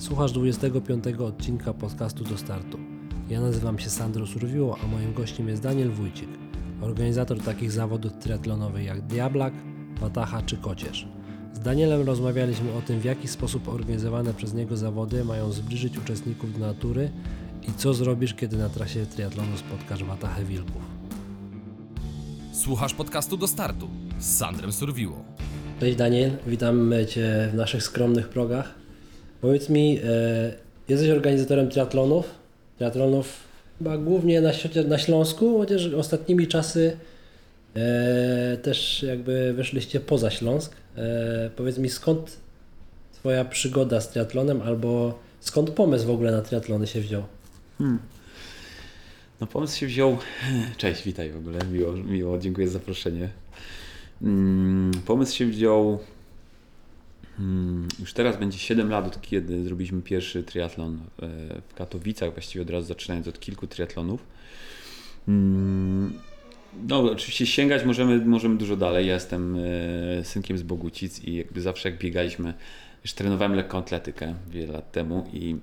Słuchasz 0.00 0.32
25 0.32 1.04
odcinka 1.06 1.74
podcastu 1.74 2.24
do 2.24 2.38
startu. 2.38 2.78
Ja 3.28 3.40
nazywam 3.40 3.78
się 3.78 3.90
Sandro 3.90 4.26
Surwiło, 4.26 4.76
a 4.84 4.86
moim 4.86 5.14
gościem 5.14 5.48
jest 5.48 5.62
Daniel 5.62 5.90
Wójcik, 5.90 6.28
organizator 6.80 7.40
takich 7.40 7.72
zawodów 7.72 8.12
triatlonowych 8.12 8.84
jak 8.84 9.06
Diablak, 9.06 9.54
Wataha 10.00 10.42
czy 10.42 10.56
Kocierz. 10.56 11.08
Z 11.52 11.58
Danielem 11.58 12.06
rozmawialiśmy 12.06 12.72
o 12.72 12.82
tym, 12.82 13.00
w 13.00 13.04
jaki 13.04 13.28
sposób 13.28 13.68
organizowane 13.68 14.34
przez 14.34 14.54
niego 14.54 14.76
zawody 14.76 15.24
mają 15.24 15.52
zbliżyć 15.52 15.98
uczestników 15.98 16.52
do 16.52 16.66
natury 16.66 17.10
i 17.68 17.72
co 17.72 17.94
zrobisz, 17.94 18.34
kiedy 18.34 18.56
na 18.56 18.68
trasie 18.68 19.06
triatlonu 19.06 19.56
spotkasz 19.56 20.04
Watahę 20.04 20.44
wilków. 20.44 20.82
Słuchasz 22.52 22.94
podcastu 22.94 23.36
do 23.36 23.46
startu 23.46 23.88
z 24.18 24.36
Sandrem 24.36 24.72
Surwiło. 24.72 25.24
Cześć 25.80 25.96
Daniel, 25.96 26.30
witamy 26.46 27.06
Cię 27.06 27.48
w 27.52 27.54
naszych 27.54 27.82
skromnych 27.82 28.28
progach. 28.28 28.79
Powiedz 29.40 29.68
mi, 29.68 29.98
e, 30.04 30.52
jesteś 30.88 31.10
organizatorem 31.10 31.68
triatlonów, 31.68 32.30
triatlonów 32.78 33.36
chyba 33.78 33.98
głównie 33.98 34.40
na, 34.40 34.50
na 34.88 34.98
Śląsku, 34.98 35.58
chociaż 35.58 35.86
ostatnimi 35.86 36.46
czasy 36.46 36.96
e, 37.76 38.56
też 38.56 39.02
jakby 39.02 39.52
wyszliście 39.52 40.00
poza 40.00 40.30
Śląsk. 40.30 40.72
E, 40.96 41.50
powiedz 41.56 41.78
mi, 41.78 41.88
skąd 41.88 42.40
Twoja 43.20 43.44
przygoda 43.44 44.00
z 44.00 44.08
triatlonem 44.08 44.62
albo 44.62 45.18
skąd 45.40 45.70
pomysł 45.70 46.06
w 46.06 46.10
ogóle 46.10 46.32
na 46.32 46.42
triatlony 46.42 46.86
się 46.86 47.00
wziął? 47.00 47.22
No 49.40 49.46
pomysł 49.46 49.78
się 49.78 49.86
wziął. 49.86 50.18
Cześć, 50.76 51.02
witaj 51.04 51.30
w 51.30 51.36
ogóle. 51.36 51.58
Miło, 51.72 51.92
miło 51.92 52.38
dziękuję 52.38 52.68
za 52.68 52.72
zaproszenie. 52.72 53.28
Mm, 54.22 54.90
Pomysł 55.06 55.36
się 55.36 55.46
wziął. 55.46 55.98
Mm, 57.40 57.88
Już 58.00 58.12
teraz 58.12 58.36
będzie 58.38 58.58
7 58.58 58.90
lat 58.90 59.06
od 59.06 59.22
kiedy 59.22 59.64
zrobiliśmy 59.64 60.02
pierwszy 60.02 60.42
triatlon 60.42 60.94
e, 60.94 61.28
w 61.68 61.74
Katowicach, 61.74 62.32
właściwie 62.32 62.62
od 62.62 62.70
razu 62.70 62.86
zaczynając 62.86 63.28
od 63.28 63.40
kilku 63.40 63.66
triatlonów. 63.66 64.26
Mm, 65.28 66.12
No, 66.88 67.02
oczywiście 67.02 67.46
sięgać 67.46 67.84
możemy, 67.84 68.24
możemy 68.24 68.58
dużo 68.58 68.76
dalej. 68.76 69.06
Ja 69.06 69.14
jestem 69.14 69.56
e, 69.56 70.24
synkiem 70.24 70.58
z 70.58 70.62
Bogucic 70.62 71.24
i 71.24 71.34
jakby 71.34 71.60
zawsze 71.60 71.90
jak 71.90 71.98
biegaliśmy, 71.98 72.54
już 73.04 73.12
trenowałem 73.12 73.54
lekką 73.54 73.78
atletykę 73.78 74.34
wiele 74.50 74.72
lat 74.72 74.92
temu 74.92 75.26
i 75.32 75.56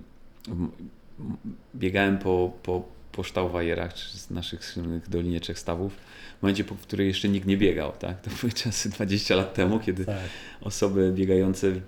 biegałem 1.76 2.18
po, 2.18 2.52
po, 2.64 2.84
po 3.18 3.24
ształwajerach 3.24 3.94
czy 3.94 4.18
z 4.18 4.30
naszych 4.30 4.66
słynnych 4.66 5.10
Dolinie 5.10 5.40
Trzech 5.40 5.60
Stawów 5.60 5.94
w 6.40 6.42
momencie, 6.42 6.64
po 6.64 6.76
której 6.76 7.08
jeszcze 7.08 7.30
nikt 7.30 7.48
nie 7.48 7.58
biegał. 7.58 7.92
Tak? 8.00 8.22
To 8.22 8.30
były 8.42 8.54
czasy 8.64 8.90
20 8.90 9.36
lat 9.36 9.54
temu, 9.54 9.80
kiedy 9.80 10.06
Tak, 10.06 10.16
osoby 10.62 11.12
biegające 11.16 11.72
by, 11.72 11.82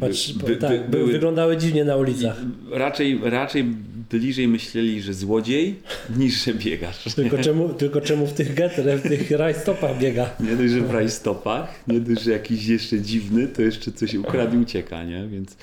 Patrz, 0.00 0.32
by, 0.32 0.56
tak 0.56 0.70
by, 0.70 0.98
były 0.98 1.12
wyglądały 1.12 1.56
dziwnie 1.56 1.84
na 1.84 1.96
ulicach. 1.96 2.36
raczej, 2.70 3.20
raczej 3.22 3.64
bliżej 4.10 4.48
myśleli, 4.48 5.02
że 5.02 5.14
złodziej 5.14 5.74
niż 6.18 6.44
że 6.44 6.54
biegacz. 6.54 7.04
Tylko 7.14 7.38
czemu, 7.38 7.74
tylko 7.74 8.00
czemu 8.00 8.26
w 8.26 8.32
tych 8.32 8.54
getrach, 8.54 9.00
w 9.00 9.08
tych 9.08 9.30
rajstopach 9.30 9.98
biega? 9.98 10.30
Nie 10.40 10.56
dość, 10.56 10.72
że 10.72 10.80
w 10.80 10.90
rajstopach, 10.90 11.74
nie 11.88 12.00
dość, 12.00 12.22
że 12.22 12.30
jakiś 12.30 12.66
jeszcze 12.66 13.00
dziwny, 13.00 13.48
to 13.48 13.62
jeszcze 13.62 13.92
coś 13.92 14.14
ukradł 14.14 14.56
i 14.56 14.58
ucieka, 14.58 15.04
nie? 15.04 15.28
Więc, 15.28 15.56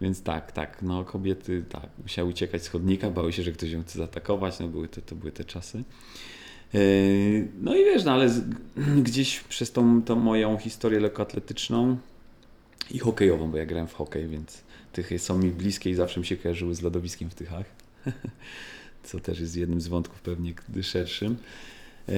więc 0.00 0.22
tak, 0.22 0.52
tak, 0.52 0.82
no 0.82 1.04
kobiety 1.04 1.64
tak, 1.68 1.88
musiały 2.02 2.30
uciekać 2.30 2.62
z 2.62 2.68
chodnika, 2.68 3.10
bały 3.10 3.32
się, 3.32 3.42
że 3.42 3.52
ktoś 3.52 3.70
ją 3.70 3.82
chce 3.82 3.98
zaatakować, 3.98 4.58
no 4.58 4.68
były 4.68 4.88
te, 4.88 5.02
to 5.02 5.14
były 5.14 5.32
te 5.32 5.44
czasy. 5.44 5.84
Yy, 6.72 7.48
No 7.60 7.76
i 7.76 7.84
wiesz, 7.84 8.04
no 8.04 8.12
ale 8.12 8.28
z, 8.28 8.44
gdzieś 9.02 9.40
przez 9.40 9.72
tą, 9.72 10.02
tą 10.02 10.16
moją 10.16 10.58
historię 10.58 11.00
lekkoatletyczną 11.00 11.96
i 12.90 12.98
hokejową, 12.98 13.50
bo 13.50 13.56
ja 13.56 13.66
grałem 13.66 13.88
w 13.88 13.94
hokej, 13.94 14.28
więc 14.28 14.62
tychy 14.92 15.18
są 15.18 15.38
mi 15.38 15.50
bliskie 15.50 15.90
i 15.90 15.94
zawsze 15.94 16.20
mi 16.20 16.26
się 16.26 16.36
kojarzyły 16.36 16.74
z 16.74 16.82
lodowiskiem 16.82 17.30
w 17.30 17.34
Tychach, 17.34 17.66
co 19.04 19.20
też 19.20 19.40
jest 19.40 19.56
jednym 19.56 19.80
z 19.80 19.88
wątków 19.88 20.20
pewnie 20.20 20.54
szerszym. 20.82 21.36
Yy, 22.08 22.14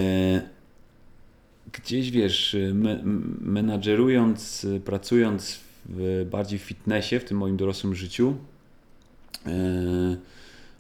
gdzieś 1.72 2.11
wiesz, 2.11 2.56
me, 2.75 3.00
menadżerując, 3.41 4.67
pracując 4.84 5.68
w, 5.84 6.27
bardziej 6.31 6.59
w 6.59 6.62
fitnessie, 6.62 7.19
w 7.19 7.25
tym 7.25 7.39
moim 7.39 7.56
dorosłym 7.56 7.94
życiu, 7.94 8.34
e, 9.47 9.50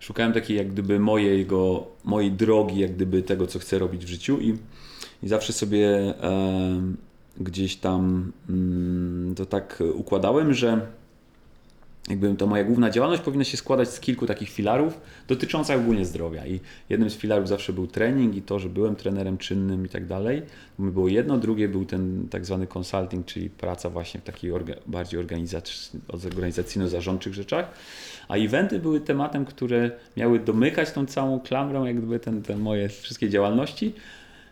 szukałem 0.00 0.32
takiej 0.32 0.56
jak 0.56 0.72
gdyby 0.72 1.00
mojego, 1.00 1.86
mojej 2.04 2.32
drogi, 2.32 2.80
jak 2.80 2.94
gdyby 2.94 3.22
tego, 3.22 3.46
co 3.46 3.58
chcę 3.58 3.78
robić 3.78 4.04
w 4.04 4.08
życiu 4.08 4.40
i, 4.40 4.58
i 5.22 5.28
zawsze 5.28 5.52
sobie 5.52 5.88
e, 5.88 6.80
gdzieś 7.40 7.76
tam 7.76 8.32
mm, 8.48 9.34
to 9.34 9.46
tak 9.46 9.82
układałem, 9.94 10.54
że 10.54 10.86
jakby 12.08 12.34
to 12.34 12.46
moja 12.46 12.64
główna 12.64 12.90
działalność 12.90 13.22
powinna 13.22 13.44
się 13.44 13.56
składać 13.56 13.88
z 13.88 14.00
kilku 14.00 14.26
takich 14.26 14.50
filarów 14.50 15.00
dotyczących 15.28 15.76
ogólnie 15.76 16.04
zdrowia. 16.04 16.46
I 16.46 16.60
jednym 16.88 17.10
z 17.10 17.16
filarów 17.16 17.48
zawsze 17.48 17.72
był 17.72 17.86
trening 17.86 18.36
i 18.36 18.42
to, 18.42 18.58
że 18.58 18.68
byłem 18.68 18.96
trenerem 18.96 19.38
czynnym 19.38 19.86
i 19.86 19.88
tak 19.88 20.06
dalej. 20.06 20.42
Było 20.78 21.08
jedno, 21.08 21.38
drugie 21.38 21.68
był 21.68 21.84
ten 21.84 22.28
tak 22.30 22.46
zwany 22.46 22.66
consulting, 22.78 23.26
czyli 23.26 23.50
praca 23.50 23.90
właśnie 23.90 24.20
w 24.20 24.24
takich 24.24 24.54
orga, 24.54 24.74
bardziej 24.86 25.20
organizac- 25.20 25.96
organizacyjno-zarządczych 26.08 27.34
rzeczach. 27.34 27.70
A 28.28 28.36
eventy 28.36 28.78
były 28.78 29.00
tematem, 29.00 29.44
które 29.44 29.90
miały 30.16 30.38
domykać 30.38 30.90
tą 30.90 31.06
całą 31.06 31.40
klamrą, 31.40 31.84
jak 31.84 31.96
gdyby 31.96 32.20
ten, 32.20 32.42
te 32.42 32.56
moje 32.56 32.88
wszystkie 32.88 33.30
działalności, 33.30 33.94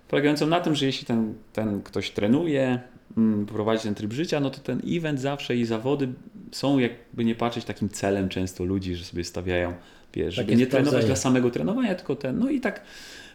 polegającą 0.09 0.47
na 0.47 0.61
tym, 0.61 0.75
że 0.75 0.87
jeśli 0.87 1.07
ten, 1.07 1.35
ten 1.53 1.83
ktoś 1.83 2.11
trenuje, 2.11 2.81
mm, 3.17 3.47
prowadzi 3.47 3.83
ten 3.83 3.95
tryb 3.95 4.13
życia, 4.13 4.41
no 4.41 4.51
to 4.51 4.61
ten 4.61 4.83
event 4.89 5.21
zawsze 5.21 5.57
i 5.57 5.65
zawody 5.65 6.09
są 6.53 6.79
jakby 6.79 7.25
nie 7.25 7.35
patrzeć 7.35 7.65
takim 7.65 7.89
celem 7.89 8.29
często 8.29 8.65
ludzi, 8.65 8.95
że 8.95 9.05
sobie 9.05 9.25
stawiają, 9.25 9.75
wiesz, 10.15 10.35
żeby 10.35 10.47
Takie 10.47 10.57
nie 10.57 10.67
trenować 10.67 11.07
dla 11.07 11.17
samego 11.17 11.51
trenowania, 11.51 11.95
tylko 11.95 12.17
ten, 12.17 12.39
no 12.39 12.51
i 12.51 12.61
tak 12.61 12.83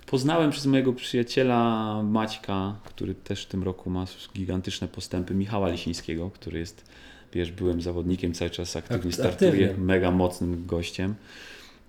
poznałem 0.06 0.52
przez 0.52 0.66
mojego 0.66 0.94
przyjaciela 0.94 2.04
Maćka, 2.04 2.76
który 2.84 3.16
też 3.16 3.44
w 3.44 3.48
tym 3.48 3.64
roku 3.64 3.90
ma 3.90 4.06
gigantyczne 4.36 4.88
postępy, 4.88 5.34
Michała 5.34 5.70
Lisińskiego, 5.70 6.30
który 6.30 6.60
jest, 6.60 6.86
wiesz, 7.34 7.52
byłem 7.52 7.82
zawodnikiem, 7.82 8.34
cały 8.34 8.52
czas 8.52 8.76
aktywnie 8.76 9.12
Akt- 9.12 9.16
startuje, 9.16 9.52
aktywnie. 9.52 9.86
mega 9.86 10.12
mocnym 10.12 10.66
gościem. 10.66 11.16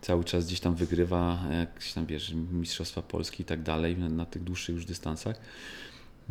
Cały 0.00 0.24
czas 0.24 0.46
gdzieś 0.46 0.60
tam 0.60 0.74
wygrywa 0.74 1.38
jakieś 1.58 1.92
tam, 1.92 2.06
wiesz, 2.06 2.34
Mistrzostwa 2.52 3.02
Polski 3.02 3.42
i 3.42 3.44
tak 3.44 3.62
dalej 3.62 3.96
na, 3.96 4.08
na 4.08 4.26
tych 4.26 4.44
dłuższych 4.44 4.74
już 4.74 4.84
dystansach. 4.84 5.36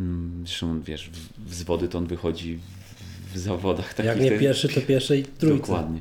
Mm, 0.02 0.44
Zresztą, 0.48 0.82
wiesz, 0.82 1.10
w, 1.10 1.54
z 1.54 1.64
wody 1.64 1.88
to 1.88 1.98
on 1.98 2.08
wychodzi 2.08 2.60
w, 3.34 3.38
zawodach 3.38 3.94
takich. 3.94 4.06
Jak 4.06 4.22
nie 4.22 4.32
pierwszy, 4.32 4.70
to 4.70 4.82
pierwszej 4.82 5.24
trójce. 5.24 5.62
Dokładnie. 5.62 6.00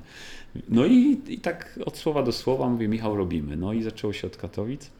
No 0.68 0.86
i, 0.86 1.20
i 1.28 1.38
tak 1.38 1.78
od 1.86 1.96
słowa 1.96 2.22
do 2.22 2.32
słowa 2.32 2.68
mówię, 2.68 2.88
Michał, 2.88 3.16
robimy. 3.16 3.56
No 3.56 3.72
i 3.72 3.82
zaczęło 3.82 4.12
się 4.12 4.26
od 4.26 4.36
Katowic. 4.36 4.90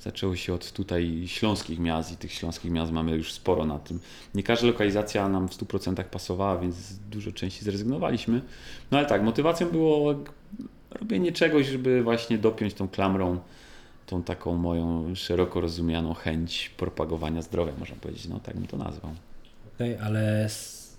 Zaczęło 0.00 0.36
się 0.36 0.54
od 0.54 0.72
tutaj 0.72 1.22
śląskich 1.26 1.78
miast 1.78 2.12
i 2.12 2.16
tych 2.16 2.32
śląskich 2.32 2.70
miast 2.70 2.92
mamy 2.92 3.16
już 3.16 3.32
sporo 3.32 3.66
na 3.66 3.78
tym. 3.78 4.00
Nie 4.34 4.42
każda 4.42 4.66
lokalizacja 4.66 5.28
nam 5.28 5.48
w 5.48 5.52
100% 5.52 6.04
pasowała, 6.04 6.58
więc 6.58 6.74
z 6.74 6.98
dużo 6.98 7.32
części 7.32 7.64
zrezygnowaliśmy. 7.64 8.40
No 8.90 8.98
ale 8.98 9.06
tak, 9.06 9.22
motywacją 9.22 9.70
było 9.70 10.14
robienie 10.90 11.32
czegoś, 11.32 11.66
żeby 11.66 12.02
właśnie 12.02 12.38
dopiąć 12.38 12.74
tą 12.74 12.88
klamrą 12.88 13.38
tą 14.12 14.22
taką 14.22 14.54
moją 14.56 15.14
szeroko 15.14 15.60
rozumianą 15.60 16.14
chęć 16.14 16.70
propagowania 16.76 17.42
zdrowia, 17.42 17.72
można 17.78 17.96
powiedzieć. 17.96 18.28
No 18.28 18.40
tak 18.40 18.54
bym 18.56 18.66
to 18.66 18.76
nazwał. 18.76 19.12
Okej, 19.74 19.96
ale 19.96 20.44
s- 20.44 20.96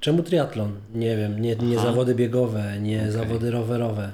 czemu 0.00 0.22
triatlon? 0.22 0.72
Nie 0.94 1.16
wiem, 1.16 1.40
nie, 1.42 1.56
nie 1.56 1.78
zawody 1.78 2.14
biegowe, 2.14 2.80
nie 2.80 2.98
Okej. 3.00 3.12
zawody 3.12 3.50
rowerowe. 3.50 4.12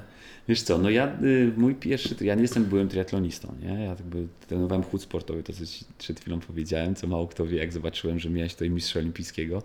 Wiesz 0.49 0.63
co, 0.63 0.79
no 0.79 0.91
ja, 0.91 1.17
y, 1.23 1.53
mój 1.57 1.75
pierwszy, 1.75 2.15
ja 2.21 2.35
nie 2.35 2.43
jestem 2.43 2.65
byłem 2.65 2.89
triatlonistą, 2.89 3.55
nie? 3.63 3.69
Ja 3.69 3.79
jakby 3.79 4.27
trenowałem 4.49 4.85
chód 4.85 5.03
sportowy, 5.03 5.43
to 5.43 5.53
co 5.53 5.67
ci 5.67 5.85
przed 5.99 6.21
chwilą 6.21 6.41
powiedziałem, 6.41 6.95
co 6.95 7.07
mało 7.07 7.27
kto 7.27 7.47
wie, 7.47 7.59
jak 7.59 7.73
zobaczyłem, 7.73 8.19
że 8.19 8.31
miałeś 8.31 8.53
tutaj 8.53 8.71
mistrza 8.71 8.99
olimpijskiego. 8.99 9.63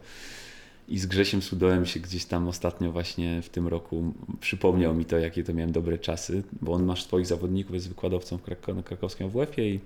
I 0.88 1.00
z 1.00 1.06
Grzesiem 1.06 1.42
Sudołem 1.42 1.86
się 1.86 2.00
gdzieś 2.00 2.26
tam 2.26 2.48
ostatnio 2.48 2.92
właśnie 2.92 3.42
w 3.42 3.50
tym 3.50 3.68
roku 3.68 4.14
przypomniał 4.40 4.96
mi 4.96 5.06
to, 5.06 5.18
jakie 5.18 5.44
to 5.44 5.54
miałem 5.54 5.72
dobre 5.72 5.98
czasy, 5.98 6.44
bo 6.62 6.72
on 6.74 6.84
ma 6.84 6.96
swoich 6.96 7.26
zawodników, 7.26 7.74
jest 7.74 7.90
wykładowcą 7.90 8.38
w 8.38 8.44
Krak- 8.44 8.76
na 8.76 8.84
krakowskim 8.84 9.30
WF-ie 9.30 9.76
i 9.76 9.80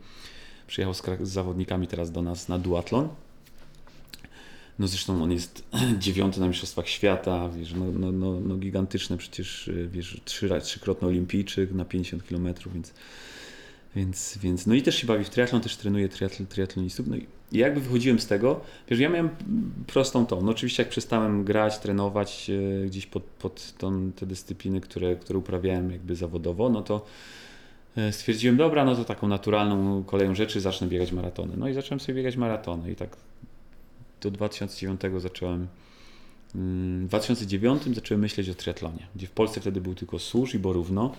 przyjechał 0.68 0.94
z, 0.94 1.02
z 1.22 1.30
zawodnikami 1.30 1.88
teraz 1.88 2.12
do 2.12 2.22
nas 2.22 2.48
na 2.48 2.60
duatlon. 2.60 3.10
No 4.80 4.88
zresztą 4.88 5.24
on 5.24 5.32
jest 5.32 5.64
dziewiąty 6.00 6.40
na 6.40 6.48
Mistrzostwach 6.48 6.88
Świata, 6.88 7.50
wiesz, 7.50 7.74
no, 7.74 7.86
no, 7.92 8.12
no, 8.12 8.40
no 8.40 8.58
gigantyczny 8.58 9.18
przecież, 9.18 9.72
wiesz, 9.88 10.22
trzy, 10.26 10.50
trzykrotny 10.62 11.08
olimpijczyk 11.08 11.72
na 11.72 11.86
50 11.86 12.24
km, 12.24 12.54
więc, 12.74 12.94
więc, 13.96 14.38
więc, 14.42 14.68
no 14.68 14.74
i 14.74 14.82
też 14.82 14.96
się 14.96 15.08
bawi 15.08 15.26
w 15.26 15.30
triatlon, 15.30 15.62
też 15.62 15.78
trenuje 15.78 16.10
triatl, 16.10 16.46
triatlonistów, 16.46 17.08
no 17.08 17.16
i 17.16 17.26
jakby 17.52 17.82
wychodziłem 17.82 18.20
z 18.20 18.28
tego, 18.28 18.62
wiesz, 18.88 19.00
ja 19.00 19.10
miałem 19.10 19.30
prostą 19.88 20.26
tą, 20.26 20.42
no 20.42 20.52
oczywiście 20.52 20.84
jak 20.84 20.90
przestałem 20.90 21.44
grać, 21.44 21.80
trenować 21.80 22.50
y, 22.50 22.86
gdzieś 22.88 23.06
pod, 23.06 23.24
pod 23.24 23.74
tą, 23.78 24.12
te 24.12 24.26
dyscypliny, 24.26 24.82
które, 24.82 25.16
które 25.16 25.40
uprawiałem 25.40 25.92
jakby 25.92 26.16
zawodowo, 26.16 26.70
no 26.70 26.82
to 26.82 27.06
e, 27.98 28.12
stwierdziłem, 28.12 28.58
dobra, 28.58 28.86
no 28.86 28.96
to 28.96 29.06
taką 29.06 29.28
naturalną 29.28 30.04
koleją 30.04 30.36
rzeczy 30.36 30.62
zacznę 30.62 30.88
biegać 30.88 31.12
maratony. 31.12 31.54
No 31.58 31.68
i 31.70 31.74
zacząłem 31.74 32.00
sobie 32.00 32.16
biegać 32.16 32.38
maratony 32.38 32.92
i 32.92 32.96
tak 32.96 33.18
do 34.22 34.32
2009 34.32 35.02
zacząłem 35.18 35.68
Mm, 36.56 37.06
W 37.06 37.08
2009 37.08 37.84
zacząłem 37.96 38.22
myśleć 38.22 38.50
o 38.50 38.54
triatlonie, 38.54 39.08
gdzie 39.16 39.28
w 39.28 39.32
Polsce 39.32 39.62
wtedy 39.62 39.82
był 39.82 39.96
tylko 39.96 40.20
Służ 40.20 40.56
i 40.56 40.60
Borówno. 40.60 41.16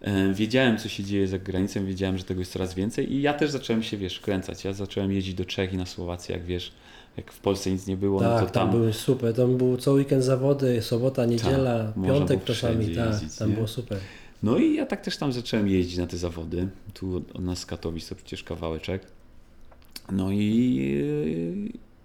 E, 0.00 0.32
Wiedziałem, 0.34 0.78
co 0.78 0.88
się 0.88 1.04
dzieje 1.04 1.28
za 1.28 1.38
granicą, 1.38 1.86
wiedziałem, 1.86 2.18
że 2.18 2.24
tego 2.24 2.40
jest 2.40 2.52
coraz 2.52 2.74
więcej 2.74 3.12
i 3.12 3.22
ja 3.22 3.34
też 3.34 3.50
zacząłem 3.50 3.82
się, 3.82 3.96
wiesz, 3.96 4.20
kręcać. 4.20 4.64
Ja 4.64 4.72
zacząłem 4.72 5.12
jeździć 5.12 5.34
do 5.34 5.44
Czech 5.44 5.72
i 5.72 5.76
na 5.76 5.86
Słowację, 5.86 6.36
jak 6.36 6.44
wiesz, 6.44 6.72
jak 7.16 7.32
w 7.32 7.40
Polsce 7.40 7.70
nic 7.70 7.86
nie 7.86 7.96
było, 7.96 8.22
no 8.22 8.28
Tak, 8.28 8.46
to 8.46 8.50
tam 8.50 8.68
tam, 8.68 8.78
były 8.78 8.92
super. 8.92 9.34
Tam 9.34 9.56
był 9.56 9.76
co 9.76 9.92
weekend 9.92 10.24
zawody, 10.24 10.82
sobota, 10.82 11.26
niedziela, 11.26 11.92
Tak, 11.92 12.04
piątek 12.04 12.44
czasami. 12.44 12.94
Tak, 12.96 13.14
tam 13.38 13.48
nie? 13.48 13.54
było 13.54 13.68
super. 13.68 13.98
No 14.42 14.58
i 14.58 14.74
ja 14.74 14.86
tak 14.86 15.00
też 15.00 15.16
tam 15.16 15.32
zacząłem 15.32 15.68
jeździć 15.68 15.96
na 15.98 16.06
te 16.06 16.16
zawody. 16.16 16.68
Tu 16.94 17.16
od- 17.16 17.40
nas 17.40 17.58
z 17.58 17.66
Katowic 17.66 18.08
to 18.08 18.14
przecież 18.14 18.42
kawałeczek. 18.44 19.02
No 20.12 20.30
i, 20.32 21.02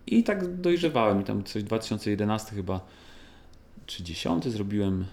i 0.08 0.24
tak 0.24 0.62
dojrzewałem. 0.62 1.22
I 1.22 1.24
tam 1.24 1.44
coś 1.44 1.64
2011 1.64 2.56
chyba, 2.56 2.86
czy 3.86 4.04
10 4.04 4.46
zrobiłem 4.48 5.06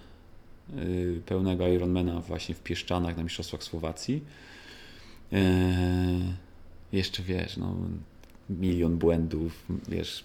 pełnego 1.25 1.67
Ironmana 1.67 2.21
właśnie 2.21 2.55
w 2.55 2.63
Pieszczanach 2.63 3.17
na 3.17 3.23
Mistrzostwach 3.23 3.63
Słowacji. 3.63 4.23
E, 5.33 5.39
jeszcze 6.93 7.23
wiesz, 7.23 7.57
no, 7.57 7.75
milion 8.49 8.97
błędów, 8.97 9.65
wiesz, 9.89 10.23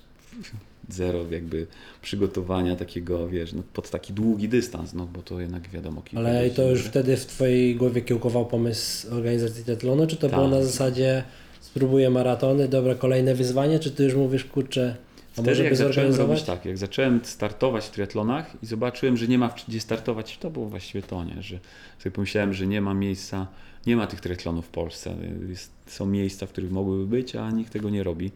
zero 0.89 1.25
jakby 1.31 1.67
przygotowania 2.03 2.77
takiego, 2.77 3.29
wiesz, 3.29 3.53
no, 3.53 3.63
pod 3.73 3.91
taki 3.91 4.13
długi 4.13 4.49
dystans, 4.49 4.95
no 4.95 5.07
bo 5.07 5.23
to 5.23 5.41
jednak 5.41 5.69
wiadomo 5.69 6.03
Ale 6.17 6.41
godzin, 6.43 6.57
to 6.57 6.71
już 6.71 6.83
wtedy 6.83 7.17
w 7.17 7.27
Twojej 7.27 7.77
głowie 7.77 8.03
kiełkował 8.03 8.47
pomysł 8.47 9.15
organizacji 9.15 9.65
triatlonu, 9.65 10.07
czy 10.07 10.17
to 10.17 10.29
Tak. 10.29 10.37
było 10.37 10.49
na 10.49 10.63
zasadzie 10.63 11.23
spróbuję 11.61 12.11
maratony, 12.11 12.69
dobra, 12.69 12.95
kolejne 12.95 13.35
wyzwanie, 13.35 13.79
czy 13.79 13.91
Ty 13.91 14.05
już 14.05 14.15
mówisz, 14.15 14.45
kurczę, 14.45 14.97
a 15.39 15.43
Wtedy 15.43 15.65
jak 15.65 15.77
zacząłem 15.77 16.15
robić 16.15 16.43
tak, 16.43 16.65
jak 16.65 16.79
zacząłem 16.79 17.21
startować 17.23 17.85
w 17.85 17.91
triatlonach 17.91 18.63
i 18.63 18.67
zobaczyłem, 18.67 19.17
że 19.17 19.29
nie 19.29 19.39
ma 19.39 19.55
gdzie 19.69 19.81
startować, 19.81 20.39
to 20.39 20.51
było 20.51 20.69
właściwie 20.69 21.03
to, 21.03 21.25
nie? 21.25 21.43
że 21.43 21.59
sobie 21.99 22.11
pomyślałem, 22.11 22.55
że 22.55 22.67
nie 22.67 22.81
ma 22.81 22.95
miejsca, 22.95 23.47
nie 23.87 23.97
ma 23.97 24.07
tych 24.07 24.21
triatlonów 24.21 24.67
w 24.67 24.69
Polsce. 24.69 25.17
Jest, 25.49 25.73
są 25.87 26.07
miejsca, 26.07 26.47
w 26.47 26.49
których 26.49 26.71
mogłyby 26.71 27.07
być, 27.07 27.37
a 27.37 27.51
nikt 27.51 27.73
tego 27.73 27.91
nie 27.91 28.03
robi. 28.03 28.31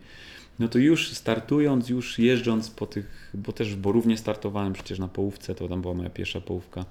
No 0.59 0.69
to 0.69 0.79
już 0.79 1.13
startując, 1.13 1.89
już 1.89 2.19
jeżdżąc 2.19 2.71
po 2.71 2.87
tych, 2.87 3.31
bo 3.35 3.53
też 3.53 3.75
w 3.75 3.79
Borównie 3.79 4.17
startowałem 4.17 4.73
przecież 4.73 4.99
na 4.99 5.09
połówce, 5.09 5.55
to 5.55 5.69
tam 5.69 5.83
była 5.83 5.95
moja 5.95 6.11
pierwsza 6.11 6.41
połówka. 6.41 6.85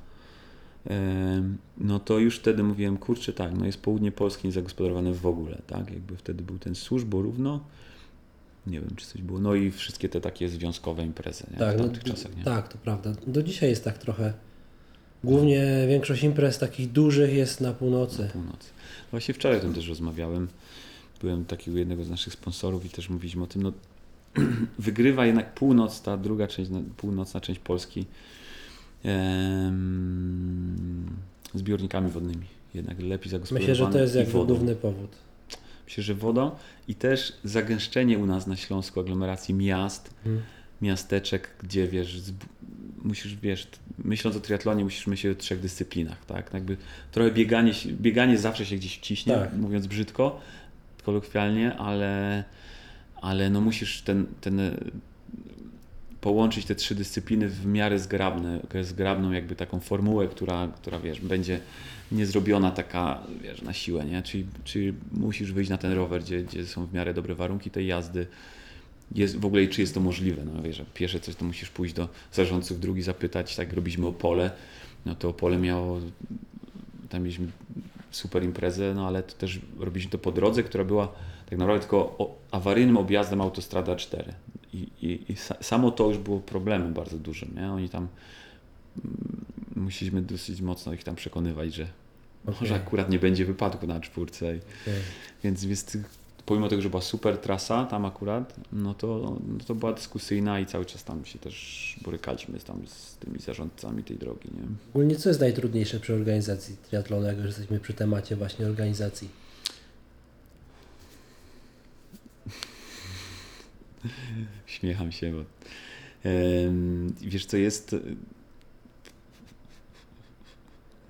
No 1.78 2.00
to 2.00 2.20
już 2.20 2.40
wtedy 2.40 2.64
mówiłem, 2.64 2.98
kurczę, 2.98 3.34
tak, 3.34 3.52
no 3.58 3.66
jest 3.66 3.82
południe 3.82 4.12
Polski 4.12 4.48
niezagospodarowane 4.48 5.14
w 5.14 5.26
ogóle, 5.26 5.62
tak? 5.68 5.92
Jakby 5.92 6.18
wtedy 6.18 6.44
był 6.44 6.60
ten 6.60 6.76
służ, 6.76 7.04
Borówno, 7.04 7.60
nie 8.68 8.82
wiem, 8.82 8.96
czy 8.96 9.06
coś 9.06 9.22
było. 9.22 9.40
No 9.40 9.56
i 9.56 9.72
wszystkie 9.72 10.10
te 10.10 10.22
takie 10.22 10.50
związkowe 10.50 11.04
imprezy 11.04 11.44
nie? 11.52 11.58
Tak, 11.58 11.76
w 11.76 11.78
no, 11.78 11.84
tamtych 11.84 12.04
czasach. 12.04 12.38
Nie? 12.38 12.44
tak, 12.44 12.68
to 12.68 12.78
prawda. 12.78 13.14
Do 13.28 13.44
dzisiaj 13.44 13.70
jest 13.70 13.84
tak 13.84 13.98
trochę. 13.98 14.34
Głównie 15.24 15.86
większość 15.88 16.24
imprez 16.24 16.58
takich 16.58 16.92
dużych 16.92 17.34
jest 17.34 17.62
na 17.62 17.74
północy. 17.74 18.22
Na 18.22 18.28
północy. 18.28 18.70
Właśnie 19.12 19.34
wczoraj 19.34 19.58
o 19.58 19.62
tym 19.62 19.74
też 19.74 19.88
rozmawiałem. 19.88 20.48
Byłem 21.22 21.46
taki 21.46 21.72
u 21.72 21.78
jednego 21.78 22.04
z 22.04 22.10
naszych 22.10 22.34
sponsorów 22.34 22.86
i 22.86 22.90
też 22.90 23.10
mówiliśmy 23.10 23.44
o 23.44 23.48
tym. 23.48 23.64
No, 23.64 23.74
wygrywa 24.80 25.26
jednak 25.26 25.54
północ, 25.54 26.02
ta 26.02 26.18
druga 26.18 26.48
część, 26.48 26.72
no, 26.72 26.82
północna 26.98 27.42
część 27.42 27.60
Polski 27.60 28.06
em, 29.04 31.10
zbiornikami 31.54 32.12
wodnymi. 32.12 32.46
Jednak 32.74 33.00
lepiej 33.00 33.32
zagospodarowane. 33.32 33.72
Myślę, 33.72 33.86
że 33.86 33.94
to 33.94 34.00
jest 34.00 34.16
jakby 34.16 34.46
główny 34.46 34.76
powód. 34.76 35.29
Myślę, 35.90 36.04
że 36.04 36.16
i 36.88 36.96
też 36.96 37.34
zagęszczenie 37.44 38.18
u 38.18 38.26
nas 38.26 38.48
na 38.48 38.56
Śląsku 38.56 39.00
aglomeracji 39.00 39.54
miast, 39.54 40.14
Mhm. 40.26 40.42
miasteczek, 40.82 41.50
gdzie 41.64 41.88
wiesz, 41.88 42.22
musisz, 43.04 43.36
wiesz, 43.36 43.68
myśląc 44.04 44.38
o 44.38 44.40
triatlonie, 44.40 44.84
musisz 44.84 45.08
myśleć 45.08 45.38
o 45.38 45.40
trzech 45.40 45.60
dyscyplinach, 45.60 46.26
tak? 46.26 46.54
Jakby 46.54 46.78
trochę 47.12 47.32
bieganie, 47.32 47.72
bieganie 47.86 48.38
zawsze 48.38 48.66
się 48.66 48.76
gdzieś 48.76 48.98
wciśnie, 48.98 49.34
Tak. 49.34 49.54
mówiąc 49.58 49.88
brzydko, 49.88 50.42
kolokwialnie, 51.04 51.76
ale, 51.76 52.44
ale 53.22 53.50
no 53.50 53.62
musisz 53.62 54.02
ten, 54.02 54.26
ten 54.42 54.60
e, 54.60 54.72
połączyć 56.22 56.66
te 56.66 56.76
trzy 56.76 56.96
dyscypliny 56.96 57.48
w 57.50 57.66
miarę 57.66 58.00
zgrabne, 58.00 58.60
zgrabną 58.82 59.32
jakby 59.32 59.56
taką 59.56 59.80
formułę, 59.80 60.28
która, 60.28 60.68
która 60.68 61.00
wiesz, 61.00 61.22
będzie 61.22 61.60
niezrobiona 62.12 62.72
taka, 62.72 63.24
wiesz, 63.42 63.62
na 63.62 63.74
siłę, 63.74 64.06
nie? 64.06 64.22
Czyli, 64.22 64.46
czyli 64.64 64.94
musisz 65.12 65.52
wyjść 65.52 65.70
na 65.70 65.78
ten 65.78 65.92
rower, 65.92 66.22
gdzie, 66.22 66.44
gdzie 66.44 66.66
są 66.66 66.86
w 66.86 66.94
miarę 66.94 67.14
dobre 67.14 67.36
warunki 67.36 67.72
tej 67.72 67.88
jazdy, 67.88 68.28
jest 69.16 69.38
w 69.38 69.46
ogóle 69.46 69.68
czy 69.68 69.82
jest 69.82 69.94
to 69.94 70.00
możliwe. 70.00 70.46
No 70.46 70.62
wiesz, 70.62 70.82
pierwsze 70.94 71.20
coś 71.20 71.36
to 71.36 71.46
musisz 71.46 71.70
pójść 71.70 71.94
do 71.94 72.10
zarządców 72.32 72.80
drugi 72.80 73.02
zapytać, 73.02 73.56
tak 73.56 73.74
robiliśmy 73.74 74.08
Opole, 74.08 74.52
no 75.06 75.16
to 75.16 75.30
Opole 75.30 75.58
miało, 75.58 76.00
tam 77.10 77.24
mieliśmy 77.24 77.48
super 78.12 78.44
imprezę, 78.44 78.94
no 78.94 79.08
ale 79.08 79.24
to 79.24 79.34
też 79.34 79.60
robiliśmy 79.80 80.12
to 80.12 80.18
po 80.18 80.32
drodze, 80.32 80.64
która 80.64 80.84
była 80.84 81.08
tak 81.50 81.60
naprawdę 81.60 81.80
tylko 81.80 82.18
awaryjnym 82.52 82.98
objazdem 82.98 83.42
autostrada 83.42 83.96
4 83.96 84.34
i, 84.74 84.78
i, 85.02 85.32
i 85.32 85.36
sa, 85.36 85.64
samo 85.64 85.92
to 85.92 86.08
już 86.08 86.18
było 86.18 86.40
problemem 86.40 86.94
bardzo 86.94 87.18
dużym, 87.18 87.56
nie? 87.56 87.72
Oni 87.72 87.90
tam 87.90 88.08
musieliśmy 89.76 90.22
dosyć 90.22 90.62
mocno 90.62 90.94
ich 90.94 91.04
tam 91.04 91.16
przekonywać, 91.16 91.74
że 91.74 91.88
może 92.46 92.60
Okej. 92.60 92.74
akurat 92.74 93.10
nie 93.10 93.20
będzie 93.20 93.46
wypadku 93.46 93.88
na 93.88 94.00
czwórce 94.00 94.46
Okej. 94.46 94.62
więc 95.44 95.64
jest, 95.64 95.98
pomimo 96.46 96.70
tego, 96.70 96.82
że 96.82 96.90
była 96.90 97.02
super 97.02 97.38
trasa 97.38 97.86
tam 97.86 98.06
akurat, 98.06 98.56
no 98.74 98.94
to, 98.94 99.38
no 99.48 99.64
to 99.66 99.76
była 99.76 99.94
dyskusyjna 99.94 100.60
i 100.60 100.66
cały 100.66 100.86
czas 100.86 101.04
tam 101.04 101.26
się 101.26 101.40
też 101.40 101.96
borykaliśmy 102.02 102.60
z, 102.60 102.64
tam 102.64 102.88
z 102.88 103.16
tymi 103.16 103.40
zarządcami 103.40 104.04
tej 104.04 104.18
drogi. 104.18 104.50
Nie? 104.54 104.62
Ogólnie 104.94 105.16
co 105.16 105.30
jest 105.30 105.42
najtrudniejsze 105.42 106.00
przy 106.00 106.14
organizacji 106.14 106.78
triatlonu, 106.78 107.26
jak 107.26 107.38
już 107.38 107.46
jesteśmy 107.46 107.80
przy 107.80 107.94
temacie 107.94 108.36
właśnie 108.36 108.66
organizacji? 108.66 109.30
Śmiecham 114.66 115.12
się, 115.12 115.32
bo 115.32 115.44
wiesz 117.22 117.46
co 117.46 117.58
jest, 117.58 117.96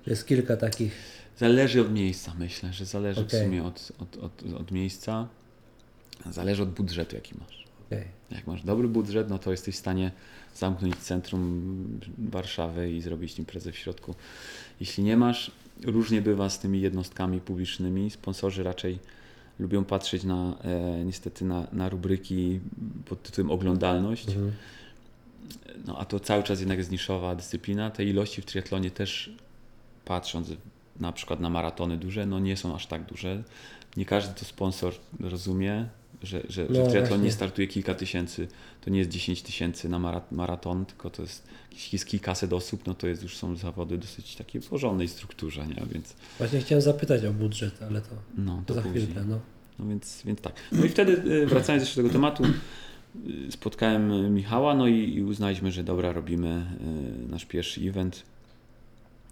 Jest 0.06 0.26
kilka 0.26 0.56
takich. 0.56 0.92
zależy 1.38 1.80
od 1.80 1.92
miejsca 1.92 2.32
myślę, 2.38 2.72
że 2.72 2.84
zależy 2.84 3.20
Okej. 3.20 3.40
w 3.40 3.44
sumie 3.44 3.64
od, 3.64 3.92
od, 3.98 4.16
od, 4.16 4.52
od 4.60 4.70
miejsca, 4.70 5.28
zależy 6.30 6.62
od 6.62 6.70
budżetu 6.70 7.16
jaki 7.16 7.34
masz. 7.38 7.64
okej. 7.86 8.04
Jak 8.30 8.46
masz 8.46 8.62
dobry 8.62 8.88
budżet, 8.88 9.28
no 9.28 9.38
to 9.38 9.50
jesteś 9.50 9.74
w 9.74 9.78
stanie 9.78 10.10
zamknąć 10.54 10.96
centrum 10.96 12.00
Warszawy 12.18 12.92
i 12.92 13.00
zrobić 13.02 13.38
imprezę 13.38 13.72
w 13.72 13.78
środku. 13.78 14.14
Jeśli 14.80 15.04
nie 15.04 15.16
masz, 15.16 15.50
różnie 15.84 16.22
bywa 16.22 16.50
z 16.50 16.58
tymi 16.58 16.80
jednostkami 16.80 17.40
publicznymi. 17.40 18.10
Sponsorzy 18.10 18.62
raczej 18.62 18.98
lubią 19.58 19.84
patrzeć 19.84 20.24
na, 20.24 20.56
e, 20.64 21.04
niestety 21.04 21.44
na, 21.44 21.66
na 21.72 21.88
rubryki 21.88 22.60
pod 23.04 23.22
tytułem 23.22 23.50
oglądalność. 23.50 24.28
Mhm. 24.28 24.52
No 25.86 25.98
a 25.98 26.04
to 26.04 26.20
cały 26.20 26.42
czas 26.42 26.60
jednak 26.60 26.78
jest 26.78 26.90
niszowa 26.90 27.34
dyscyplina. 27.34 27.90
Te 27.90 28.04
ilości 28.04 28.42
w 28.42 28.44
triatlonie 28.44 28.90
też 28.90 29.30
patrząc 30.14 30.48
na 31.00 31.12
przykład 31.12 31.40
na 31.40 31.50
maratony 31.50 31.96
duże, 31.96 32.26
no 32.26 32.38
nie 32.38 32.56
są 32.56 32.74
aż 32.74 32.86
tak 32.86 33.04
duże. 33.04 33.42
Nie 33.96 34.04
każdy 34.04 34.34
to 34.34 34.44
sponsor 34.44 34.92
rozumie, 35.20 35.88
że, 36.22 36.40
że, 36.48 36.48
że 36.48 36.62
No 36.62 36.68
triatlonie 36.68 37.06
właśnie. 37.08 37.24
nie 37.24 37.32
startuje 37.32 37.68
kilka 37.68 37.94
tysięcy. 37.94 38.48
To 38.80 38.90
nie 38.90 38.98
jest 38.98 39.10
10 39.10 39.42
tysięcy 39.42 39.88
na 39.88 39.98
mara- 39.98 40.20
maraton, 40.30 40.86
tylko 40.86 41.10
to 41.10 41.22
jest, 41.22 41.46
jest 41.92 42.06
kilkaset 42.06 42.52
osób, 42.52 42.86
no 42.86 42.94
to 42.94 43.06
jest, 43.06 43.22
już 43.22 43.36
są 43.36 43.56
zawody 43.56 43.98
dosyć 43.98 44.36
takie 44.36 44.60
w 44.60 44.68
porządnej 44.68 45.08
strukturze, 45.08 45.66
nie? 45.66 45.82
Więc 45.92 46.14
Właśnie 46.38 46.60
chciałem 46.60 46.82
zapytać 46.82 47.24
o 47.24 47.32
budżet, 47.32 47.82
ale 47.82 48.00
to, 48.00 48.08
no, 48.38 48.56
to 48.56 48.62
to 48.66 48.74
za 48.74 48.82
później. 48.82 49.02
chwilkę. 49.04 49.24
No. 49.28 49.40
No 49.78 49.86
więc, 49.88 50.22
więc 50.24 50.40
tak. 50.40 50.54
No 50.72 50.84
i 50.84 50.88
wtedy, 50.88 51.12
y, 51.32 51.46
wracając 51.46 51.82
jeszcze 51.84 52.02
do 52.02 52.08
tego 52.08 52.12
tematu, 52.12 52.42
y, 52.44 53.52
spotkałem 53.52 54.34
Michała, 54.34 54.74
no 54.74 54.86
i, 54.88 55.14
i 55.14 55.22
uznaliśmy, 55.22 55.72
że 55.72 55.84
dobra, 55.84 56.12
robimy 56.12 56.66
y, 57.26 57.28
nasz 57.30 57.44
pierwszy 57.44 57.80
event. 57.80 58.22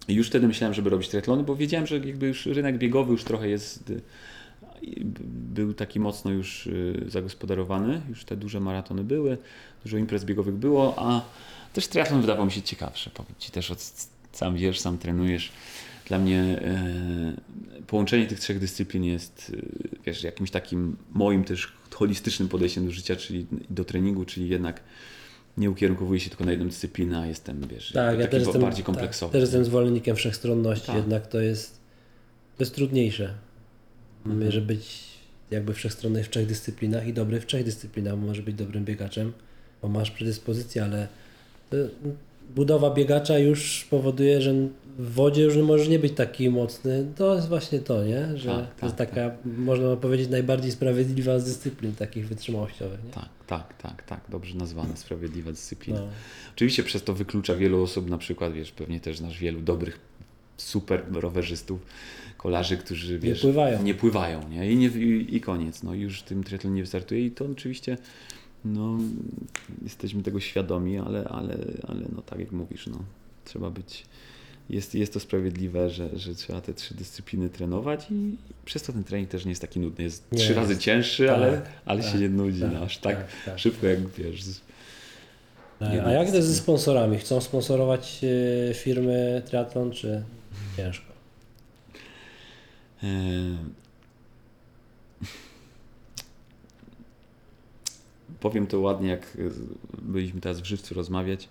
I 0.08 0.14
już 0.14 0.28
wtedy 0.28 0.48
myślałem, 0.48 0.74
żeby 0.74 0.90
robić 0.90 1.08
triatlony, 1.08 1.42
bo 1.42 1.56
wiedziałem, 1.56 1.86
że 1.86 1.98
jakby 1.98 2.26
już 2.26 2.46
rynek 2.46 2.78
biegowy 2.78 3.12
już 3.12 3.24
trochę 3.24 3.48
jest, 3.48 3.90
y, 3.90 4.00
był 5.54 5.74
taki 5.74 6.00
mocno 6.00 6.30
już 6.30 6.66
y, 6.66 7.04
zagospodarowany, 7.08 8.00
już 8.08 8.24
te 8.24 8.36
duże 8.36 8.60
maratony 8.60 9.04
były, 9.04 9.38
dużo 9.84 9.96
imprez 9.96 10.24
biegowych 10.24 10.54
było, 10.54 10.94
a 10.96 11.24
też 11.72 11.88
triatlon 11.88 12.20
wydawał 12.20 12.46
mi 12.46 12.52
się 12.52 12.62
ciekawszy, 12.62 13.10
powiem 13.10 13.34
Ci 13.38 13.52
też, 13.52 13.70
od, 13.70 14.08
sam 14.32 14.56
wiesz, 14.56 14.80
sam 14.80 14.98
trenujesz. 14.98 15.52
Dla 16.06 16.18
mnie 16.18 16.40
e, 16.40 17.82
połączenie 17.86 18.26
tych 18.26 18.40
trzech 18.40 18.58
dyscyplin 18.58 19.04
jest, 19.04 19.52
e, 19.56 19.98
wiesz, 20.06 20.22
jakimś 20.22 20.50
takim 20.50 20.96
moim 21.12 21.44
też 21.44 21.72
holistycznym 21.90 22.48
podejściem 22.48 22.86
do 22.86 22.92
życia, 22.92 23.16
czyli 23.16 23.46
do 23.70 23.84
treningu, 23.84 24.24
czyli 24.24 24.48
jednak 24.48 24.80
nie 25.58 25.70
ukierunkowuję 25.70 26.20
się 26.20 26.30
tylko 26.30 26.44
na 26.44 26.50
jedną 26.50 26.66
dyscyplinę, 26.68 27.18
a 27.20 27.26
jestem, 27.26 27.68
wiesz, 27.68 27.92
Tak, 27.92 28.18
ja 28.18 28.26
też 28.26 28.42
jestem, 28.42 28.62
bardziej 28.62 28.84
tak, 28.84 28.86
kompleksowy. 28.86 29.32
też 29.32 29.40
jestem 29.40 29.64
zwolennikiem 29.64 30.16
wszechstronności, 30.16 30.86
Tak. 30.86 30.96
jednak 30.96 31.26
to 31.26 31.40
jest, 31.40 31.78
to 32.56 32.62
jest 32.62 32.74
trudniejsze, 32.74 33.34
Mhm. 34.26 34.50
żeby 34.52 34.66
być 34.66 35.08
jakby 35.50 35.74
wszechstronny 35.74 36.24
w 36.24 36.30
trzech 36.30 36.46
dyscyplinach 36.46 37.06
i 37.06 37.12
dobry 37.12 37.40
w 37.40 37.46
trzech 37.46 37.64
dyscyplinach. 37.64 38.18
Może 38.18 38.42
być 38.42 38.54
dobrym 38.56 38.84
biegaczem, 38.84 39.32
bo 39.82 39.88
masz 39.88 40.10
predyspozycję, 40.10 40.84
ale 40.84 41.08
y, 41.72 41.88
budowa 42.54 42.90
biegacza 42.90 43.38
już 43.38 43.86
powoduje, 43.90 44.40
że 44.40 44.54
w 44.98 45.12
wodzie 45.12 45.42
już 45.42 45.56
możesz 45.56 45.88
nie 45.88 45.98
być 45.98 46.12
taki 46.12 46.50
mocny. 46.50 47.06
To 47.16 47.34
jest 47.34 47.48
właśnie 47.48 47.78
to, 47.78 48.04
nie? 48.04 48.36
Że 48.36 48.48
Tak, 48.48 48.74
to 48.74 48.86
jest 48.86 48.98
tak, 48.98 49.10
taka, 49.10 49.30
można 49.44 49.96
powiedzieć, 49.96 50.28
najbardziej 50.28 50.72
sprawiedliwa 50.72 51.38
z 51.38 51.44
dyscyplin 51.44 51.94
takich 51.94 52.28
wytrzymałościowych. 52.28 53.04
Nie? 53.04 53.10
Tak, 53.10 53.28
tak, 53.46 53.82
tak, 53.82 54.02
tak, 54.02 54.20
dobrze 54.28 54.54
nazwana, 54.54 54.96
sprawiedliwa 54.96 55.50
dyscyplina. 55.50 56.00
No. 56.00 56.08
Oczywiście 56.54 56.82
przez 56.82 57.02
to 57.02 57.14
wyklucza 57.14 57.54
wielu 57.54 57.82
osób, 57.82 58.10
na 58.10 58.18
przykład, 58.18 58.52
wiesz, 58.52 58.72
pewnie 58.72 59.00
też 59.00 59.18
znasz 59.18 59.38
wielu 59.38 59.60
dobrych, 59.60 60.00
super 60.56 61.04
rowerzystów, 61.12 61.80
kolarzy, 62.36 62.76
którzy, 62.76 63.18
wiesz, 63.18 63.40
pływają. 63.40 63.82
nie 63.82 63.94
pływają, 63.94 64.48
nie? 64.48 64.72
I, 64.72 64.76
nie, 64.76 64.86
i, 64.86 65.36
i 65.36 65.40
koniec, 65.40 65.82
no 65.82 65.94
już 65.94 66.20
w 66.20 66.22
tym 66.22 66.44
triatlonie 66.44 66.76
nie 66.76 66.82
wystartuje 66.82 67.26
i 67.26 67.30
to 67.30 67.44
oczywiście, 67.44 67.98
no, 68.64 68.98
jesteśmy 69.82 70.22
tego 70.22 70.40
świadomi, 70.40 70.98
ale, 70.98 71.24
ale, 71.24 71.56
ale 71.88 72.00
no 72.16 72.22
tak 72.22 72.38
jak 72.38 72.52
mówisz, 72.52 72.86
no, 72.86 72.98
trzeba 73.44 73.70
być, 73.70 74.06
jest, 74.70 74.94
jest 74.94 75.12
to 75.12 75.20
sprawiedliwe, 75.20 75.90
że, 75.90 76.18
że 76.18 76.34
trzeba 76.34 76.60
te 76.60 76.74
trzy 76.74 76.94
dyscypliny 76.94 77.48
trenować 77.48 78.06
i 78.10 78.36
przez 78.64 78.82
to 78.82 78.92
ten 78.92 79.04
trening 79.04 79.30
też 79.30 79.44
nie 79.44 79.50
jest 79.50 79.60
taki 79.60 79.80
nudny, 79.80 80.04
jest 80.04 80.32
Nie 80.32 80.38
trzy 80.38 80.46
jest. 80.46 80.58
razy 80.58 80.78
cięższy, 80.78 81.26
Tak, 81.26 81.36
ale, 81.36 81.62
ale 81.84 82.02
tak, 82.02 82.12
się 82.12 82.18
nie 82.18 82.28
nudzi, 82.28 82.60
tak, 82.60 82.72
no, 82.72 82.80
aż 82.80 82.98
tak, 82.98 83.16
tak, 83.16 83.26
tak. 83.44 83.58
szybko 83.58 83.86
jak, 83.86 84.08
wiesz, 84.08 84.42
E, 85.80 86.04
A 86.04 86.10
jak 86.12 86.30
to 86.30 86.42
ze 86.42 86.54
sponsorami? 86.54 87.18
Chcą 87.18 87.40
sponsorować 87.40 88.20
e, 88.70 88.74
firmy 88.74 89.42
triatlon, 89.46 89.90
czy 89.90 90.22
ciężko? 90.76 91.12
Powiem 98.40 98.66
to 98.66 98.80
ładnie, 98.80 99.08
jak 99.08 99.22
e, 99.22 100.02
byliśmy 100.02 100.40
teraz 100.40 100.60
w 100.60 100.64
Żywcu 100.64 100.94
rozmawiać. 100.94 101.48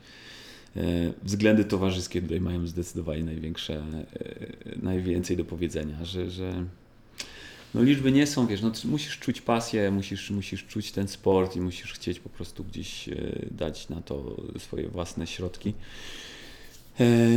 E, 0.76 0.82
Względy 1.24 1.66
towarzyskie 1.66 2.22
tutaj 2.22 2.42
mają 2.42 2.68
zdecydowanie 2.68 3.24
największe, 3.24 3.74
e, 3.76 3.84
najwięcej 4.82 5.38
do 5.38 5.46
powiedzenia, 5.46 6.06
że, 6.06 6.30
że 6.30 6.64
no 7.74 7.84
liczby 7.84 8.12
nie 8.12 8.28
są, 8.28 8.48
wiesz, 8.48 8.62
no 8.62 8.72
musisz 8.86 9.20
czuć 9.20 9.42
pasję, 9.42 9.92
musisz, 9.92 10.32
musisz 10.32 10.66
czuć 10.66 10.92
ten 10.92 11.08
sport 11.08 11.56
i 11.56 11.62
musisz 11.62 11.94
chcieć 11.94 12.20
po 12.20 12.30
prostu 12.30 12.64
gdzieś 12.64 13.10
dać 13.52 13.90
na 13.90 14.02
to 14.02 14.38
swoje 14.58 14.88
własne 14.90 15.28
środki. 15.28 15.74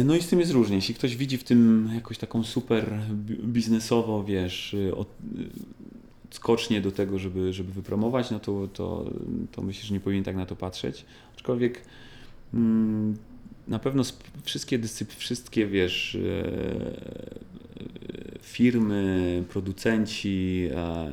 No 0.04 0.16
i 0.16 0.22
z 0.22 0.28
tym 0.28 0.40
jest 0.40 0.52
różnie. 0.52 0.76
Jeśli 0.76 0.94
ktoś 0.94 1.16
widzi 1.16 1.38
w 1.38 1.44
tym 1.44 1.90
jakoś 1.94 2.18
taką 2.18 2.44
super 2.44 2.98
bi- 3.10 3.42
biznesowo, 3.44 4.24
wiesz, 4.24 4.76
skocznie 6.30 6.80
do 6.80 6.92
tego, 6.92 7.18
żeby, 7.18 7.52
żeby 7.52 7.72
wypromować, 7.72 8.30
no 8.30 8.40
to, 8.40 8.68
to, 8.72 9.10
to 9.52 9.62
myślę, 9.62 9.84
że 9.84 9.94
nie 9.94 10.00
powinien 10.00 10.24
tak 10.24 10.36
na 10.36 10.46
to 10.46 10.56
patrzeć. 10.56 11.04
Aczkolwiek 11.34 11.82
mm, 12.54 13.16
na 13.68 13.78
pewno 13.78 14.02
wszystkie 14.44 14.78
dyscypliny, 14.78 15.20
wszystkie, 15.20 15.66
wiesz, 15.66 16.14
e, 16.14 17.50
firmy, 18.42 19.44
producenci 19.48 20.68
e, 20.74 21.12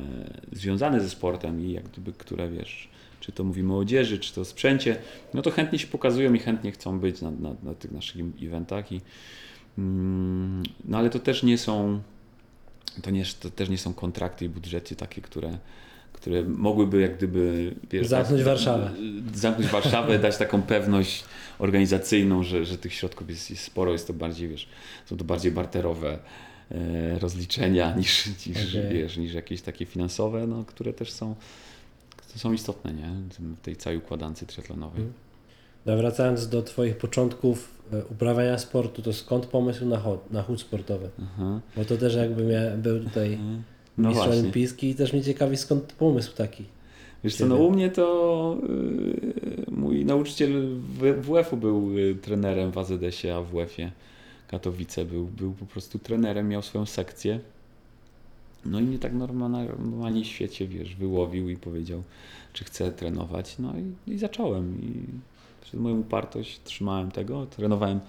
związane 0.52 1.00
ze 1.00 1.10
sportem 1.10 1.60
i 1.60 1.72
jak 1.72 1.88
gdyby, 1.88 2.12
które, 2.12 2.50
wiesz, 2.50 2.88
czy 3.20 3.32
to 3.32 3.44
mówimy 3.44 3.74
o 3.74 3.78
odzieży, 3.78 4.18
czy 4.18 4.34
to 4.34 4.40
o 4.40 4.44
sprzęcie, 4.44 4.96
no 5.34 5.42
to 5.42 5.50
chętnie 5.50 5.78
się 5.78 5.86
pokazują 5.86 6.34
i 6.34 6.38
chętnie 6.38 6.72
chcą 6.72 7.00
być 7.00 7.22
na, 7.22 7.30
na, 7.30 7.54
na 7.62 7.74
tych 7.74 7.92
naszych 7.92 8.22
eventach. 8.42 8.92
I, 8.92 9.00
mm, 9.78 10.62
no 10.84 10.98
ale 10.98 11.10
to 11.10 11.18
też 11.18 11.42
nie 11.42 11.58
są, 11.58 12.00
to, 13.02 13.10
nie, 13.10 13.24
to 13.40 13.50
też 13.50 13.68
nie 13.68 13.78
są 13.78 13.94
kontrakty 13.94 14.44
i 14.44 14.48
budżety 14.48 14.96
takie, 14.96 15.22
które, 15.22 15.58
które 16.12 16.42
mogłyby 16.42 17.00
jak 17.00 17.16
gdyby 17.16 17.74
wiesz, 17.90 18.06
Zamknąć 18.06 18.40
dać- 18.40 18.46
Warszawę. 18.46 18.90
Zamknąć 19.34 19.70
Warszawę, 19.70 20.18
dać 20.18 20.36
taką 20.36 20.62
pewność 20.62 21.24
organizacyjną, 21.58 22.42
że, 22.42 22.64
że 22.64 22.78
tych 22.78 22.94
środków 22.94 23.30
jest, 23.30 23.50
jest 23.50 23.62
sporo, 23.62 23.92
jest 23.92 24.06
to 24.06 24.12
bardziej, 24.12 24.48
wiesz, 24.48 24.68
są 25.06 25.16
to 25.16 25.24
bardziej 25.24 25.52
barterowe 25.52 26.18
e, 26.70 27.18
rozliczenia 27.18 27.94
niż, 27.98 28.26
niż, 28.46 28.76
Okej. 28.76 28.92
wiesz, 28.92 29.16
niż 29.16 29.34
jakieś 29.34 29.62
takie 29.62 29.86
finansowe, 29.86 30.46
no, 30.46 30.64
które 30.64 30.92
też 30.92 31.12
są, 31.12 31.34
są 32.36 32.52
istotne 32.52 32.92
nie? 32.92 33.10
w 33.38 33.60
tej 33.60 33.76
całej 33.76 33.98
układance 33.98 34.38
triatlonowej. 34.46 35.00
Mhm. 35.00 35.12
No, 35.86 35.96
wracając 35.96 36.48
do 36.48 36.62
Twoich 36.62 36.96
początków 36.96 37.70
e, 37.77 37.77
uprawiania 38.10 38.58
sportu, 38.58 39.02
to 39.02 39.12
skąd 39.12 39.46
pomysł 39.46 39.86
na, 39.86 39.98
chod, 39.98 40.30
na 40.30 40.42
chód 40.42 40.60
sportowy? 40.60 41.10
Aha. 41.22 41.60
Bo 41.76 41.84
to 41.84 41.96
też 41.96 42.14
jakby 42.14 42.42
mia, 42.42 42.76
był 42.76 43.04
tutaj 43.04 43.38
No 43.98 44.08
mistrz 44.08 44.24
właśnie. 44.24 44.40
olimpijski 44.40 44.88
i 44.88 44.94
też 44.94 45.12
mnie 45.12 45.22
ciekawi 45.22 45.56
skąd 45.56 45.92
pomysł 45.92 46.36
taki. 46.36 46.64
Wiesz 47.24 47.36
co, 47.36 47.46
no 47.46 47.56
u 47.56 47.70
mnie 47.70 47.90
to 47.90 48.56
yy, 48.62 49.64
mój 49.70 50.04
nauczyciel 50.04 50.68
w 50.78 51.26
WF-u 51.26 51.56
był 51.56 51.98
y, 51.98 52.14
trenerem 52.22 52.72
w 52.72 52.78
AZS-ie, 52.78 53.36
a 53.36 53.40
w 53.42 53.46
WF-ie 53.46 53.90
Katowice 54.48 55.04
był, 55.04 55.24
był 55.26 55.52
po 55.52 55.66
prostu 55.66 55.98
trenerem, 55.98 56.48
miał 56.48 56.62
swoją 56.62 56.86
sekcję. 56.86 57.40
No 58.64 58.80
i 58.80 58.82
mnie 58.82 58.98
tak 58.98 59.12
normalnie 59.12 60.24
w 60.24 60.26
świecie, 60.26 60.68
wiesz, 60.68 60.94
wyłowił 60.94 61.48
i 61.48 61.56
powiedział, 61.56 62.02
czy 62.52 62.64
chcę 62.64 62.92
trenować. 62.92 63.58
No 63.58 63.72
i, 63.78 64.12
i 64.12 64.18
zacząłem. 64.18 64.82
I 64.82 65.04
przez 65.68 65.80
moją 65.80 65.98
upartość 65.98 66.60
trzymałem 66.64 67.10
tego. 67.10 67.46
Trenowałem 67.46 68.00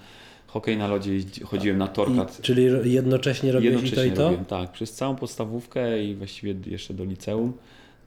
hokej 0.48 0.78
na 0.78 0.88
lodzie, 0.88 1.12
chodziłem 1.44 1.78
na 1.78 1.88
torkat. 1.88 2.40
I, 2.40 2.42
czyli 2.42 2.94
jednocześnie 2.94 3.52
robiłeś 3.52 3.76
i 3.76 3.80
to 3.80 3.84
Jednocześnie 3.86 4.14
i 4.14 4.18
to? 4.18 4.24
robiłem, 4.24 4.46
tak. 4.46 4.72
Przez 4.72 4.92
całą 4.94 5.16
podstawówkę 5.16 6.04
i 6.04 6.16
właściwie 6.16 6.56
jeszcze 6.66 6.94
do 6.94 7.04
liceum 7.04 7.54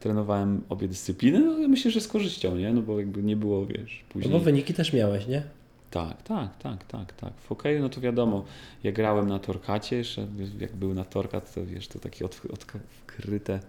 trenowałem 0.01 0.63
obie 0.69 0.89
dyscypliny. 0.89 1.41
No 1.41 1.69
myślę, 1.69 1.91
że 1.91 2.01
z 2.01 2.09
korzyścią, 2.09 2.57
nie? 2.57 2.73
No 2.73 2.83
bo 2.83 2.99
jakby 2.99 3.23
nie 3.23 3.37
było, 3.37 3.67
wiesz, 3.67 4.05
No 4.09 4.13
później... 4.13 4.33
bo 4.33 4.41
wyniki 4.41 4.75
też 4.75 4.93
miałeś, 4.93 5.27
nie? 5.27 5.43
Tak, 5.91 6.23
tak, 6.23 6.59
tak, 6.59 6.85
tak, 6.85 7.13
tak. 7.13 7.33
W 7.37 7.49
hokeju, 7.49 7.81
no 7.83 7.89
to 7.89 8.01
wiadomo, 8.01 8.45
ja 8.85 8.93
grałem 8.93 9.29
na 9.29 9.39
torkacie, 9.39 9.97
jeszcze 9.97 10.27
jak 10.61 10.77
był 10.77 10.95
na 10.95 11.05
torkat, 11.05 11.55
to 11.55 11.67
wiesz, 11.67 11.89
to 11.89 11.99
takie 11.99 12.25
od, 12.25 12.41
odkryte 12.53 13.61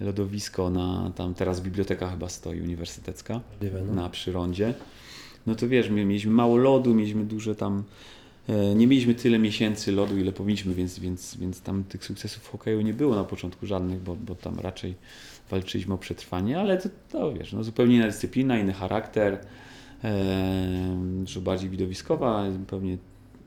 lodowisko 0.00 0.70
na, 0.70 1.12
tam 1.16 1.34
teraz 1.34 1.60
biblioteka 1.60 2.10
chyba 2.10 2.28
stoi 2.28 2.60
uniwersytecka 2.60 3.40
no. 3.86 3.94
na 3.94 4.08
przyrądzie. 4.08 4.74
No 5.46 5.54
to 5.54 5.68
wiesz, 5.68 5.90
my 5.90 6.04
mieliśmy 6.04 6.32
mało 6.32 6.56
lodu, 6.56 6.94
mieliśmy 6.94 7.24
duże 7.24 7.54
tam, 7.54 7.84
e, 8.48 8.74
nie 8.74 8.86
mieliśmy 8.86 9.14
tyle 9.14 9.38
miesięcy 9.38 9.92
lodu, 9.92 10.18
ile 10.18 10.32
powinniśmy, 10.32 10.74
więc, 10.74 10.98
więc, 10.98 11.36
więc 11.36 11.60
tam 11.60 11.84
tych 11.84 12.04
sukcesów 12.04 12.42
w 12.42 12.50
hokeju 12.50 12.80
nie 12.80 12.94
było 12.94 13.14
na 13.14 13.24
początku 13.24 13.66
żadnych, 13.66 14.00
bo, 14.00 14.16
bo 14.16 14.34
tam 14.34 14.58
raczej 14.60 14.94
walczyliśmy 15.50 15.94
o 15.94 15.98
przetrwanie, 15.98 16.60
ale 16.60 16.78
to, 16.78 16.88
to 17.12 17.32
wiesz, 17.32 17.52
no 17.52 17.64
zupełnie 17.64 17.96
inna 17.96 18.06
dyscyplina, 18.06 18.58
inny 18.58 18.72
charakter, 18.72 19.38
e, 20.04 20.96
dużo 21.24 21.40
bardziej 21.40 21.70
widowiskowa, 21.70 22.50
zupełnie 22.50 22.98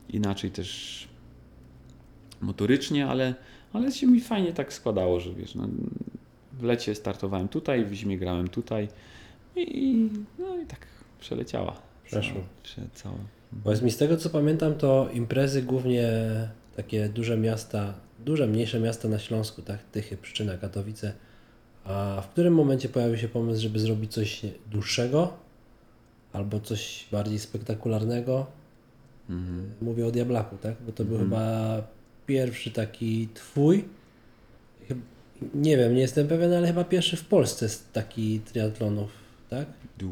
inaczej 0.08 0.50
też 0.50 1.08
motorycznie, 2.40 3.06
ale, 3.06 3.34
ale 3.72 3.92
się 3.92 4.06
mi 4.06 4.20
fajnie 4.20 4.52
tak 4.52 4.72
składało, 4.72 5.20
że 5.20 5.34
wiesz, 5.34 5.54
no, 5.54 5.68
w 6.58 6.62
lecie 6.62 6.94
startowałem 6.94 7.48
tutaj, 7.48 7.84
w 7.84 7.92
zimie 7.92 8.18
grałem 8.18 8.48
tutaj 8.48 8.88
i, 9.56 10.08
no 10.38 10.58
i 10.62 10.66
tak 10.66 10.86
przeleciała. 11.20 11.76
Przeszło. 12.04 12.40
Cała. 12.94 13.14
Powiedz 13.64 13.82
mi, 13.82 13.90
z 13.90 13.96
tego 13.96 14.16
co 14.16 14.30
pamiętam, 14.30 14.74
to 14.74 15.08
imprezy 15.12 15.62
głównie 15.62 16.08
takie 16.76 17.08
duże 17.08 17.36
miasta, 17.36 17.94
duże, 18.24 18.46
mniejsze 18.46 18.80
miasta 18.80 19.08
na 19.08 19.18
Śląsku, 19.18 19.62
tak? 19.62 19.82
Tychy, 19.82 20.16
Pszczyna, 20.16 20.56
Katowice. 20.58 21.12
A 21.84 22.22
w 22.24 22.28
którym 22.28 22.54
momencie 22.54 22.88
pojawił 22.88 23.16
się 23.16 23.28
pomysł, 23.28 23.62
żeby 23.62 23.78
zrobić 23.78 24.12
coś 24.12 24.42
dłuższego? 24.70 25.32
Albo 26.32 26.60
coś 26.60 27.06
bardziej 27.12 27.38
spektakularnego? 27.38 28.46
Mhm. 29.30 29.70
Mówię 29.82 30.06
o 30.06 30.10
Diablaku, 30.10 30.56
tak? 30.56 30.74
Bo 30.86 30.92
to 30.92 31.04
był 31.04 31.16
Mhm. 31.16 31.30
chyba 31.30 31.82
pierwszy 32.26 32.70
taki 32.70 33.28
twój. 33.34 33.84
Nie 35.54 35.76
wiem, 35.76 35.94
nie 35.94 36.00
jestem 36.00 36.28
pewien, 36.28 36.52
ale 36.52 36.66
chyba 36.66 36.84
pierwszy 36.84 37.16
w 37.16 37.24
Polsce 37.24 37.68
z 37.68 37.82
taki 37.92 38.40
triatlonów, 38.40 39.10
tak? 39.50 39.66
Du- 39.98 40.10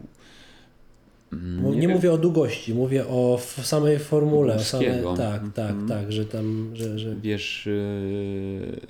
Mm, 1.32 1.74
Nie, 1.74 1.80
wiem. 1.80 1.90
mówię 1.90 2.12
o 2.12 2.18
długości, 2.18 2.74
mówię 2.74 3.06
o 3.06 3.38
samej 3.62 3.98
formule. 3.98 4.54
Górskiego. 4.54 5.14
tak, 5.16 5.40
tak, 5.54 5.70
Mhm. 5.70 5.88
tak, 5.88 6.12
że 6.12 6.24
tam, 6.24 6.70
że, 6.74 6.98
że... 6.98 7.14
Wiesz, 7.16 7.66
yy, 7.66 8.80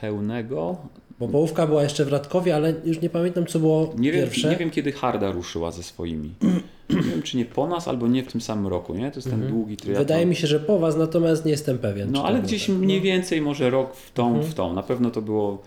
pełnego. 0.00 0.76
Bo 1.20 1.28
połówka 1.28 1.66
była 1.66 1.82
jeszcze 1.82 2.04
w 2.04 2.08
Radkowie, 2.08 2.54
ale 2.56 2.74
już 2.84 3.00
nie 3.00 3.10
pamiętam 3.10 3.46
co 3.46 3.58
było 3.58 3.94
Nie 3.98 4.12
wiem, 4.12 4.24
pierwsze. 4.24 4.50
nie 4.50 4.56
wiem, 4.56 4.70
kiedy 4.70 4.92
Harda 4.92 5.30
ruszyła 5.32 5.70
ze 5.70 5.82
swoimi. 5.82 6.30
Nie 6.90 7.00
wiem, 7.02 7.22
czy 7.22 7.36
nie 7.36 7.44
po 7.44 7.66
nas, 7.68 7.88
albo 7.88 8.08
nie 8.08 8.22
w 8.22 8.32
tym 8.32 8.40
samym 8.40 8.66
roku, 8.66 8.94
nie? 8.94 9.10
To 9.10 9.16
jest 9.18 9.30
ten 9.30 9.48
długi 9.48 9.76
triatlon. 9.76 9.90
Mhm. 10.02 10.06
Wydaje 10.06 10.26
mi 10.26 10.36
się, 10.36 10.46
że 10.46 10.60
po 10.60 10.78
was, 10.78 10.96
natomiast 10.96 11.44
nie 11.44 11.50
jestem 11.50 11.78
pewien. 11.78 12.12
No 12.12 12.24
ale 12.24 12.40
gdzieś 12.42 12.66
tak. 12.66 12.76
mniej 12.76 12.98
No. 12.98 13.04
więcej, 13.04 13.40
może 13.40 13.70
rok 13.70 13.96
w 13.96 14.12
tą, 14.12 14.26
Mhm. 14.28 14.46
w 14.46 14.54
tą. 14.54 14.72
Na 14.74 14.82
pewno 14.82 15.10
to 15.10 15.22
było, 15.22 15.62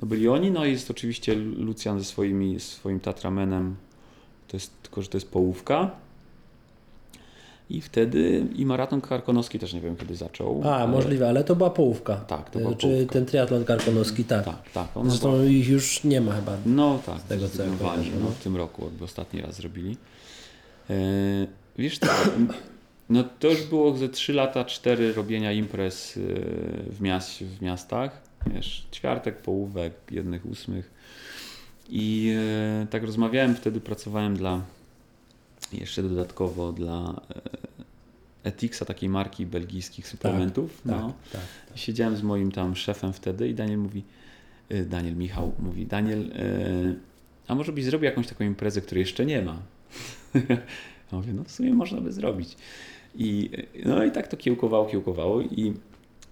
to 0.00 0.06
byli 0.06 0.28
oni, 0.28 0.50
no 0.50 0.64
i 0.64 0.70
jest 0.72 0.90
oczywiście 0.90 1.34
Lucjan 1.34 1.98
ze 1.98 2.04
swoimi, 2.04 2.60
swoim 2.60 3.00
Tatramenem, 3.00 3.76
to 4.48 4.56
jest, 4.56 4.82
tylko 4.82 5.02
że 5.02 5.08
to 5.08 5.16
jest 5.16 5.30
połówka. 5.30 5.90
I 7.70 7.80
wtedy, 7.80 8.46
i 8.56 8.66
maraton 8.66 9.00
karkonoski 9.00 9.58
też 9.58 9.72
nie 9.74 9.80
wiem 9.80 9.96
kiedy 9.96 10.16
zaczął. 10.16 10.62
A, 10.64 10.76
ale- 10.76 10.88
możliwe, 10.92 11.28
ale 11.28 11.44
to 11.44 11.56
była 11.56 11.70
połówka. 11.70 12.16
Tak, 12.16 12.50
to 12.50 12.58
E, 12.58 12.62
była 12.62 12.74
Czy 12.74 12.86
połówka. 12.86 13.12
ten 13.12 13.26
triatlon 13.26 13.64
karkonoski, 13.64 14.24
tak. 14.24 14.44
Tak, 14.44 14.62
tak. 14.72 14.88
Zresztą 15.04 15.30
była- 15.30 15.44
ich 15.44 15.68
już 15.68 16.04
nie 16.04 16.20
ma 16.20 16.32
chyba. 16.32 16.56
No 16.66 16.98
tak, 17.06 17.22
tego, 17.22 17.48
co 17.48 17.62
ja 17.62 17.68
no, 17.68 17.76
no. 18.24 18.30
w 18.30 18.42
tym 18.42 18.56
roku, 18.56 18.84
jakby 18.84 19.04
ostatni 19.04 19.40
raz 19.40 19.54
zrobili. 19.56 19.96
E, 20.90 20.94
Wiesz 21.78 21.98
co, 21.98 22.06
no 23.10 23.24
to 23.40 23.48
już 23.48 23.62
było 23.62 23.96
ze 23.96 24.08
3 24.08 24.32
lata, 24.32 24.64
4 24.64 25.12
robienia 25.12 25.52
imprez 25.52 26.16
yy, 26.16 26.22
w, 26.90 27.00
miast, 27.00 27.38
w 27.38 27.62
miastach. 27.62 28.29
Wiesz, 28.46 28.86
czwartek, 28.90 29.36
połówek, 29.36 29.92
jednych, 30.10 30.46
ósmych. 30.46 30.90
I 31.88 32.24
yy, 32.80 32.86
tak 32.86 33.02
rozmawiałem, 33.02 33.54
wtedy 33.54 33.80
pracowałem 33.80 34.36
dla, 34.36 34.62
jeszcze 35.72 36.02
dodatkowo 36.02 36.72
dla 36.72 37.20
yy, 37.28 37.60
Etixa, 38.44 38.84
takiej 38.84 39.08
marki 39.08 39.46
belgijskich 39.46 40.08
suplementów. 40.08 40.82
Tak, 40.82 40.92
no. 40.92 41.14
tak. 41.32 41.40
Siedziałem 41.74 42.16
z 42.16 42.22
moim 42.22 42.52
tam 42.52 42.76
szefem 42.76 43.12
wtedy 43.12 43.48
i 43.48 43.54
Daniel 43.54 43.78
mówi, 43.78 44.02
y, 44.72 44.84
Daniel 44.84 45.16
Michał 45.16 45.52
mówi, 45.58 45.86
Daniel, 45.86 46.20
y, 46.20 46.98
a 47.48 47.54
może 47.54 47.72
byś 47.72 47.84
zrobił 47.84 48.04
jakąś 48.04 48.26
taką 48.26 48.44
imprezę, 48.44 48.80
której 48.80 49.00
jeszcze 49.00 49.26
nie 49.26 49.42
ma? 49.42 49.58
Ja 51.12 51.18
mówię, 51.18 51.32
no 51.32 51.44
w 51.44 51.50
sumie 51.50 51.74
można 51.74 52.00
by 52.00 52.12
zrobić. 52.12 52.56
I, 53.14 53.50
y, 53.76 53.88
no 53.88 54.04
i 54.04 54.10
tak 54.10 54.28
to 54.28 54.36
kiełkowało, 54.36 54.86
kiełkowało 54.86 55.40
i 55.40 55.74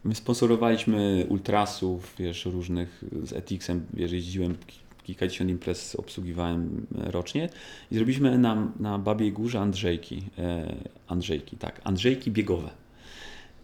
my 0.05 0.15
sponsorowaliśmy 0.15 1.27
ultrasów, 1.29 2.15
wiesz, 2.19 2.45
różnych 2.45 3.05
z 3.25 3.33
Etixem, 3.33 3.87
wiesz, 3.95 4.13
jeździłem 4.13 4.55
ki- 4.67 4.79
kilkadziesiąt 5.05 5.51
imprez 5.51 5.95
obsługiwałem 5.97 6.87
e, 6.99 7.11
rocznie 7.11 7.49
i 7.91 7.95
zrobiliśmy 7.95 8.39
na, 8.39 8.69
na 8.81 8.99
Babiej 8.99 9.33
Górze 9.33 9.61
Andrzejki, 9.61 10.23
e, 10.39 10.75
Andrzejki, 11.09 11.57
tak, 11.57 11.81
Andrzejki 11.85 12.31
biegowe. 12.31 12.71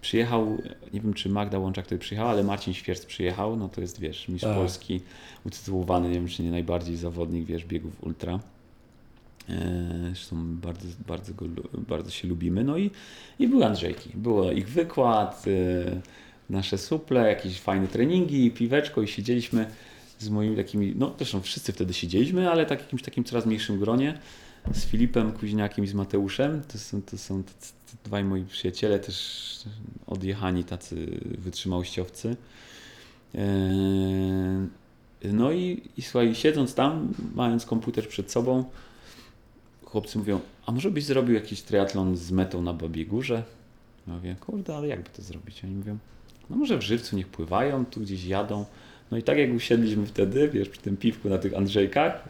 Przyjechał, 0.00 0.58
nie 0.92 1.00
wiem 1.00 1.14
czy 1.14 1.28
Magda 1.28 1.58
Łączak 1.58 1.86
wtedy 1.86 1.98
przyjechała, 1.98 2.30
ale 2.30 2.44
Marcin 2.44 2.74
Świerc 2.74 3.06
przyjechał, 3.06 3.56
no 3.56 3.68
to 3.68 3.80
jest, 3.80 4.00
wiesz, 4.00 4.28
mistrz 4.28 4.44
Tak. 4.48 4.56
Polski, 4.56 5.00
utytułowany, 5.46 6.08
nie 6.08 6.14
wiem 6.14 6.28
czy 6.28 6.42
nie 6.42 6.50
najbardziej 6.50 6.96
zawodnik, 6.96 7.44
wiesz, 7.44 7.64
biegów 7.64 8.04
ultra. 8.04 8.40
E, 9.48 9.54
Zresztą 10.14 10.56
bardzo, 10.56 10.88
bardzo, 11.06 11.34
go, 11.34 11.46
bardzo 11.88 12.10
się 12.10 12.28
lubimy. 12.28 12.64
No 12.64 12.78
i, 12.78 12.90
i 13.38 13.48
były 13.48 13.66
Andrzejki. 13.66 14.10
Było 14.14 14.52
ich 14.52 14.68
wykład, 14.68 15.44
e, 15.46 16.00
nasze 16.50 16.78
suple, 16.78 17.28
jakieś 17.28 17.60
fajne 17.60 17.88
treningi, 17.88 18.50
piweczko 18.50 19.02
i 19.02 19.08
siedzieliśmy 19.08 19.66
z 20.18 20.28
moimi 20.28 20.56
takimi, 20.56 20.94
no 20.96 21.14
zresztą 21.16 21.40
wszyscy 21.40 21.72
wtedy 21.72 21.94
siedzieliśmy, 21.94 22.50
ale 22.50 22.66
tak 22.66 22.80
jakimś 22.80 23.02
takim 23.02 23.24
coraz 23.24 23.46
mniejszym 23.46 23.78
gronie 23.78 24.18
z 24.72 24.84
Filipem 24.84 25.32
Kuźniakiem 25.32 25.84
i 25.84 25.88
z 25.88 25.94
Mateuszem. 25.94 26.62
To 26.72 26.78
są, 26.78 27.02
to 27.02 27.18
są 27.18 27.42
dwaj 28.04 28.24
moi 28.24 28.44
przyjaciele, 28.44 28.98
też 28.98 29.58
odjechani 30.06 30.64
tacy 30.64 31.20
wytrzymałościowcy. 31.38 32.36
E, 33.34 33.38
No 35.32 35.52
i, 35.52 35.82
i 35.96 36.02
słuchaj, 36.02 36.34
siedząc 36.34 36.74
tam, 36.74 37.12
mając 37.34 37.66
komputer 37.66 38.08
przed 38.08 38.30
sobą, 38.32 38.64
chłopcy 39.94 40.18
mówią, 40.18 40.40
a 40.66 40.72
może 40.72 40.90
byś 40.90 41.04
zrobił 41.04 41.34
jakiś 41.34 41.62
triatlon 41.62 42.16
z 42.16 42.30
metą 42.30 42.62
na 42.62 42.72
Babie 42.72 43.06
Górze? 43.06 43.42
Ja 44.06 44.14
mówię, 44.14 44.36
kurde, 44.40 44.76
ale 44.76 44.88
jakby 44.88 45.10
to 45.10 45.22
zrobić? 45.22 45.64
Oni 45.64 45.74
mówią, 45.74 45.98
no 46.50 46.56
może 46.56 46.78
w 46.78 46.82
żywcu 46.82 47.16
niech 47.16 47.28
pływają, 47.28 47.86
tu 47.86 48.00
gdzieś 48.00 48.24
jadą. 48.24 48.64
No 49.10 49.16
i 49.16 49.22
tak 49.22 49.38
jak 49.38 49.54
usiedliśmy 49.54 50.06
wtedy, 50.06 50.48
wiesz, 50.48 50.68
przy 50.68 50.80
tym 50.80 50.96
piwku 50.96 51.28
na 51.28 51.38
tych 51.38 51.54
Andrzejkach 51.56 52.28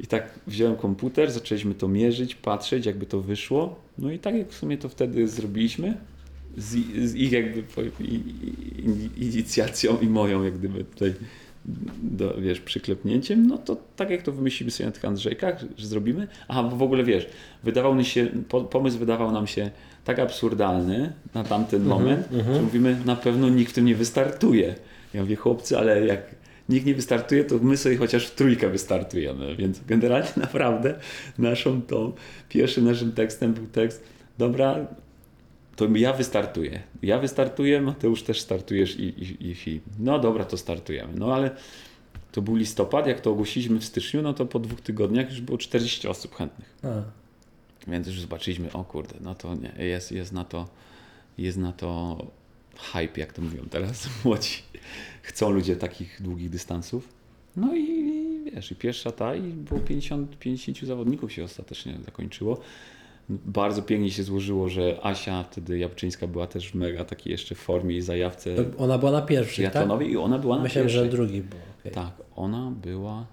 i 0.00 0.06
tak 0.06 0.38
wziąłem 0.46 0.76
komputer, 0.76 1.30
zaczęliśmy 1.30 1.74
to 1.74 1.88
mierzyć, 1.88 2.34
patrzeć, 2.34 2.86
jakby 2.86 3.06
to 3.06 3.20
wyszło. 3.20 3.80
No 3.98 4.10
i 4.10 4.18
tak 4.18 4.34
jak 4.34 4.48
w 4.48 4.54
sumie 4.54 4.78
to 4.78 4.88
wtedy 4.88 5.28
zrobiliśmy, 5.28 5.96
z, 6.56 6.68
z 7.10 7.14
ich 7.14 7.32
jakby 7.32 7.64
inicjacją 9.16 9.98
i 9.98 10.06
moją 10.06 10.44
jak 10.44 10.58
gdyby 10.58 10.84
tutaj 10.84 11.14
do, 12.02 12.34
wiesz, 12.40 12.60
przyklepnięciem, 12.60 13.46
no 13.46 13.58
to 13.58 13.76
tak 13.96 14.10
jak 14.10 14.22
to 14.22 14.32
wymyślimy 14.32 14.70
sobie 14.70 14.86
na 14.86 14.92
tych 14.92 15.04
Andrzejkach, 15.04 15.64
że 15.76 15.86
zrobimy. 15.86 16.28
Aha, 16.48 16.62
bo 16.62 16.76
w 16.76 16.82
ogóle 16.82 17.04
wiesz, 17.04 17.26
wydawał 17.62 17.94
mi 17.94 18.04
się, 18.04 18.26
po, 18.48 18.60
pomysł 18.60 18.98
wydawał 18.98 19.32
nam 19.32 19.46
się 19.46 19.70
tak 20.04 20.18
absurdalny 20.18 21.12
na 21.34 21.44
tamten 21.44 21.84
moment, 21.84 22.28
że 22.54 22.62
mówimy, 22.62 22.96
na 23.04 23.16
pewno 23.16 23.48
nikt 23.48 23.72
w 23.72 23.74
tym 23.74 23.84
nie 23.84 23.94
wystartuje. 23.94 24.74
Ja 25.14 25.20
mówię, 25.20 25.36
chłopcy, 25.36 25.78
ale 25.78 26.06
jak 26.06 26.34
nikt 26.68 26.86
nie 26.86 26.94
wystartuje, 26.94 27.44
to 27.44 27.58
my 27.58 27.76
sobie 27.76 27.96
chociaż 27.96 28.26
w 28.26 28.34
trójkę 28.34 28.68
wystartujemy. 28.68 29.56
Więc 29.56 29.80
generalnie 29.84 30.28
naprawdę 30.46 30.94
naszą 31.38 31.82
tą, 31.82 32.12
pierwszym 32.48 32.84
naszym 32.84 33.12
tekstem 33.12 33.52
był 33.52 33.66
tekst, 33.66 34.04
dobra, 34.38 34.86
to 35.76 35.86
ja 35.94 36.12
wystartuję. 36.12 36.82
Ja 37.02 37.18
wystartuję, 37.18 37.80
Mateusz 37.80 38.22
też 38.22 38.40
startujesz 38.40 38.96
i, 38.98 39.04
i, 39.04 39.56
i. 39.66 39.80
No 39.98 40.18
dobra, 40.18 40.44
to 40.44 40.56
startujemy. 40.56 41.12
No 41.16 41.34
ale 41.34 41.50
to 42.32 42.42
był 42.42 42.56
listopad, 42.56 43.06
jak 43.06 43.20
to 43.20 43.30
ogłosiliśmy 43.30 43.78
w 43.78 43.84
styczniu, 43.84 44.22
no 44.22 44.34
to 44.34 44.46
po 44.46 44.58
dwóch 44.58 44.80
tygodniach 44.80 45.30
już 45.30 45.40
było 45.40 45.58
40 45.58 46.08
osób 46.08 46.34
chętnych. 46.34 46.74
A, 46.82 46.88
Więc 47.90 48.06
już 48.06 48.20
zobaczyliśmy, 48.20 48.72
o 48.72 48.84
kurde, 48.84 49.14
no 49.20 49.34
to 49.34 49.54
nie, 49.54 49.84
jest, 49.84 50.12
jest 50.12 50.32
na 50.32 50.44
to, 50.44 50.68
jest 51.38 51.58
na 51.58 51.72
to 51.72 52.18
hype, 52.76 53.20
jak 53.20 53.32
to 53.32 53.42
mówią 53.42 53.64
teraz 53.70 54.08
młodzi. 54.24 54.62
Chcą 55.22 55.50
ludzie 55.50 55.76
takich 55.76 56.22
długich 56.22 56.50
dystansów. 56.50 57.08
No 57.56 57.74
i, 57.74 57.80
i 57.80 58.50
wiesz, 58.50 58.70
i 58.70 58.76
pierwsza 58.76 59.12
ta 59.12 59.34
i 59.34 59.42
było 59.42 59.80
50, 59.80 60.38
50 60.38 60.78
zawodników 60.78 61.32
się 61.32 61.44
ostatecznie 61.44 61.98
zakończyło. 62.04 62.60
Bardzo 63.28 63.82
pięknie 63.82 64.10
się 64.10 64.22
złożyło, 64.22 64.68
że 64.68 64.98
Asia 65.02 65.44
wtedy 65.50 65.78
Jabczyńska 65.78 66.26
była 66.26 66.46
też 66.46 66.74
mega 66.74 67.04
takiej 67.04 67.30
jeszcze 67.30 67.54
w 67.54 67.58
formie 67.58 67.96
i 67.96 68.00
zajawce 68.00 68.50
ona 68.78 68.98
była 68.98 69.12
na 69.12 69.22
pierwszej, 69.22 69.70
tak? 69.70 69.88
i 70.02 70.16
ona 70.16 70.38
była 70.38 70.56
na 70.56 70.62
Myślałem, 70.62 70.88
pierwszej. 70.88 71.04
że 71.10 71.16
drugi 71.16 71.42
był. 71.42 71.58
okej. 71.80 71.92
Tak, 71.92 72.12
ona 72.36 72.72
była 72.82 73.26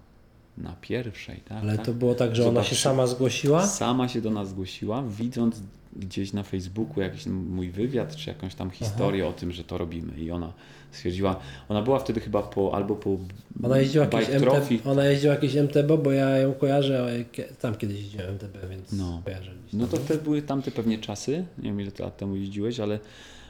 na 0.62 0.76
pierwszej, 0.82 1.38
tak? 1.38 1.64
Ale 1.64 1.78
tak. 1.78 1.86
to 1.86 1.94
było 1.94 2.16
tak, 2.16 2.36
że 2.36 2.50
ona 2.50 2.64
się 2.64 2.70
Zobacz, 2.70 2.82
sama 2.82 3.08
zgłosiła? 3.08 3.68
Sama 3.68 4.08
się 4.08 4.22
do 4.22 4.32
nas 4.32 4.50
zgłosiła, 4.50 5.04
widząc 5.04 5.62
gdzieś 5.96 6.34
na 6.34 6.44
Facebooku 6.44 7.02
jakiś 7.02 7.26
mój 7.26 7.70
wywiad, 7.70 8.16
czy 8.16 8.30
jakąś 8.30 8.56
tam 8.56 8.70
historię 8.70 9.28
o 9.28 9.34
tym, 9.34 9.52
że 9.52 9.64
to 9.64 9.78
robimy. 9.78 10.20
I 10.20 10.32
ona 10.32 10.54
stwierdziła, 10.92 11.40
ona 11.70 11.82
była 11.82 12.00
wtedy 12.00 12.20
chyba 12.20 12.44
po, 12.44 12.76
albo 12.76 12.96
po 12.96 13.18
Ona 13.64 13.78
jeździła 13.78 14.06
jakieś 14.06 14.26
Bike 14.26 14.40
Trophy. 14.40 14.76
MT, 14.76 14.88
ona 14.88 15.06
jeździła 15.06 15.34
jakieś 15.34 15.56
MTB, 15.56 15.98
bo 16.04 16.12
ja 16.12 16.38
ją 16.38 16.54
kojarzę, 16.54 17.26
tam 17.62 17.76
kiedyś 17.76 17.98
jeździłem 17.98 18.30
MTB, 18.30 18.70
więc 18.70 18.92
No. 18.94 19.22
kojarzę. 19.26 19.52
No 19.74 19.88
to 19.88 19.98
wtedy 19.98 20.24
były 20.24 20.42
tamte 20.42 20.72
pewnie 20.72 20.98
czasy, 21.00 21.46
nie 21.58 21.64
wiem 21.64 21.82
ile 21.82 21.92
lat 22.00 22.18
temu 22.18 22.36
jeździłeś, 22.36 22.80
ale 22.80 23.00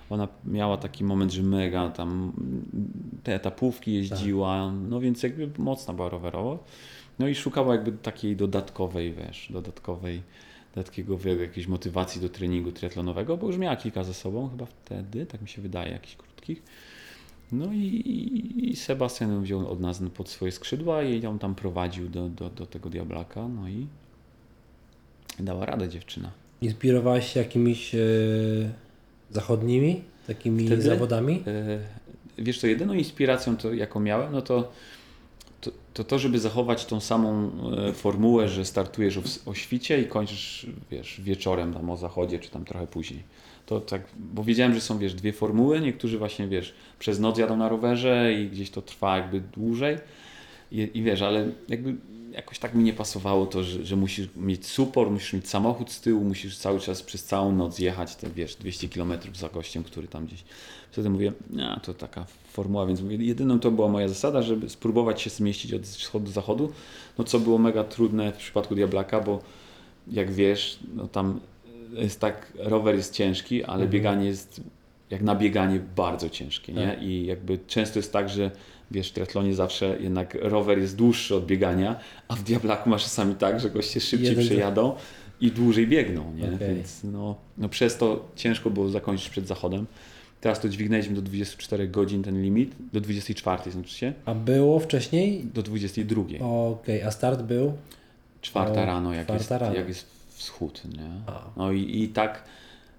ona 0.10 0.28
miała 0.46 0.78
taki 0.78 1.04
moment, 1.04 1.32
że 1.32 1.44
mega 1.44 1.90
tam 1.90 2.34
te 3.24 3.36
etapówki 3.36 3.94
jeździła, 3.94 4.72
no 4.90 5.00
więc 5.00 5.24
jakby 5.24 5.50
mocna 5.58 5.94
była 5.94 6.10
rowerowo. 6.10 6.64
No 7.22 7.28
i 7.28 7.36
szukała 7.36 7.76
jakby 7.76 7.92
takiej 7.92 8.36
dodatkowej, 8.36 9.14
wiesz, 9.14 9.48
dodatkowej, 9.50 10.22
dodatkiego 10.76 11.18
jakiejś 11.42 11.68
motywacji 11.68 12.22
do 12.22 12.30
treningu 12.30 12.72
triatlonowego, 12.72 13.38
bo 13.38 13.48
już 13.48 13.58
miała 13.58 13.76
kilka 13.76 14.04
ze 14.04 14.14
sobą 14.14 14.50
chyba 14.50 14.66
wtedy, 14.66 15.26
tak 15.26 15.42
mi 15.42 15.48
się 15.48 15.62
wydaje, 15.62 15.92
jakichś 15.92 16.16
krótkich. 16.16 16.62
No 17.52 17.74
i, 17.74 18.72
i, 18.72 18.76
Sebastian 18.76 19.44
wziął 19.44 19.72
od 19.72 19.80
nas 19.80 20.02
pod 20.16 20.30
swoje 20.30 20.52
skrzydła 20.52 21.04
i 21.04 21.22
ją 21.22 21.40
tam 21.40 21.56
prowadził 21.56 22.10
do, 22.10 22.30
do, 22.30 22.50
do 22.50 22.66
tego 22.66 22.90
diablaka, 22.90 23.48
no 23.48 23.70
i 23.70 23.88
dała 25.40 25.66
radę 25.66 25.90
dziewczyna. 25.90 26.32
Inspirowałeś 26.62 27.34
się 27.34 27.40
jakimiś 27.40 27.96
e, 27.96 28.00
zachodnimi, 29.32 30.02
takimi 30.28 30.66
Wtedy? 30.66 30.82
zawodami? 30.82 31.44
E, 31.48 31.80
Wiesz 32.38 32.60
co, 32.60 32.68
jedyną 32.68 32.94
inspiracją, 32.94 33.58
to, 33.58 33.74
jaką 33.74 34.00
miałem, 34.00 34.32
no 34.32 34.42
to 34.42 34.72
to, 35.94 36.04
to 36.04 36.20
żeby 36.20 36.40
zachować 36.40 36.86
tą 36.86 37.00
samą 37.00 37.52
e, 37.88 37.94
formułę, 37.94 38.48
że 38.50 38.66
startujesz 38.66 39.18
o, 39.18 39.22
o 39.46 39.54
świcie 39.54 40.02
i 40.02 40.06
kończysz, 40.06 40.68
wiesz, 40.92 41.22
wieczorem 41.22 41.74
tam 41.74 41.90
o 41.90 41.98
zachodzie, 41.98 42.40
czy 42.40 42.50
tam 42.50 42.66
trochę 42.66 42.88
później. 42.88 43.24
To 43.66 43.80
tak, 43.80 44.02
bo 44.20 44.44
wiedziałem, 44.44 44.74
że 44.74 44.82
są, 44.82 45.00
wiesz, 45.00 45.14
dwie 45.14 45.34
formuły, 45.34 45.82
niektórzy 45.82 46.18
właśnie, 46.18 46.48
wiesz, 46.48 46.74
przez 47.00 47.20
noc 47.20 47.38
jadą 47.38 47.58
na 47.58 47.70
rowerze 47.70 48.34
i 48.34 48.50
gdzieś 48.50 48.70
to 48.70 48.82
trwa 48.82 49.18
jakby 49.18 49.42
dłużej 49.42 49.98
i, 50.72 50.90
i 50.94 51.04
wiesz, 51.04 51.22
ale 51.22 51.50
jakby 51.70 51.96
jakoś 52.32 52.60
tak 52.60 52.76
mi 52.76 52.84
nie 52.84 52.94
pasowało 52.94 53.46
to, 53.46 53.64
że, 53.64 53.86
że 53.86 53.96
musisz 53.96 54.28
mieć 54.36 54.66
suport, 54.66 55.12
musisz 55.12 55.34
mieć 55.34 55.50
samochód 55.50 55.92
z 55.92 56.02
tyłu, 56.02 56.24
musisz 56.24 56.58
cały 56.58 56.80
czas 56.80 57.04
przez 57.04 57.24
całą 57.24 57.52
noc 57.52 57.80
jechać 57.80 58.16
te, 58.16 58.30
wiesz, 58.30 58.56
200 58.56 58.90
km 58.90 59.14
za 59.36 59.50
gościem, 59.50 59.84
który 59.84 60.08
tam 60.08 60.26
gdzieś. 60.26 60.44
Wtedy 60.92 61.10
mówię, 61.10 61.34
a 61.76 61.80
to 61.80 61.94
taka 61.94 62.26
formuła, 62.52 62.86
więc 62.86 63.02
mówię, 63.02 63.18
jedyną 63.18 63.60
to 63.60 63.72
była 63.72 63.88
moja 63.88 64.08
zasada, 64.08 64.42
żeby 64.42 64.70
spróbować 64.70 65.22
się 65.22 65.30
zmieścić 65.30 65.74
od 65.74 65.82
wschodu 65.82 66.26
do 66.26 66.32
zachodu, 66.32 66.72
no 67.18 67.24
co 67.24 67.40
było 67.40 67.58
mega 67.58 67.84
trudne 67.84 68.32
w 68.32 68.38
przypadku 68.38 68.76
Diablaka, 68.76 69.20
bo 69.20 69.42
jak 70.08 70.32
wiesz, 70.32 70.80
no 70.96 71.08
tam 71.08 71.40
jest 71.94 72.20
tak, 72.20 72.54
rower 72.56 72.96
jest 72.96 73.14
ciężki, 73.14 73.64
ale 73.64 73.88
bieganie 73.88 74.26
jest 74.26 74.62
jak 75.10 75.22
na 75.22 75.36
bieganie 75.36 75.80
bardzo 75.96 76.30
ciężkie, 76.30 76.74
nie? 76.74 76.88
Tak. 76.88 77.04
I 77.04 77.26
jakby 77.26 77.60
często 77.68 78.00
jest 78.00 78.14
tak, 78.14 78.30
że 78.30 78.52
wiesz, 78.92 79.10
w 79.10 79.14
triatlonie 79.14 79.56
zawsze 79.56 79.98
jednak 80.00 80.38
rower 80.42 80.80
jest 80.80 80.96
dłuższy 80.96 81.36
od 81.36 81.46
biegania, 81.46 82.00
a 82.28 82.36
w 82.36 82.44
Diablaku 82.44 82.90
masz 82.90 83.04
czasami 83.04 83.36
tak, 83.36 83.60
że 83.60 83.70
goście 83.70 84.00
szybciej 84.02 84.30
Jeden- 84.30 84.46
przejadą 84.46 84.96
i 85.42 85.52
dłużej 85.52 85.88
biegną, 85.88 86.34
nie? 86.36 86.56
Okej. 86.56 86.76
Więc 86.76 87.04
no, 87.04 87.36
no 87.58 87.70
przez 87.70 87.98
to 87.98 88.26
ciężko 88.36 88.70
było 88.70 88.90
zakończyć 88.90 89.30
przed 89.30 89.48
zachodem. 89.48 89.86
Teraz 90.42 90.60
to 90.60 90.70
dźwignęliśmy 90.70 91.16
do 91.16 91.22
24 91.22 91.88
godzin 91.88 92.24
ten 92.24 92.42
limit, 92.42 92.76
do 92.94 93.02
24 93.02 93.72
znaczy 93.72 93.94
się, 93.96 94.14
A 94.26 94.34
było 94.36 94.80
wcześniej? 94.80 95.46
do 95.54 95.62
22. 95.64 96.24
Okej, 96.46 97.04
a 97.04 97.12
start 97.12 97.42
był? 97.42 97.74
Czwarta 98.42 98.82
o, 98.84 98.86
rano, 98.86 99.14
jak, 99.14 99.26
czwarta 99.26 99.40
jest, 99.40 99.52
rano. 99.52 99.76
jak 99.76 99.88
jest 99.88 100.06
wschód, 100.30 100.82
nie? 100.98 101.10
A. 101.28 101.42
No 101.58 101.72
i, 101.72 102.04
i 102.04 102.08
tak 102.10 102.44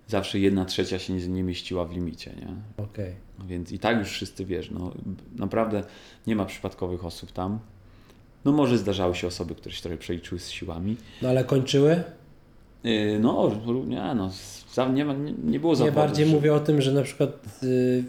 zawsze 0.09 0.39
jedna 0.39 0.65
trzecia 0.65 0.99
się 0.99 1.13
nie, 1.13 1.29
nie 1.29 1.43
mieściła 1.43 1.85
w 1.85 1.93
limicie, 1.93 2.31
nie? 2.37 2.85
Okej. 2.85 3.15
No 3.39 3.45
więc 3.47 3.73
i 3.73 3.79
tak 3.79 3.99
już 3.99 4.09
wszyscy 4.09 4.45
wiesz, 4.45 4.71
no 4.71 4.93
naprawdę 5.37 5.83
nie 6.27 6.37
ma 6.37 6.45
przypadkowych 6.45 7.05
osób 7.05 7.33
tam. 7.33 7.59
No 8.45 8.53
może 8.53 8.79
zdarzały 8.79 9.15
się 9.15 9.27
osoby, 9.27 9.55
które 9.55 9.75
się 9.75 9.83
trochę 9.83 9.97
przeliczyły 9.99 10.39
z 10.41 10.51
siłami. 10.51 10.97
No 11.23 11.29
ale 11.29 11.45
kończyły? 11.45 12.03
Yy, 12.85 13.19
no, 13.21 13.51
nie 13.87 14.15
no, 14.15 14.31
za- 14.75 14.89
nie, 14.89 15.05
nie, 15.05 15.33
nie 15.45 15.61
było 15.61 15.73
Nie 15.73 15.77
zawodów. 15.77 15.97
bardziej 15.97 16.27
że- 16.27 16.33
mówię 16.33 16.55
o 16.55 16.61
tym, 16.61 16.83
że 16.83 16.93
na 16.93 17.03
przykład 17.03 17.47
y, 17.63 18.05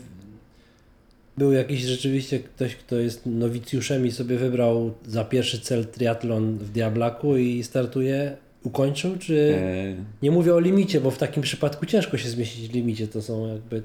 był 1.38 1.52
jakiś 1.52 1.82
rzeczywiście 1.82 2.40
ktoś, 2.40 2.76
kto 2.76 2.96
jest 2.96 3.26
nowicjuszem 3.26 4.06
i 4.08 4.12
sobie 4.12 4.38
wybrał 4.38 4.94
za 5.06 5.26
pierwszy 5.26 5.62
cel 5.62 5.86
triatlon 5.88 6.58
w 6.58 6.70
Diablaku 6.70 7.38
i 7.38 7.64
startuje, 7.64 8.38
ukończył, 8.64 9.18
czy... 9.18 9.56
E, 10.00 10.04
Nie 10.22 10.32
mówię 10.32 10.56
o 10.56 10.60
limicie, 10.60 11.02
bo 11.02 11.12
w 11.12 11.18
takim 11.18 11.44
przypadku 11.44 11.86
ciężko 11.86 12.18
się 12.18 12.30
zmieścić 12.30 12.70
w 12.70 12.74
limicie, 12.74 13.08
to 13.08 13.22
są 13.22 13.48
jakby... 13.48 13.84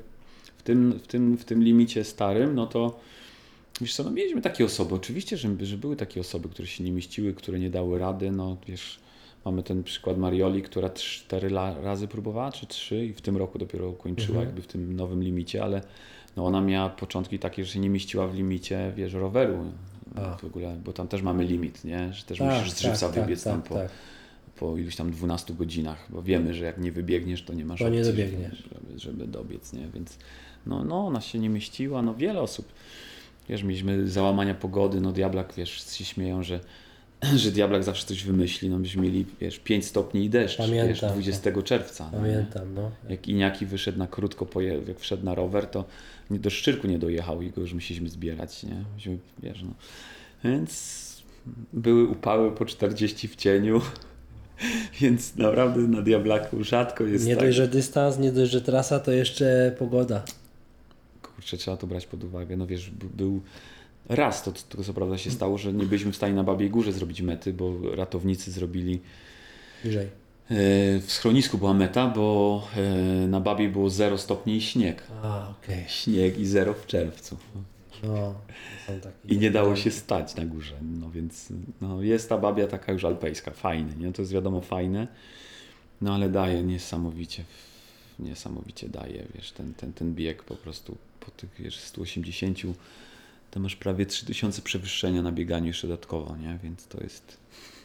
w, 0.58 0.62
tym, 0.62 0.92
w, 1.02 1.06
tym, 1.06 1.36
w 1.38 1.44
tym 1.44 1.62
limicie 1.62 2.04
starym, 2.04 2.54
no 2.54 2.66
to 2.66 3.00
wiesz 3.80 3.94
co, 3.94 4.04
no 4.04 4.10
mieliśmy 4.10 4.42
takie 4.42 4.64
osoby, 4.64 4.94
oczywiście, 4.94 5.36
że, 5.36 5.48
że 5.62 5.76
były 5.76 5.96
takie 5.96 6.20
osoby, 6.20 6.48
które 6.48 6.68
się 6.68 6.84
nie 6.84 6.92
mieściły, 6.92 7.34
które 7.34 7.58
nie 7.58 7.70
dały 7.70 7.98
rady, 7.98 8.30
no 8.30 8.56
wiesz, 8.66 8.98
mamy 9.44 9.62
ten 9.62 9.82
przykład 9.84 10.18
Marioli, 10.18 10.62
która 10.62 10.90
cztery 10.90 11.48
razy 11.82 12.08
próbowała, 12.08 12.52
czy 12.52 12.66
trzy 12.66 13.04
i 13.06 13.12
w 13.12 13.20
tym 13.20 13.36
roku 13.36 13.58
dopiero 13.58 13.92
kończyła 13.92 14.28
Mhm. 14.28 14.46
jakby 14.46 14.62
w 14.62 14.66
tym 14.66 14.96
nowym 14.96 15.22
limicie, 15.22 15.62
ale 15.62 15.82
no 16.36 16.46
ona 16.46 16.60
miała 16.60 16.88
początki 16.88 17.38
takie, 17.38 17.64
że 17.64 17.72
się 17.72 17.80
nie 17.80 17.90
mieściła 17.90 18.26
w 18.28 18.34
limicie, 18.34 18.92
wiesz, 18.96 19.12
roweru 19.12 19.64
A. 20.16 20.36
w 20.36 20.44
ogóle, 20.44 20.76
bo 20.84 20.92
tam 20.92 21.08
też 21.08 21.22
mamy 21.22 21.44
limit, 21.44 21.84
nie, 21.84 22.12
że 22.12 22.24
też 22.24 22.38
Tak, 22.38 22.58
musisz 22.58 22.72
z 22.72 22.80
żywca 22.80 23.08
tak, 23.08 23.24
wybiec 23.24 23.44
tak, 23.44 23.52
tam 23.52 23.62
tak, 23.62 23.68
po, 23.68 23.74
tak. 23.74 23.90
Po 24.61 24.77
iluś 24.77 24.97
tam 24.97 25.11
12 25.11 25.55
godzinach, 25.55 26.07
bo 26.11 26.23
wiemy, 26.23 26.55
że 26.55 26.64
jak 26.64 26.79
nie 26.79 26.92
wybiegniesz, 26.92 27.42
to 27.42 27.55
nie 27.55 27.64
masz 27.64 27.79
To 27.79 27.88
nie 27.88 28.01
opcji, 28.01 28.12
dobiegniesz. 28.12 28.59
Żeby, 28.59 28.99
żeby 28.99 29.27
dobiec, 29.27 29.73
nie? 29.73 29.88
Więc 29.94 30.18
no, 30.66 30.85
no, 30.85 31.07
ona 31.07 31.21
się 31.21 31.38
nie 31.38 31.49
mieściła, 31.49 32.03
no 32.03 32.14
wiele 32.14 32.40
osób. 32.40 32.73
Wiesz, 33.49 33.62
mieliśmy 33.62 34.09
załamania 34.09 34.55
pogody, 34.55 35.01
no 35.01 35.12
Diablak, 35.12 35.55
wiesz, 35.57 35.90
się 35.97 36.05
śmieją, 36.05 36.42
że, 36.42 36.61
że 37.37 37.51
Diablak 37.51 37.85
zawsze 37.85 38.07
coś 38.07 38.25
wymyśli, 38.25 38.68
no 38.68 38.79
myśmy 38.79 39.03
mieli, 39.03 39.27
wiesz, 39.40 39.59
5 39.59 39.87
stopni 39.87 40.25
i 40.25 40.31
deszcz, 40.31 40.59
Pamiętam, 40.59 40.88
wiesz, 40.88 41.01
20 41.01 41.62
czerwca. 41.62 42.11
no 42.12 42.27
nie? 42.27 42.33
Pamiętam, 42.33 42.75
no. 42.75 42.90
Jak 43.09 43.29
Iniaki 43.29 43.66
wyszedł 43.66 43.99
na 43.99 44.07
krótko, 44.07 44.47
poje, 44.47 44.83
jak 44.88 44.99
wszedł 44.99 45.25
na 45.25 45.35
rower, 45.35 45.66
to 45.66 45.85
do 46.31 46.51
Szczyrku 46.51 46.87
nie 46.87 46.99
dojechał 46.99 47.42
i 47.42 47.51
go 47.51 47.61
już 47.61 47.75
musieliśmy 47.75 48.09
zbierać, 48.09 48.62
nie? 48.62 48.85
Myśmy, 48.94 49.18
Wiesz, 49.42 49.62
no. 49.62 49.75
Więc 50.44 51.09
były 51.73 52.09
upały 52.09 52.53
po 52.53 52.64
40 52.64 53.29
w 53.29 53.37
cieniu, 53.37 53.81
więc 55.01 55.37
naprawdę 55.37 55.81
na 55.81 56.03
Diablaku 56.03 56.64
rzadko 56.64 57.05
jest 57.05 57.27
Nie 57.27 57.37
tak. 57.37 57.44
dość, 57.44 57.57
że 57.57 57.68
dystans, 57.68 58.18
nie 58.18 58.33
dość, 58.33 58.53
że 58.53 58.61
trasa, 58.61 59.01
to 59.01 59.12
jeszcze 59.12 59.75
pogoda. 59.79 60.23
Kurczę, 61.23 61.57
trzeba 61.57 61.77
to 61.77 61.87
brać 61.87 62.07
pod 62.07 62.25
uwagę. 62.25 62.57
No 62.57 62.66
wiesz, 62.66 62.90
był 63.16 63.40
raz, 64.09 64.42
to, 64.42 64.53
to 64.68 64.85
co 64.85 64.94
prawda 64.94 65.18
się 65.18 65.31
stało, 65.31 65.59
że 65.59 65.73
nie 65.73 65.85
byliśmy 65.87 66.12
w 66.12 66.16
stanie 66.16 66.35
na 66.35 66.44
Babiej 66.44 66.71
Górze 66.71 66.92
zrobić 66.92 67.23
mety, 67.23 67.53
bo 67.53 67.75
ratownicy 67.94 68.51
zrobili 68.53 69.01
Bliżej. 69.83 70.07
e, 70.07 70.11
w 71.01 71.07
schronisku 71.09 71.59
była 71.59 71.75
meta, 71.75 72.07
bo 72.09 72.68
e, 72.77 73.27
na 73.29 73.40
Babiej 73.40 73.68
było 73.68 73.90
0 73.90 74.18
stopni 74.18 74.57
i 74.57 74.61
śnieg. 74.62 75.03
A, 75.23 75.49
okej. 75.51 75.85
Śnieg 75.88 76.38
i 76.38 76.47
0 76.47 76.75
w 76.75 76.87
czerwcu. 76.87 77.37
No, 78.02 78.34
są 78.87 79.00
takie... 79.00 79.28
I 79.34 79.38
nie 79.38 79.50
dało 79.50 79.76
się 79.76 79.90
stać 79.90 80.34
na 80.37 80.44
górze. 80.44 80.74
No 80.82 81.11
więc 81.11 81.48
no, 81.80 82.02
jest 82.02 82.28
ta 82.28 82.38
babia 82.38 82.66
taka 82.66 82.92
już 82.92 83.04
alpejska, 83.04 83.50
fajne, 83.50 83.94
nie? 83.96 84.12
To 84.12 84.22
jest 84.22 84.32
wiadomo 84.32 84.61
fajne, 84.61 85.08
no 86.00 86.14
ale 86.14 86.28
daje 86.28 86.62
niesamowicie, 86.62 87.44
niesamowicie 88.18 88.88
daje, 88.88 89.26
wiesz, 89.34 89.52
ten, 89.52 89.74
ten, 89.74 89.92
ten 89.92 90.14
bieg 90.14 90.42
po 90.44 90.56
prostu 90.56 90.96
po 91.20 91.30
tych, 91.30 91.50
wiesz, 91.58 91.80
180 91.80 92.58
to 93.50 93.61
masz 93.61 93.76
prawie 93.76 94.06
3000 94.06 94.62
przewyższenia 94.62 95.22
na 95.22 95.32
bieganiu 95.32 95.66
jeszcze 95.66 95.88
dodatkowo, 95.88 96.37
nie? 96.37 96.58
Więc 96.62 96.87
to 96.87 97.00
jest, 97.02 97.37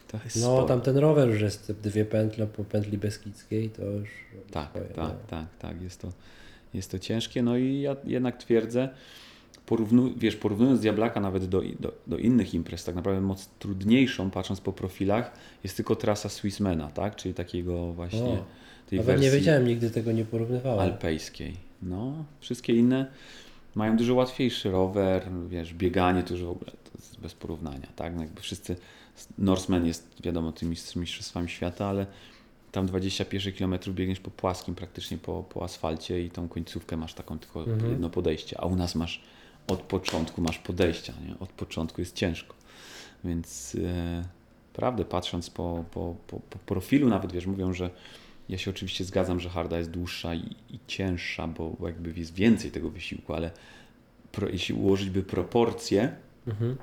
to 0.07 0.17
jest 0.23 0.35
No, 0.35 0.41
sporo. 0.41 0.65
tam 0.65 0.81
ten 0.81 0.97
rower 0.97 1.29
już 1.29 1.41
jest 1.41 1.71
dwie 1.71 2.05
pętle 2.05 2.47
po 2.47 2.63
pętli 2.63 2.97
Beskidzkiej, 2.97 3.69
to 3.69 3.85
już... 3.85 4.09
Tak, 4.51 4.69
swoje, 4.69 4.85
tak, 4.85 4.97
no. 4.97 5.15
tak, 5.27 5.45
tak, 5.59 5.81
jest 5.81 6.01
to, 6.01 6.11
jest 6.73 6.91
to 6.91 6.99
ciężkie, 6.99 7.43
no 7.43 7.57
i 7.57 7.81
ja 7.81 7.95
jednak 8.03 8.37
twierdzę, 8.37 8.89
porównu, 9.65 10.09
wiesz, 10.17 10.35
porównując 10.35 10.81
Diablaka 10.81 11.19
nawet 11.19 11.45
do, 11.45 11.61
do, 11.79 11.91
do 12.07 12.17
innych 12.17 12.53
imprez, 12.53 12.83
tak 12.83 12.95
naprawdę 12.95 13.21
moc 13.21 13.49
trudniejszą, 13.59 14.31
patrząc 14.31 14.61
po 14.61 14.73
profilach, 14.73 15.31
jest 15.63 15.75
tylko 15.75 15.95
trasa 15.95 16.29
Swissmana, 16.29 16.87
tak, 16.87 17.15
czyli 17.15 17.33
takiego 17.33 17.93
właśnie 17.93 18.19
O, 18.23 18.45
tej 18.89 18.99
Nawet 18.99 19.05
wersji 19.05 19.25
nie 19.25 19.31
wiedziałem, 19.37 19.67
nigdy 19.67 19.89
tego 19.91 20.11
nie 20.11 20.25
porównywałem. 20.25 20.79
alpejskiej. 20.79 21.53
No, 21.81 22.13
wszystkie 22.39 22.73
inne 22.75 23.05
mają 23.75 23.97
dużo 23.97 24.13
łatwiejszy 24.13 24.71
rower, 24.71 25.27
wiesz, 25.47 25.73
bieganie 25.73 26.23
to 26.23 26.33
już 26.33 26.43
w 26.43 26.49
ogóle 26.49 26.71
to 26.71 27.21
bez 27.21 27.33
porównania, 27.33 27.87
tak? 27.95 28.15
No 28.15 28.21
jakby 28.21 28.41
wszyscy, 28.41 28.75
Norseman 29.37 29.85
jest 29.85 30.07
wiadomo 30.23 30.51
tym 30.51 30.69
mistrz- 30.71 30.95
mistrzostwami 30.99 31.49
świata, 31.49 31.85
ale 31.87 32.05
tam 32.71 32.85
21 32.85 33.53
km 33.53 33.75
biegniesz 33.93 34.19
po 34.19 34.31
płaskim, 34.31 34.75
praktycznie 34.75 35.17
po, 35.17 35.43
po 35.43 35.63
asfalcie 35.63 36.21
i 36.25 36.29
tą 36.29 36.47
końcówkę 36.49 36.97
masz 36.97 37.13
taką 37.13 37.39
tylko 37.39 37.63
Mhm. 37.63 37.91
jedno 37.91 38.09
podejście, 38.09 38.61
a 38.61 38.65
u 38.65 38.75
nas 38.75 38.95
masz 38.95 39.21
od 39.67 39.79
początku 39.81 40.41
masz 40.41 40.57
podejścia, 40.57 41.13
nie? 41.27 41.39
Od 41.39 41.49
początku 41.49 42.01
jest 42.01 42.15
ciężko. 42.15 42.55
Więc 43.23 43.77
e, 43.85 44.23
prawdę 44.73 45.05
patrząc 45.05 45.49
po, 45.49 45.85
po, 45.91 46.15
po, 46.27 46.39
po 46.39 46.59
profilu 46.59 47.09
nawet, 47.09 47.31
wiesz, 47.31 47.45
mówią, 47.45 47.73
że 47.73 47.89
ja 48.49 48.57
się 48.57 48.71
oczywiście 48.71 49.03
zgadzam, 49.03 49.39
że 49.39 49.49
harda 49.49 49.77
jest 49.77 49.91
dłuższa 49.91 50.35
i, 50.35 50.55
i 50.69 50.79
cięższa, 50.87 51.47
bo 51.47 51.75
jakby 51.83 52.13
jest 52.19 52.33
więcej 52.33 52.71
tego 52.71 52.89
wysiłku, 52.89 53.33
ale 53.33 53.51
pro, 54.31 54.49
jeśli 54.49 54.75
ułożyć 54.75 55.09
by 55.09 55.23
proporcje, 55.23 56.15
Mhm. 56.47 56.77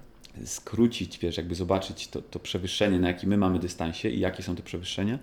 skrócić, 0.45 1.19
wiesz, 1.19 1.37
jakby 1.37 1.55
zobaczyć 1.55 2.09
to, 2.09 2.23
to 2.23 2.39
przewyższenie, 2.39 2.99
na 2.99 3.09
jakim 3.09 3.31
my 3.31 3.37
mamy 3.37 3.59
dystansie 3.59 4.09
i 4.09 4.21
jakie 4.21 4.43
są 4.43 4.57
te 4.57 4.63
przewyższenia, 4.63 5.19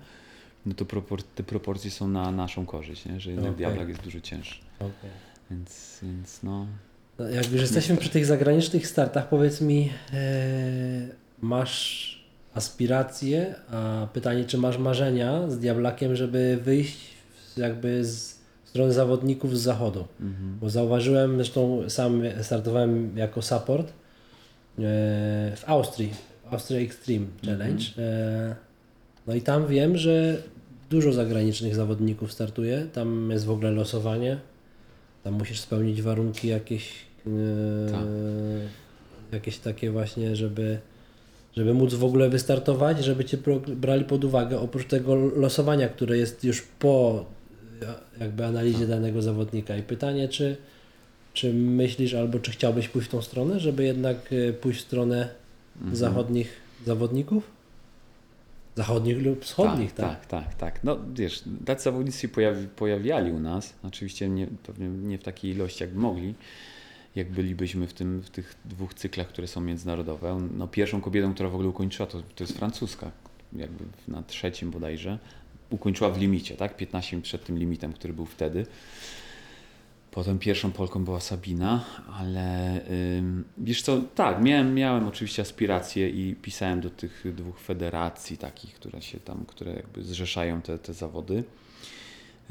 no 0.66 0.74
to 0.74 0.86
propor- 0.86 1.24
te 1.36 1.44
proporcje 1.44 1.92
są 1.92 2.08
na 2.08 2.32
naszą 2.32 2.66
korzyść, 2.66 3.06
nie? 3.06 3.20
że 3.20 3.32
jednak 3.32 3.52
Okej. 3.52 3.58
Diablak 3.66 3.90
jest 3.90 4.02
dużo 4.02 4.20
cięższy. 4.22 4.60
Okej. 4.80 5.10
Więc, 5.52 6.00
więc 6.04 6.44
No, 6.44 6.68
jak 7.20 7.52
już 7.52 7.62
jesteśmy 7.62 7.98
przy 7.98 8.10
tych 8.10 8.26
zagranicznych 8.26 8.88
startach, 8.88 9.30
powiedz 9.30 9.62
mi, 9.62 9.90
e, 10.14 10.18
masz 11.42 12.08
aspiracje, 12.54 13.56
a 13.72 14.08
pytanie, 14.14 14.46
czy 14.46 14.58
masz 14.58 14.78
marzenia 14.78 15.50
z 15.50 15.60
Diablakiem, 15.60 16.16
żeby 16.16 16.60
wyjść 16.64 16.98
jakby 17.58 18.06
z 18.06 18.38
strony 18.66 18.94
zawodników 18.94 19.58
z 19.58 19.62
zachodu? 19.62 20.08
mhm. 20.22 20.58
Bo 20.62 20.70
zauważyłem, 20.70 21.36
zresztą 21.36 21.90
sam 21.90 22.22
startowałem 22.42 23.18
jako 23.18 23.42
support 23.42 23.88
e, 23.88 23.94
w 25.56 25.64
Austrii, 25.66 26.14
Austria 26.52 26.80
Extreme 26.80 27.26
Challenge. 27.46 27.84
E, 27.98 28.56
No 29.28 29.36
i 29.36 29.42
tam 29.42 29.68
wiem, 29.68 29.98
że 29.98 30.38
dużo 30.90 31.14
zagranicznych 31.14 31.76
zawodników 31.76 32.34
startuje. 32.34 32.88
Tam 32.94 33.32
jest 33.32 33.46
w 33.46 33.52
ogóle 33.52 33.72
losowanie. 33.72 34.38
Tam 35.24 35.34
musisz 35.34 35.60
spełnić 35.60 36.02
warunki 36.02 36.48
jakieś, 36.48 36.94
e, 37.28 37.92
Tak. 37.92 38.02
jakieś 39.32 39.58
takie 39.58 39.92
właśnie, 39.92 40.36
żeby, 40.36 40.80
żeby 41.58 41.74
móc 41.74 41.94
w 41.94 42.04
ogóle 42.04 42.30
wystartować, 42.30 43.04
żeby 43.06 43.26
cię 43.26 43.38
brali 43.68 44.06
pod 44.06 44.24
uwagę. 44.24 44.60
Oprócz 44.60 44.88
tego 44.88 45.16
losowania, 45.16 45.90
które 45.90 46.18
jest 46.18 46.44
już 46.44 46.62
po 46.80 47.26
jakby 48.20 48.46
analizie 48.46 48.88
danego 48.88 49.22
zawodnika. 49.22 49.78
I 49.78 49.84
pytanie, 49.84 50.28
czy, 50.28 50.58
czy 51.34 51.54
myślisz 51.54 52.14
albo 52.14 52.40
czy 52.40 52.52
chciałbyś 52.52 52.88
pójść 52.88 53.08
w 53.08 53.12
tą 53.12 53.22
stronę, 53.22 53.60
żeby 53.60 53.84
jednak 53.84 54.18
e, 54.50 54.54
pójść 54.54 54.80
w 54.80 54.84
stronę 54.88 55.30
Mhm. 55.78 55.96
zachodnich 55.96 56.52
zawodników? 56.86 57.52
Zachodnich 58.76 59.26
lub 59.26 59.44
wschodnich, 59.46 59.94
tak? 59.94 60.26
tak, 60.26 60.26
tak, 60.46 60.56
tak. 60.56 60.84
No 60.84 60.98
wiesz, 61.14 61.44
tacy 61.66 61.84
zawodnicy 61.84 62.30
pojawi, 62.30 62.68
pojawiali 62.68 63.32
u 63.32 63.40
nas, 63.40 63.74
oczywiście 63.84 64.30
nie, 64.30 64.48
pewnie 64.68 64.88
nie 64.88 65.18
w 65.18 65.24
takiej 65.24 65.52
ilości 65.52 65.84
jak 65.84 65.94
mogli, 65.94 66.34
jak 67.16 67.32
bylibyśmy 67.32 67.88
w, 67.88 67.94
tym, 67.94 68.22
w 68.22 68.30
tych 68.30 68.56
dwóch 68.66 68.94
cyklach, 68.94 69.28
które 69.28 69.48
są 69.48 69.62
międzynarodowe. 69.62 70.48
No 70.58 70.68
pierwszą 70.68 71.02
kobietą, 71.02 71.34
która 71.34 71.50
w 71.50 71.54
ogóle 71.54 71.70
ukończyła, 71.70 72.08
to, 72.08 72.22
to 72.22 72.44
jest 72.44 72.58
francuska, 72.58 73.12
jakby 73.54 73.86
na 74.08 74.24
trzecim 74.24 74.72
bodajże, 74.72 75.20
ukończyła 75.70 76.10
w 76.10 76.18
limicie, 76.18 76.56
tak, 76.56 76.78
15 76.78 77.16
minut 77.16 77.26
przed 77.26 77.46
tym 77.46 77.58
limitem, 77.58 77.94
który 77.94 78.14
był 78.14 78.26
wtedy. 78.26 78.66
Potem 80.12 80.40
pierwszą 80.40 80.72
Polką 80.72 81.06
była 81.06 81.20
Sabina, 81.20 81.86
ale 82.14 82.82
ym, 83.18 83.44
wiesz 83.58 83.82
co, 83.82 84.02
tak, 84.16 84.42
miałem, 84.42 84.74
miałem 84.74 85.08
oczywiście 85.08 85.42
aspiracje 85.42 86.10
i 86.10 86.36
pisałem 86.36 86.82
do 86.82 86.90
tych 86.90 87.24
dwóch 87.36 87.60
federacji 87.60 88.38
takich, 88.38 88.74
które 88.74 89.02
się 89.02 89.20
tam, 89.20 89.46
które 89.48 89.74
jakby 89.74 90.04
zrzeszają 90.04 90.62
te, 90.62 90.80
te 90.80 90.94
zawody. 90.94 91.44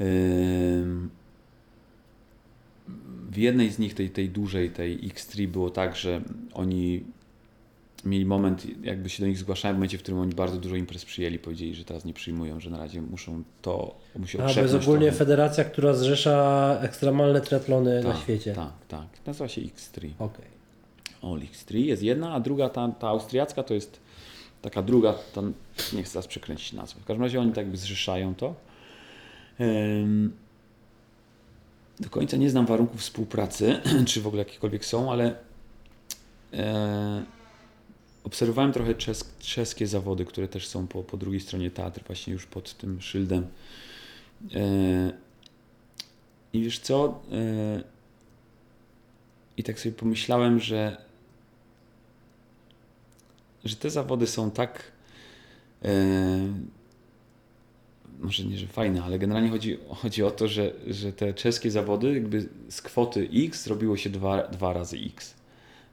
Ym, 0.01 1.09
w 3.31 3.37
jednej 3.37 3.71
z 3.71 3.79
nich, 3.79 3.93
tej, 3.93 4.09
tej 4.09 4.29
dużej, 4.29 4.69
tej 4.69 4.99
X3 5.09 5.47
było 5.47 5.69
tak, 5.69 5.95
że 5.95 6.21
oni 6.53 7.03
mieli 8.05 8.25
moment, 8.25 8.67
jakby 8.85 9.09
się 9.09 9.23
do 9.23 9.27
nich 9.27 9.37
zgłaszałem 9.37 9.75
w 9.75 9.79
momencie, 9.79 9.97
w 9.97 10.01
którym 10.03 10.19
oni 10.19 10.33
bardzo 10.33 10.57
dużo 10.57 10.75
imprez 10.75 11.05
przyjęli, 11.05 11.39
powiedzieli, 11.39 11.75
że 11.75 11.85
teraz 11.85 12.05
nie 12.05 12.13
przyjmują, 12.13 12.59
że 12.59 12.69
na 12.69 12.77
razie 12.77 13.01
muszą 13.01 13.43
to, 13.61 13.95
musi 14.19 14.41
A, 14.41 14.53
bo 14.53 14.61
jest 14.61 14.73
ogólnie 14.73 15.05
trochę. 15.05 15.17
federacja, 15.17 15.63
która 15.63 15.93
zrzesza 15.93 16.77
ekstremalne 16.81 17.41
triatlony 17.41 18.03
na 18.03 18.11
Tak, 18.11 18.21
świecie. 18.21 18.53
Tak, 18.53 18.71
tak. 18.87 19.07
Nazywa 19.25 19.47
się 19.47 19.61
X3. 19.61 20.09
Okej. 20.19 20.45
All 21.21 21.39
X3 21.39 21.75
jest 21.75 22.03
jedna, 22.03 22.33
a 22.33 22.39
druga, 22.39 22.69
ta, 22.69 22.87
ta 22.91 23.07
austriacka 23.07 23.63
to 23.63 23.73
jest 23.73 23.99
taka 24.61 24.81
druga, 24.81 25.13
to 25.33 25.41
nie 25.93 26.03
chcę 26.03 26.13
teraz 26.13 26.27
przekręcić 26.27 26.73
nazwy. 26.73 27.01
W 27.01 27.05
każdym 27.05 27.23
razie 27.23 27.39
oni 27.41 27.49
tak 27.51 27.57
jakby 27.57 27.77
zrzeszają 27.77 28.35
to. 28.35 28.55
Ym, 29.61 30.33
do 31.99 32.09
końca 32.09 32.37
nie 32.37 32.49
znam 32.49 32.65
warunków 32.65 33.01
współpracy, 33.01 33.81
czy 34.07 34.21
w 34.21 34.27
ogóle 34.27 34.43
jakiekolwiek 34.43 34.85
są, 34.85 35.11
ale 35.11 35.35
e, 36.53 37.23
obserwowałem 38.23 38.73
trochę 38.73 38.95
czes, 38.95 39.33
czeskie 39.39 39.87
zawody, 39.87 40.25
które 40.25 40.47
też 40.47 40.67
są 40.67 40.87
po, 40.87 41.03
po 41.03 41.17
drugiej 41.17 41.41
stronie 41.41 41.71
teatru, 41.71 42.03
właśnie 42.07 42.33
już 42.33 42.45
pod 42.45 42.77
tym 42.77 43.01
szyldem. 43.01 43.47
E, 44.55 45.13
I 46.53 46.63
wiesz 46.63 46.79
co? 46.79 47.23
E, 47.31 47.83
I 49.57 49.63
tak 49.63 49.79
sobie 49.79 49.95
pomyślałem, 49.95 50.59
że, 50.59 50.97
że 53.65 53.75
te 53.75 53.89
zawody 53.89 54.27
są 54.27 54.51
tak. 54.51 54.91
Może 58.19 58.43
nie, 58.43 58.57
że 58.57 58.67
fajne, 58.67 59.03
ale 59.03 59.19
generalnie 59.19 59.49
chodzi, 59.49 59.77
chodzi 59.89 60.23
o 60.23 60.31
to, 60.31 60.47
że, 60.47 60.71
że 60.87 61.13
te 61.13 61.33
czeskie 61.33 61.71
zawody, 61.71 62.13
jakby 62.13 62.49
z 62.69 62.81
kwoty 62.81 63.29
X 63.33 63.63
zrobiło 63.63 63.97
się 63.97 64.09
dwa, 64.09 64.47
dwa 64.47 64.73
razy 64.73 64.97
X. 64.97 65.33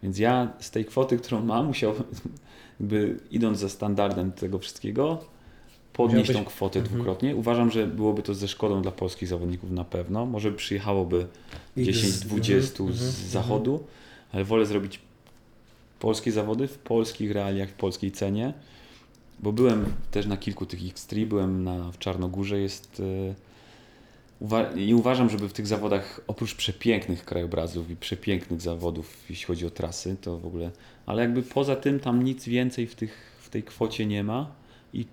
Więc 0.03 0.19
ja 0.19 0.53
z 0.61 0.71
tej 0.71 0.85
kwoty, 0.85 1.19
którą 1.19 1.45
mam, 1.45 1.67
musiał, 1.67 1.95
jakby 2.81 3.19
idąc 3.31 3.59
za 3.59 3.69
standardem 3.69 4.33
tego 4.33 4.59
wszystkiego, 4.59 5.25
podnieść 5.93 6.33
tą 6.33 6.45
kwotę 6.45 6.79
Mhm. 6.79 6.95
dwukrotnie. 6.95 7.37
Uważam, 7.37 7.71
że 7.71 7.87
byłoby 7.87 8.23
to 8.23 8.35
ze 8.35 8.49
szkodą 8.49 8.83
dla 8.83 8.93
polskich 8.93 9.29
zawodników 9.29 9.71
na 9.71 9.85
pewno. 9.85 10.27
Może 10.27 10.53
przyjechałoby 10.53 11.27
10-20 11.77 11.81
Mhm, 11.81 12.63
z 12.63 12.81
mhm, 12.81 12.93
zachodu, 13.29 13.85
ale 14.33 14.45
wolę 14.45 14.67
zrobić 14.67 15.01
polskie 16.01 16.33
zawody 16.33 16.69
w 16.69 16.79
polskich 16.79 17.33
realiach, 17.33 17.69
w 17.69 17.75
polskiej 17.75 18.13
cenie, 18.13 18.53
bo 19.41 19.53
byłem 19.53 19.85
też 20.11 20.27
na 20.27 20.37
kilku 20.37 20.67
tych 20.67 20.81
X3, 20.81 21.27
byłem 21.27 21.65
na, 21.65 21.93
w 21.93 21.99
Czarnogórze, 21.99 22.61
jest 22.61 23.03
e, 23.31 23.35
i 24.77 24.95
uważam, 24.95 25.31
żeby 25.31 25.49
w 25.49 25.53
tych 25.53 25.67
zawodach 25.67 26.21
oprócz 26.27 26.55
przepięknych 26.55 27.25
krajobrazów 27.25 27.91
i 27.91 27.97
przepięknych 27.97 28.61
zawodów, 28.61 29.17
jeśli 29.31 29.47
chodzi 29.47 29.67
o 29.67 29.71
trasy, 29.71 30.17
to 30.21 30.39
w 30.39 30.47
ogóle, 30.47 30.71
ale 31.07 31.23
jakby 31.23 31.43
poza 31.43 31.77
tym 31.77 32.01
tam 32.01 32.23
nic 32.23 32.45
więcej 32.45 32.87
w, 32.87 32.95
tych, 32.95 33.39
w 33.41 33.49
tej 33.49 33.63
kwocie 33.63 34.07
nie 34.07 34.25
ma 34.25 34.51
i 34.93 35.07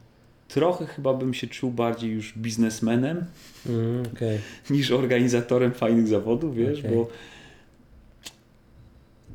trochę 0.47 0.85
chyba 0.85 1.13
bym 1.13 1.33
się 1.33 1.47
czuł 1.47 1.71
bardziej 1.71 2.11
już 2.11 2.37
biznesmenem, 2.37 3.25
Mhm, 3.65 4.13
okej. 4.15 4.39
niż 4.77 4.91
organizatorem 4.91 5.71
fajnych 5.71 6.07
zawodów, 6.07 6.55
wiesz, 6.55 6.79
Okej. 6.79 6.91
bo 6.95 7.07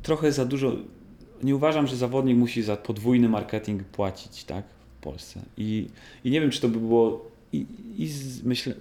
trochę 0.03 0.31
za 0.31 0.45
dużo. 0.45 0.75
Nie 1.43 1.55
uważam, 1.55 1.87
że 1.87 1.95
zawodnik 1.95 2.37
musi 2.37 2.63
za 2.63 2.77
podwójny 2.77 3.29
marketing 3.29 3.83
płacić, 3.83 4.43
tak, 4.43 4.63
Polsce. 5.11 5.39
I, 5.57 5.87
i 6.25 6.31
nie 6.31 6.41
wiem, 6.41 6.49
czy 6.51 6.61
to 6.61 6.69
by 6.69 6.79
było. 6.79 7.25
I, 7.53 7.65
i 7.97 8.07
z, 8.07 8.43
myślę. 8.43 8.73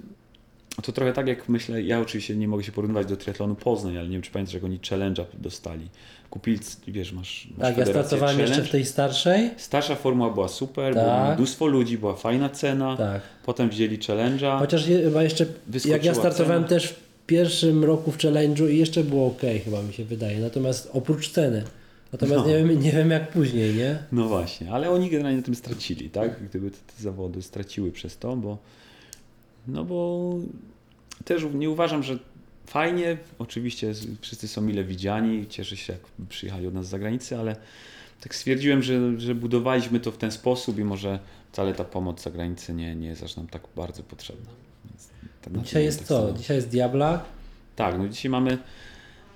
To 0.83 0.93
trochę 0.93 1.13
tak 1.13 1.27
jak 1.27 1.49
myślę, 1.49 1.83
ja 1.83 2.01
oczywiście 2.01 2.37
nie 2.37 2.49
mogę 2.49 2.65
się 2.65 2.73
porównywać 2.73 3.07
do 3.07 3.17
triatlonu 3.17 3.55
Poznań, 3.55 3.97
ale 3.97 4.07
nie 4.07 4.13
wiem, 4.13 4.23
czy 4.23 4.31
pamiętasz, 4.31 4.55
jak 4.55 4.65
oni 4.65 4.79
challenge'a 4.79 5.25
dostali. 5.39 5.89
Kupili, 6.31 6.59
wiesz, 6.89 7.13
masz. 7.13 7.49
masz 7.59 7.69
Tak, 7.69 7.77
ja 7.77 7.87
startowałem 7.87 8.39
jeszcze 8.39 8.53
challenge. 8.55 8.69
w 8.69 8.73
tej 8.73 8.85
starszej. 8.85 9.51
Starsza 9.57 9.95
formuła 9.95 10.31
była 10.31 10.49
super, 10.49 10.95
było 10.95 11.07
Tak. 11.07 11.39
mnóstwo 11.39 11.67
ludzi, 11.67 11.99
była 11.99 12.17
fajna 12.17 12.49
cena. 12.49 12.97
Tak. 12.97 13.23
Potem 13.47 13.69
wzięli 13.69 13.99
challenge'a. 13.99 14.59
Chociaż 14.59 14.87
chyba 14.87 15.23
jeszcze, 15.23 15.47
jak 15.85 16.05
ja 16.05 16.15
startowałem 16.15 16.65
cena. 16.65 16.69
też 16.69 16.89
w 16.89 17.27
pierwszym 17.27 17.85
roku 17.85 18.11
w 18.13 18.19
challenge'u 18.19 18.71
i 18.71 18.79
jeszcze 18.79 19.05
było 19.05 19.27
ok, 19.27 19.43
chyba 19.65 19.83
mi 19.83 19.93
się 19.93 20.05
wydaje. 20.05 20.41
Natomiast 20.41 20.91
oprócz 20.93 21.29
ceny. 21.31 21.65
Natomiast 22.13 22.37
No. 22.37 22.47
nie, 22.47 22.65
wiem, 22.65 22.81
nie 22.81 22.93
wiem 22.93 23.11
jak 23.11 23.31
później, 23.31 23.75
nie? 23.75 23.99
No 24.13 24.29
właśnie, 24.29 24.73
ale 24.73 24.91
oni 24.91 25.11
generalnie 25.11 25.39
na 25.39 25.45
tym 25.45 25.55
stracili, 25.55 26.11
tak? 26.11 26.45
Gdyby 26.45 26.71
te, 26.71 26.77
te 26.77 27.03
zawody 27.03 27.43
straciły 27.43 27.93
przez 27.93 28.19
to, 28.19 28.37
bo 28.37 28.59
no 29.69 29.85
bo 29.85 30.31
też 31.25 31.47
nie 31.55 31.71
uważam, 31.71 32.03
że 32.03 32.19
fajnie, 32.67 33.17
oczywiście 33.39 33.93
wszyscy 34.21 34.49
są 34.49 34.61
mile 34.63 34.85
widziani, 34.85 35.47
cieszę 35.49 35.77
się 35.77 35.93
jak 35.93 36.03
przyjechali 36.29 36.67
od 36.67 36.75
nas 36.75 36.87
z 36.87 36.89
zagranicy, 36.89 37.39
ale 37.39 37.57
tak 38.21 38.35
stwierdziłem, 38.35 38.83
że, 38.83 39.21
że 39.21 39.35
budowaliśmy 39.35 40.01
to 40.01 40.13
w 40.13 40.17
ten 40.17 40.31
sposób 40.31 40.79
i 40.79 40.85
może 40.85 41.19
wcale 41.53 41.75
ta 41.75 41.85
pomoc 41.85 42.21
z 42.21 42.25
zagranicy 42.25 42.75
nie, 42.75 42.97
nie 42.97 43.09
jest 43.09 43.23
aż 43.23 43.37
nam 43.37 43.47
tak 43.47 43.63
bardzo 43.77 44.03
potrzebna. 44.03 44.51
Więc 44.85 45.09
tak 45.43 45.63
Dzisiaj 45.65 45.85
jest 45.85 45.99
tak 45.99 46.09
co? 46.09 46.33
Dzisiaj 46.33 46.57
jest 46.57 46.69
Diabla. 46.69 47.25
Tak, 47.77 47.99
no 47.99 48.09
dzisiaj 48.09 48.31
mamy, 48.31 48.59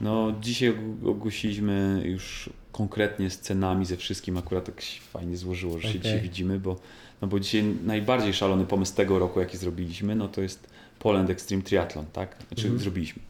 no 0.01 0.33
dzisiaj 0.41 0.71
og- 0.71 1.09
ogłosiliśmy 1.11 2.03
już 2.05 2.51
konkretnie 2.73 3.31
z 3.31 3.39
cenami, 3.41 3.87
ze 3.87 3.97
wszystkim, 3.97 4.37
akurat 4.39 4.65
tak 4.65 4.81
się 4.81 5.01
fajnie 5.01 5.37
złożyło, 5.37 5.79
że 5.79 5.83
się 5.83 5.89
Okej. 5.89 6.01
dzisiaj 6.01 6.21
widzimy, 6.21 6.59
bo, 6.61 6.77
no 7.23 7.29
bo 7.29 7.41
dzisiaj 7.41 7.65
najbardziej 7.85 8.33
szalony 8.35 8.65
pomysł 8.67 8.95
tego 8.95 9.19
roku, 9.19 9.41
jaki 9.41 9.57
zrobiliśmy, 9.57 10.15
no 10.15 10.29
to 10.29 10.41
jest 10.43 10.71
Poland 10.99 11.31
Extreme 11.31 11.63
Triathlon, 11.63 12.07
tak? 12.13 12.37
Znaczy 12.49 12.63
Mhm. 12.63 12.79
zrobiliśmy. 12.81 13.23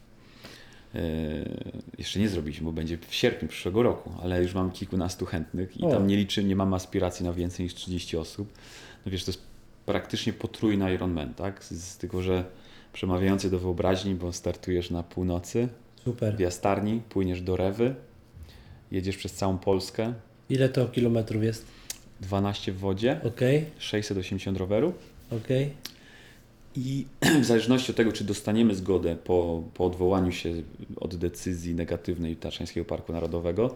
Eee, 0.95 1.01
jeszcze 1.97 2.19
nie 2.19 2.29
zrobiliśmy, 2.29 2.65
bo 2.65 2.71
będzie 2.73 2.97
w 3.07 3.15
sierpniu 3.15 3.47
przyszłego 3.47 3.83
roku, 3.83 4.11
ale 4.23 4.43
już 4.43 4.53
mam 4.53 4.71
kilkunastu 4.71 5.25
chętnych 5.25 5.77
i 5.79 5.83
O. 5.85 5.89
tam 5.91 6.07
nie 6.07 6.17
liczy, 6.17 6.43
nie 6.43 6.55
mam 6.55 6.73
aspiracji 6.73 7.25
na 7.25 7.33
więcej 7.33 7.63
niż 7.63 7.73
30 7.75 8.17
osób. 8.17 8.53
No 9.05 9.11
wiesz, 9.11 9.23
to 9.25 9.31
jest 9.31 9.41
praktycznie 9.85 10.33
potrójna 10.33 10.91
Ironman, 10.91 11.33
tak? 11.33 11.63
Z, 11.63 11.71
z 11.71 11.97
tylko, 11.97 12.21
że 12.21 12.45
przemawiający 12.93 13.49
do 13.51 13.59
wyobraźni, 13.59 14.15
bo 14.15 14.33
startujesz 14.33 14.89
na 14.89 15.03
północy, 15.03 15.67
Super. 16.03 16.35
w 16.35 16.39
Jastarni, 16.39 17.01
płyniesz 17.09 17.41
do 17.41 17.55
Rewy, 17.55 17.95
jedziesz 18.91 19.17
przez 19.17 19.33
całą 19.33 19.57
Polskę, 19.57 20.13
Ile 20.49 20.69
to 20.69 20.85
kilometrów 20.87 21.43
jest? 21.43 21.65
12 22.21 22.71
w 22.71 22.77
wodzie, 22.79 23.19
Okej, 23.23 23.65
680 23.79 24.57
rowerów 24.57 24.93
okej. 25.31 25.73
i 26.75 27.05
w 27.41 27.45
zależności 27.45 27.91
od 27.91 27.97
tego, 27.97 28.11
czy 28.11 28.23
dostaniemy 28.23 28.75
zgodę 28.75 29.15
po, 29.15 29.63
po 29.73 29.85
odwołaniu 29.85 30.31
się 30.31 30.49
od 30.95 31.15
decyzji 31.15 31.75
negatywnej 31.75 32.35
Tatrzańskiego 32.35 32.85
Parku 32.85 33.13
Narodowego, 33.13 33.75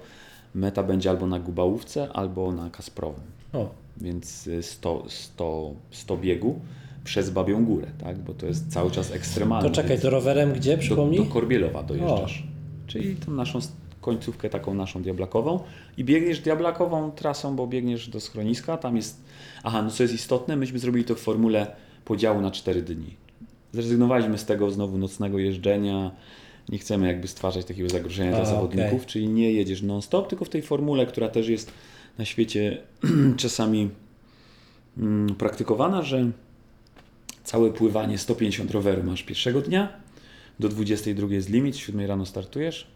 meta 0.55 0.83
będzie 0.83 1.09
albo 1.09 1.27
na 1.27 1.39
Gubałówce, 1.39 2.09
albo 2.13 2.51
na 2.51 2.69
Kasprowym. 2.69 3.23
O, 3.53 3.69
Więc 3.97 4.47
y, 4.47 4.63
100, 4.63 5.05
100, 5.09 5.73
100 5.91 6.17
biegu 6.17 6.59
przez 7.05 7.29
Babią 7.29 7.65
Górę, 7.65 7.87
tak? 8.03 8.19
bo 8.19 8.33
to 8.33 8.45
jest 8.45 8.71
cały 8.71 8.91
czas 8.91 9.11
ekstremalne. 9.11 9.69
to 9.69 9.75
czekaj, 9.75 9.99
to 9.99 10.09
rowerem 10.09 10.53
gdzie? 10.53 10.71
do, 10.71 10.81
Przypomnij? 10.81 11.19
do 11.19 11.25
Korbielowa 11.25 11.83
dojeżdżasz. 11.83 12.43
Czyli 12.87 13.15
tą 13.15 13.31
naszą 13.31 13.59
końcówkę 14.01 14.49
taką 14.49 14.73
naszą 14.73 15.01
diablakową 15.01 15.59
i 15.97 16.03
biegniesz 16.03 16.39
diablakową 16.39 17.11
trasą, 17.11 17.55
bo 17.55 17.67
biegniesz 17.67 18.09
do 18.09 18.19
schroniska, 18.19 18.77
tam 18.77 18.95
jest... 18.95 19.21
Aha, 19.63 19.81
no 19.81 19.91
co 19.91 20.03
jest 20.03 20.15
istotne, 20.15 20.55
myśmy 20.55 20.79
zrobili 20.79 21.05
to 21.05 21.15
w 21.15 21.19
formule 21.19 21.75
podziału 22.05 22.41
na 22.41 22.51
4 22.51 22.81
dni. 22.81 23.15
Zrezygnowaliśmy 23.73 24.37
z 24.37 24.45
tego 24.45 24.71
znowu 24.71 24.97
nocnego 24.97 25.39
jeżdżenia, 25.39 26.11
nie 26.69 26.77
chcemy 26.77 27.07
jakby 27.07 27.27
stwarzać 27.27 27.65
takiego 27.65 27.89
zagrożenia 27.89 28.31
A, 28.31 28.35
dla 28.35 28.45
zawodników, 28.45 28.93
okej. 28.93 29.05
czyli 29.05 29.29
nie 29.29 29.51
jedziesz 29.51 29.81
non-stop, 29.81 30.27
tylko 30.27 30.45
w 30.45 30.49
tej 30.49 30.61
formule, 30.61 31.05
która 31.05 31.29
też 31.29 31.47
jest 31.47 31.71
na 32.17 32.25
świecie 32.25 32.77
czasami 33.37 33.89
mm, 34.97 35.35
praktykowana, 35.35 36.01
że 36.01 36.31
całe 37.45 37.69
pływanie 37.71 38.17
150 38.17 38.71
roweru 38.71 39.03
masz 39.03 39.23
pierwszego 39.23 39.61
dnia, 39.61 39.93
do 40.59 40.69
22 40.69 41.33
jest 41.33 41.49
limit, 41.49 41.77
7 41.77 42.05
rano 42.05 42.25
startujesz, 42.25 42.87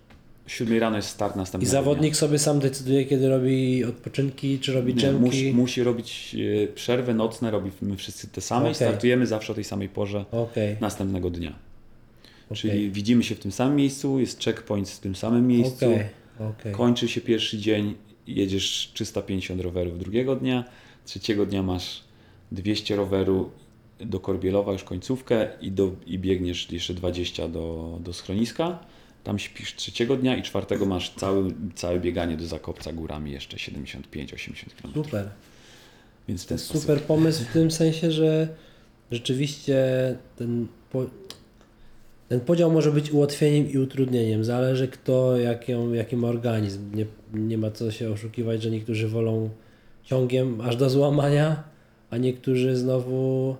7 0.47 0.79
rano 0.79 0.97
jest 0.97 1.09
start 1.09 1.35
I 1.35 1.37
następnego 1.37 1.71
zawodnik 1.71 2.15
sobie 2.15 2.39
sam 2.39 2.59
decyduje, 2.59 3.05
kiedy 3.05 3.29
robi 3.29 3.85
odpoczynki, 3.85 4.59
czy 4.59 4.73
robi 4.73 4.93
dnia. 4.93 5.03
Nie, 5.03 5.09
dżemki. 5.09 5.25
musi, 5.25 5.53
musi 5.53 5.83
robić 5.83 6.35
e, 6.63 6.67
przerwy 6.67 7.13
nocne, 7.13 7.51
robimy 7.51 7.97
wszyscy 7.97 8.27
te 8.27 8.41
same 8.41 8.61
i 8.61 8.63
Okej. 8.63 8.75
startujemy 8.75 9.27
zawsze 9.27 9.53
o 9.53 9.55
tej 9.55 9.63
samej 9.63 9.89
porze 9.89 10.25
Okej, 10.31 10.75
następnego 10.81 11.29
dnia. 11.29 11.49
okej. 12.45 12.57
Czyli 12.57 12.91
widzimy 12.91 13.23
się 13.23 13.35
w 13.35 13.39
tym 13.39 13.51
samym 13.51 13.75
miejscu, 13.75 14.19
jest 14.19 14.43
checkpoint 14.43 14.89
w 14.89 14.99
tym 14.99 15.15
samym 15.15 15.47
miejscu, 15.47 15.85
kończy 16.71 17.07
się 17.07 17.21
pierwszy 17.21 17.57
dzień, 17.57 17.95
jedziesz 18.27 18.91
350 18.93 19.61
rowerów 19.61 19.99
drugiego 19.99 20.35
dnia, 20.35 20.63
trzeciego 21.05 21.45
dnia 21.45 21.63
masz 21.63 22.03
200 22.51 22.95
roweru 22.95 23.49
do 23.99 24.19
Korbielowa, 24.19 24.71
już 24.71 24.83
końcówkę 24.83 25.47
i, 25.61 25.71
do, 25.71 25.91
i 26.05 26.19
biegniesz 26.19 26.71
jeszcze 26.71 26.93
20 26.93 27.47
do, 27.47 27.97
do 28.03 28.13
schroniska. 28.13 28.79
Tam 29.23 29.39
śpisz 29.39 29.75
trzeciego 29.75 30.15
dnia 30.15 30.37
i 30.37 30.41
czwartego 30.41 30.85
masz 30.85 31.13
cały, 31.15 31.53
całe 31.75 31.99
bieganie 31.99 32.37
do 32.37 32.45
Zakopca 32.45 32.93
górami 32.93 33.31
jeszcze 33.31 33.57
75-80 33.57 34.01
km. 34.81 34.93
Super. 34.93 35.29
Więc 36.27 36.45
ten 36.45 36.57
sposób. 36.57 36.81
super 36.81 37.01
pomysł 37.01 37.43
w 37.43 37.53
tym 37.53 37.71
sensie, 37.71 38.11
że 38.11 38.47
rzeczywiście 39.11 39.77
ten. 40.35 40.67
Po... 40.91 41.05
ten 42.29 42.39
podział 42.39 42.71
może 42.71 42.91
być 42.91 43.11
ułatwieniem 43.11 43.71
i 43.71 43.77
utrudnieniem. 43.77 44.43
Zależy 44.43 44.87
kto, 44.87 45.37
jaką, 45.37 45.93
jaki 45.93 46.17
ma 46.17 46.27
organizm. 46.27 46.95
Nie, 46.95 47.05
nie 47.33 47.57
ma 47.57 47.71
co 47.71 47.91
się 47.91 48.09
oszukiwać, 48.09 48.63
że 48.63 48.71
niektórzy 48.71 49.07
wolą 49.07 49.49
ciągiem 50.03 50.61
aż 50.61 50.75
do 50.75 50.89
złamania, 50.89 51.63
a 52.09 52.17
niektórzy 52.17 52.75
znowu 52.75 53.55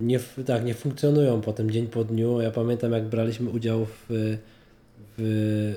nie, 0.00 0.20
tak, 0.46 0.64
nie 0.64 0.74
funkcjonują 0.74 1.40
potem 1.40 1.70
dzień 1.70 1.86
po 1.86 2.04
dniu. 2.04 2.40
Ja 2.40 2.50
pamiętam 2.50 2.92
jak 2.92 3.04
braliśmy 3.04 3.50
udział 3.50 3.84
w, 3.86 4.38
w 5.18 5.74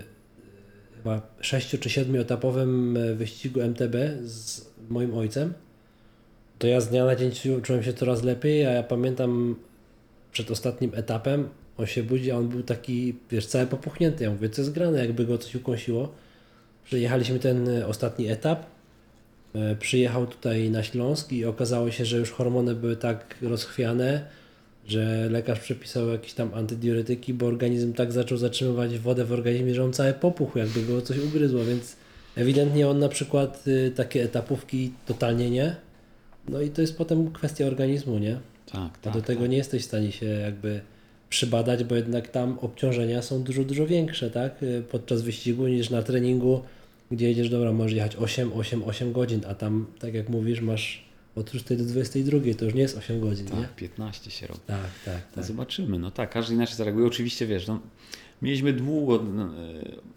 chyba 0.97 1.21
6 1.41 1.79
czy 1.79 1.89
7 1.89 2.15
etapowym 2.15 2.97
e, 2.97 3.13
wyścigu 3.13 3.61
MTB 3.61 3.95
z 4.23 4.69
moim 4.89 5.17
ojcem, 5.17 5.53
to 6.59 6.67
ja 6.67 6.81
z 6.81 6.89
dnia 6.89 7.05
na 7.05 7.15
dzień 7.15 7.31
czu- 7.31 7.61
czułem 7.61 7.83
się 7.83 7.93
coraz 7.93 8.23
lepiej, 8.23 8.65
a 8.65 8.71
ja 8.71 8.83
pamiętam 8.83 9.55
przed 10.31 10.51
ostatnim 10.51 10.91
etapem, 10.95 11.49
on 11.77 11.85
się 11.85 12.03
budzi, 12.03 12.31
a 12.31 12.37
on 12.37 12.49
był 12.49 12.63
taki, 12.63 13.15
wiesz, 13.31 13.45
cały 13.45 13.65
popuchnięty. 13.65 14.23
Ja 14.23 14.31
mówię, 14.31 14.49
co 14.49 14.61
jest 14.61 14.73
grane, 14.73 14.99
jakby 14.99 15.25
go 15.25 15.37
coś 15.37 15.55
ukąsiło. 15.55 16.11
Przyjechaliśmy 16.85 17.39
ten 17.39 17.69
e, 17.69 17.87
ostatni 17.87 18.27
etap, 18.27 18.65
przyjechał 19.79 20.27
tutaj 20.27 20.69
na 20.69 20.83
Śląsk 20.83 21.31
i 21.31 21.45
okazało 21.45 21.91
się, 21.91 22.05
że 22.05 22.17
już 22.17 22.31
hormony 22.31 22.75
były 22.75 22.95
tak 22.95 23.35
rozchwiane, 23.41 24.25
że 24.87 25.27
lekarz 25.31 25.59
przepisał 25.59 26.07
jakieś 26.07 26.33
tam 26.33 26.53
antydiuretyki, 26.53 27.33
bo 27.33 27.45
organizm 27.45 27.93
tak 27.93 28.11
zaczął 28.11 28.37
zatrzymywać 28.37 28.99
wodę 28.99 29.25
w 29.25 29.31
organizmie, 29.31 29.75
że 29.75 29.83
on 29.83 29.93
cały 29.93 30.13
popuchł, 30.13 30.57
jakby 30.57 30.81
go 30.81 31.01
coś 31.01 31.17
ugryzło, 31.17 31.63
więc 31.63 31.95
ewidentnie 32.35 32.87
on 32.87 32.99
na 32.99 33.09
przykład 33.09 33.67
y, 33.67 33.91
takie 33.95 34.23
etapówki 34.23 34.93
totalnie 35.05 35.49
nie. 35.49 35.75
No 36.49 36.61
i 36.61 36.69
to 36.69 36.81
jest 36.81 36.97
potem 36.97 37.31
kwestia 37.31 37.65
organizmu, 37.65 38.17
nie? 38.19 38.39
Tak, 38.71 38.91
A 39.01 39.03
tak. 39.03 39.13
do 39.13 39.21
tego 39.21 39.47
nie 39.47 39.57
jesteś 39.57 39.81
w 39.81 39.85
stanie 39.85 40.11
się 40.11 40.25
jakby 40.25 40.81
przybadać, 41.29 41.83
bo 41.83 41.95
jednak 41.95 42.27
tam 42.27 42.59
obciążenia 42.59 43.21
są 43.21 43.43
dużo, 43.43 43.63
dużo 43.63 43.87
większe, 43.87 44.31
tak? 44.31 44.63
Y, 44.63 44.83
Podczas 44.91 45.21
wyścigu 45.21 45.67
niż 45.67 45.89
na 45.89 46.01
treningu, 46.01 46.61
gdzie 47.11 47.27
jedziesz, 47.27 47.49
dobra, 47.49 47.71
możesz 47.71 47.93
jechać 47.93 48.15
8, 48.15 48.53
8, 48.53 48.83
8 48.83 49.11
godzin, 49.13 49.41
a 49.47 49.55
tam, 49.55 49.85
tak 49.99 50.13
jak 50.13 50.29
mówisz, 50.29 50.61
masz 50.61 51.05
od 51.35 51.51
6 51.51 51.65
do 51.65 51.75
22, 51.75 52.39
to 52.57 52.65
już 52.65 52.73
nie 52.73 52.81
jest 52.81 52.97
8 52.97 53.21
godzin, 53.21 53.45
nie? 53.45 53.61
Tak, 53.61 53.75
15 53.75 54.31
się 54.31 54.47
robi. 54.47 54.59
Tak, 54.67 54.89
tak, 55.05 55.31
tak. 55.31 55.43
zobaczymy, 55.43 55.99
no 55.99 56.11
tak, 56.11 56.29
każdy 56.29 56.53
inaczej 56.53 56.75
zareaguje. 56.75 57.07
Oczywiście, 57.07 57.47
wiesz, 57.47 57.67
no, 57.67 57.79
mieliśmy 58.41 58.73
długo, 58.73 59.23
no, 59.23 59.49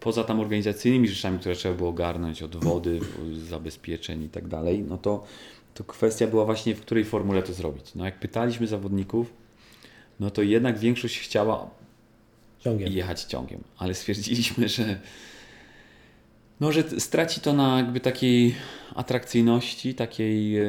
poza 0.00 0.24
tam 0.24 0.40
organizacyjnymi 0.40 1.08
rzeczami, 1.08 1.38
które 1.38 1.54
trzeba 1.54 1.74
było 1.74 1.88
ogarnąć, 1.88 2.42
od 2.42 2.56
wody, 2.64 3.00
zabezpieczeń 3.48 4.22
i 4.22 4.28
tak 4.28 4.48
dalej, 4.48 4.84
no 4.88 4.98
to, 4.98 5.24
to 5.74 5.84
kwestia 5.84 6.26
była 6.26 6.44
właśnie, 6.44 6.74
w 6.74 6.80
której 6.80 7.04
formule 7.04 7.42
to 7.42 7.52
zrobić. 7.52 7.94
No 7.94 8.04
jak 8.04 8.20
pytaliśmy 8.20 8.66
zawodników, 8.66 9.32
no 10.20 10.30
to 10.30 10.42
jednak 10.42 10.78
większość 10.78 11.18
chciała 11.18 11.70
Ciągiem. 12.60 12.92
jechać 12.92 13.22
ciągiem, 13.22 13.60
ale 13.78 13.94
stwierdziliśmy, 13.94 14.68
że 14.68 15.00
no, 16.62 16.72
że 16.72 17.00
straci 17.00 17.40
to 17.40 17.52
na 17.52 17.76
jakby 17.76 18.00
takiej 18.00 18.54
atrakcyjności, 18.94 19.94
takiej 19.94 20.58
e, 20.58 20.66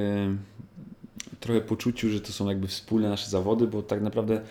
trochę 1.40 1.62
poczuciu, 1.62 2.10
że 2.10 2.22
to 2.22 2.32
są 2.32 2.50
jakby 2.50 2.68
wspólne 2.68 3.10
nasze 3.10 3.30
zawody, 3.30 3.68
bo 3.68 3.84
tak 3.84 4.02
naprawdę 4.02 4.42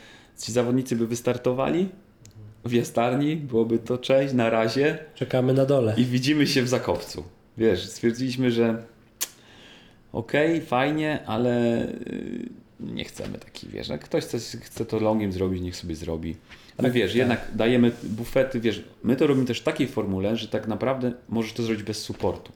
ci 0.42 0.52
zawodnicy 0.52 0.96
by 0.96 1.06
wystartowali 1.06 1.88
w 2.64 2.72
jastarni, 2.72 3.36
byłoby 3.36 3.78
to 3.78 3.98
cześć, 3.98 4.34
na 4.34 4.50
razie 4.50 4.98
Czekamy 5.14 5.52
na 5.52 5.66
dole. 5.66 5.94
i 5.96 6.04
widzimy 6.04 6.46
się 6.46 6.62
w 6.62 6.68
Zakopcu. 6.68 7.24
Wiesz, 7.58 7.88
stwierdziliśmy, 7.88 8.50
że 8.50 8.82
okej, 10.12 10.60
fajnie, 10.60 11.26
ale 11.26 11.84
y, 11.88 12.48
nie 12.80 13.04
chcemy 13.04 13.38
takich, 13.38 13.70
wiesz, 13.70 13.88
jak 13.88 14.04
ktoś 14.04 14.24
chce, 14.24 14.38
chce 14.38 14.84
to 14.84 14.98
longiem 14.98 15.32
zrobić, 15.32 15.62
niech 15.62 15.76
sobie 15.76 15.94
zrobi. 15.94 16.36
My 16.78 16.84
Tak, 16.84 16.92
wiesz, 16.92 17.10
tak. 17.10 17.18
jednak 17.18 17.48
dajemy 17.54 17.92
bufety, 18.02 18.60
wiesz, 18.60 18.82
my 19.04 19.16
to 19.16 19.26
robimy 19.26 19.46
też 19.46 19.60
w 19.60 19.62
takiej 19.62 19.88
formule, 19.88 20.36
że 20.36 20.48
tak 20.48 20.68
naprawdę 20.68 21.12
możesz 21.28 21.52
to 21.52 21.62
zrobić 21.62 21.82
bez 21.82 22.02
supportu. 22.02 22.52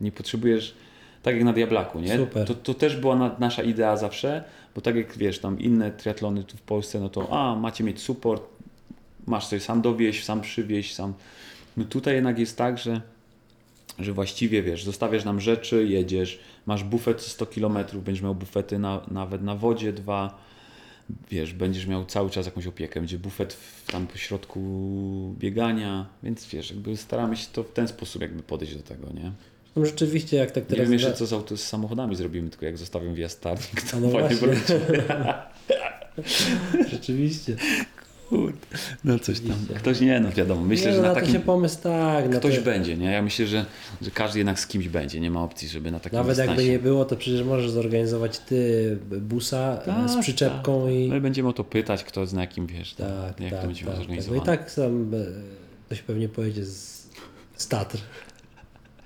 Nie 0.00 0.12
potrzebujesz, 0.12 0.74
tak 1.22 1.34
jak 1.34 1.44
na 1.44 1.52
Diablaku, 1.52 2.00
nie? 2.00 2.16
Super. 2.16 2.46
To, 2.46 2.54
to 2.54 2.74
też 2.74 2.96
była 2.96 3.16
na, 3.16 3.36
nasza 3.38 3.62
idea 3.62 3.96
zawsze, 3.96 4.44
bo 4.74 4.80
tak 4.80 4.96
jak 4.96 5.18
wiesz, 5.18 5.38
tam 5.38 5.60
inne 5.60 5.90
triatlony 5.90 6.44
tu 6.44 6.56
w 6.56 6.62
Polsce, 6.62 7.00
no 7.00 7.08
to 7.08 7.32
a, 7.32 7.56
macie 7.56 7.84
mieć 7.84 8.00
support, 8.00 8.42
masz 9.26 9.46
sobie 9.46 9.60
sam 9.60 9.82
dowieźć, 9.82 10.24
sam 10.24 10.40
przywieźć, 10.40 10.94
sam... 10.94 11.14
No 11.76 11.84
tutaj 11.84 12.14
jednak 12.14 12.38
jest 12.38 12.58
tak, 12.58 12.78
że 12.78 13.00
że 13.98 14.12
właściwie 14.12 14.62
wiesz, 14.62 14.84
zostawiasz 14.84 15.24
nam 15.24 15.40
rzeczy, 15.40 15.86
jedziesz, 15.88 16.40
masz 16.66 16.84
bufet 16.84 17.20
100 17.20 17.46
km, 17.46 17.78
będziesz 17.94 18.22
miał 18.22 18.34
bufety 18.34 18.78
na, 18.78 19.00
nawet 19.10 19.42
na 19.42 19.54
wodzie 19.54 19.92
dwa, 19.92 20.38
wiesz, 21.30 21.52
będziesz 21.52 21.86
miał 21.86 22.04
cały 22.04 22.30
czas 22.30 22.46
jakąś 22.46 22.66
opiekę, 22.66 23.00
będzie 23.00 23.18
bufet 23.18 23.52
w, 23.52 23.92
tam 23.92 24.06
po 24.06 24.18
środku 24.18 24.60
biegania, 25.38 26.06
więc 26.22 26.46
wiesz, 26.46 26.70
jakby 26.70 26.96
staramy 26.96 27.36
się 27.36 27.46
to 27.52 27.62
w 27.62 27.72
ten 27.72 27.88
sposób 27.88 28.22
jakby 28.22 28.42
podejść 28.42 28.76
do 28.76 28.82
tego, 28.82 29.12
nie? 29.12 29.32
No 29.76 29.86
rzeczywiście, 29.86 30.36
jak 30.36 30.50
tak 30.50 30.64
Nie 30.64 30.70
teraz... 30.70 30.84
wiem 30.84 30.92
jeszcze 30.92 31.12
co 31.12 31.26
z, 31.26 31.32
auto, 31.32 31.56
z 31.56 31.62
samochodami 31.62 32.16
zrobimy, 32.16 32.50
tylko 32.50 32.66
jak 32.66 32.78
zostawię 32.78 33.14
wjazd 33.14 33.40
to 33.40 34.00
no 34.00 34.10
fajnie 34.10 34.36
właśnie. 34.36 34.80
Rzeczywiście. 36.90 37.56
Kurde, 38.32 38.58
No 39.04 39.18
coś 39.18 39.40
tam, 39.40 39.56
ktoś 39.76 40.00
nie, 40.00 40.20
no 40.20 40.30
wiadomo, 40.30 40.62
myślę, 40.62 40.90
nie, 40.90 40.96
że 40.96 41.02
no, 41.02 41.08
na 41.08 41.14
to 41.14 41.20
takim... 41.20 41.32
się 41.32 41.40
pomysł 41.40 41.82
tak. 41.82 42.28
na 42.28 42.38
Ktoś 42.38 42.54
te- 42.54 42.62
będzie, 42.62 42.96
nie? 42.96 43.10
Ja 43.10 43.22
myślę, 43.22 43.46
że, 43.46 43.64
że 44.02 44.10
każdy 44.10 44.38
jednak 44.38 44.60
z 44.60 44.66
kimś 44.66 44.88
będzie. 44.88 45.20
Nie 45.20 45.30
ma 45.30 45.42
opcji, 45.42 45.68
żeby 45.68 45.90
na 45.90 46.00
takim 46.00 46.18
Nawet 46.18 46.38
jakby 46.38 46.64
nie 46.64 46.78
było, 46.78 47.04
to 47.04 47.16
przecież 47.16 47.42
możesz 47.42 47.70
zorganizować 47.70 48.38
ty 48.38 48.98
busa 49.20 49.78
e, 49.82 49.86
Tak, 49.86 50.10
z 50.10 50.16
przyczepką 50.16 50.88
i... 50.88 51.08
My 51.08 51.20
będziemy 51.20 51.48
o 51.48 51.52
to 51.52 51.64
pytać, 51.64 52.04
kto 52.04 52.26
zna 52.26 52.40
jakim 52.40 52.66
wiesz, 52.66 52.94
tak, 52.94 53.08
Tak, 53.08 53.40
jak 53.40 53.50
tak, 53.50 53.60
to 53.60 53.66
będzie 53.66 53.84
tak, 53.84 53.88
tak. 53.88 53.98
No 53.98 54.04
zorganizowane. 54.04 54.42
i 54.42 54.46
tak 54.46 54.70
sam 54.70 55.10
ktoś 55.86 56.02
pewnie 56.02 56.28
pojedzie 56.28 56.64
z, 56.64 57.08
z 57.56 57.68
Tatr. 57.68 57.98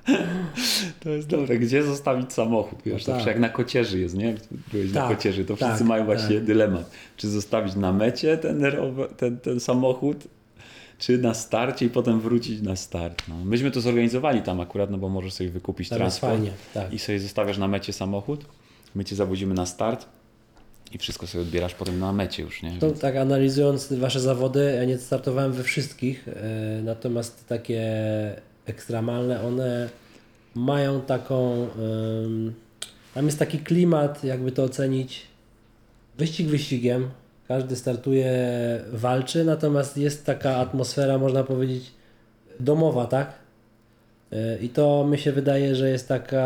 To 1.01 1.11
jest 1.11 1.29
dobre. 1.29 1.59
Gdzie 1.59 1.83
zostawić 1.83 2.33
samochód? 2.33 2.79
Wiesz, 2.87 3.07
No 3.07 3.13
zawsze 3.13 3.25
tak. 3.25 3.35
jak 3.35 3.39
na 3.41 3.49
kocierzy 3.49 3.99
jest, 3.99 4.17
nie? 4.17 4.35
Byłeś 4.73 4.93
na 4.93 5.01
Tak, 5.01 5.17
kocierzy, 5.17 5.45
to 5.45 5.57
tak, 5.57 5.69
wszyscy 5.69 5.85
mają 5.85 6.05
właśnie 6.05 6.37
tak. 6.37 6.45
dylemat. 6.45 6.91
Czy 7.17 7.29
zostawić 7.29 7.75
na 7.77 7.93
mecie 7.93 8.37
ten, 8.37 8.63
ten, 9.17 9.39
ten 9.39 9.61
samochód, 9.61 10.29
czy 10.99 11.19
na 11.19 11.35
starcie 11.35 11.87
i 11.87 11.91
potem 11.91 12.21
wrócić 12.21 12.63
na 12.63 12.77
start. 12.77 13.23
No. 13.29 13.45
Myśmy 13.45 13.71
to 13.71 13.81
zorganizowali 13.81 14.43
tam 14.43 14.61
akurat, 14.61 14.91
no 14.91 14.99
bo 14.99 15.09
możesz 15.09 15.33
sobie 15.33 15.51
wykupić 15.51 15.91
jest 15.91 15.99
transport 15.99 16.33
fajnie, 16.33 16.51
tak. 16.75 16.93
i 16.93 16.99
sobie 16.99 17.21
zostawiasz 17.21 17.59
na 17.59 17.69
mecie 17.69 17.93
samochód, 17.93 18.45
my 18.95 19.05
cię 19.05 19.17
zawozimy 19.17 19.55
na 19.55 19.67
start 19.67 20.07
i 20.93 20.99
wszystko 20.99 21.27
sobie 21.27 21.43
odbierasz 21.43 21.75
potem 21.75 21.99
na 21.99 22.13
mecie 22.13 22.43
już, 22.43 22.63
nie? 22.63 22.79
Tak 23.01 23.17
analizując 23.17 23.93
wasze 23.93 24.21
zawody, 24.21 24.75
ja 24.77 24.85
nie 24.85 24.99
startowałem 24.99 25.53
we 25.53 25.63
wszystkich, 25.63 26.29
e, 26.29 26.81
natomiast 26.83 27.47
takie 27.49 27.83
ekstremalne, 28.67 29.43
one 29.43 29.89
mają 30.55 31.01
taką, 31.01 31.69
tam 33.15 33.27
jest 33.27 33.39
taki 33.39 33.59
klimat, 33.59 34.25
jakby 34.25 34.53
to 34.53 34.63
ocenić, 34.65 35.23
wyścig 36.19 36.47
wyścigiem, 36.49 37.09
każdy 37.49 37.77
startuje, 37.77 38.31
walczy, 38.93 39.45
natomiast 39.45 39.97
jest 39.99 40.27
taka 40.27 40.57
atmosfera, 40.57 41.19
można 41.19 41.45
powiedzieć, 41.45 41.93
domowa, 42.61 43.07
tak? 43.07 43.33
E, 44.33 44.59
I 44.59 44.69
to 44.69 45.07
mi 45.11 45.19
się 45.19 45.33
wydaje, 45.33 45.75
że 45.77 45.91
jest 45.91 46.09
taka 46.09 46.45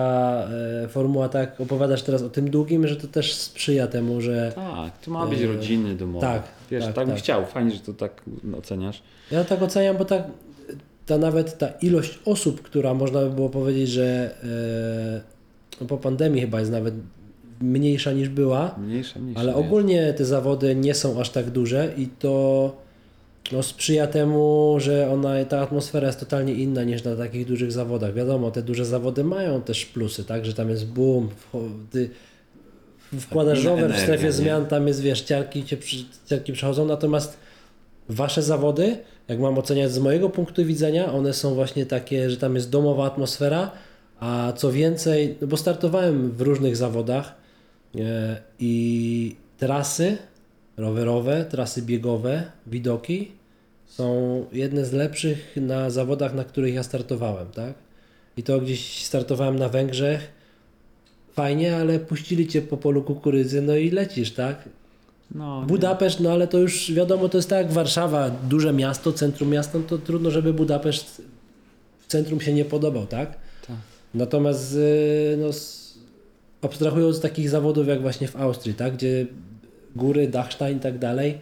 e, 0.85 0.88
formuła, 0.88 1.28
tak 1.28 1.61
opowiadasz 1.61 2.02
teraz 2.02 2.22
o 2.22 2.28
tym 2.28 2.50
długim, 2.50 2.87
że 2.88 2.96
to 2.96 3.06
też 3.09 3.35
sprzyja 3.35 3.87
temu, 3.87 4.20
że 4.20 4.52
Tak, 4.54 4.98
to 4.98 5.11
ma 5.11 5.26
być 5.26 5.40
Yy, 5.40 5.46
rodzinny, 5.46 5.94
domowy. 5.94 6.26
tak, 6.26 6.42
Wiesz, 6.70 6.85
tak, 6.85 6.94
tak, 6.94 7.04
bym 7.06 7.14
tak. 7.14 7.22
chciał. 7.24 7.46
Fajnie, 7.46 7.70
że 7.70 7.80
to 7.80 7.92
tak 7.94 8.22
oceniasz. 8.59 9.02
Ja 9.30 9.44
tak 9.44 9.62
oceniam, 9.62 9.96
bo 9.96 10.04
tak 10.04 10.22
ta 11.10 11.18
nawet 11.18 11.58
ta 11.58 11.68
ilość 11.68 12.18
osób, 12.24 12.62
która 12.62 12.94
można 12.94 13.20
by 13.20 13.30
było 13.30 13.48
powiedzieć, 13.48 13.88
że 13.88 14.34
e, 14.44 15.20
no 15.80 15.86
po 15.86 15.96
pandemii 15.98 16.40
chyba 16.40 16.60
jest 16.60 16.72
nawet 16.72 16.94
mniejsza 17.60 18.12
niż 18.12 18.28
była, 18.28 18.74
Mniejsza, 18.78 19.18
mniejsza. 19.20 19.40
ale 19.40 19.54
ogólnie 19.54 20.14
te 20.14 20.24
zawody 20.24 20.74
nie 20.74 20.94
są 20.94 21.20
aż 21.20 21.30
tak 21.30 21.50
duże 21.50 21.92
i 21.96 22.06
to 22.06 22.76
no, 23.52 23.62
sprzyja 23.62 24.06
temu, 24.06 24.76
że 24.80 25.10
ona, 25.12 25.44
ta 25.44 25.60
atmosfera 25.60 26.06
jest 26.06 26.20
totalnie 26.20 26.54
inna 26.54 26.84
niż 26.84 27.04
na 27.04 27.16
takich 27.16 27.46
dużych 27.46 27.72
zawodach. 27.72 28.14
Wiadomo, 28.14 28.50
te 28.50 28.62
duże 28.62 28.84
zawody 28.84 29.24
mają 29.24 29.62
też 29.62 29.86
plusy, 29.86 30.24
tak, 30.24 30.46
że 30.46 30.54
tam 30.54 30.70
jest 30.70 30.86
boom, 30.86 31.28
ty 31.90 32.11
wkładasz 33.20 33.64
rower 33.64 33.94
w 33.94 34.00
strefie 34.00 34.24
nie? 34.26 34.32
zmian, 34.32 34.66
tam 34.66 34.88
jest, 34.88 35.00
wiesz, 35.00 35.22
ciarki, 35.22 35.64
ciarki 36.26 36.52
przechodzą, 36.52 36.86
natomiast 36.86 37.36
Wasze 38.08 38.42
zawody, 38.42 38.96
jak 39.31 39.39
mam 39.39 39.59
oceniać 39.59 39.93
z 39.93 39.99
mojego 39.99 40.31
punktu 40.31 40.64
widzenia, 40.64 41.12
one 41.12 41.33
są 41.33 41.55
właśnie 41.55 41.87
takie, 41.87 42.31
że 42.31 42.37
tam 42.37 42.55
jest 42.55 42.70
domowa 42.70 43.07
atmosfera, 43.07 43.70
a 44.20 44.53
co 44.57 44.72
więcej, 44.72 45.37
no 45.41 45.47
bo 45.47 45.57
startowałem 45.57 46.31
w 46.31 46.41
różnych 46.41 46.76
zawodach 46.76 47.35
e, 47.95 48.37
i 48.59 49.37
trasy 49.59 50.16
rowerowe, 50.76 51.45
trasy 51.45 51.83
biegowe, 51.83 52.43
widoki 52.66 53.33
są 53.87 54.47
jedne 54.53 54.85
z 54.85 54.93
lepszych 54.93 55.57
na 55.57 55.91
zawodach, 55.91 56.35
na 56.35 56.45
których 56.45 56.74
ja 56.74 56.83
startowałem, 56.83 57.49
tak? 57.49 57.74
I 58.37 58.43
to 58.43 58.61
gdzieś 58.61 59.05
startowałem 59.05 59.59
na 59.59 59.68
Węgrzech, 59.68 60.31
fajnie, 61.33 61.76
ale 61.76 61.99
puścili 61.99 62.49
cię 62.49 62.62
po 62.62 62.76
polu 62.76 63.03
kukurydzy, 63.03 63.62
no 63.62 63.76
i 63.76 63.91
lecisz, 63.91 64.33
tak? 64.33 64.68
No. 65.35 65.62
Budapeszt, 65.66 66.20
no 66.20 66.33
ale 66.33 66.49
to 66.49 66.59
już 66.59 66.93
wiadomo, 66.93 67.28
to 67.28 67.39
jest 67.39 67.51
tak 67.51 67.59
jak 67.59 67.72
Warszawa, 67.72 68.31
duże 68.31 68.72
miasto, 68.72 69.12
centrum 69.12 69.49
miasta, 69.49 69.78
no 69.78 69.85
to 69.85 69.99
trudno, 69.99 70.31
żeby 70.31 70.53
Budapeszt 70.53 71.22
w 71.99 72.07
centrum 72.07 72.41
się 72.41 72.53
nie 72.53 72.64
podobał, 72.64 73.07
tak? 73.07 73.37
Tak. 73.66 73.76
Natomiast 74.14 74.74
y, 74.74 75.39
no, 75.39 75.51
abstrahując 76.62 77.16
z 77.16 77.20
takich 77.20 77.51
zawodów 77.51 77.89
jak 77.89 78.01
właśnie 78.01 78.28
w 78.28 78.37
Austrii, 78.37 78.74
tak? 78.74 78.95
Gdzie 78.97 79.26
góry, 79.97 80.28
Dachstein 80.28 80.76
i 80.76 80.81
tak 80.81 80.99
dalej, 80.99 81.39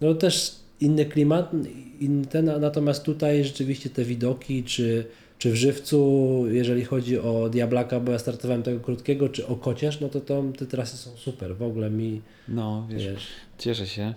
no 0.00 0.14
też 0.14 0.54
inny 0.80 1.04
klimat, 1.04 1.52
inny 2.00 2.26
ten, 2.26 2.60
natomiast 2.60 3.02
tutaj 3.02 3.44
rzeczywiście 3.44 3.90
te 3.90 4.04
widoki, 4.04 4.64
czy, 4.64 5.06
czy 5.38 5.52
w 5.52 5.54
Żywcu, 5.54 6.44
jeżeli 6.50 6.84
chodzi 6.84 7.18
o 7.18 7.48
Diablaka, 7.48 8.00
bo 8.00 8.12
ja 8.12 8.18
startowałem 8.18 8.62
tego 8.62 8.80
krótkiego, 8.80 9.28
czy 9.28 9.46
o 9.46 9.56
Kocież, 9.56 10.00
no 10.00 10.08
to, 10.08 10.20
to 10.20 10.44
te 10.58 10.66
trasy 10.66 10.96
są 10.96 11.10
super, 11.16 11.56
w 11.56 11.62
ogóle 11.62 11.90
mi, 11.90 12.22
No, 12.48 12.86
wiesz, 12.90 13.06
wiesz, 13.06 13.26
cieszę 13.58 13.86
się. 13.86 14.14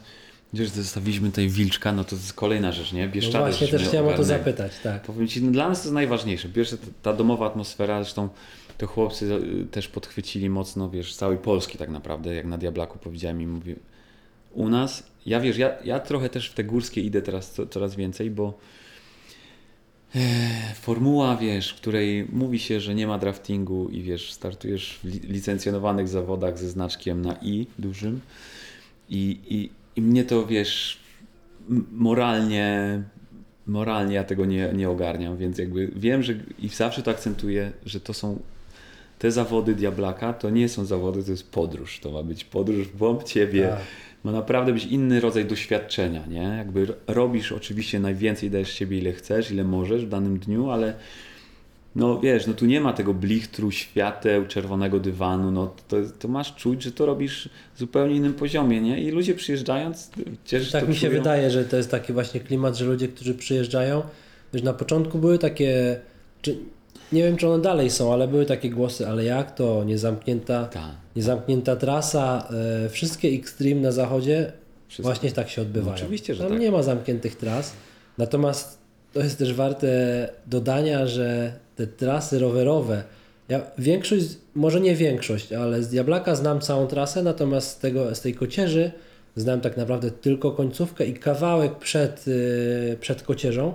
Wiesz, 0.54 0.70
zostawiliśmy 0.70 1.30
tutaj 1.30 1.50
Wilczka, 1.50 1.94
no 1.94 2.04
to 2.04 2.16
jest 2.16 2.34
kolejna 2.34 2.72
rzecz, 2.72 2.94
nie? 2.94 3.06
no 3.06 3.12
Bieszczady 3.12 3.38
właśnie 3.38 3.68
żeśmy 3.68 3.80
też 3.80 3.88
chciałem 3.88 4.14
o 4.14 4.18
to 4.18 4.24
zapytać, 4.24 4.72
tak. 4.84 5.02
Powiem 5.02 5.28
Ci, 5.28 5.44
no 5.44 5.52
dla 5.52 5.70
nas 5.70 5.82
to 5.82 5.84
jest 5.84 5.94
najważniejsze. 5.94 6.50
Pierwsze, 6.50 6.78
ta, 7.02 7.14
domowa 7.14 7.48
atmosfera, 7.48 8.04
zresztą 8.04 8.30
to 8.78 8.88
chłopcy 8.88 9.34
y, 9.34 9.66
też 9.72 9.88
podchwycili 9.88 10.50
mocno, 10.50 10.90
wiesz, 10.90 11.16
całej 11.16 11.38
Polski 11.38 11.78
tak 11.78 11.90
naprawdę, 11.90 12.36
jak 12.36 12.46
na 12.46 12.58
Diablaku 12.58 13.00
powiedziałem 13.00 13.42
im, 13.42 13.52
mówię, 13.52 13.76
u 14.54 14.70
nas, 14.70 15.04
ja 15.26 15.40
wiesz, 15.40 15.58
ja, 15.58 15.72
ja 15.84 16.00
trochę 16.00 16.30
też 16.30 16.50
w 16.50 16.54
te 16.54 16.64
górskie 16.64 17.02
idę 17.02 17.22
teraz 17.22 17.52
co, 17.52 17.68
coraz 17.68 17.96
więcej, 17.96 18.32
bo 18.32 18.58
formuła, 20.76 21.38
wiesz, 21.38 21.70
w 21.70 21.76
której 21.76 22.28
mówi 22.32 22.60
się, 22.60 22.80
że 22.80 22.95
nie 22.95 23.07
ma 23.07 23.18
draftingu 23.18 23.89
i 23.89 24.01
wiesz, 24.01 24.34
startujesz 24.34 24.99
w 25.03 25.05
li, 25.05 25.20
licencjonowanych 25.20 26.07
zawodach 26.07 26.57
ze 26.57 26.70
znaczkiem 26.70 27.22
na 27.22 27.36
i 27.41 27.68
dużym 27.80 28.22
i, 29.10 29.39
i, 29.49 29.70
i 29.95 30.01
mnie 30.01 30.24
to, 30.24 30.45
wiesz, 30.45 30.99
moralnie 31.91 33.03
moralnie 33.68 34.16
ja 34.16 34.24
tego 34.24 34.45
nie, 34.45 34.72
nie 34.74 34.89
ogarniam, 34.89 35.38
więc 35.38 35.57
jakby 35.57 35.91
wiem, 35.95 36.24
że 36.24 36.34
i 36.60 36.70
zawsze 36.70 37.01
to 37.01 37.12
akcentuję, 37.12 37.72
że 37.86 37.99
to 37.99 38.14
są 38.14 38.39
te 39.20 39.32
zawody 39.32 39.76
Diablaka, 39.76 40.34
to 40.34 40.49
nie 40.49 40.70
są 40.70 40.86
zawody, 40.86 41.24
to 41.24 41.32
jest 41.32 41.51
podróż. 41.51 41.99
To 41.99 42.12
ma 42.12 42.24
być 42.24 42.43
podróż 42.43 42.88
w 42.88 42.97
głąb 42.97 43.24
ciebie. 43.24 43.68
Tak. 43.68 43.80
Ma 44.24 44.32
naprawdę 44.32 44.74
być 44.74 44.86
inny 44.86 45.20
rodzaj 45.20 45.46
doświadczenia, 45.46 46.26
nie? 46.26 46.42
Jakby 46.58 46.86
ro- 46.86 46.94
robisz 47.08 47.52
oczywiście 47.52 48.00
najwięcej, 48.00 48.52
dajesz 48.52 48.74
siebie 48.74 48.98
ile 48.98 49.12
chcesz, 49.14 49.52
ile 49.52 49.64
możesz 49.64 50.06
w 50.06 50.10
danym 50.10 50.40
dniu, 50.40 50.70
ale 50.70 50.94
no 51.96 52.20
wiesz, 52.20 52.48
no 52.48 52.54
tu 52.54 52.66
nie 52.66 52.82
ma 52.82 52.94
tego 52.94 53.14
blichtru, 53.14 53.72
świateł, 53.72 54.46
czerwonego 54.46 55.00
dywanu, 55.00 55.52
no 55.52 55.74
to, 55.88 55.98
to 56.20 56.28
masz 56.28 56.56
czuć, 56.56 56.84
że 56.84 56.92
to 56.92 57.06
robisz 57.06 57.50
w 57.76 57.80
zupełnie 57.80 58.16
innym 58.16 58.34
poziomie, 58.34 58.82
nie? 58.82 59.02
I 59.04 59.12
ludzie 59.12 59.36
przyjeżdżając, 59.36 60.12
cieszysz 60.46 60.72
Tak 60.72 60.88
mi 60.88 60.96
się 60.96 61.08
czują. 61.08 61.20
wydaje, 61.20 61.50
że 61.52 61.66
to 61.66 61.78
jest 61.78 61.92
taki 61.92 62.14
właśnie 62.14 62.40
klimat, 62.40 62.78
że 62.78 62.86
ludzie, 62.86 63.08
którzy 63.08 63.36
przyjeżdżają, 63.36 64.02
wiesz, 64.54 64.64
na 64.64 64.74
początku 64.74 65.18
były 65.18 65.38
takie, 65.40 66.00
czy, 66.42 66.58
nie 67.12 67.24
wiem 67.24 67.38
czy 67.38 67.48
one 67.50 67.64
dalej 67.64 67.90
są, 67.90 68.14
ale 68.14 68.28
były 68.28 68.46
takie 68.46 68.70
głosy, 68.70 69.08
ale 69.08 69.24
jak 69.24 69.56
to, 69.56 69.84
niezamknięta, 69.84 70.66
Tak. 70.66 70.84
Niezamknięta 71.20 71.76
trasa, 71.76 72.48
e, 72.86 72.90
wszystkie 72.90 73.28
Extreme 73.28 73.82
na 73.82 73.92
zachodzie 73.92 74.52
Wszystko. 74.88 75.04
właśnie 75.04 75.32
tak 75.32 75.50
się 75.50 75.62
odbywają. 75.62 75.92
No 75.92 75.96
oczywiście, 76.02 76.36
że 76.36 76.44
Tam 76.44 76.52
tak. 76.52 76.62
nie 76.62 76.72
ma 76.72 76.84
zamkniętych 76.84 77.36
tras, 77.36 77.74
natomiast 78.18 78.78
to 79.14 79.20
jest 79.20 79.38
też 79.38 79.54
warte 79.54 79.88
dodania, 80.48 81.08
że 81.08 81.54
te 81.76 81.88
trasy 81.88 82.40
rowerowe, 82.40 83.04
ja 83.50 83.62
większość, 83.78 84.26
może 84.56 84.82
nie 84.82 84.96
większość, 84.96 85.54
ale 85.54 85.84
z 85.84 85.88
Diablaka 85.88 86.36
znam 86.36 86.62
całą 86.62 86.88
trasę, 86.88 87.24
natomiast 87.24 87.70
z, 87.70 87.80
tego, 87.80 88.16
z 88.16 88.22
tej 88.22 88.34
kocierzy 88.34 88.92
znam 89.36 89.62
tak 89.62 89.78
naprawdę 89.78 90.12
tylko 90.12 90.52
końcówkę 90.52 91.06
i 91.06 91.14
kawałek 91.14 91.76
przed, 91.78 92.28
yy, 92.28 92.98
przed 93.02 93.24
kocierzą. 93.24 93.74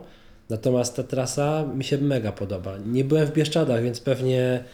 Natomiast 0.51 0.97
ta 0.97 1.03
trasa 1.03 1.67
mi 1.75 1.85
się 1.85 1.99
mega 1.99 2.33
podoba. 2.33 2.79
Nie 2.87 3.05
byłem 3.05 3.27
w 3.27 3.33
Bieszczadach, 3.33 3.83
więc 3.83 4.01
pewnie 4.01 4.65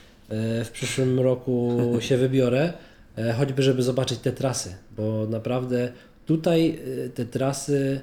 w 0.65 0.71
przyszłym 0.73 1.21
roku 1.21 1.79
się 2.01 2.17
wybiorę, 2.17 2.73
yy, 3.17 3.33
choćby 3.33 3.63
żeby 3.63 3.83
zobaczyć 3.83 4.19
te 4.19 4.33
trasy, 4.33 4.75
bo 4.97 5.27
naprawdę 5.27 5.93
tutaj 6.27 6.79
yy, 6.87 7.11
te 7.15 7.25
trasy, 7.25 8.01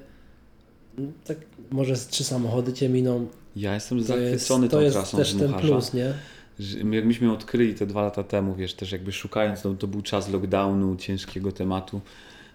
mm, 0.97 1.13
tak 1.25 1.37
może 1.71 1.95
z 1.95 2.07
trzy 2.07 2.23
samochody 2.23 2.73
cię 2.73 2.89
miną. 2.89 3.27
Ja 3.55 3.73
jestem 3.73 3.97
To 3.97 4.01
jest, 4.01 4.07
zachwycony 4.07 4.69
to 4.69 4.77
tą 4.77 4.83
jest 4.83 4.95
trasą 4.95 5.17
też 5.17 5.33
ten 5.33 5.53
plus, 5.53 5.93
nie? 5.93 6.13
jak 6.91 7.05
myśmy 7.05 7.31
odkryli 7.31 7.75
te 7.75 7.85
dwa 7.85 8.01
lata 8.01 8.23
temu, 8.23 8.55
wiesz, 8.55 8.73
też 8.73 8.91
jakby 8.91 9.11
szukając, 9.11 9.63
no, 9.63 9.73
to 9.73 9.87
był 9.87 10.01
czas 10.01 10.29
lockdownu, 10.29 10.95
ciężkiego 10.95 11.51
tematu, 11.51 12.01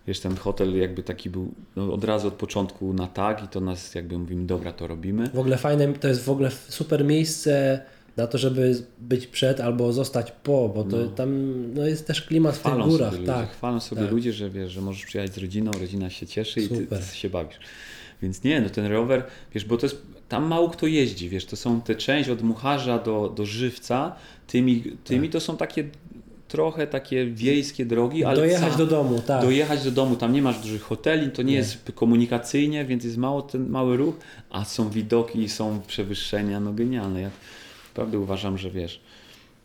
wiesz, 0.06 0.20
ten 0.20 0.36
hotel 0.36 0.76
jakby 0.76 1.02
taki 1.02 1.30
był 1.30 1.54
no, 1.76 1.92
od 1.92 2.04
razu 2.04 2.28
od 2.28 2.34
początku 2.34 2.92
na 2.92 3.06
tak 3.06 3.44
i 3.44 3.48
to 3.48 3.60
nas 3.60 3.94
jakby 3.94 4.18
mówimy, 4.18 4.46
dobra, 4.46 4.72
to 4.72 4.86
robimy. 4.86 5.30
W 5.34 5.38
ogóle 5.38 5.58
fajne, 5.58 5.92
to 5.92 6.08
jest 6.08 6.24
w 6.24 6.30
ogóle 6.30 6.50
super 6.68 7.04
miejsce 7.04 7.80
na 8.16 8.26
to, 8.26 8.38
żeby 8.38 8.76
być 8.98 9.26
przed 9.26 9.60
albo 9.60 9.92
zostać 9.92 10.32
po, 10.42 10.68
bo 10.68 10.84
to 10.84 10.96
No. 10.96 11.06
tam 11.08 11.54
no, 11.74 11.86
jest 11.86 12.06
też 12.06 12.22
klimat 12.22 12.54
w 12.54 12.58
tych 12.58 12.72
Chwalą 12.72 12.88
górach, 12.88 13.10
sobie 13.10 13.20
ludzie, 13.20 13.32
tak. 13.32 13.50
chwalą 13.50 13.80
sobie 13.80 14.02
tak. 14.02 14.10
ludzie, 14.10 14.32
że 14.32 14.50
wiesz, 14.50 14.72
że 14.72 14.80
możesz 14.80 15.04
przyjechać 15.06 15.34
z 15.34 15.38
rodziną, 15.38 15.70
rodzina 15.80 16.10
się 16.10 16.26
cieszy 16.26 16.60
i 16.60 16.68
ty, 16.68 16.76
Super. 16.76 16.98
ty 16.98 17.16
się 17.16 17.30
bawisz. 17.30 17.56
Więc 18.22 18.44
nie, 18.44 18.60
no 18.60 18.70
ten 18.70 18.86
rower, 18.86 19.24
wiesz, 19.54 19.64
bo 19.64 19.76
to 19.76 19.86
jest, 19.86 20.02
tam 20.28 20.44
mało 20.44 20.70
kto 20.70 20.86
jeździ, 20.86 21.28
wiesz, 21.28 21.44
to 21.46 21.56
są 21.56 21.80
te 21.80 21.94
część 21.94 22.28
od 22.30 22.42
Mucharza 22.42 22.98
do, 22.98 23.32
do 23.36 23.46
Żywca, 23.46 24.14
tymi, 24.46 24.82
tymi 25.04 25.30
to 25.30 25.40
są 25.40 25.56
takie 25.56 25.84
trochę 26.48 26.86
takie 26.86 27.26
wiejskie 27.26 27.86
drogi, 27.86 28.24
ale 28.24 28.36
Dojechać 28.36 28.76
do 28.76 28.86
domu, 28.86 29.22
tak. 29.26 29.42
dojechać 29.42 29.84
do 29.84 29.90
domu, 29.90 30.16
tam 30.16 30.32
nie 30.32 30.42
masz 30.42 30.58
dużych 30.58 30.82
hoteli, 30.82 31.30
to 31.30 31.42
nie, 31.42 31.52
Nie. 31.52 31.58
jest 31.58 31.92
komunikacyjnie, 31.94 32.84
więc 32.84 33.04
jest 33.04 33.16
mało 33.16 33.42
ten 33.42 33.68
mały 33.68 33.96
ruch, 33.96 34.14
a 34.50 34.64
są 34.64 34.90
widoki, 34.90 35.48
są 35.48 35.80
przewyższenia, 35.86 36.60
no 36.60 36.72
genialne. 36.72 37.30
Naprawdę 37.92 38.18
uważam, 38.18 38.58
że 38.58 38.70
wiesz. 38.70 39.00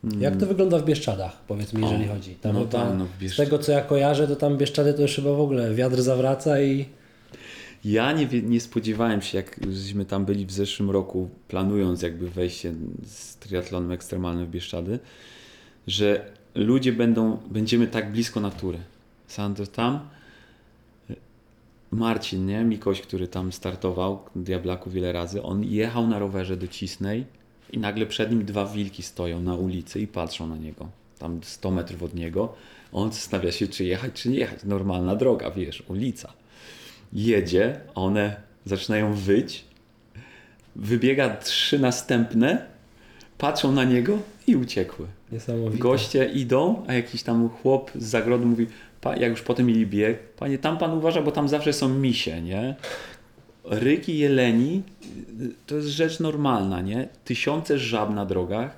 mm, 0.04 0.22
Jak 0.22 0.38
to 0.38 0.46
wygląda 0.46 0.80
w 0.80 0.86
Bieszczadach, 0.86 1.42
powiedz 1.48 1.74
mi, 1.74 1.84
O, 1.84 1.88
jeżeli 1.92 2.08
chodzi? 2.08 2.36
Tam 2.36 2.54
no 2.54 2.60
chyba, 2.60 2.72
tam, 2.72 2.98
no 2.98 3.08
z 3.28 3.36
tego 3.36 3.60
co 3.60 3.72
ja 3.72 3.82
kojarzę, 3.82 4.28
to 4.28 4.36
tam 4.36 4.58
Bieszczady 4.58 4.94
to 4.94 5.02
już 5.02 5.16
chyba 5.16 5.34
w 5.34 5.40
ogóle 5.40 5.76
wiatr 5.76 6.02
zawraca 6.02 6.62
i 6.62 6.86
Ja 7.86 8.12
nie, 8.12 8.28
nie 8.42 8.62
spodziewałem 8.62 9.22
się, 9.22 9.38
jak 9.38 9.60
żeśmy 9.72 10.06
tam 10.06 10.26
byli 10.26 10.46
w 10.46 10.52
zeszłym 10.52 10.90
roku, 10.92 11.30
planując 11.48 12.02
jakby 12.02 12.30
wejście 12.30 12.74
z 13.06 13.36
triatlonem 13.36 13.92
ekstremalnym 13.92 14.46
w 14.46 14.50
Bieszczady, 14.50 15.00
że 15.88 16.26
ludzie 16.56 16.94
będą, 16.94 17.38
będziemy 17.52 17.88
tak 17.88 18.12
blisko 18.12 18.40
natury. 18.40 18.78
Sandro 19.28 19.68
tam, 19.68 20.00
Marcin, 21.92 22.46
nie? 22.46 22.64
Mikoś, 22.64 23.02
który 23.02 23.28
tam 23.28 23.52
startował, 23.52 24.20
Diablaku 24.36 24.90
wiele 24.90 25.12
razy, 25.12 25.44
on 25.44 25.64
jechał 25.64 26.08
na 26.08 26.20
rowerze 26.20 26.58
do 26.58 26.68
Cisnej 26.68 27.26
i 27.72 27.78
nagle 27.78 28.06
przed 28.06 28.32
nim 28.32 28.46
dwa 28.46 28.66
wilki 28.66 29.04
stoją 29.04 29.42
na 29.42 29.56
ulicy 29.56 30.00
i 30.00 30.08
patrzą 30.08 30.48
na 30.48 30.58
niego. 30.58 30.90
Tam 31.20 31.40
100 31.44 31.72
metrów 31.72 32.04
od 32.04 32.16
niego. 32.16 32.54
On 32.92 33.12
zastanawia 33.12 33.52
się, 33.52 33.68
czy 33.68 33.84
jechać, 33.86 34.14
czy 34.14 34.30
nie 34.30 34.38
jechać. 34.40 34.60
Normalna 34.64 35.16
droga, 35.16 35.52
wiesz, 35.52 35.84
ulica 35.88 36.34
jedzie, 37.14 37.80
one 37.96 38.36
zaczynają 38.66 39.14
wyć, 39.14 39.66
wybiega 40.76 41.36
trzy 41.38 41.80
następne, 41.80 42.66
patrzą 43.38 43.72
na 43.72 43.84
niego 43.84 44.20
i 44.48 44.56
uciekły. 44.56 45.08
niesamowite. 45.32 45.78
Goście 45.78 46.26
idą, 46.26 46.84
a 46.88 46.94
jakiś 46.94 47.24
tam 47.24 47.50
chłop 47.50 47.92
z 47.96 48.04
zagrodu 48.06 48.46
mówi, 48.46 48.68
"Pa- 49.02 49.16
jak 49.16 49.30
już 49.32 49.42
potem 49.42 49.66
mieli 49.66 49.88
bieg, 49.88 50.20
panie, 50.34 50.58
tam 50.58 50.78
pan 50.78 50.92
uważa, 50.98 51.22
bo 51.22 51.32
tam 51.32 51.48
zawsze 51.50 51.74
są 51.74 51.90
misie, 51.90 52.42
nie? 52.42 52.76
Ryki 53.70 54.18
jeleni 54.18 54.84
to 55.68 55.76
jest 55.76 55.88
rzecz 55.88 56.20
normalna, 56.20 56.82
nie? 56.82 57.08
Tysiące 57.26 57.78
żab 57.78 58.14
na 58.14 58.26
drogach, 58.26 58.78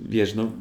wiesz, 0.00 0.34
no 0.34 0.52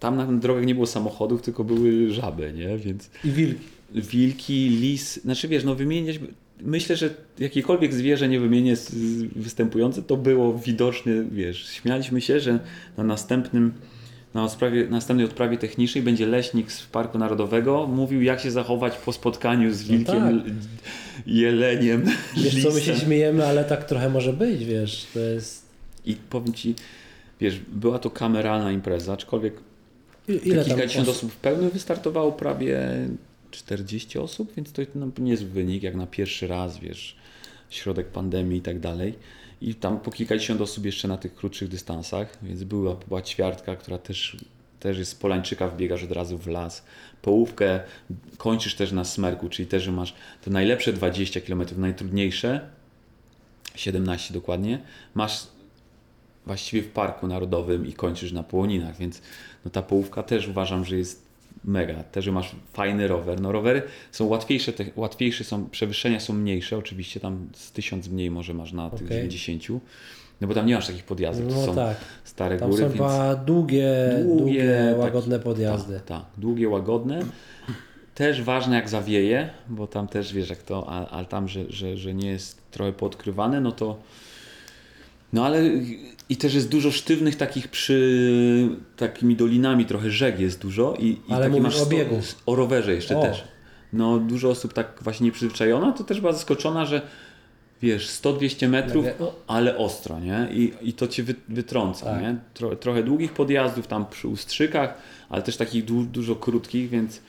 tam 0.00 0.16
na 0.16 0.26
drogach 0.26 0.66
nie 0.66 0.74
było 0.74 0.86
samochodów, 0.86 1.42
tylko 1.42 1.64
były 1.64 2.10
żaby, 2.10 2.52
nie? 2.52 2.78
Więc 2.78 3.10
I 3.24 3.30
wilki. 3.30 3.66
wilki, 3.94 4.68
lis, 4.68 5.22
znaczy 5.22 5.48
wiesz, 5.48 5.64
no 5.64 5.74
wymieniać, 5.74 6.20
myślę, 6.62 6.96
że 6.96 7.14
jakiekolwiek 7.38 7.94
zwierzę 7.94 8.28
nie 8.28 8.40
wymienię 8.40 8.76
występujące, 9.36 10.02
to 10.02 10.16
było 10.16 10.58
widoczne, 10.58 11.24
wiesz, 11.30 11.68
śmialiśmy 11.68 12.20
się, 12.20 12.40
że 12.40 12.58
na 12.96 13.04
następnym, 13.04 13.72
na 14.34 14.44
odprawie, 14.44 14.86
następnej 14.86 15.26
odprawie 15.26 15.58
technicznej 15.58 16.04
będzie 16.04 16.26
leśnik 16.26 16.72
z 16.72 16.82
Parku 16.86 17.18
Narodowego 17.18 17.86
mówił, 17.86 18.22
jak 18.22 18.40
się 18.40 18.50
zachować 18.50 18.96
po 18.96 19.12
spotkaniu 19.12 19.72
z 19.74 19.82
wilkiem, 19.82 20.14
tak. 20.14 20.30
l- 20.30 20.42
jeleniem, 21.26 22.04
Wiesz 22.36 22.62
co, 22.62 22.70
my 22.70 22.80
się 22.80 22.96
śmiejemy, 22.96 23.46
ale 23.46 23.64
tak 23.64 23.84
trochę 23.84 24.08
może 24.08 24.32
być, 24.32 24.64
wiesz, 24.64 25.06
to 25.14 25.20
jest... 25.20 25.66
I 26.06 26.14
powiem 26.14 26.54
Ci, 26.54 26.74
wiesz, 27.40 27.60
była 27.72 27.98
to 27.98 28.10
kameralna 28.10 28.72
impreza, 28.72 29.12
aczkolwiek 29.12 29.54
Ile 30.28 30.64
kilkadziesiąt 30.64 31.08
osób? 31.08 31.16
osób 31.18 31.32
w 31.32 31.36
pełnym 31.36 31.70
wystartowało 31.70 32.32
prawie 32.32 32.80
40 33.50 34.18
osób, 34.18 34.52
więc 34.56 34.72
to 34.72 34.82
no, 34.94 35.06
niezły 35.18 35.48
wynik, 35.48 35.82
jak 35.82 35.94
na 35.94 36.06
pierwszy 36.06 36.46
raz, 36.46 36.78
wiesz, 36.78 37.16
środek 37.70 38.06
pandemii 38.06 38.58
i 38.58 38.62
tak 38.62 38.80
dalej. 38.80 39.14
I 39.60 39.74
tam 39.74 40.00
po 40.00 40.10
kilkadziesiąt 40.10 40.60
osób 40.60 40.84
jeszcze 40.84 41.08
na 41.08 41.16
tych 41.16 41.34
krótszych 41.34 41.68
dystansach, 41.68 42.38
więc 42.42 42.64
była, 42.64 42.94
była 42.94 43.22
ćwiartka, 43.22 43.76
która 43.76 43.98
też 43.98 44.36
też 44.80 44.98
jest 44.98 45.10
z 45.10 45.14
Polańczyka, 45.14 45.68
wbiegasz 45.68 46.04
od 46.04 46.12
razu 46.12 46.38
w 46.38 46.46
las. 46.46 46.84
Połówkę 47.22 47.80
kończysz 48.36 48.74
też 48.74 48.92
na 48.92 49.04
Smerku, 49.04 49.48
czyli 49.48 49.68
też 49.68 49.88
masz 49.88 50.14
to 50.44 50.50
najlepsze 50.50 50.92
20 50.92 51.40
km, 51.40 51.64
najtrudniejsze, 51.76 52.60
17 53.74 54.34
dokładnie, 54.34 54.78
masz 55.14 55.46
właściwie 56.46 56.82
w 56.82 56.88
Parku 56.88 57.26
Narodowym 57.26 57.86
i 57.86 57.92
kończysz 57.92 58.32
na 58.32 58.42
Połoninach, 58.42 58.96
więc 58.96 59.22
no 59.64 59.70
ta 59.70 59.82
połówka 59.82 60.22
też 60.22 60.48
uważam, 60.48 60.84
że 60.84 60.96
jest 60.96 61.29
mega. 61.64 62.02
Też, 62.02 62.28
masz 62.28 62.56
fajny 62.72 63.08
rower. 63.08 63.40
No 63.40 63.52
rowery 63.52 63.82
są 64.12 64.26
łatwiejsze, 64.26 64.72
te, 64.72 64.84
łatwiejsze 64.96 65.44
są, 65.44 65.68
przewyższenia 65.70 66.20
są 66.20 66.32
mniejsze, 66.32 66.76
oczywiście 66.78 67.20
tam 67.20 67.48
z 67.52 67.72
tysiąc 67.72 68.08
mniej 68.08 68.30
może 68.30 68.54
masz 68.54 68.72
na 68.72 68.90
tych 68.90 69.06
Okej. 69.06 69.28
90, 69.28 69.82
no 70.40 70.48
bo 70.48 70.54
tam 70.54 70.66
nie 70.66 70.74
masz 70.74 70.86
takich 70.86 71.04
podjazdów, 71.04 71.48
to 71.48 71.60
No 71.60 71.66
są 71.66 71.74
tak. 71.74 71.96
stare 72.24 72.56
Tam 72.58 72.70
góry, 72.70 72.82
są 72.82 72.88
więc... 72.88 72.96
chyba 72.98 73.34
długie, 73.36 73.88
długie, 74.22 74.86
tak- 74.90 74.98
łagodne 75.00 75.40
podjazdy. 75.40 75.94
Tak, 75.94 76.04
tak, 76.04 76.22
długie, 76.36 76.68
łagodne. 76.68 77.20
Też 78.14 78.42
ważne 78.42 78.76
jak 78.76 78.88
zawieje, 78.88 79.50
bo 79.68 79.86
tam 79.86 80.08
też 80.08 80.32
wiesz 80.34 80.50
jak 80.50 80.62
to, 80.62 80.88
ale 81.10 81.26
tam, 81.26 81.48
że, 81.48 81.64
że, 81.68 81.96
że 81.96 82.14
nie 82.14 82.28
jest 82.28 82.70
trochę 82.70 82.92
podkrywane, 82.92 83.60
no 83.60 83.72
to 83.72 83.98
no 85.32 85.46
ale 85.46 85.62
i 86.28 86.36
też 86.36 86.54
jest 86.54 86.68
dużo 86.68 86.90
sztywnych 86.90 87.36
takich 87.36 87.68
przy 87.68 88.68
takimi 88.96 89.36
dolinami, 89.36 89.84
trochę 89.84 90.10
rzek 90.10 90.40
jest 90.40 90.60
dużo 90.60 90.94
i, 90.98 91.06
i 91.06 91.20
Ale 91.28 91.48
taki 91.50 91.60
masz 91.60 91.80
o 91.80 91.86
biegu. 91.86 92.20
o 92.46 92.54
rowerze 92.54 92.94
jeszcze 92.94 93.18
O. 93.18 93.22
też. 93.22 93.44
No 93.92 94.18
dużo 94.18 94.50
osób 94.50 94.72
tak 94.72 94.98
właśnie 95.02 95.24
nieprzyzwyczajona, 95.26 95.92
to 95.92 96.04
też 96.04 96.20
była 96.20 96.32
zaskoczona, 96.32 96.86
że 96.86 97.02
wiesz, 97.82 98.08
100-200 98.08 98.68
metrów, 98.68 99.06
ale 99.46 99.76
ostro, 99.76 100.20
nie? 100.20 100.48
I, 100.52 100.72
i 100.82 100.92
to 100.92 101.06
cię 101.06 101.22
wy, 101.22 101.34
wytrąca, 101.48 102.06
Tak. 102.06 102.22
nie? 102.22 102.36
Tro, 102.54 102.76
trochę 102.76 103.02
długich 103.02 103.32
podjazdów 103.32 103.86
tam 103.86 104.06
przy 104.06 104.28
ustrzykach, 104.28 104.94
ale 105.28 105.42
też 105.42 105.56
takich 105.56 105.84
du, 105.84 106.02
dużo 106.04 106.36
krótkich, 106.36 106.88
więc 106.88 107.20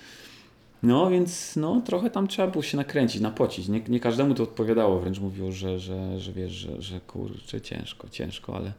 no, 0.84 1.10
więc 1.10 1.56
no, 1.56 1.82
trochę 1.86 2.10
tam 2.10 2.28
trzeba 2.28 2.48
było 2.48 2.64
się 2.64 2.78
nakręcić, 2.78 3.22
napocić. 3.22 3.68
Nie, 3.68 3.82
nie 3.88 4.00
każdemu 4.00 4.34
to 4.34 4.44
odpowiadało, 4.44 5.00
wręcz 5.00 5.20
mówiło, 5.20 5.52
że, 5.52 5.80
że, 5.80 6.20
że 6.20 6.34
wiesz, 6.34 6.52
że, 6.52 6.82
że 6.82 7.00
kurczę, 7.00 7.62
ciężko, 7.62 8.08
ciężko, 8.12 8.56
ale, 8.56 8.74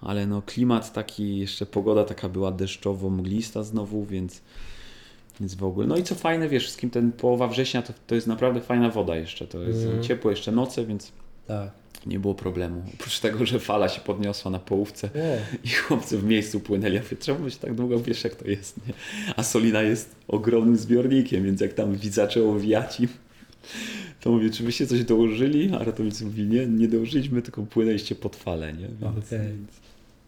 ale 0.00 0.26
no 0.26 0.42
klimat 0.42 0.92
taki, 0.92 1.38
jeszcze 1.38 1.66
pogoda 1.66 2.04
taka 2.04 2.28
była 2.28 2.52
deszczowo, 2.52 3.10
mglista 3.10 3.62
znowu, 3.62 4.04
więc, 4.04 4.40
więc 5.40 5.54
w 5.54 5.64
ogóle. 5.64 5.86
No 5.86 5.96
i 5.96 6.02
co 6.02 6.14
fajne, 6.14 6.48
wiesz, 6.48 6.62
wszystkim 6.62 6.90
ten 6.90 7.12
połowa 7.12 7.48
września 7.48 7.82
to, 7.82 7.92
to 8.06 8.14
jest 8.14 8.26
naprawdę 8.26 8.60
fajna 8.60 8.90
woda 8.90 9.16
jeszcze, 9.16 9.46
to 9.46 9.62
jest 9.62 9.84
Mhm. 9.84 10.02
ciepło, 10.02 10.30
jeszcze 10.30 10.52
noce, 10.52 10.86
więc 10.86 11.12
Tak. 11.46 11.70
Nie 12.06 12.18
było 12.18 12.34
problemu. 12.34 12.82
Oprócz 12.94 13.20
tego, 13.20 13.46
że 13.46 13.58
fala 13.60 13.88
się 13.88 14.00
podniosła 14.00 14.50
na 14.50 14.58
połówce 14.58 15.06
O, 15.06 15.56
i 15.64 15.68
chłopcy 15.68 16.18
w 16.18 16.24
miejscu 16.24 16.60
płynęli. 16.60 16.94
Ja 16.94 17.02
mówię, 17.02 17.16
czemu 17.16 17.50
się 17.50 17.56
tak 17.58 17.74
długo 17.74 18.00
wiesz, 18.00 18.24
jak 18.24 18.34
to 18.34 18.48
jest, 18.48 18.86
nie? 18.86 18.92
A 19.36 19.42
Solina 19.42 19.82
jest 19.82 20.16
ogromnym 20.28 20.76
zbiornikiem, 20.76 21.44
więc 21.44 21.60
jak 21.60 21.72
tam 21.74 21.98
zaczęło 22.10 22.60
wiać 22.60 23.00
im, 23.00 23.08
to 24.20 24.30
mówię, 24.30 24.50
czy 24.50 24.62
byście 24.62 24.86
coś 24.86 25.04
dołożyli? 25.04 25.70
A 25.80 25.84
ratownicy 25.84 26.24
mówi, 26.24 26.42
nie, 26.42 26.66
nie 26.66 26.88
dołożyliśmy, 26.88 27.42
tylko 27.42 27.62
płynęliście 27.62 28.14
pod 28.14 28.36
falę, 28.36 28.72
nie? 28.72 28.88
Więc, 28.88 29.30
więc 29.30 29.70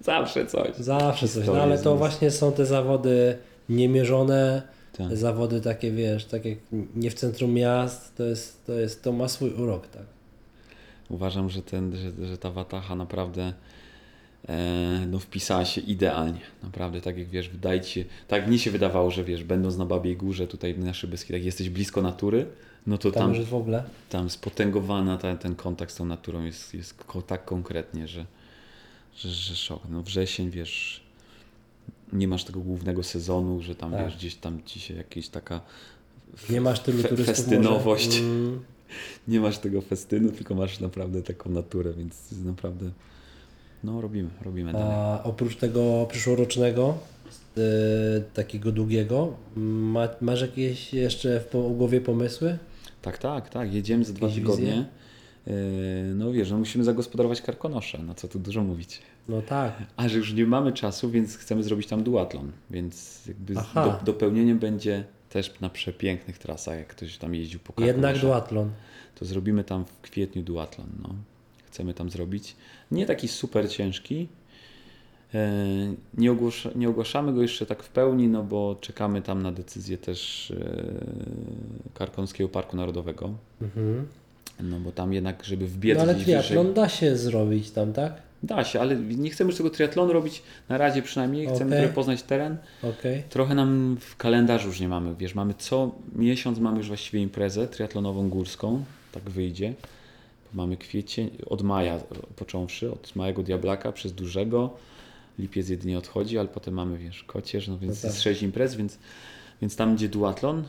zawsze 0.00 0.46
coś. 0.46 0.76
zawsze 0.76 1.28
coś. 1.28 1.46
No 1.46 1.62
ale 1.62 1.78
to 1.78 1.96
właśnie 1.96 2.30
są 2.30 2.52
te 2.52 2.66
zawody 2.66 3.36
niemierzone, 3.68 4.62
Tak. 4.96 5.16
zawody 5.16 5.60
takie, 5.60 5.90
wiesz, 5.92 6.24
tak 6.24 6.44
jak 6.44 6.58
nie 6.96 7.10
w 7.10 7.14
centrum 7.14 7.52
miast, 7.52 8.16
to 8.16 8.24
jest, 8.24 8.66
to 8.66 8.72
jest, 8.72 9.02
to 9.02 9.12
ma 9.12 9.28
swój 9.28 9.50
urok, 9.50 9.86
tak. 9.88 10.17
Uważam, 11.08 11.50
że, 11.50 11.62
ten, 11.62 11.96
że, 11.96 12.26
że 12.26 12.38
ta 12.38 12.50
Wataha 12.50 12.94
naprawdę 12.96 13.52
e, 14.48 15.06
no, 15.10 15.18
wpisała 15.18 15.64
się 15.64 15.80
idealnie. 15.80 16.40
Naprawdę, 16.62 17.00
tak 17.00 17.18
jak 17.18 17.28
wiesz, 17.28 17.48
wydaje 17.48 17.82
się, 17.84 18.04
tak 18.28 18.48
mi 18.48 18.58
się 18.58 18.70
wydawało, 18.70 19.10
że 19.10 19.24
wiesz, 19.24 19.44
będąc 19.44 19.76
na 19.76 19.84
Babiej 19.86 20.16
Górze, 20.16 20.46
tutaj 20.46 20.74
w 20.74 20.78
naszych 20.84 21.10
Beskidach, 21.10 21.44
jesteś 21.44 21.68
blisko 21.70 22.02
natury, 22.02 22.46
no 22.86 22.98
to 22.98 23.10
Tam, 23.12 23.22
tam, 23.22 23.34
już 23.34 23.46
w 23.46 23.54
ogóle. 23.54 23.84
tam 24.10 24.30
spotęgowana 24.30 25.16
ta, 25.18 25.36
ten 25.36 25.54
kontakt 25.54 25.92
z 25.92 25.96
tą 25.96 26.04
naturą 26.04 26.44
jest, 26.44 26.74
jest 26.74 27.04
tak 27.26 27.44
konkretnie, 27.44 28.08
że, 28.08 28.26
że, 29.16 29.28
że 29.30 29.56
szok. 29.56 29.82
No 29.90 30.02
wrzesień, 30.02 30.50
wiesz, 30.50 31.00
nie 32.12 32.28
masz 32.28 32.44
tego 32.44 32.60
głównego 32.60 33.02
sezonu, 33.02 33.60
że 33.62 33.74
tam 33.74 33.90
Tak. 33.92 34.04
wiesz, 34.04 34.16
gdzieś 34.16 34.34
tam 34.34 34.62
ci 34.64 34.80
się 34.80 34.94
jakieś 34.94 35.28
taka 35.28 35.60
Nie 36.50 36.60
masz 36.60 36.80
tylu 36.80 37.02
fe- 37.02 37.16
festynowość. 37.24 38.06
Może. 38.06 38.20
Mm, 38.20 38.60
nie 39.28 39.40
masz 39.40 39.58
tego 39.58 39.80
festynu, 39.80 40.32
tylko 40.32 40.54
masz 40.54 40.80
naprawdę 40.80 41.22
taką 41.22 41.50
naturę, 41.50 41.92
więc 41.92 42.32
naprawdę 42.44 42.90
no 43.84 44.00
robimy, 44.00 44.28
robimy 44.44 44.72
dalej. 44.72 44.88
a 44.90 45.22
oprócz 45.24 45.56
tego 45.56 46.06
przyszłorocznego, 46.10 46.98
y, 47.58 47.60
takiego 48.34 48.72
długiego, 48.72 49.36
ma, 49.56 50.08
masz 50.20 50.40
jakieś 50.40 50.94
jeszcze 50.94 51.40
w 51.40 51.76
głowie 51.76 52.00
pomysły? 52.00 52.58
Tak, 53.02 53.18
tak, 53.18 53.48
tak, 53.48 53.74
jedziemy 53.74 54.04
za 54.04 54.12
dwa 54.12 54.28
tygodnie. 54.28 54.86
Yy, 55.46 55.54
No 56.14 56.32
wiesz, 56.32 56.50
no 56.50 56.58
musimy 56.58 56.84
zagospodarować 56.84 57.42
Karkonosze, 57.42 57.98
no 57.98 58.14
co 58.14 58.28
tu 58.28 58.38
dużo 58.38 58.64
mówić. 58.64 59.02
No 59.28 59.42
tak. 59.42 59.72
A 59.96 60.08
że 60.08 60.18
już 60.18 60.32
nie 60.34 60.46
mamy 60.46 60.72
czasu, 60.72 61.10
więc 61.10 61.36
chcemy 61.36 61.62
zrobić 61.62 61.86
tam 61.86 62.02
duatlon, 62.02 62.52
więc 62.70 63.26
jakby 63.26 63.54
Aha. 63.56 63.84
do, 63.84 64.12
dopełnieniem 64.12 64.58
będzie 64.58 65.04
też 65.30 65.60
na 65.60 65.68
przepięknych 65.70 66.38
trasach, 66.38 66.78
jak 66.78 66.86
ktoś 66.86 67.18
tam 67.18 67.34
jeździł 67.34 67.60
po 67.60 67.82
Jednak 67.84 68.18
duatlon. 68.18 68.70
to 69.14 69.24
zrobimy 69.24 69.64
tam 69.64 69.84
w 69.84 70.00
kwietniu 70.00 70.42
duatlon. 70.42 70.88
No. 71.02 71.14
Chcemy 71.66 71.94
tam 71.94 72.10
zrobić. 72.10 72.56
Nie 72.90 73.06
taki 73.06 73.28
super 73.28 73.70
ciężki. 73.70 74.28
E, 75.34 75.52
Nie, 76.18 76.32
ogłosza, 76.32 76.70
nie 76.74 76.88
ogłaszamy 76.88 77.32
go 77.32 77.42
jeszcze 77.42 77.66
tak 77.66 77.82
w 77.82 77.88
pełni, 77.88 78.28
no 78.28 78.42
bo 78.42 78.76
czekamy 78.80 79.22
tam 79.22 79.42
na 79.42 79.52
decyzję 79.52 79.98
też 79.98 80.50
e, 80.50 81.94
Karkonoskiego 81.94 82.48
Parku 82.48 82.76
Narodowego. 82.76 83.34
Mhm. 83.62 84.06
No 84.60 84.80
bo 84.80 84.92
tam 84.92 85.12
jednak, 85.12 85.44
żeby 85.44 85.66
wbiec 85.66 85.96
No 85.96 86.02
ale 86.02 86.14
gdzieś 86.14 86.26
wyżej, 86.26 86.42
triatlon 86.42 86.74
da 86.74 86.88
się 86.88 87.16
zrobić 87.16 87.70
tam, 87.70 87.92
tak? 87.92 88.27
Da 88.42 88.64
się, 88.64 88.80
ale 88.80 88.96
nie 88.96 89.30
chcemy 89.30 89.48
już 89.50 89.56
tego 89.56 89.70
triatlonu 89.70 90.12
robić 90.12 90.42
na 90.68 90.78
razie 90.78 91.02
przynajmniej. 91.02 91.46
Chcemy 91.46 91.66
Okej. 91.66 91.78
trochę 91.78 91.94
poznać 91.94 92.22
teren. 92.22 92.56
Okej. 92.82 93.22
Trochę 93.30 93.54
nam 93.54 93.96
w 94.00 94.16
kalendarzu 94.16 94.68
już 94.68 94.80
nie 94.80 94.88
mamy, 94.88 95.14
wiesz, 95.14 95.34
mamy 95.34 95.54
co 95.58 95.90
miesiąc 96.16 96.58
mamy 96.58 96.78
już 96.78 96.88
właściwie 96.88 97.22
imprezę 97.22 97.68
triatlonową 97.68 98.28
górską, 98.28 98.84
tak 99.12 99.22
wyjdzie. 99.22 99.74
Mamy 100.54 100.76
kwiecień, 100.76 101.30
od 101.46 101.62
maja 101.62 102.00
począwszy, 102.36 102.92
od 102.92 103.16
małego 103.16 103.42
diablaka 103.42 103.92
przez 103.92 104.12
dużego, 104.12 104.70
lipiec 105.38 105.68
jedynie 105.68 105.98
odchodzi, 105.98 106.38
ale 106.38 106.48
potem 106.48 106.74
mamy, 106.74 106.98
wiesz, 106.98 107.24
kocierz, 107.24 107.68
no 107.68 107.78
więc 107.78 107.94
No 107.96 108.02
tak. 108.02 108.10
jest 108.10 108.22
sześć 108.22 108.42
imprez, 108.42 108.74
więc, 108.74 108.98
więc 109.62 109.76
tam 109.76 109.96
gdzie 109.96 110.08
duatlon, 110.08 110.64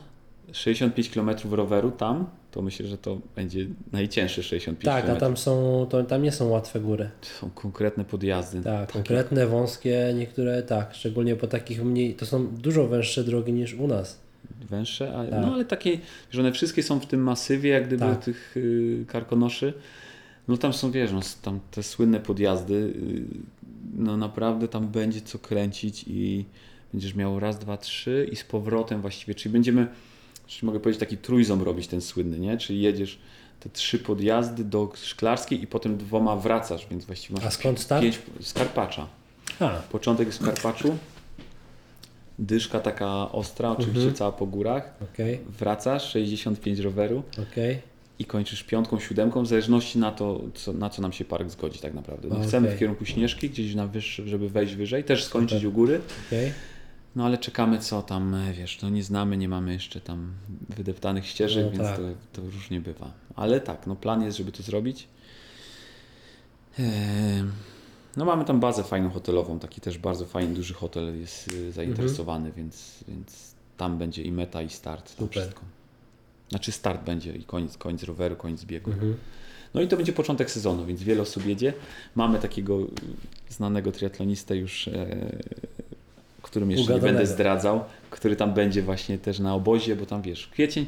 65 0.51 1.09
km 1.09 1.29
roweru 1.51 1.91
tam, 1.91 2.25
to 2.51 2.61
myślę, 2.61 2.87
że 2.87 2.97
to 2.97 3.17
będzie 3.35 3.65
najcięższe 3.91 4.43
65 4.43 4.85
Tak, 4.85 5.05
km. 5.05 5.17
a 5.17 5.19
tam 5.19 5.37
są, 5.37 5.85
to, 5.89 6.03
tam 6.03 6.23
nie 6.23 6.31
są 6.31 6.49
łatwe 6.49 6.79
góry. 6.79 7.09
Są 7.21 7.49
konkretne 7.49 8.05
podjazdy. 8.05 8.61
Tak, 8.61 8.79
Takie- 8.81 8.93
konkretne, 8.93 9.47
wąskie, 9.47 10.13
niektóre 10.17 10.63
tak, 10.63 10.93
szczególnie 10.95 11.35
po 11.35 11.47
takich 11.47 11.83
mniej, 11.83 12.13
to 12.13 12.25
są 12.25 12.47
dużo 12.47 12.87
węższe 12.87 13.23
drogi 13.23 13.53
niż 13.53 13.73
u 13.73 13.87
nas. 13.87 14.19
węższe, 14.69 15.13
a, 15.15 15.25
Tak. 15.25 15.41
no 15.41 15.53
ale 15.53 15.65
takie, 15.65 15.97
że 16.31 16.41
one 16.41 16.51
wszystkie 16.51 16.83
są 16.83 16.99
w 16.99 17.05
tym 17.05 17.23
masywie, 17.23 17.69
jak 17.69 17.87
gdyby 17.87 17.99
Tak. 18.05 18.23
tych 18.25 18.57
y, 18.57 19.05
karkonoszy. 19.07 19.73
No 20.47 20.57
tam 20.57 20.73
są, 20.73 20.91
wiesz, 20.91 21.11
no, 21.11 21.19
tam 21.41 21.59
te 21.71 21.83
słynne 21.83 22.19
podjazdy, 22.19 22.73
y, 22.73 23.23
no 23.97 24.17
naprawdę 24.17 24.67
tam 24.67 24.87
będzie 24.87 25.21
co 25.21 25.39
kręcić 25.39 26.05
i 26.07 26.45
będziesz 26.93 27.15
miał 27.15 27.39
raz, 27.39 27.59
dwa, 27.59 27.77
trzy 27.77 28.29
i 28.31 28.35
z 28.35 28.43
powrotem 28.43 29.01
właściwie, 29.01 29.35
czyli 29.35 29.53
będziemy, 29.53 29.87
czyli 30.49 30.65
mogę 30.67 30.79
powiedzieć 30.79 30.99
taki 30.99 31.17
trójząb 31.17 31.63
robić 31.63 31.87
ten 31.87 32.01
słynny, 32.01 32.39
nie? 32.39 32.57
Czyli 32.57 32.81
jedziesz 32.81 33.19
te 33.59 33.69
trzy 33.69 33.99
podjazdy 33.99 34.63
do 34.63 34.91
Szklarskiej 34.95 35.61
i 35.63 35.67
potem 35.67 35.97
dwoma 35.97 36.35
wracasz, 36.35 36.87
więc 36.91 37.05
właściwie 37.05 37.35
masz 37.35 37.45
A 37.45 37.51
skąd 37.51 37.79
start? 37.79 38.03
pięć 38.03 38.19
z 38.41 38.53
Karpacza. 38.53 39.07
A, 39.59 39.69
Początek 39.69 40.29
w 40.33 40.45
Karpaczu, 40.45 40.97
dyszka 42.39 42.79
taka 42.79 43.31
ostra, 43.31 43.69
oczywiście 43.71 43.99
Mhm. 43.99 44.15
cała 44.15 44.31
po 44.31 44.45
górach, 44.45 44.93
okej, 45.13 45.39
wracasz, 45.59 46.11
65 46.11 46.79
roweru 46.79 47.23
okej. 47.51 47.79
i 48.19 48.25
kończysz 48.25 48.63
piątką, 48.63 48.99
siódemką, 48.99 49.43
w 49.43 49.47
zależności 49.47 49.99
na 49.99 50.11
to, 50.11 50.41
co, 50.53 50.73
na 50.73 50.89
co 50.89 51.01
nam 51.01 51.11
się 51.13 51.25
park 51.25 51.49
zgodzi 51.49 51.79
tak 51.79 51.93
naprawdę. 51.93 52.27
No, 52.27 52.35
Okej. 52.35 52.47
Chcemy 52.47 52.71
w 52.75 52.79
kierunku 52.79 53.05
Śnieżki, 53.05 53.49
gdzieś 53.49 53.75
na 53.75 53.87
wyższy, 53.87 54.27
żeby 54.29 54.49
wejść 54.49 54.75
wyżej, 54.75 55.03
też 55.03 55.23
skończyć 55.23 55.57
Super. 55.57 55.67
u 55.69 55.71
góry, 55.71 56.01
okej. 56.27 56.51
No 57.19 57.25
ale 57.25 57.37
czekamy 57.37 57.79
co 57.79 58.01
tam, 58.01 58.35
e, 58.35 58.53
wiesz, 58.53 58.81
no 58.81 58.89
nie 58.89 59.03
znamy, 59.03 59.37
nie 59.37 59.49
mamy 59.49 59.73
jeszcze 59.73 60.01
tam 60.01 60.33
wydeptanych 60.69 61.27
ścieżek, 61.27 61.65
No 61.65 61.71
więc 61.71 61.83
tak. 61.83 61.97
to, 61.97 62.03
to 62.33 62.41
różnie 62.41 62.81
bywa. 62.81 63.11
Ale 63.35 63.61
tak, 63.61 63.87
no 63.87 63.95
plan 63.95 64.23
jest, 64.23 64.37
żeby 64.37 64.51
to 64.51 64.63
zrobić. 64.63 65.07
Ehm, 66.79 67.51
No 68.17 68.25
mamy 68.25 68.45
tam 68.45 68.59
bazę 68.59 68.83
fajną 68.83 69.09
hotelową, 69.09 69.59
taki 69.59 69.81
też 69.81 69.97
bardzo 69.97 70.25
fajny, 70.25 70.53
duży 70.55 70.73
hotel 70.73 71.19
jest 71.19 71.53
y, 71.53 71.71
zainteresowany, 71.71 72.51
więc, 72.51 73.03
więc 73.07 73.55
tam 73.77 73.97
będzie 73.97 74.23
i 74.23 74.31
meta 74.31 74.61
i 74.61 74.69
start, 74.69 75.15
to 75.15 75.23
Super. 75.23 75.41
wszystko. 75.43 75.61
Znaczy 76.49 76.71
start 76.71 77.03
będzie 77.03 77.35
i 77.35 77.43
koniec, 77.43 77.77
koniec 77.77 78.03
roweru, 78.03 78.35
koniec 78.35 78.65
biegu. 78.65 78.91
Mhm. 78.91 79.17
No 79.73 79.81
i 79.81 79.87
to 79.87 79.97
będzie 79.97 80.13
początek 80.13 80.51
sezonu, 80.51 80.85
więc 80.85 81.03
wiele 81.03 81.21
osób 81.21 81.45
jedzie. 81.45 81.73
Mamy 82.15 82.39
takiego 82.39 82.79
y, 82.81 82.87
znanego 83.49 83.91
triatlonistę 83.91 84.57
już 84.57 84.87
e, 84.87 85.07
którym 86.41 86.71
jeszcze 86.71 86.93
nie 86.93 86.99
będę 86.99 87.25
zdradzał, 87.25 87.83
który 88.09 88.35
tam 88.35 88.53
będzie 88.53 88.81
właśnie 88.81 89.17
też 89.17 89.39
na 89.39 89.55
obozie, 89.55 89.95
bo 89.95 90.05
tam 90.05 90.21
wiesz, 90.21 90.47
kwiecień, 90.47 90.85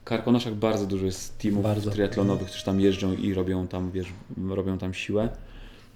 w 0.00 0.04
Karkonoszach 0.04 0.54
bardzo 0.54 0.86
dużo 0.86 1.06
jest 1.06 1.38
teamów 1.38 1.62
Bardzo. 1.62 1.90
triatlonowych, 1.90 2.48
którzy 2.48 2.64
tam 2.64 2.80
jeżdżą 2.80 3.12
i 3.12 3.34
robią 3.34 3.66
tam, 3.68 3.90
wiesz, 3.90 4.06
robią 4.48 4.78
tam 4.78 4.94
siłę. 4.94 5.28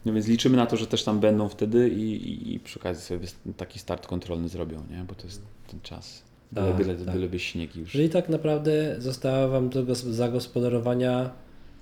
No 0.05 0.13
więc 0.13 0.27
liczymy 0.29 0.57
na 0.57 0.67
to, 0.67 0.77
że 0.77 0.87
też 0.87 1.05
tam 1.05 1.21
będą 1.21 1.49
wtedy 1.49 1.89
i, 1.89 2.03
i, 2.13 2.55
i 2.55 2.61
przy 2.61 2.79
okazji 2.81 3.03
sobie 3.05 3.27
taki 3.57 3.79
start 3.79 4.07
kontrolny 4.07 4.49
zrobią, 4.49 4.83
nie? 4.91 5.05
Bo 5.09 5.15
to 5.15 5.27
jest 5.27 5.43
ten 5.71 5.81
czas. 5.81 6.23
Byle, 6.53 6.67
Tak, 6.67 6.77
byle, 6.77 6.95
tak. 6.95 7.15
byle 7.15 7.29
by 7.29 7.39
śnieg 7.39 7.77
już. 7.77 7.91
Czyli 7.91 8.09
tak 8.11 8.29
naprawdę 8.29 8.97
została 8.99 9.49
wam 9.49 9.69
do 9.69 9.83
gos- 9.85 10.11
zagospodarowania 10.13 11.31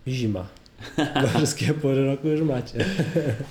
zima. 0.09 0.47
Bo 1.23 1.29
wszystkie 1.29 1.75
pory 1.75 2.07
roku 2.07 2.29
już 2.29 2.41
macie. 2.41 2.85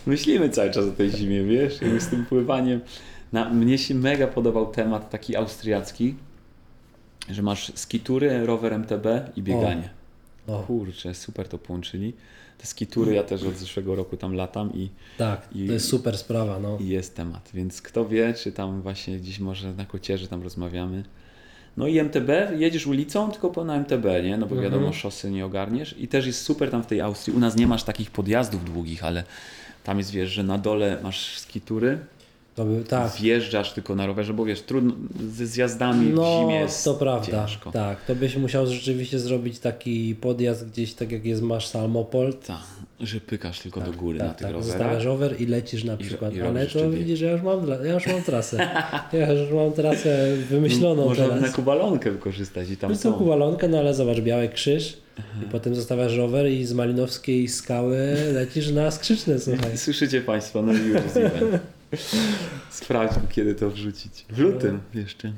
Myślimy 0.05 0.49
cały 0.49 0.71
czas 0.71 0.85
o 0.85 0.91
tej 0.91 1.09
zimie, 1.11 1.43
wiesz, 1.43 1.81
jakby 1.81 2.01
z 2.01 2.07
tym 2.07 2.25
pływaniem. 2.25 2.81
Na, 3.33 3.49
mnie 3.49 3.77
się 3.77 3.95
mega 3.95 4.27
podobał 4.27 4.71
temat 4.71 5.09
taki 5.09 5.35
austriacki, 5.35 6.15
że 7.29 7.41
masz 7.41 7.71
skitury, 7.75 8.45
rower 8.45 8.73
MTB 8.73 9.05
i 9.35 9.41
bieganie. 9.43 9.89
O, 10.47 10.59
Kurczę, 10.63 11.13
super 11.15 11.47
to 11.47 11.57
połączyli. 11.57 12.13
Te 12.57 12.65
skitury 12.67 13.13
ja 13.13 13.23
też 13.23 13.43
od 13.43 13.57
zeszłego 13.57 13.95
roku 13.95 14.17
tam 14.17 14.33
latam 14.33 14.73
i, 14.73 14.89
tak, 15.17 15.47
I- 15.55 15.67
to 15.67 15.73
jest 15.73 15.87
super 15.87 16.17
sprawa. 16.17 16.59
No. 16.59 16.77
i 16.81 16.87
jest 16.87 17.15
temat, 17.15 17.49
więc 17.53 17.81
kto 17.81 18.05
wie, 18.07 18.33
czy 18.33 18.51
tam 18.51 18.81
właśnie 18.81 19.17
gdzieś 19.17 19.39
może 19.39 19.73
na 19.73 19.85
kocierze 19.85 20.27
tam 20.27 20.43
rozmawiamy. 20.43 21.03
No 21.77 21.87
i 21.87 21.99
MTB, 21.99 22.29
jedziesz 22.57 22.87
ulicą, 22.87 23.31
tylko 23.31 23.49
po 23.49 23.63
na 23.65 23.75
MTB, 23.75 24.05
nie? 24.23 24.37
No 24.37 24.45
bo 24.47 24.55
Mhm. 24.55 24.61
wiadomo, 24.73 24.93
szosy 24.93 25.31
nie 25.31 25.45
ogarniesz. 25.45 25.95
I 25.99 26.07
też 26.07 26.25
jest 26.25 26.41
super 26.41 26.71
tam 26.71 26.83
w 26.83 26.85
tej 26.87 27.01
Austrii. 27.01 27.37
U 27.37 27.39
nas 27.39 27.55
nie 27.55 27.67
masz 27.67 27.83
takich 27.83 28.11
podjazdów 28.11 28.65
długich, 28.65 29.03
ale 29.03 29.23
tam 29.83 29.97
jest, 29.97 30.11
wiesz, 30.11 30.29
że 30.29 30.43
na 30.43 30.57
dole 30.57 30.97
masz 31.03 31.37
skitury, 31.39 31.99
To 32.55 32.65
by, 32.65 32.83
tak. 32.83 33.11
wjeżdżasz 33.15 33.73
tylko 33.73 33.95
na 33.95 34.05
rowerze, 34.07 34.33
bo 34.33 34.45
wiesz, 34.45 34.61
trudno, 34.61 34.93
ze 35.31 35.47
zjazdami 35.47 36.11
w 36.11 36.15
No, 36.15 36.39
zimie 36.41 36.55
jest 36.55 36.83
to 36.85 36.93
prawda. 36.93 37.25
ciężko. 37.47 37.71
Tak, 37.71 38.05
to 38.05 38.15
byś 38.15 38.35
musiał 38.37 38.67
rzeczywiście 38.67 39.19
zrobić 39.19 39.59
taki 39.59 40.15
podjazd 40.21 40.69
gdzieś, 40.69 40.93
tak 40.93 41.11
jak 41.11 41.25
jest 41.25 41.41
masz 41.41 41.67
Salmopol. 41.67 42.33
Tak, 42.33 42.57
że 42.99 43.19
pykasz 43.19 43.59
tylko 43.59 43.81
do 43.81 43.91
góry 43.91 44.19
tak, 44.19 44.27
na 44.27 44.33
tych 44.33 44.47
tak. 44.47 44.51
rowerach. 44.55 44.77
Zostawiasz 44.79 45.05
rower 45.05 45.41
i 45.41 45.45
lecisz 45.45 45.83
na 45.83 45.93
I- 45.93 45.97
przykład. 45.97 46.33
i 46.35 46.41
Ale 46.41 46.59
robisz 46.59 46.73
to 46.73 46.89
widzisz, 46.89 47.21
ja 47.21 47.31
już 47.31 47.41
mam, 47.41 47.67
ja 47.85 47.93
już 47.93 48.07
mam 48.07 48.21
trasę. 48.23 48.57
Ja 49.13 49.31
już 49.33 49.51
mam 49.51 49.71
trasę 49.71 50.35
wymyśloną 50.49 51.05
Można 51.05 51.25
teraz. 51.27 51.41
na 51.41 51.49
kubalonkę 51.49 52.11
wykorzystać 52.11 52.69
i 52.69 52.77
tam 52.77 52.95
są. 52.95 53.13
kuwalonkę, 53.13 53.67
no 53.67 53.79
ale 53.79 53.93
zobacz, 53.93 54.19
biały 54.19 54.49
krzyż 54.49 54.97
i 55.43 55.49
potem 55.51 55.75
zostawiasz 55.75 56.15
rower 56.17 56.51
i 56.51 56.65
z 56.65 56.73
Malinowskiej 56.73 57.47
skały 57.47 57.97
lecisz 58.33 58.71
na 58.71 58.91
skrzyczne, 58.91 59.39
słuchaj. 59.39 59.77
Słyszycie 59.85 60.21
Państwo, 60.21 60.61
no 60.61 60.73
i 60.73 60.77
już 60.77 60.93
jest 61.03 61.17
event. 61.17 61.61
Sprawdźmy, 62.69 63.23
kiedy 63.29 63.55
to 63.55 63.69
wrzucić. 63.69 64.25
W 64.29 64.39
lutym 64.39 64.79
jeszcze. 64.93 65.33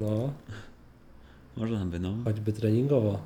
No, 0.00 0.32
Można 1.56 1.84
by, 1.84 1.98
no. 2.00 2.14
choćby 2.24 2.52
treningowo. 2.52 3.18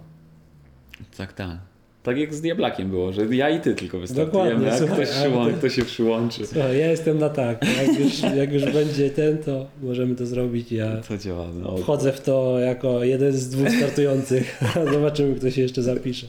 Tak, 1.16 1.32
tak. 1.32 1.56
Tak 2.02 2.18
jak 2.18 2.34
z 2.34 2.40
Diablakiem 2.40 2.90
było, 2.90 3.12
że 3.12 3.36
ja 3.36 3.50
i 3.50 3.60
ty 3.60 3.74
tylko 3.74 3.98
wystartujemy, 3.98 4.78
słuchaj, 4.78 4.96
ktoś, 4.96 5.08
przyłą- 5.08 5.54
kto 5.58 5.68
się 5.68 5.84
przyłączy. 5.84 6.46
Słuchaj, 6.46 6.78
ja 6.78 6.86
jestem 6.90 7.18
na 7.18 7.28
tak. 7.28 7.64
Jak 7.76 7.98
już, 8.00 8.20
jak 8.36 8.52
już 8.52 8.64
będzie 8.64 9.10
ten, 9.10 9.38
to 9.38 9.66
możemy 9.82 10.14
to 10.14 10.26
zrobić. 10.26 10.72
Ja 10.72 10.96
To 11.08 11.18
działa. 11.18 11.46
No. 11.62 11.76
wchodzę 11.76 12.12
w 12.12 12.20
to 12.20 12.58
jako 12.58 13.04
jeden 13.04 13.32
z 13.32 13.48
dwóch 13.48 13.68
startujących. 13.70 14.62
Zobaczymy, 14.92 15.34
kto 15.34 15.50
się 15.50 15.62
jeszcze 15.62 15.82
zapisze. 15.82 16.26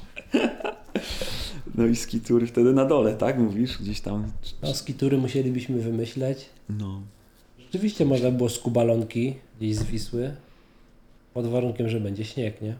No 1.77 1.85
i 1.85 1.95
skitury 1.95 2.47
wtedy 2.47 2.73
na 2.73 2.85
dole, 2.85 3.15
tak? 3.15 3.39
Mówisz? 3.39 3.77
Gdzieś 3.77 4.01
tam. 4.01 4.31
No, 4.61 4.73
skitury 4.73 5.17
musielibyśmy 5.17 5.79
wymyśleć. 5.79 6.49
No. 6.69 7.01
Rzeczywiście 7.59 8.05
można 8.05 8.31
było 8.31 8.49
z 8.49 8.59
kubalonki 8.59 9.35
gdzieś 9.59 9.75
z 9.75 9.83
Wisły. 9.83 10.35
Pod 11.33 11.47
warunkiem, 11.47 11.89
że 11.89 11.99
będzie 11.99 12.25
śnieg, 12.25 12.61
nie? 12.61 12.75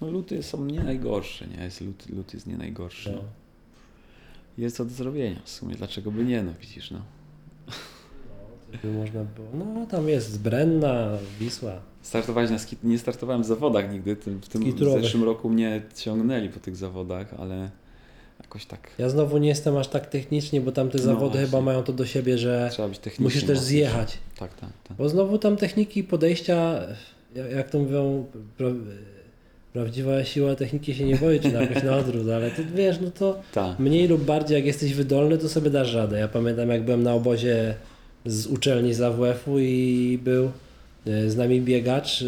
no 0.00 0.10
luty 0.10 0.42
są 0.42 0.64
nie 0.64 0.80
najgorsze, 0.80 1.46
nie? 1.46 1.64
Jest 1.64 1.80
lut, 1.80 2.08
lut 2.08 2.34
jest 2.34 2.46
nie 2.46 2.56
najgorszy. 2.56 3.12
No. 3.12 3.22
Jest 4.58 4.76
co 4.76 4.84
do 4.84 4.90
zrobienia 4.90 5.40
w 5.44 5.50
sumie. 5.50 5.74
Dlaczego 5.74 6.10
by 6.10 6.24
nie? 6.24 6.42
No 6.42 6.52
widzisz, 6.60 6.90
no. 6.90 7.02
By 8.82 8.92
można 8.92 9.24
było. 9.24 9.48
No 9.74 9.86
tam 9.86 10.08
jest 10.08 10.40
Brenna, 10.40 11.08
Wisła. 11.40 11.72
Startować 12.02 12.50
na 12.50 12.58
skit... 12.58 12.84
Nie 12.84 12.98
startowałem 12.98 13.42
w 13.42 13.46
zawodach 13.46 13.92
nigdy. 13.92 14.14
W 14.16 14.18
tym 14.24 14.40
Skiturowych. 14.42 15.02
zeszłym 15.02 15.24
roku 15.24 15.50
mnie 15.50 15.82
ciągnęli 15.94 16.48
po 16.48 16.60
tych 16.60 16.76
zawodach, 16.76 17.34
ale 17.38 17.70
jakoś 18.42 18.66
tak 18.66 18.90
Ja 18.98 19.08
znowu 19.08 19.38
nie 19.38 19.48
jestem 19.48 19.76
aż 19.76 19.88
tak 19.88 20.06
technicznie, 20.06 20.60
bo 20.60 20.72
tamte 20.72 20.98
No 20.98 21.04
zawody 21.04 21.30
właśnie. 21.30 21.46
chyba 21.46 21.60
mają 21.60 21.82
to 21.82 21.92
do 21.92 22.06
siebie, 22.06 22.38
że 22.38 22.68
trzeba 22.72 22.88
być 22.88 22.98
technicznie. 22.98 23.24
musisz 23.24 23.44
też 23.44 23.58
zjechać. 23.58 24.18
Tak, 24.38 24.54
tak, 24.54 24.70
tak. 24.88 24.96
Bo 24.96 25.08
znowu 25.08 25.38
tam 25.38 25.56
techniki 25.56 26.04
podejścia, 26.04 26.80
jak, 27.56 27.70
to 27.70 27.78
mówią, 27.78 28.26
pra, 28.56 28.66
prawdziwa 29.72 30.24
siła 30.24 30.54
techniki 30.54 30.94
się 30.94 31.04
nie 31.04 31.16
boi, 31.16 31.40
czy 31.40 31.52
na 31.52 31.60
jakoś 31.62 31.82
na 31.82 31.96
odwrót, 31.96 32.28
ale 32.28 32.50
to 32.50 32.62
wiesz, 32.74 33.00
no 33.00 33.10
to 33.10 33.40
tak. 33.52 33.78
mniej 33.78 34.08
lub 34.08 34.24
bardziej 34.24 34.56
jak 34.56 34.66
jesteś 34.66 34.94
wydolny, 34.94 35.38
to 35.38 35.48
sobie 35.48 35.70
dasz 35.70 35.94
radę. 35.94 36.18
Ja 36.18 36.28
pamiętam 36.28 36.68
jak 36.68 36.84
byłem 36.84 37.02
na 37.02 37.14
obozie 37.14 37.74
z 38.26 38.46
uczelni 38.46 38.94
z 38.94 39.00
AWF-u 39.00 39.58
i 39.58 40.18
był 40.24 40.50
e, 41.06 41.30
z 41.30 41.36
nami 41.36 41.60
biegacz, 41.60 42.22
e, 42.22 42.26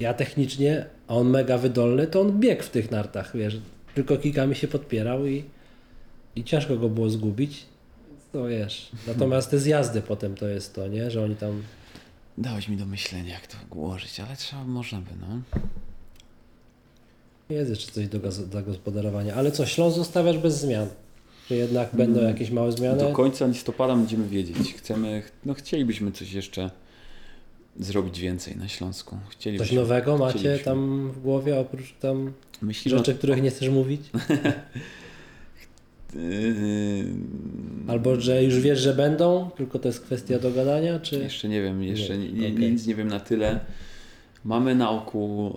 ja 0.00 0.14
technicznie, 0.14 0.86
a 1.08 1.14
on 1.14 1.30
mega 1.30 1.58
wydolny, 1.58 2.06
to 2.06 2.20
on 2.20 2.40
biegł 2.40 2.62
w 2.62 2.70
tych 2.70 2.90
nartach, 2.90 3.36
wiesz, 3.36 3.58
tylko 3.94 4.16
kikami 4.16 4.54
się 4.54 4.68
podpierał 4.68 5.26
i, 5.26 5.44
i 6.36 6.44
ciężko 6.44 6.76
go 6.76 6.88
było 6.88 7.10
zgubić. 7.10 7.66
To 8.32 8.46
wiesz. 8.46 8.90
Natomiast 9.06 9.50
te 9.50 9.58
zjazdy 9.58 10.02
potem 10.02 10.34
to 10.34 10.48
jest 10.48 10.74
to, 10.74 10.88
nie? 10.88 11.10
Że 11.10 11.24
oni 11.24 11.36
tam 11.36 11.62
Dałeś 12.38 12.68
mi 12.68 12.76
do 12.76 12.86
myślenia, 12.86 13.34
jak 13.34 13.46
to 13.46 13.56
ułożyć, 13.70 14.20
ale 14.20 14.36
trzeba, 14.36 14.64
można 14.64 15.00
by, 15.00 15.10
no. 15.20 15.60
Jest 17.50 17.70
jeszcze 17.70 17.92
coś 17.92 18.08
do 18.08 18.32
zagospodarowania. 18.32 19.34
Ale 19.34 19.52
co, 19.52 19.66
Śląsk 19.66 19.96
zostawiasz 19.96 20.38
bez 20.38 20.60
zmian? 20.60 20.88
Czy 21.48 21.56
jednak 21.56 21.88
będą 21.92 22.22
jakieś 22.22 22.50
małe 22.50 22.72
zmiany? 22.72 22.98
Do 22.98 23.12
końca 23.12 23.46
listopada 23.46 23.96
będziemy 23.96 24.28
wiedzieć. 24.28 24.74
Chcemy, 24.74 25.22
no 25.44 25.54
chcielibyśmy 25.54 26.12
coś 26.12 26.32
jeszcze 26.32 26.70
zrobić 27.80 28.20
więcej 28.20 28.56
na 28.56 28.68
Śląsku. 28.68 29.16
Coś 29.58 29.72
nowego 29.72 30.18
macie 30.18 30.58
tam 30.58 31.10
w 31.10 31.20
głowie, 31.22 31.60
oprócz 31.60 31.94
tam 32.00 32.32
rzeczy, 32.86 33.14
których 33.14 33.42
nie 33.42 33.50
chcesz 33.50 33.68
mówić? 33.68 34.00
Yy, 36.14 37.04
Albo 37.88 38.20
że 38.20 38.44
już 38.44 38.60
wiesz, 38.60 38.78
że 38.78 38.94
będą, 38.94 39.50
tylko 39.56 39.78
to 39.78 39.88
jest 39.88 40.00
kwestia 40.00 40.38
dogadania, 40.38 41.00
czy... 41.00 41.18
Jeszcze 41.18 41.48
nie 41.48 41.62
wiem, 41.62 41.82
jeszcze 41.82 42.18
Nie, 42.18 42.32
nie, 42.32 42.54
okej. 42.54 42.72
nic 42.72 42.86
nie 42.86 42.94
wiem 42.94 43.08
na 43.08 43.20
tyle. 43.20 43.60
Mamy 44.44 44.74
na 44.74 44.90
oku 44.90 45.54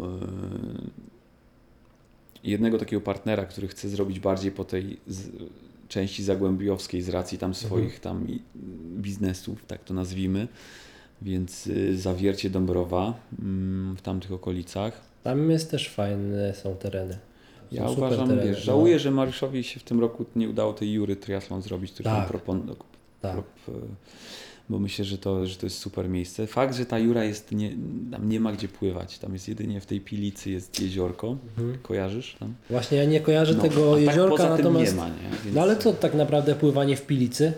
yy, 2.44 2.52
jednego 2.52 2.78
takiego 2.78 3.02
partnera, 3.02 3.46
który 3.46 3.68
chce 3.68 3.90
zrobić 3.90 4.20
bardziej 4.20 4.52
po 4.52 4.64
tej 4.64 4.98
części 5.92 6.24
zagłębiowskiej 6.24 7.02
z 7.02 7.10
racji 7.10 7.38
tam 7.38 7.54
swoich 7.54 8.00
tam 8.00 8.28
biznesów, 8.98 9.66
tak 9.66 9.84
to 9.84 9.94
nazwijmy. 9.94 10.48
Więc 11.22 11.66
yy, 11.66 11.98
zawiercie 11.98 12.50
Dąbrowa 12.50 13.14
mm, 13.40 13.96
w 13.98 14.02
tamtych 14.02 14.32
okolicach. 14.32 15.02
Tam 15.24 15.52
jest 15.52 15.72
też 15.72 15.90
fajne 15.90 16.54
są 16.54 16.76
tereny. 16.76 17.14
Są 17.14 17.20
Ja 17.72 17.90
uważam, 17.90 18.28
tereny, 18.28 18.48
wiesz, 18.48 18.58
no. 18.58 18.64
żałuję, 18.64 19.00
że 19.00 19.12
Mariuszowi 19.12 19.64
się 19.64 19.80
w 19.80 19.84
tym 19.84 20.00
roku 20.00 20.26
nie 20.36 20.50
udało 20.50 20.74
tej 20.74 20.94
Jury 20.94 21.16
triathlon 21.16 21.62
zrobić, 21.62 21.92
który 21.92 22.10
Tak. 22.10 22.30
Tak. 23.22 23.36
Prop- 23.36 23.72
bo 24.72 24.80
myślę, 24.80 25.06
że 25.06 25.18
to, 25.18 25.48
że 25.48 25.56
to 25.56 25.66
jest 25.66 25.78
super 25.78 26.10
miejsce. 26.10 26.48
Fakt, 26.48 26.76
że 26.76 26.86
ta 26.86 27.00
Jura 27.00 27.24
jest, 27.24 27.52
nie, 27.52 27.70
tam 28.12 28.30
nie 28.30 28.40
ma 28.40 28.52
gdzie 28.54 28.68
pływać. 28.68 29.20
Tam 29.20 29.34
jest 29.34 29.48
jedynie 29.48 29.82
w 29.82 29.86
tej 29.86 30.02
Pilicy 30.02 30.50
jest 30.52 30.82
jeziorko. 30.82 31.38
Mhm. 31.58 31.78
Kojarzysz 31.82 32.36
tam? 32.40 32.54
Właśnie 32.70 32.98
ja 32.98 33.06
nie 33.06 33.20
kojarzę 33.22 33.54
No, 33.54 33.62
tego 33.62 33.92
tak 33.94 34.02
jeziorka, 34.02 34.38
tym 34.44 34.58
natomiast... 34.58 34.92
nie 34.92 34.98
ma, 34.98 35.08
nie? 35.10 35.30
Więc 35.44 35.56
No 35.56 35.62
ale 35.62 35.78
co 35.78 35.94
tak 35.94 36.14
naprawdę 36.14 36.56
pływanie 36.56 36.98
w 36.98 37.06
Pilicy? 37.06 37.54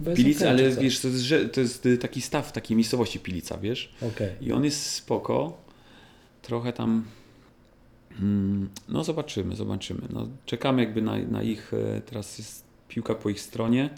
Bez 0.00 0.16
Pilicy, 0.16 0.38
okej, 0.50 0.64
ale 0.64 0.74
co? 0.74 0.80
wiesz, 0.80 1.00
to 1.00 1.08
jest, 1.08 1.24
to 1.52 1.60
jest 1.60 1.86
taki 2.00 2.20
staw 2.20 2.52
takiej 2.52 2.76
miejscowości 2.76 3.18
Pilica, 3.20 3.58
wiesz? 3.58 3.92
Okej. 4.02 4.28
I 4.40 4.52
on 4.52 4.64
jest 4.64 4.86
spoko. 4.86 5.62
Trochę 6.42 6.72
tam. 6.72 7.04
mm, 8.20 8.68
No 8.88 9.04
zobaczymy, 9.04 9.56
zobaczymy. 9.56 10.00
No, 10.10 10.28
czekamy 10.46 10.82
jakby 10.84 11.02
na, 11.02 11.18
na 11.18 11.42
ich. 11.42 11.72
e, 11.74 12.00
Teraz 12.00 12.38
jest 12.38 12.64
piłka 12.88 13.14
po 13.14 13.30
ich 13.30 13.40
stronie. 13.40 13.90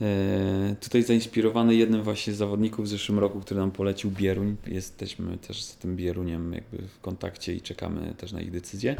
E, 0.00 0.76
tutaj 0.80 1.02
zainspirowany 1.02 1.74
jednym 1.74 2.02
właśnie 2.02 2.32
z 2.32 2.36
zawodników 2.36 2.84
w 2.84 2.88
zeszłym 2.88 3.18
roku, 3.18 3.40
który 3.40 3.60
nam 3.60 3.70
polecił 3.70 4.10
Bieruń. 4.10 4.56
Jesteśmy 4.66 5.38
też 5.38 5.62
z 5.62 5.76
tym 5.76 5.96
Bieruniem 5.96 6.52
jakby 6.52 6.88
w 6.88 7.00
kontakcie 7.00 7.54
i 7.54 7.60
czekamy 7.60 8.14
też 8.16 8.32
na 8.32 8.40
ich 8.40 8.50
decyzję. 8.50 8.96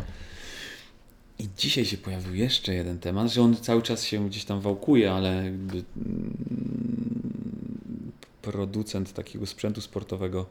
I 1.39 1.49
dzisiaj 1.59 1.85
się 1.85 1.97
pojawił 1.97 2.35
jeszcze 2.35 2.75
jeden 2.75 2.99
temat, 2.99 3.33
że 3.33 3.43
on 3.43 3.57
cały 3.57 3.83
czas 3.83 4.05
się 4.05 4.29
gdzieś 4.29 4.45
tam 4.45 4.61
wałkuje, 4.61 5.13
ale 5.13 5.45
jakby 5.45 5.83
mm, 5.97 6.35
producent 8.43 9.13
takiego 9.13 9.47
sprzętu 9.47 9.81
sportowego 9.81 10.47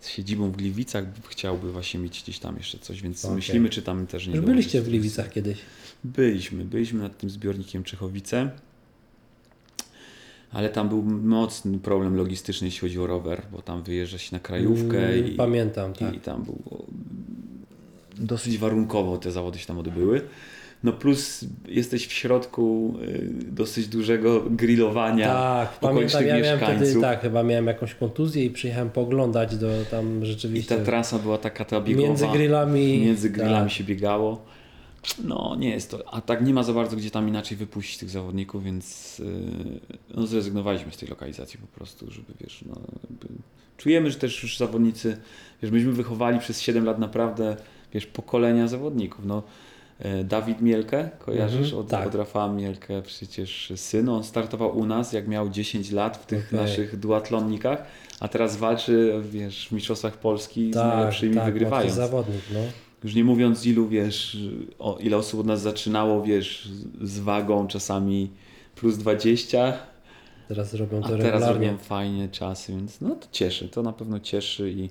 z 0.00 0.08
siedzibą 0.08 0.50
w 0.50 0.56
Gliwicach 0.56 1.04
chciałby 1.28 1.72
właśnie 1.72 2.00
mieć 2.00 2.22
gdzieś 2.22 2.38
tam 2.38 2.56
jeszcze 2.56 2.78
coś, 2.78 3.02
więc 3.02 3.24
Okej. 3.24 3.36
myślimy, 3.36 3.68
czy 3.68 3.82
tam 3.82 4.06
też 4.06 4.26
nie 4.26 4.42
byliście 4.42 4.82
w. 4.82 4.84
Gliwicach 4.88 5.32
kiedyś. 5.32 5.58
Byliśmy, 6.04 6.64
byliśmy 6.64 7.02
nad 7.02 7.18
tym 7.18 7.30
zbiornikiem 7.30 7.84
Czechowice. 7.84 8.50
Ale 10.52 10.68
tam 10.68 10.88
był 10.88 11.02
mocny 11.22 11.78
problem 11.78 12.16
logistyczny, 12.16 12.66
jeśli 12.66 12.80
chodzi 12.80 13.00
o 13.00 13.06
rower, 13.06 13.42
bo 13.52 13.62
tam 13.62 13.82
wyjeżdża 13.82 14.18
się 14.18 14.28
na 14.36 14.40
krajówkę 14.40 15.08
Mm, 15.08 15.26
i, 15.26 15.30
Pamiętam, 15.30 15.92
tak. 15.92 16.14
i 16.14 16.20
tam 16.20 16.42
było 16.44 16.84
dosyć 18.18 18.58
warunkowo 18.58 19.18
te 19.18 19.30
zawody 19.30 19.58
się 19.58 19.66
tam 19.66 19.78
odbyły. 19.78 20.20
No 20.84 20.92
plus 20.92 21.44
jesteś 21.68 22.06
w 22.06 22.12
środku 22.12 22.94
y, 23.02 23.28
dosyć 23.52 23.86
dużego 23.88 24.40
grillowania 24.50 25.26
Tak, 25.34 25.68
pamiętam, 25.68 25.90
okolicznych 25.90 26.26
ja 26.26 26.38
miałem 26.40 26.58
wtedy, 26.58 26.72
mieszkańców. 26.72 27.02
tak, 27.02 27.20
chyba 27.20 27.42
miałem 27.42 27.66
jakąś 27.66 27.94
kontuzję 27.94 28.44
i 28.44 28.50
przyjechałem 28.50 28.90
poglądać 28.90 29.56
do 29.56 29.68
tam 29.90 30.22
I 30.22 30.26
rzeczywiście 30.26 30.76
ta 30.76 30.84
trasa 30.84 31.18
była 31.18 31.38
taka 31.38 31.64
ta 31.64 31.80
biegowa. 31.80 32.08
między 32.08 32.26
grillami. 32.28 32.98
Między 32.98 33.30
grillami 33.30 33.68
tak. 33.68 33.70
się 33.72 33.84
biegało. 33.84 34.42
No, 35.24 35.56
nie 35.58 35.70
jest 35.70 35.90
to. 35.90 36.14
A 36.14 36.20
tak 36.20 36.46
nie 36.46 36.54
ma 36.54 36.62
za 36.62 36.72
bardzo 36.72 36.96
gdzie 36.96 37.10
tam 37.10 37.28
inaczej 37.28 37.56
wypuścić 37.56 37.98
tych 37.98 38.10
zawodników, 38.10 38.64
więc 38.64 39.18
yy, 39.18 39.80
no, 40.14 40.26
zrezygnowaliśmy 40.26 40.92
z 40.92 40.96
tej 40.96 41.08
lokalizacji 41.08 41.58
po 41.58 41.66
prostu, 41.66 42.10
żeby 42.10 42.32
wiesz, 42.40 42.64
no, 42.66 42.74
czujemy, 43.76 44.10
że 44.10 44.18
też 44.18 44.42
już 44.42 44.58
zawodnicy, 44.58 45.16
wiesz, 45.62 45.70
myśmy 45.70 45.92
wychowali 45.92 46.38
przez 46.38 46.60
7 46.60 46.84
lat 46.84 46.98
naprawdę, 46.98 47.56
wiesz, 47.92 48.06
pokolenia 48.06 48.68
zawodników. 48.68 49.24
No, 49.24 49.42
e, 49.98 50.24
Dawid 50.24 50.60
Mielkę, 50.60 51.10
kojarzysz 51.18 51.60
Mhm, 51.66 51.78
od, 51.80 51.88
tak. 51.88 52.06
od 52.06 52.14
Rafała 52.14 52.52
Mielkę, 52.52 53.02
przecież 53.02 53.72
syn, 53.76 54.08
on 54.08 54.24
startował 54.24 54.78
u 54.78 54.86
nas, 54.86 55.12
jak 55.12 55.28
miał 55.28 55.48
10 55.48 55.90
lat 55.90 56.16
w 56.16 56.26
tych 56.26 56.46
Okej. 56.48 56.60
naszych 56.60 56.98
duatlonnikach, 56.98 57.82
a 58.20 58.28
teraz 58.28 58.56
walczy, 58.56 59.14
wiesz, 59.30 59.68
w 59.68 59.72
Mistrzostwach 59.72 60.16
Polski 60.16 60.70
z 60.72 60.74
tak, 60.74 60.94
najlepszymi 60.94 61.34
tak, 61.34 61.44
wygrywając. 61.44 61.94
zawodnik, 61.94 62.42
no. 62.54 62.60
Już 63.04 63.14
nie 63.14 63.24
mówiąc 63.24 63.66
ilu, 63.66 63.88
wiesz, 63.88 64.36
o 64.78 64.98
ile 65.00 65.16
osób 65.16 65.40
od 65.40 65.46
nas 65.46 65.60
zaczynało, 65.62 66.22
wiesz, 66.22 66.68
z 67.02 67.18
wagą 67.18 67.66
czasami 67.66 68.30
plus 68.74 68.98
20, 68.98 69.78
Teraz 70.48 70.74
robią 70.74 70.98
a 70.98 71.02
to 71.02 71.08
teraz 71.08 71.24
regularnie. 71.24 71.66
robią 71.66 71.78
fajnie 71.78 72.28
czasy, 72.28 72.72
więc 72.72 73.00
no 73.00 73.14
to 73.14 73.26
cieszy, 73.32 73.68
to 73.68 73.82
na 73.82 73.92
pewno 73.92 74.20
cieszy 74.20 74.70
i, 74.70 74.90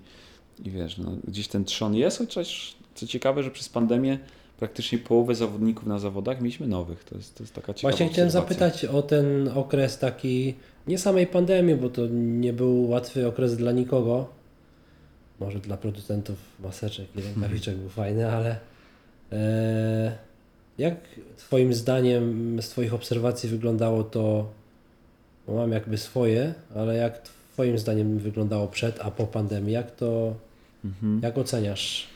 i 0.68 0.72
wiesz, 0.72 0.98
no, 0.98 1.12
gdzieś 1.28 1.48
ten 1.48 1.66
trzon 1.66 1.96
jest, 1.96 2.18
chociaż 2.18 2.76
co 2.96 3.08
ciekawe, 3.08 3.44
że 3.44 3.52
przez 3.52 3.70
pandemię 3.70 4.20
praktycznie 4.58 4.98
połowę 4.98 5.36
zawodników 5.36 5.86
na 5.86 6.00
zawodach 6.00 6.42
mieliśmy 6.42 6.68
nowych, 6.68 7.04
to 7.04 7.16
jest, 7.16 7.36
to 7.36 7.44
jest 7.44 7.54
taka 7.54 7.74
ciekawa 7.74 7.92
Właśnie 7.92 8.14
chciałem 8.14 8.32
zapytać 8.32 8.86
o 8.86 9.02
ten 9.02 9.48
okres 9.56 9.98
taki, 10.00 10.54
nie 10.88 10.98
samej 10.98 11.28
pandemii, 11.28 11.76
bo 11.76 11.90
to 11.90 12.08
nie 12.12 12.54
był 12.54 12.90
łatwy 12.90 13.28
okres 13.28 13.58
dla 13.58 13.72
nikogo. 13.72 14.39
Może 15.40 15.60
dla 15.60 15.78
producentów 15.78 16.38
maseczek 16.60 17.08
i 17.16 17.22
rękawiczek 17.22 17.78
był 17.78 17.90
fajny, 17.90 18.32
ale 18.32 18.60
e, 19.32 20.18
jak 20.78 20.96
Twoim 21.38 21.74
zdaniem, 21.74 22.58
z 22.62 22.70
Twoich 22.70 22.94
obserwacji 22.94 23.50
wyglądało 23.50 24.04
to, 24.04 24.50
bo 25.48 25.54
mam 25.56 25.72
jakby 25.72 25.98
swoje, 25.98 26.54
ale 26.76 26.96
jak 26.96 27.22
Twoim 27.54 27.78
zdaniem 27.78 28.20
wyglądało 28.20 28.68
przed, 28.68 29.00
a 29.00 29.12
po 29.12 29.28
pandemii? 29.28 29.74
Jak 29.74 29.96
to, 29.96 30.36
Mhm. 30.86 31.20
jak 31.24 31.38
oceniasz 31.38 32.08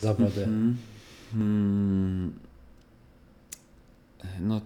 zawody? 0.00 0.42
Mhm. 0.44 0.76
Hmm. 1.32 2.32
No, 4.40 4.60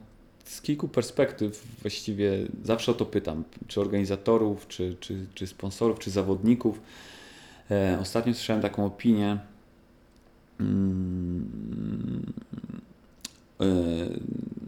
z 0.45 0.61
kilku 0.63 0.89
perspektyw 0.89 1.67
właściwie 1.83 2.47
zawsze 2.65 2.93
o 2.93 2.95
to 2.95 3.07
pytam, 3.07 3.45
czy 3.69 3.81
organizatorów, 3.81 4.69
czy, 4.69 4.97
czy, 5.01 5.27
czy 5.35 5.47
sponsorów, 5.47 5.99
czy 5.99 6.11
zawodników. 6.11 6.81
E, 7.71 7.99
ostatnio 8.01 8.35
słyszałem 8.35 8.63
taką 8.63 8.87
opinię. 8.87 9.39
mm, 10.61 12.33
e, 13.61 13.65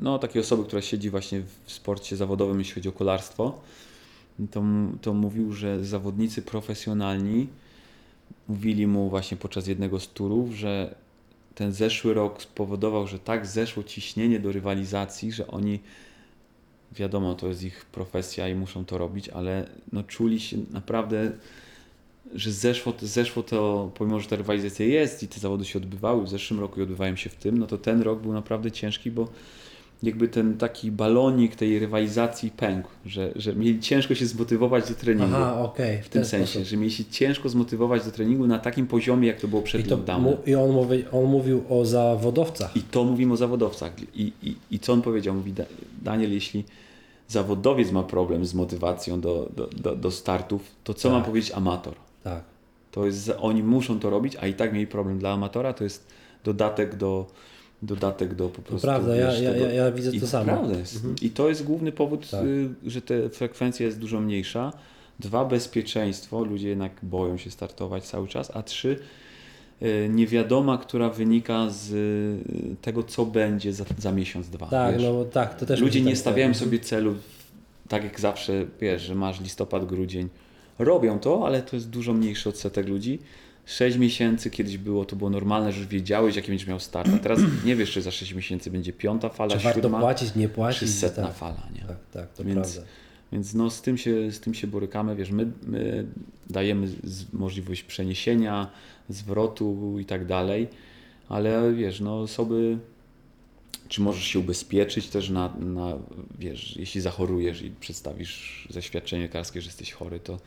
No, 0.03 0.19
takiej 0.19 0.43
osoby, 0.43 0.65
która 0.65 0.83
siedzi 0.83 1.11
właśnie 1.11 1.43
w 1.65 1.73
sporcie 1.73 2.17
zawodowym, 2.17 2.59
jeśli 2.59 2.75
chodzi 2.75 2.89
o 2.89 2.93
kolarstwo, 2.93 3.61
to, 4.51 4.63
to 5.03 5.15
mówił, 5.15 5.53
że 5.53 5.85
zawodnicy 5.85 6.43
profesjonalni 6.43 7.49
mówili 8.49 8.87
mu 8.87 9.11
właśnie 9.11 9.37
podczas 9.37 9.67
jednego 9.67 10.01
z 10.01 10.09
turów, 10.09 10.55
że 10.55 10.95
ten 11.55 11.73
zeszły 11.73 12.15
rok 12.15 12.43
spowodował, 12.43 13.07
że 13.07 13.19
tak 13.19 13.47
zeszło 13.47 13.83
ciśnienie 13.83 14.41
do 14.41 14.53
rywalizacji, 14.53 15.33
że 15.33 15.47
oni 15.47 15.81
wiadomo, 16.93 17.35
to 17.35 17.49
jest 17.49 17.63
ich 17.63 17.85
profesja 17.85 18.49
i 18.49 18.55
muszą 18.55 18.85
to 18.85 18.99
robić, 18.99 19.29
ale 19.29 19.67
no 19.93 20.03
czuli 20.03 20.41
się 20.41 20.57
naprawdę, 20.71 21.33
że 22.35 22.53
zeszło, 22.53 22.93
zeszło 23.03 23.43
to, 23.43 23.91
pomimo 23.95 24.21
że 24.21 24.29
ta 24.29 24.37
rywalizacja 24.37 24.87
jest 24.87 25.23
i 25.23 25.29
te 25.29 25.41
zawody 25.41 25.65
się 25.65 25.79
odbywały 25.79 26.25
w 26.25 26.29
zeszłym 26.29 26.61
roku 26.61 26.81
i 26.81 26.83
odbywają 26.83 27.17
się 27.17 27.31
w 27.31 27.35
tym, 27.35 27.59
no 27.59 27.67
to 27.67 27.79
ten 27.79 28.03
rok 28.03 28.21
był 28.23 28.33
naprawdę 28.33 28.71
ciężki, 28.71 29.11
bo 29.11 29.29
jakby 30.03 30.29
ten 30.29 30.59
taki 30.59 30.91
balonik 30.91 31.57
tej 31.57 31.79
rywalizacji 31.79 32.51
pękł, 32.51 32.89
że, 33.07 33.33
że 33.37 33.55
mieli 33.55 33.81
ciężko 33.81 34.15
się 34.15 34.27
zmotywować 34.27 34.89
do 34.89 34.95
treningu. 34.95 35.35
Aha, 35.37 35.61
okej, 35.63 36.03
W 36.03 36.09
tym 36.09 36.25
sensie, 36.25 36.65
że 36.65 36.77
mieli 36.77 36.91
się 36.93 37.05
ciężko 37.05 37.49
zmotywować 37.49 38.05
do 38.05 38.11
treningu 38.11 38.47
na 38.47 38.59
takim 38.59 38.87
poziomie, 38.87 39.29
jak 39.29 39.41
to 39.41 39.49
było 39.49 39.63
przed 39.63 39.81
I, 39.81 39.85
to, 39.89 39.97
lockdownem. 39.97 40.37
I 40.47 40.55
on, 40.55 40.71
mówi, 40.71 41.05
on 41.13 41.25
mówił 41.25 41.65
o 41.69 41.85
zawodowcach. 41.85 42.77
I 42.77 42.81
to 42.83 43.05
mówimy 43.05 43.33
o 43.33 43.37
zawodowcach. 43.37 43.93
I, 44.15 44.33
i, 44.43 44.55
i 44.71 44.79
co 44.79 44.93
on 44.93 45.03
powiedział? 45.03 45.35
Mówi, 45.35 45.53
"Da- 45.53 45.65
Daniel, 46.03 46.33
jeśli 46.33 46.65
zawodowiec 47.29 47.91
ma 47.93 48.03
problem 48.03 48.47
z 48.47 48.55
motywacją 48.55 49.21
do, 49.21 49.49
do, 49.57 49.67
do, 49.67 49.97
do 49.97 50.11
startów, 50.11 50.63
to 50.85 50.95
co 50.95 51.09
Tak. 51.09 51.19
ma 51.19 51.25
powiedzieć 51.25 51.53
amator? 51.53 51.95
Tak. 52.25 52.43
To 52.91 53.07
jest, 53.07 53.33
oni 53.39 53.63
muszą 53.63 54.01
to 54.01 54.11
robić, 54.11 54.37
a 54.41 54.47
i 54.47 54.55
tak 54.55 54.73
mieli 54.73 54.87
problem 54.87 55.19
dla 55.19 55.31
amatora, 55.33 55.73
to 55.73 55.85
jest 55.85 56.07
dodatek 56.45 56.95
do, 56.97 57.27
dodatek 57.83 58.35
do 58.35 58.49
po 58.49 58.63
prostu... 58.63 58.87
prawda, 58.87 59.15
wiesz, 59.15 59.41
ja- 59.41 59.57
ja- 59.57 59.73
ja 59.73 59.93
widzę 59.93 60.11
I 60.11 60.21
to 60.21 60.27
samo. 60.27 60.45
Prawda 60.45 60.79
jest. 60.79 61.03
I 61.23 61.31
to 61.31 61.49
jest 61.49 61.65
główny 61.65 61.93
powód, 61.93 62.31
Tak. 62.31 62.45
y, 62.45 62.69
że 62.87 63.03
ta 63.03 63.15
frekwencja 63.33 63.87
jest 63.87 63.99
dużo 63.99 64.21
mniejsza. 64.21 64.73
Dwa, 65.21 65.45
bezpieczeństwo, 65.45 66.45
ludzie 66.45 66.69
jednak 66.69 66.93
boją 67.03 67.37
się 67.37 67.51
startować 67.51 68.05
cały 68.05 68.29
czas, 68.29 68.51
a 68.55 68.63
trzy, 68.63 68.99
y, 69.83 70.09
niewiadoma, 70.13 70.79
która 70.79 71.09
wynika 71.09 71.67
z 71.71 71.93
y, 71.93 72.77
tego, 72.83 73.03
co 73.03 73.27
będzie 73.27 73.73
za, 73.73 73.85
za 73.99 74.13
miesiąc, 74.13 74.49
dwa. 74.49 74.67
Tak, 74.67 74.95
wiesz? 74.95 75.03
no 75.05 75.25
tak, 75.25 75.59
to 75.59 75.67
też 75.67 75.81
Ludzie 75.81 76.01
nie 76.01 76.11
tak 76.11 76.19
stawiają 76.19 76.49
wydaje. 76.49 76.65
sobie 76.65 76.79
celów, 76.79 77.17
tak 77.89 78.05
jak 78.05 78.21
zawsze, 78.21 78.65
wiesz, 78.81 79.03
że 79.03 79.15
masz 79.15 79.41
listopad, 79.41 79.85
grudzień. 79.87 80.29
Robią 80.85 81.19
to, 81.19 81.47
ale 81.47 81.63
to 81.63 81.77
jest 81.77 81.91
dużo 81.91 82.13
mniejszy 82.13 82.49
odsetek 82.49 82.89
ludzi. 82.89 83.19
6 83.67 83.97
miesięcy 83.99 84.51
kiedyś 84.51 84.79
było, 84.79 85.05
to 85.05 85.17
było 85.17 85.31
normalne, 85.31 85.73
że 85.73 85.79
już 85.79 85.89
wiedziałeś, 85.89 86.37
jaki 86.37 86.49
będziesz 86.49 86.69
miał 86.69 86.81
start. 86.81 87.11
A 87.15 87.19
teraz 87.19 87.41
nie 87.65 87.77
wiesz, 87.77 87.91
czy 87.93 88.03
za 88.03 88.11
6 88.11 88.35
miesięcy 88.35 88.71
będzie 88.71 88.93
piąta 88.93 89.29
fala, 89.29 89.57
Czy 89.57 89.65
warto 89.65 89.83
siódma, 89.83 90.01
płacić, 90.01 90.35
nie 90.35 90.49
czy 90.49 90.55
płacić. 90.55 90.91
setna 90.91 91.27
tak, 91.27 91.37
fala, 91.37 91.69
nie? 91.75 91.81
tak, 91.81 91.97
tak, 92.13 92.33
to 92.33 92.45
Więc- 92.45 92.73
prawda. 92.73 92.91
Więc 93.33 93.55
no, 93.55 93.71
z, 93.71 93.83
tym 93.83 93.99
się, 93.99 94.33
z 94.33 94.41
tym 94.41 94.55
się 94.55 94.67
borykamy. 94.67 95.17
Wiesz, 95.17 95.31
my, 95.31 95.47
my 95.67 96.07
dajemy 96.51 96.89
możliwość 97.33 97.83
przeniesienia, 97.83 98.71
zwrotu 99.09 99.97
i 99.99 100.05
tak 100.05 100.27
dalej, 100.27 100.69
ale 101.29 101.73
wiesz, 101.75 102.01
no 102.01 102.21
osoby, 102.21 102.79
czy 103.89 104.01
możesz 104.01 104.25
się 104.25 104.39
ubezpieczyć 104.39 105.09
też 105.09 105.31
na, 105.31 105.55
na 105.61 105.97
wiesz, 106.39 106.77
jeśli 106.77 107.01
zachorujesz 107.01 107.63
i 107.63 107.71
przedstawisz 107.71 108.67
zaświadczenie 108.71 109.23
lekarskie, 109.23 109.61
że 109.61 109.67
jesteś 109.69 109.93
chory, 109.93 110.21
to, 110.21 110.39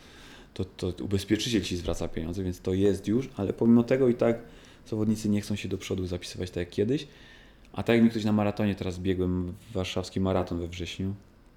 to, 0.53 0.65
to 0.65 1.03
ubezpieczyciel 1.03 1.61
ci 1.61 1.77
zwraca 1.77 2.07
pieniądze, 2.07 2.43
więc 2.43 2.59
to 2.59 2.73
jest 2.73 3.07
już, 3.07 3.29
ale 3.37 3.53
pomimo 3.53 3.83
tego 3.83 4.07
i 4.07 4.13
tak 4.13 4.39
zawodnicy 4.89 5.29
nie 5.29 5.41
chcą 5.41 5.55
się 5.55 5.69
do 5.69 5.77
przodu 5.77 6.07
zapisywać 6.07 6.49
tak 6.49 6.57
jak 6.57 6.69
kiedyś. 6.69 7.07
A 7.73 7.83
tak 7.83 7.95
jak 7.95 8.03
mi 8.03 8.09
ktoś 8.09 8.23
na 8.23 8.31
maratonie 8.31 8.75
teraz 8.75 8.99
biegłem, 8.99 9.53
warszawski 9.73 10.19
maraton 10.19 10.59
we 10.59 10.67
wrześniu, 10.67 11.13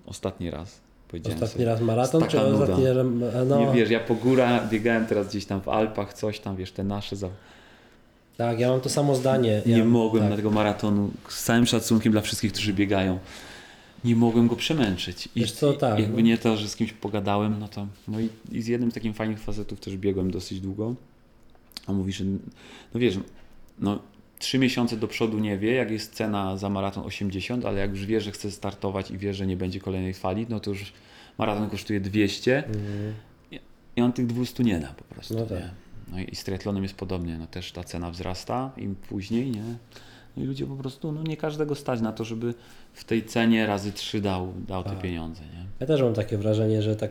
ostatni 0.06 0.50
raz. 0.50 0.80
Powiedziałem 1.08 1.36
Ostatni 1.36 1.52
sobie, 1.52 1.64
raz 1.64 1.80
maraton, 1.80 2.28
czy 2.28 2.36
nuda. 2.36 2.48
ostatni. 2.50 2.84
No, 3.48 3.58
Nie 3.58 3.72
wiesz, 3.72 3.90
ja 3.90 4.00
po 4.00 4.14
górach 4.14 4.68
biegałem 4.68 5.06
teraz 5.06 5.28
gdzieś 5.28 5.44
tam 5.44 5.60
w 5.60 5.68
Alpach, 5.68 6.14
coś 6.14 6.40
tam, 6.40 6.56
wiesz, 6.56 6.72
te 6.72 6.84
nasze. 6.84 7.16
Za... 7.16 7.28
tak, 8.36 8.60
ja 8.60 8.68
mam 8.68 8.80
to 8.80 8.88
samo 8.88 9.14
zdanie. 9.14 9.62
Nie 9.66 9.78
ja, 9.78 9.84
mogłem 9.84 10.22
tak. 10.22 10.30
na 10.30 10.36
tego 10.36 10.50
maratonu, 10.50 11.10
z 11.28 11.44
całym 11.44 11.66
szacunkiem 11.66 12.12
dla 12.12 12.20
wszystkich, 12.20 12.52
którzy 12.52 12.72
biegają, 12.72 13.18
nie 14.06 14.16
mogłem 14.16 14.48
go 14.48 14.56
przemęczyć. 14.56 15.26
I, 15.36 15.40
Wiesz 15.40 15.52
co, 15.52 15.72
tak, 15.72 15.98
jakby 15.98 16.16
no. 16.22 16.28
nie 16.28 16.38
to, 16.38 16.56
że 16.56 16.68
z 16.68 16.76
kimś 16.76 16.92
pogadałem, 16.92 17.58
no 17.58 17.68
to. 17.68 17.86
No 18.08 18.20
i, 18.20 18.28
i 18.52 18.62
z 18.62 18.66
jednym 18.66 18.90
z 18.90 18.94
takich 18.94 19.16
fajnych 19.16 19.40
facetów 19.40 19.80
też 19.80 19.96
biegłem 19.96 20.30
dosyć 20.30 20.60
długo. 20.60 20.94
A 21.86 21.92
mówi, 21.92 22.12
że 22.12 22.24
no 22.94 23.00
wiesz, 23.00 23.18
no 23.78 23.98
trzy 24.38 24.58
miesiące 24.58 24.96
do 24.96 25.08
przodu 25.08 25.38
nie 25.38 25.58
wie, 25.58 25.72
jak 25.72 25.90
jest 25.90 26.14
cena 26.14 26.56
za 26.56 26.68
maraton 26.68 27.04
80, 27.04 27.64
ale 27.64 27.80
jak 27.80 27.90
już 27.90 28.06
wie, 28.06 28.20
że 28.20 28.32
chce 28.32 28.50
startować 28.50 29.10
i 29.10 29.18
wie, 29.18 29.34
że 29.34 29.46
nie 29.46 29.56
będzie 29.56 29.80
kolejnej 29.80 30.14
fali, 30.14 30.46
no 30.48 30.60
to 30.60 30.70
już 30.70 30.92
maraton 31.38 31.70
kosztuje 31.70 32.00
200 32.00 32.56
Mhm. 32.66 33.14
i 33.96 34.02
on 34.02 34.12
tych 34.12 34.26
200 34.26 34.64
nie 34.64 34.78
da 34.80 34.88
po 34.88 35.14
prostu. 35.14 35.34
No 35.34 35.46
tak. 35.46 35.62
No 36.12 36.20
i 36.20 36.30
i 36.32 36.36
z 36.36 36.44
triatlonem 36.44 36.82
jest 36.82 36.94
podobnie, 36.94 37.38
no 37.38 37.46
też 37.46 37.72
ta 37.72 37.84
cena 37.84 38.10
wzrasta 38.10 38.70
im 38.76 38.94
później, 38.94 39.50
nie? 39.50 39.62
No 40.36 40.42
i 40.42 40.46
ludzie 40.46 40.66
po 40.66 40.76
prostu, 40.76 41.12
no 41.12 41.22
nie 41.22 41.36
każdego 41.36 41.74
stać 41.74 42.00
na 42.00 42.12
to, 42.12 42.24
żeby 42.24 42.54
w 42.92 43.04
tej 43.04 43.24
cenie 43.24 43.66
razy 43.66 43.92
trzy 43.92 44.20
dał, 44.20 44.52
dał 44.68 44.84
te 44.84 44.90
Tak. 44.90 45.00
pieniądze, 45.02 45.42
nie? 45.42 45.64
Ja 45.80 45.86
też 45.86 46.02
mam 46.02 46.14
takie 46.14 46.38
wrażenie, 46.38 46.82
że 46.82 46.96
tak 46.96 47.10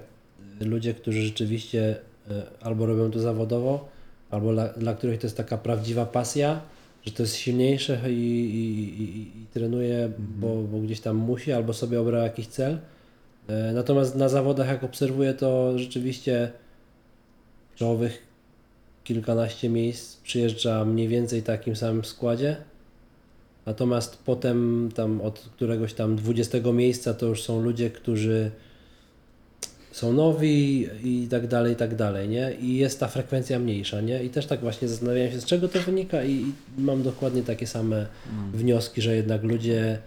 ludzie, 0.61 0.93
którzy 0.93 1.21
rzeczywiście 1.21 1.97
e, 2.31 2.43
albo 2.61 2.85
robią 2.85 3.11
to 3.11 3.19
zawodowo, 3.19 3.89
albo 4.31 4.53
dla, 4.53 4.67
dla 4.67 4.93
których 4.93 5.19
to 5.19 5.27
jest 5.27 5.37
taka 5.37 5.57
prawdziwa 5.57 6.05
pasja, 6.05 6.61
że 7.05 7.11
to 7.11 7.23
jest 7.23 7.35
silniejsze 7.35 8.11
i, 8.11 8.13
i, 8.13 9.01
i, 9.03 9.21
i 9.41 9.45
trenuje, 9.53 10.11
bo, 10.19 10.55
bo 10.55 10.79
gdzieś 10.79 10.99
tam 10.99 11.15
musi, 11.15 11.51
albo 11.51 11.73
sobie 11.73 12.01
obrał 12.01 12.23
jakiś 12.23 12.47
cel, 12.47 12.79
E, 13.47 13.71
Natomiast 13.73 14.15
na 14.15 14.29
zawodach, 14.29 14.67
jak 14.67 14.83
obserwuję, 14.83 15.33
to 15.33 15.79
rzeczywiście 15.79 16.51
czołowych 17.75 18.27
kilkanaście 19.03 19.69
miejsc 19.69 20.15
przyjeżdża 20.17 20.85
mniej 20.85 21.07
więcej 21.07 21.41
w 21.41 21.43
takim 21.43 21.75
samym 21.75 22.05
składzie. 22.05 22.57
Natomiast 23.65 24.17
potem 24.25 24.89
tam 24.95 25.21
od 25.21 25.39
któregoś 25.39 25.93
tam 25.93 26.15
20 26.15 26.57
miejsca 26.73 27.13
to 27.13 27.25
już 27.25 27.43
są 27.43 27.61
ludzie, 27.61 27.89
którzy 27.89 28.51
są 29.91 30.13
nowi 30.13 30.87
i 31.03 31.27
tak 31.31 31.47
dalej, 31.47 31.73
i 31.73 31.75
tak 31.75 31.95
dalej, 31.95 32.29
nie? 32.29 32.53
I 32.61 32.77
jest 32.77 32.99
ta 32.99 33.07
frekwencja 33.07 33.59
mniejsza, 33.59 34.01
nie? 34.01 34.23
I 34.23 34.29
też 34.29 34.45
tak 34.45 34.59
właśnie 34.59 34.87
zastanawiałem 34.87 35.31
się, 35.31 35.41
z 35.41 35.45
czego 35.45 35.67
to 35.67 35.79
wynika 35.79 36.23
i, 36.23 36.31
i 36.31 36.53
mam 36.77 37.03
dokładnie 37.03 37.43
takie 37.43 37.67
same 37.67 38.05
wnioski, 38.53 39.01
że 39.01 39.15
jednak 39.15 39.43
ludzie 39.43 39.97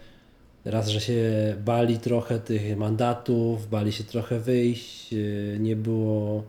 raz, 0.65 0.89
że 0.89 1.01
się 1.01 1.23
bali 1.65 1.99
trochę 1.99 2.39
tych 2.39 2.77
mandatów, 2.77 3.71
bali 3.71 3.93
się 3.93 4.05
trochę 4.05 4.41
wyjść, 4.41 5.13
yy, 5.13 5.57
nie 5.61 5.77
było, 5.77 6.45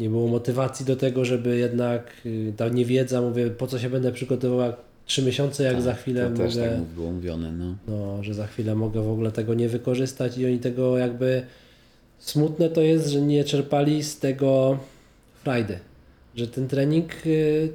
nie 0.00 0.10
było 0.10 0.28
motywacji 0.28 0.86
do 0.86 0.96
tego, 0.96 1.24
żeby 1.24 1.56
jednak 1.56 2.12
yy, 2.24 2.52
ta 2.56 2.68
niewiedza, 2.68 3.20
mówię, 3.20 3.50
po 3.50 3.66
co 3.66 3.78
się 3.78 3.90
będę 3.90 4.12
przygotowywał 4.12 4.72
trzy 5.10 5.22
miesiące, 5.22 5.64
jak 5.64 5.74
Tak, 5.74 5.82
za 5.82 5.94
chwilę 5.94 6.30
to 6.30 6.36
też 6.36 6.54
mogę, 6.54 6.68
tak 6.68 6.80
było 6.80 7.12
mówione, 7.12 7.52
no. 7.52 7.74
no, 7.88 8.24
że 8.24 8.34
za 8.34 8.46
chwilę 8.46 8.74
mogę 8.74 9.02
w 9.02 9.10
ogóle 9.10 9.32
tego 9.32 9.54
nie 9.54 9.68
wykorzystać 9.68 10.38
i 10.38 10.46
oni 10.46 10.58
tego 10.58 10.98
jakby 10.98 11.42
smutne 12.18 12.68
to 12.68 12.80
jest, 12.80 13.08
że 13.08 13.20
nie 13.20 13.44
czerpali 13.44 14.02
z 14.02 14.18
tego 14.18 14.78
frajdy, 15.42 15.78
że 16.36 16.46
ten 16.46 16.68
trening 16.68 17.26
y, 17.26 17.68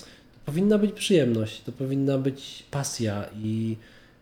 to 0.00 0.04
powinna 0.46 0.78
być 0.78 0.92
przyjemność, 0.92 1.62
to 1.62 1.72
powinna 1.72 2.18
być 2.18 2.64
pasja 2.70 3.24
i, 3.42 3.76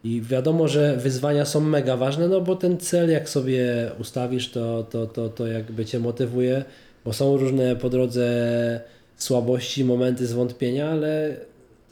i 0.04 0.20
wiadomo, 0.20 0.68
że 0.68 0.96
wyzwania 0.96 1.44
są 1.44 1.60
mega 1.60 1.96
ważne, 1.96 2.28
no 2.28 2.40
bo 2.40 2.56
ten 2.56 2.78
cel 2.78 3.10
jak 3.10 3.28
sobie 3.28 3.90
ustawisz, 4.00 4.50
to, 4.50 4.82
to, 4.82 5.06
to, 5.06 5.28
to 5.28 5.46
jakby 5.46 5.84
Cię 5.84 5.98
motywuje, 5.98 6.64
bo 7.04 7.12
są 7.12 7.36
różne 7.36 7.76
po 7.76 7.90
drodze 7.90 8.80
słabości, 9.16 9.84
momenty 9.84 10.26
zwątpienia, 10.26 10.90
ale 10.90 11.36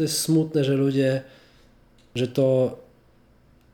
to 0.01 0.05
jest 0.05 0.21
smutne, 0.21 0.65
że 0.65 0.75
ludzie, 0.75 1.23
że 2.15 2.29
to, 2.29 2.79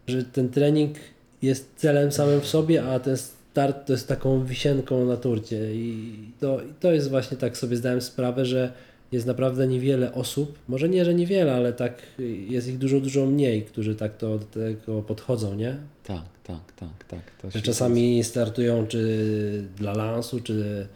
że 0.07 0.25
ten 0.25 0.49
trening 0.49 0.97
jest 1.43 1.71
celem 1.77 2.13
samym 2.13 2.41
w 2.41 2.47
sobie, 2.47 2.85
a 2.85 3.01
ten 3.01 3.17
start 3.17 3.87
to 3.87 3.93
jest 3.93 4.09
taką 4.09 4.45
wisienką 4.45 5.05
na 5.05 5.17
turcie 5.17 5.75
i 5.75 6.15
to, 6.41 6.61
i 6.61 6.73
to 6.81 6.93
jest 6.93 7.11
właśnie 7.11 7.37
tak 7.37 7.57
sobie 7.57 7.77
zdałem 7.77 8.01
sprawę, 8.01 8.45
że 8.45 8.73
jest 9.13 9.27
naprawdę 9.27 9.67
niewiele 9.67 10.15
osób, 10.15 10.59
może 10.69 10.89
nie, 10.89 11.05
że 11.05 11.15
niewiele, 11.15 11.55
ale 11.55 11.73
tak 11.73 12.03
jest 12.49 12.69
ich 12.69 12.79
dużo, 12.79 13.01
dużo 13.01 13.27
mniej, 13.27 13.63
którzy 13.63 13.95
tak 13.95 14.17
to, 14.17 14.39
do 14.39 14.45
tego 14.45 15.03
podchodzą, 15.03 15.55
nie? 15.55 15.77
Tak, 16.05 16.25
tak, 16.45 16.73
tak, 16.77 17.25
tak. 17.43 17.53
Że 17.53 17.63
czasami 17.63 18.25
startują 18.25 18.87
czy 18.87 19.65
dla 19.77 19.93
lansu, 19.93 20.41
czy, 20.41 20.87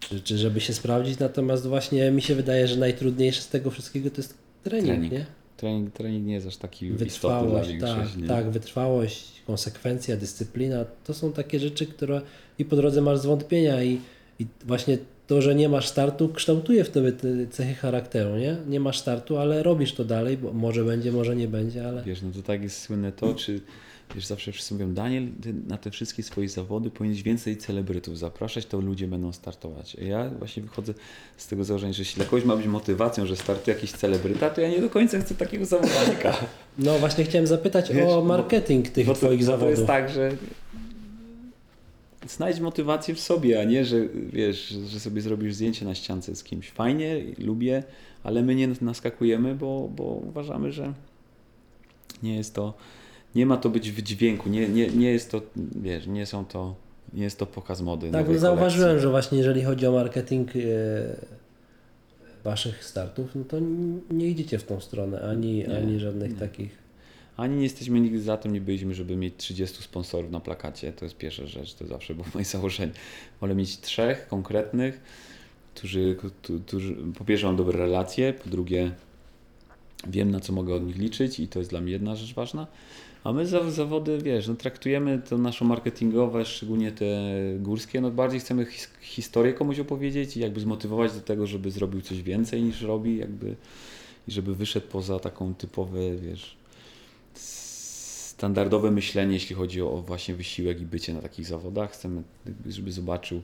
czy, 0.00 0.20
czy 0.20 0.38
żeby 0.38 0.60
się 0.60 0.74
sprawdzić, 0.74 1.18
natomiast 1.18 1.66
właśnie 1.66 2.10
mi 2.10 2.22
się 2.22 2.34
wydaje, 2.34 2.68
że 2.68 2.76
najtrudniejsze 2.76 3.42
z 3.42 3.48
tego 3.48 3.70
wszystkiego 3.70 4.10
to 4.10 4.16
jest 4.16 4.47
trening, 4.62 4.86
Trening. 4.88 5.12
nie? 5.12 5.26
Trening, 5.56 5.92
trening 5.94 6.26
nie 6.26 6.34
jest 6.34 6.46
aż 6.46 6.56
taki 6.56 6.86
istotny 6.86 7.06
dla 7.48 7.60
Wytrwałość, 7.60 7.70
tak, 7.70 7.78
większości. 7.96 8.22
nie? 8.22 8.28
tak, 8.28 8.50
wytrwałość, 8.50 9.42
konsekwencja, 9.46 10.16
dyscyplina, 10.16 10.84
to 11.04 11.14
są 11.14 11.32
takie 11.32 11.60
rzeczy, 11.60 11.86
które 11.86 12.20
i 12.58 12.64
po 12.64 12.76
drodze 12.76 13.00
masz 13.00 13.18
zwątpienia 13.18 13.82
i, 13.82 14.00
i 14.38 14.46
właśnie 14.64 14.98
to, 15.26 15.42
że 15.42 15.54
nie 15.54 15.68
masz 15.68 15.88
startu, 15.88 16.28
kształtuje 16.28 16.84
w 16.84 16.90
tobie 16.90 17.12
te 17.12 17.46
cechy 17.46 17.74
charakteru, 17.74 18.36
nie? 18.36 18.56
Nie 18.68 18.80
masz 18.80 18.98
startu, 18.98 19.38
ale 19.38 19.62
robisz 19.62 19.92
to 19.94 20.04
dalej, 20.04 20.36
bo 20.36 20.52
może 20.52 20.84
będzie, 20.84 21.12
może 21.12 21.36
nie 21.36 21.48
będzie, 21.48 21.88
ale 21.88 22.02
Wiesz, 22.02 22.22
no 22.22 22.28
to 22.30 22.42
tak 22.42 22.62
jest 22.62 22.80
słynne 22.82 23.12
to, 23.12 23.34
czy 23.34 23.60
wiesz, 24.14 24.26
zawsze 24.26 24.52
wszyscy 24.52 24.74
mówią, 24.74 24.94
Daniel, 24.94 25.26
na 25.68 25.78
te 25.78 25.90
wszystkie 25.90 26.22
swoje 26.22 26.48
zawody 26.48 26.90
powinieneś 26.90 27.22
więcej 27.22 27.56
celebrytów 27.56 28.18
zapraszać, 28.18 28.66
to 28.66 28.80
ludzie 28.80 29.08
będą 29.08 29.32
startować. 29.32 29.96
A 30.00 30.04
Ja 30.04 30.30
właśnie 30.30 30.62
wychodzę 30.62 30.94
z 31.36 31.46
tego 31.46 31.64
założenia, 31.64 31.92
że 31.92 32.00
jeśli 32.02 32.16
dla 32.16 32.24
kogoś 32.24 32.44
ma 32.44 32.56
być 32.56 32.66
motywacją, 32.66 33.26
że 33.26 33.36
startuje 33.36 33.74
jakiś 33.76 33.92
celebryta, 33.92 34.50
to 34.50 34.60
ja 34.60 34.68
nie 34.68 34.80
do 34.80 34.90
końca 34.90 35.18
chcę 35.20 35.34
takiego 35.34 35.64
zawodnika. 35.66 36.36
no 36.78 36.98
właśnie 36.98 37.24
chciałem 37.24 37.46
zapytać 37.46 37.92
Wiesz, 37.92 38.04
o 38.04 38.06
bo- 38.22 38.24
marketing 38.24 38.88
tych 38.88 39.06
Bo 39.06 39.12
to, 39.12 39.18
twoich 39.18 39.40
bo 39.40 39.46
to 39.46 39.52
zawodów. 39.52 39.70
jest 39.70 39.86
tak, 39.86 40.08
że 40.10 40.32
znajdź 42.28 42.60
motywację 42.60 43.14
w 43.14 43.20
sobie, 43.20 43.60
a 43.60 43.64
nie, 43.64 43.84
że 43.84 43.96
wiesz, 44.32 44.68
że 44.68 45.00
sobie 45.00 45.20
zrobisz 45.20 45.54
zdjęcie 45.54 45.84
na 45.84 45.94
ściance 45.94 46.36
z 46.36 46.44
kimś. 46.44 46.70
Fajnie, 46.70 47.16
lubię, 47.38 47.82
ale 48.22 48.42
my 48.42 48.54
nie 48.54 48.68
naskakujemy, 48.80 49.54
bo, 49.54 49.88
bo 49.96 50.04
uważamy, 50.04 50.72
że 50.72 50.92
nie 52.22 52.36
jest 52.36 52.54
to, 52.54 52.74
nie 53.38 53.46
ma 53.46 53.56
to 53.56 53.68
być 53.68 53.92
w 53.92 54.02
dźwięku, 54.02 54.48
nie, 54.48 54.68
nie, 54.68 54.86
nie 54.86 55.10
jest 55.10 55.30
to, 55.30 55.42
wiesz, 55.56 56.06
nie 56.06 56.26
są 56.26 56.44
to, 56.44 56.74
nie 57.12 57.24
jest 57.24 57.38
to 57.38 57.46
pokaz 57.46 57.80
mody. 57.80 58.10
Tak, 58.10 58.28
no 58.28 58.38
zauważyłem, 58.38 58.88
kolekcji. 58.88 59.02
że 59.02 59.10
właśnie 59.10 59.38
jeżeli 59.38 59.62
chodzi 59.62 59.86
o 59.86 59.92
marketing 59.92 60.50
e, 60.56 60.60
waszych 62.44 62.84
startów, 62.84 63.34
no 63.34 63.44
to 63.44 63.56
nie 64.10 64.26
idziecie 64.26 64.58
w 64.58 64.64
tą 64.64 64.80
stronę, 64.80 65.20
ani, 65.22 65.54
Nie, 65.54 65.76
ani 65.76 65.98
żadnych 65.98 66.30
nie. 66.30 66.36
takich. 66.38 66.78
Ani 67.36 67.56
nie 67.56 67.62
jesteśmy 67.62 68.00
nigdy 68.00 68.20
za 68.20 68.36
tym, 68.36 68.52
nie 68.52 68.60
byliśmy, 68.60 68.94
żeby 68.94 69.16
mieć 69.16 69.34
30 69.36 69.82
sponsorów 69.82 70.30
na 70.30 70.40
plakacie. 70.40 70.92
To 70.92 71.04
jest 71.04 71.16
pierwsza 71.16 71.46
rzecz, 71.46 71.74
to 71.74 71.86
zawsze 71.86 72.14
było 72.14 72.26
moje 72.34 72.44
założenie. 72.56 72.92
Wolę 73.40 73.54
mieć 73.54 73.80
trzech 73.80 74.28
konkretnych, 74.28 75.00
którzy, 75.74 76.16
którzy 76.66 76.96
po 77.18 77.24
pierwsze 77.24 77.46
mam 77.46 77.56
dobre 77.56 77.78
relacje, 77.78 78.32
po 78.32 78.50
drugie 78.50 78.90
wiem 80.06 80.30
na 80.30 80.40
co 80.40 80.52
mogę 80.52 80.74
od 80.74 80.86
nich 80.86 80.96
liczyć 80.96 81.40
i 81.40 81.48
to 81.48 81.58
jest 81.58 81.70
dla 81.70 81.80
mnie 81.80 81.92
jedna 81.92 82.16
rzecz 82.16 82.34
ważna. 82.34 82.66
A 83.24 83.32
my 83.32 83.46
za, 83.46 83.70
zawody, 83.70 84.18
wiesz, 84.18 84.48
no, 84.48 84.54
traktujemy 84.54 85.22
to 85.28 85.38
naszą 85.38 85.64
marketingowe, 85.64 86.44
szczególnie 86.44 86.92
te 86.92 87.06
górskie, 87.58 88.00
no 88.00 88.10
bardziej 88.10 88.40
chcemy 88.40 88.66
his, 88.66 88.90
historię 89.00 89.52
komuś 89.52 89.78
opowiedzieć 89.78 90.36
i 90.36 90.40
jakby 90.40 90.60
zmotywować 90.60 91.12
do 91.12 91.20
tego, 91.20 91.46
żeby 91.46 91.70
zrobił 91.70 92.00
coś 92.00 92.22
więcej 92.22 92.62
niż 92.62 92.82
robi, 92.82 93.16
jakby 93.16 93.56
i 94.28 94.32
żeby 94.32 94.54
wyszedł 94.54 94.86
poza 94.86 95.18
taką 95.18 95.54
typowe, 95.54 96.16
wiesz, 96.16 96.56
standardowe 98.38 98.90
myślenie, 98.90 99.34
jeśli 99.34 99.56
chodzi 99.56 99.82
o 99.82 100.02
właśnie 100.06 100.34
wysiłek 100.34 100.80
i 100.80 100.86
bycie 100.86 101.14
na 101.14 101.20
takich 101.20 101.46
zawodach. 101.46 101.92
Chcemy, 101.92 102.22
żeby 102.66 102.92
zobaczył, 102.92 103.42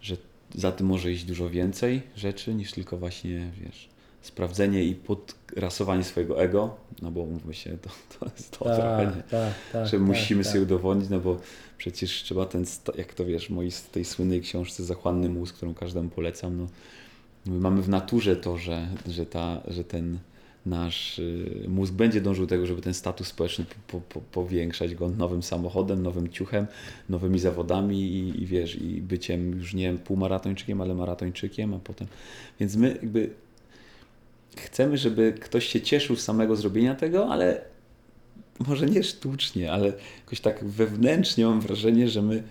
że 0.00 0.16
za 0.54 0.72
tym 0.72 0.86
może 0.86 1.12
iść 1.12 1.24
dużo 1.24 1.50
więcej 1.50 2.02
rzeczy 2.16 2.54
niż 2.54 2.72
tylko 2.72 2.96
właśnie, 2.96 3.50
wiesz, 3.60 3.88
sprawdzenie 4.26 4.84
i 4.84 4.94
podrasowanie 4.94 6.04
swojego 6.04 6.42
ego, 6.42 6.76
no 7.02 7.10
bo 7.10 7.26
mówmy 7.26 7.54
się, 7.54 7.78
to, 7.78 7.90
to 8.18 8.26
jest 8.36 8.50
to 8.50 8.64
trochę, 8.64 9.12
nie? 9.16 9.22
Tak, 9.22 9.54
tak. 9.72 9.86
że 9.86 9.90
tak, 9.90 10.00
musimy 10.00 10.44
tak. 10.44 10.52
sobie 10.52 10.62
udowodnić, 10.62 11.10
no 11.10 11.20
bo 11.20 11.40
przecież 11.78 12.22
trzeba 12.22 12.46
ten, 12.46 12.64
jak 12.98 13.14
to 13.14 13.24
wiesz, 13.24 13.50
moi 13.50 13.70
z 13.70 13.82
tej 13.82 14.04
słynnej 14.04 14.40
książce 14.40 14.84
Zachłanny 14.84 15.28
mózg, 15.28 15.56
którą 15.56 15.74
każdemu 15.74 16.08
polecam, 16.08 16.58
no 16.58 16.66
my 17.46 17.60
mamy 17.60 17.82
w 17.82 17.88
naturze 17.88 18.36
to, 18.36 18.58
że, 18.58 18.88
że, 19.06 19.26
ta, 19.26 19.60
że 19.68 19.84
ten 19.84 20.18
nasz 20.66 21.18
y, 21.18 21.64
mózg 21.68 21.92
będzie 21.92 22.20
dążył 22.20 22.46
do 22.46 22.50
tego, 22.50 22.66
żeby 22.66 22.82
ten 22.82 22.94
status 22.94 23.26
społeczny 23.26 23.64
po, 23.86 24.00
po, 24.00 24.20
powiększać 24.20 24.94
go 24.94 25.08
nowym 25.08 25.42
samochodem, 25.42 26.02
nowym 26.02 26.28
ciuchem, 26.28 26.66
nowymi 27.08 27.38
zawodami 27.38 28.00
i, 28.00 28.42
i 28.42 28.46
wiesz, 28.46 28.76
i 28.76 29.02
byciem 29.02 29.58
już 29.58 29.74
nie 29.74 29.92
półmaratończykiem, 29.92 30.80
ale 30.80 30.94
maratończykiem, 30.94 31.74
a 31.74 31.78
potem, 31.78 32.08
więc 32.60 32.76
my 32.76 32.88
jakby 32.88 33.30
chcemy, 34.60 34.98
żeby 34.98 35.32
ktoś 35.40 35.66
się 35.66 35.80
cieszył 35.80 36.16
z 36.16 36.22
samego 36.22 36.56
zrobienia 36.56 36.94
tego, 36.94 37.28
ale 37.28 37.60
może 38.66 38.86
nie 38.86 39.02
sztucznie, 39.02 39.72
ale 39.72 39.92
jakoś 40.24 40.40
tak 40.40 40.64
wewnętrznie 40.64 41.46
mam 41.46 41.60
wrażenie, 41.60 42.08
że 42.08 42.22
my, 42.22 42.42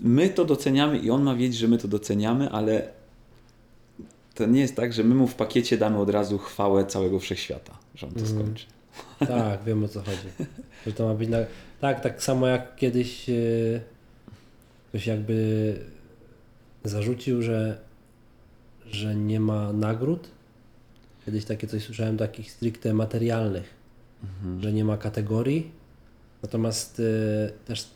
my 0.00 0.28
to 0.28 0.44
doceniamy 0.44 0.98
i 0.98 1.10
on 1.10 1.22
ma 1.22 1.34
wiedzieć, 1.34 1.58
że 1.58 1.68
my 1.68 1.78
to 1.78 1.88
doceniamy, 1.88 2.50
ale 2.50 2.88
to 4.34 4.46
nie 4.46 4.60
jest 4.60 4.76
tak, 4.76 4.92
że 4.92 5.04
my 5.04 5.14
mu 5.14 5.26
w 5.26 5.34
pakiecie 5.34 5.78
damy 5.78 5.98
od 5.98 6.10
razu 6.10 6.38
chwałę 6.38 6.86
całego 6.86 7.20
wszechświata, 7.20 7.78
że 7.94 8.06
on 8.06 8.12
to 8.12 8.20
Mhm. 8.20 8.38
skończy. 8.38 8.66
Tak, 9.18 9.64
wiem 9.64 9.84
o 9.84 9.88
co 9.88 10.00
chodzi. 10.02 10.48
Że 10.86 10.92
to 10.92 11.06
ma 11.08 11.14
być 11.14 11.28
na... 11.28 11.38
Tak, 11.80 12.00
tak 12.00 12.22
samo 12.22 12.46
jak 12.46 12.76
kiedyś 12.76 13.28
e, 13.30 13.34
ktoś 14.88 15.06
jakby 15.06 15.78
zarzucił, 16.84 17.42
że, 17.42 17.78
że 18.86 19.14
nie 19.14 19.40
ma 19.40 19.72
nagród. 19.72 20.28
Kiedyś 21.26 21.44
takie 21.44 21.66
coś 21.66 21.82
słyszałem, 21.84 22.16
takich 22.16 22.50
stricte 22.50 22.94
materialnych, 22.94 23.74
Mhm. 24.24 24.62
że 24.62 24.72
nie 24.72 24.84
ma 24.84 24.96
kategorii. 24.96 25.70
Natomiast 26.42 27.00
e, 27.00 27.50
też 27.66 27.88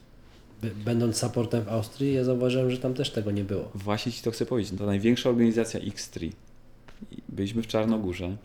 będąc 0.85 1.16
supportem 1.16 1.64
w 1.64 1.68
Austrii, 1.68 2.14
ja 2.14 2.24
zauważyłem, 2.24 2.70
że 2.70 2.79
tam 2.79 2.95
też 2.95 3.11
tego 3.11 3.31
nie 3.31 3.45
było. 3.45 3.70
Właśnie 3.74 4.12
Ci 4.12 4.22
to 4.22 4.31
chcę 4.31 4.47
powiedzieć. 4.47 4.79
To 4.79 4.87
największa 4.87 5.31
organizacja 5.31 5.81
X3. 5.81 6.24
I 6.24 7.16
Byliśmy 7.29 7.62
w 7.62 7.66
Czarnogórze. 7.66 8.37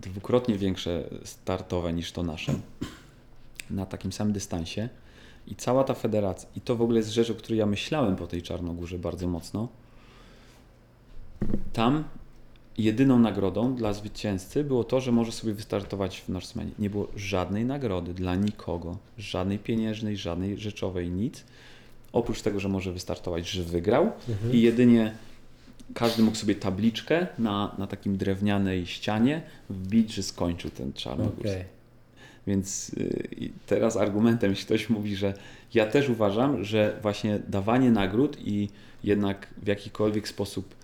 Dwukrotnie 0.00 0.58
większe 0.58 1.04
startowe 1.24 1.92
niż 1.92 2.12
to 2.12 2.22
nasze. 2.22 2.54
Na 3.70 3.86
takim 3.86 4.12
samym 4.12 4.32
dystansie. 4.32 4.88
I 5.46 5.56
cała 5.56 5.84
ta 5.84 5.94
federacja, 5.94 6.48
i 6.56 6.60
to 6.60 6.76
w 6.76 6.82
ogóle 6.82 6.98
jest 6.98 7.10
rzecz, 7.10 7.30
o 7.30 7.34
której 7.34 7.58
ja 7.58 7.66
myślałem 7.66 8.16
po 8.16 8.26
tej 8.26 8.42
Czarnogórze 8.42 8.98
bardzo 8.98 9.28
mocno. 9.28 9.68
Tam 11.72 12.04
jedyną 12.78 13.18
nagrodą 13.18 13.74
dla 13.74 13.92
zwycięzcy 13.92 14.64
było 14.64 14.84
to, 14.84 15.00
że 15.00 15.12
może 15.12 15.32
sobie 15.32 15.54
wystartować 15.54 16.20
w 16.20 16.28
Norsemanie. 16.28 16.70
Nie 16.78 16.90
było 16.90 17.08
żadnej 17.16 17.64
nagrody 17.64 18.14
dla 18.14 18.34
nikogo, 18.34 18.96
żadnej 19.18 19.58
pieniężnej, 19.58 20.16
żadnej 20.16 20.58
rzeczowej, 20.58 21.10
nic. 21.10 21.44
Oprócz 22.12 22.42
tego, 22.42 22.60
że 22.60 22.68
może 22.68 22.92
wystartować, 22.92 23.50
że 23.50 23.62
wygrał 23.62 24.12
i 24.52 24.62
jedynie 24.62 25.14
każdy 25.94 26.22
mógł 26.22 26.36
sobie 26.36 26.54
tabliczkę 26.54 27.26
na, 27.38 27.74
na 27.78 27.86
takim 27.86 28.16
drewnianej 28.16 28.86
ścianie 28.86 29.42
wbić, 29.70 30.14
że 30.14 30.22
skończył 30.22 30.70
ten 30.70 30.92
czarnogórs. 30.92 31.50
Okej. 31.50 31.64
Więc 32.46 32.88
y, 32.88 33.50
teraz 33.66 33.96
argumentem, 33.96 34.50
jeśli 34.50 34.66
ktoś 34.66 34.90
mówi, 34.90 35.16
że 35.16 35.34
ja 35.74 35.86
też 35.86 36.08
uważam, 36.08 36.64
że 36.64 36.98
właśnie 37.02 37.38
dawanie 37.48 37.90
nagród 37.90 38.36
i 38.40 38.68
jednak 39.04 39.46
w 39.62 39.66
jakikolwiek 39.66 40.28
sposób 40.28 40.74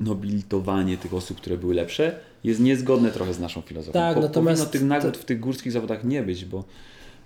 nobilitowanie 0.00 0.96
tych 0.96 1.14
osób, 1.14 1.36
które 1.36 1.58
były 1.58 1.74
lepsze, 1.74 2.20
jest 2.44 2.60
niezgodne 2.60 3.10
trochę 3.10 3.34
z 3.34 3.40
naszą 3.40 3.60
filozofią. 3.60 3.92
Tak, 3.92 4.14
Po, 4.14 4.20
natomiast 4.20 4.62
powinno 4.62 4.72
tych 4.72 4.82
nagród 4.82 5.16
w 5.16 5.24
tych 5.24 5.40
górskich 5.40 5.72
zawodach 5.72 6.04
nie 6.04 6.22
być, 6.22 6.44
bo, 6.44 6.64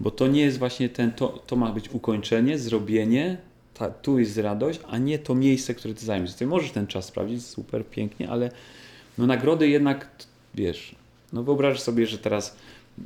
bo 0.01 0.11
to 0.11 0.27
nie 0.27 0.41
jest 0.41 0.59
właśnie 0.59 0.89
ten, 0.89 1.13
to, 1.13 1.29
to 1.47 1.57
ma 1.57 1.73
być 1.73 1.91
ukończenie, 1.91 2.59
zrobienie, 2.59 3.37
ta, 3.75 3.91
tu 3.91 4.19
jest 4.19 4.39
radość, 4.39 4.81
a 4.89 4.99
nie 4.99 5.19
to 5.19 5.35
miejsce, 5.35 5.75
które 5.75 5.95
ty 5.95 6.07
zajmiesz. 6.07 6.35
Ty 6.35 6.47
możesz 6.47 6.71
ten 6.71 6.87
czas 6.87 7.05
sprawdzić, 7.05 7.47
super, 7.47 7.87
pięknie, 7.87 8.31
ale 8.31 8.51
no 9.19 9.27
nagrody 9.27 9.69
jednak, 9.69 10.09
wiesz, 10.55 10.95
no 11.33 11.43
wyobraź 11.43 11.81
sobie, 11.81 12.07
że 12.07 12.19
teraz 12.19 12.57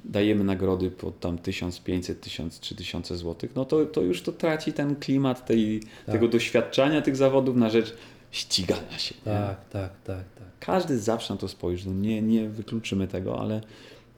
dajemy 0.04 0.44
nagrody 0.44 0.90
po 0.90 1.10
tam 1.10 1.38
1500, 1.38 2.20
1000, 2.20 2.60
3000 2.60 3.16
zł, 3.16 3.50
no 3.56 3.64
to, 3.64 3.86
to 3.86 4.00
już 4.02 4.22
to 4.22 4.32
traci 4.32 4.72
ten 4.72 4.96
klimat 4.96 5.46
tej, 5.46 5.80
Tak. 5.80 6.14
tego 6.14 6.28
doświadczania 6.28 7.02
tych 7.02 7.16
zawodów 7.16 7.56
na 7.56 7.70
rzecz 7.70 7.94
ścigania 8.30 8.98
się. 8.98 9.14
nie? 9.26 9.32
Tak, 9.32 9.68
tak, 9.68 9.90
tak, 10.04 10.24
tak. 10.38 10.48
Każdy 10.60 10.98
zawsze 10.98 11.34
na 11.34 11.40
to 11.40 11.48
spojrzy, 11.48 11.88
no 11.88 11.94
nie, 11.94 12.22
nie 12.22 12.48
wykluczymy 12.48 13.08
tego, 13.08 13.40
ale 13.40 13.60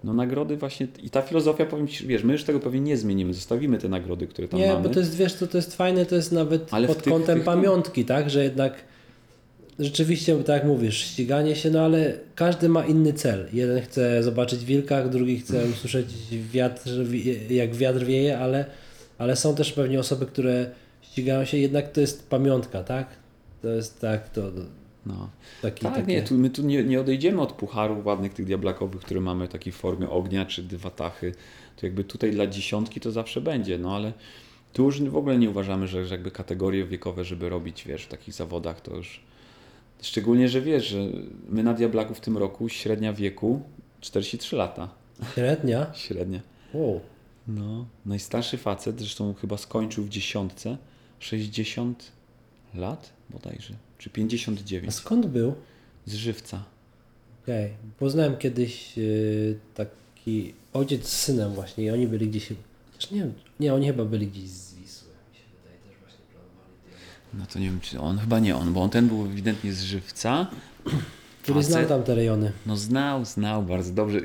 no 0.05 0.13
nagrody 0.15 0.57
właśnie 0.57 0.87
i 1.03 1.11
ta 1.11 1.23
filozofia, 1.23 1.67
powiem 1.67 1.89
Ci, 1.89 2.07
wiesz, 2.07 2.25
my 2.25 2.33
już 2.33 2.45
tego 2.45 2.61
pewnie 2.61 2.81
nie 2.81 2.97
zmienimy, 2.97 3.35
zostawimy 3.35 3.79
te 3.79 3.89
nagrody, 3.89 4.27
które 4.27 4.49
tam 4.49 4.61
Nie, 4.61 4.69
mamy. 4.73 4.83
bo 4.89 4.95
to 4.95 5.01
jest, 5.01 5.17
wiesz, 5.17 5.35
to, 5.35 5.47
to 5.47 5.59
jest 5.59 5.77
fajne, 5.77 6.07
to 6.07 6.15
jest 6.15 6.33
nawet 6.33 6.75
Ale 6.75 6.89
pod 6.89 7.03
tych- 7.03 7.13
kątem 7.13 7.37
tych- 7.37 7.45
pamiątki, 7.45 8.05
tak, 8.05 8.31
że 8.31 8.45
jednak 8.45 8.75
rzeczywiście, 9.79 10.37
tak 10.37 10.57
jak 10.57 10.65
mówisz, 10.65 10.97
ściganie 10.99 11.57
się, 11.57 11.71
no 11.71 11.81
ale 11.81 12.19
każdy 12.35 12.69
ma 12.69 12.87
inny 12.87 13.13
cel. 13.13 13.49
Jeden 13.53 13.83
chce 13.83 14.23
zobaczyć 14.23 14.65
wilka, 14.65 15.09
drugi 15.09 15.41
chce 15.41 15.65
usłyszeć 15.73 16.07
wiatr, 16.53 16.91
wi- 17.05 17.55
jak 17.57 17.75
wiatr 17.75 18.05
wieje, 18.05 18.39
ale, 18.39 18.65
ale 19.19 19.37
są 19.37 19.55
też 19.55 19.73
pewnie 19.73 20.01
osoby, 20.01 20.27
które 20.27 20.71
ścigają 21.03 21.45
się, 21.45 21.57
jednak 21.59 21.93
to 21.93 22.01
jest 22.01 22.29
pamiątka, 22.29 22.83
tak? 22.85 23.07
To 23.63 23.69
jest 23.69 24.01
tak, 24.01 24.29
to 24.29 24.43
no. 25.07 25.31
taki, 25.63 25.83
Tak, 25.83 25.95
takie... 25.95 26.07
nie, 26.07 26.23
tu, 26.23 26.35
my 26.35 26.51
tu 26.51 26.63
nie, 26.63 26.85
nie 26.85 27.01
odejdziemy 27.01 27.41
od 27.41 27.53
pucharów 27.53 28.07
ładnych 28.07 28.35
tych 28.35 28.47
diablakowych, 28.47 29.01
które 29.01 29.21
mamy 29.21 29.47
w 29.47 29.51
takiej 29.51 29.73
formie 29.73 30.11
ognia 30.11 30.47
czy 30.47 30.63
dywatachy. 30.63 31.33
To 31.77 31.87
jakby 31.87 32.05
tutaj 32.05 32.31
dla 32.31 32.47
dziesiątki 32.47 33.01
to 33.01 33.11
zawsze 33.11 33.41
będzie, 33.41 33.79
no 33.79 33.97
ale 33.97 34.13
tu 34.73 34.85
już 34.85 35.03
w 35.03 35.17
ogóle 35.17 35.39
nie 35.39 35.51
uważamy, 35.51 35.89
że, 35.89 36.07
że 36.07 36.15
jakby 36.15 36.31
kategorie 36.31 36.85
wiekowe, 36.85 37.25
żeby 37.25 37.49
robić, 37.49 37.85
wiesz, 37.85 38.05
w 38.05 38.09
takich 38.09 38.35
zawodach, 38.35 38.81
to 38.81 38.97
już 38.97 39.21
szczególnie, 40.03 40.49
że 40.49 40.61
wiesz, 40.61 40.87
że 40.87 40.99
my 41.49 41.63
na 41.63 41.75
diablaku 41.75 42.15
w 42.15 42.21
tym 42.21 42.39
roku 42.39 42.69
średnia 42.69 43.13
wieku 43.13 43.63
43 44.01 44.57
lata. 44.57 44.89
Średnia? 45.35 45.87
Średnia. 45.95 46.41
Wow. 46.75 47.01
No, 47.49 47.87
najstarszy 48.07 48.59
facet, 48.59 48.99
zresztą 48.99 49.35
chyba 49.35 49.57
skończył 49.57 50.05
w 50.05 50.09
dziesiątce, 50.09 50.77
60 51.19 52.13
lat 52.75 53.13
bodajże, 53.31 53.75
czy 53.99 54.11
A 54.11 54.13
59, 54.13 54.95
skąd 54.95 55.27
był? 55.27 55.55
z 56.07 56.15
żywca. 56.15 56.65
Okej, 57.43 57.71
poznałem 57.99 58.37
kiedyś 58.37 58.99
y, 58.99 59.59
taki 59.75 60.55
ojciec 60.73 61.09
z 61.09 61.21
synem 61.21 61.53
właśnie 61.55 61.85
i 61.85 61.91
oni 61.91 62.07
byli 62.07 62.29
gdzieś, 62.29 62.53
chociaż 62.93 63.11
nie 63.11 63.21
wiem, 63.21 63.33
nie, 63.61 63.75
oni 63.75 63.87
chyba 63.87 64.05
byli 64.05 64.27
gdzieś 64.27 64.49
z 64.49 64.75
Wisły, 64.75 65.09
mi 65.33 65.39
się 65.39 65.45
wydaje, 65.63 65.79
też 65.79 66.01
właśnie 66.01 66.25
planowali. 66.33 66.73
No 67.35 67.47
to 67.53 67.59
nie 67.59 67.67
wiem, 67.67 67.81
czy 67.81 68.01
on, 68.01 68.19
chyba 68.19 68.39
nie 68.39 68.57
on, 68.57 68.73
bo 68.73 68.83
on 68.83 68.91
ten 68.91 69.09
był 69.09 69.27
ewidentnie 69.27 69.73
z 69.73 69.83
żywca. 69.83 70.47
Który 71.43 71.63
znał 71.63 71.83
Facet- 71.83 71.89
tam 71.89 72.03
te 72.03 72.15
rejony. 72.15 72.53
No 72.67 72.77
znał, 72.77 73.25
znał 73.25 73.63
bardzo 73.63 73.93
dobrze. 73.93 74.21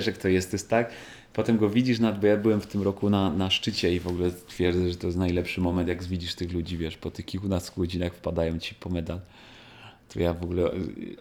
Że 0.00 0.12
kto 0.12 0.28
jest, 0.28 0.50
to 0.50 0.54
jest 0.54 0.68
tak. 0.70 0.90
Potem 1.36 1.58
go 1.58 1.70
widzisz, 1.70 1.98
nad, 1.98 2.20
bo 2.20 2.26
ja 2.26 2.36
byłem 2.36 2.60
w 2.60 2.66
tym 2.66 2.82
roku 2.82 3.10
na, 3.10 3.30
na 3.30 3.50
szczycie 3.50 3.94
i 3.94 4.00
w 4.00 4.06
ogóle 4.06 4.30
twierdzę, 4.46 4.90
że 4.90 4.96
to 4.96 5.06
jest 5.06 5.18
najlepszy 5.18 5.60
moment, 5.60 5.88
jak 5.88 6.04
widzisz 6.04 6.34
tych 6.34 6.52
ludzi, 6.52 6.78
wiesz, 6.78 6.96
po 6.96 7.10
tych 7.10 7.26
kilkunastu 7.26 7.80
godzinach 7.80 8.14
wpadają 8.14 8.58
ci 8.58 8.74
po 8.74 8.90
medal. 8.90 9.20
To 10.08 10.20
ja 10.20 10.34
w 10.34 10.42
ogóle 10.42 10.72
y, 10.74 11.16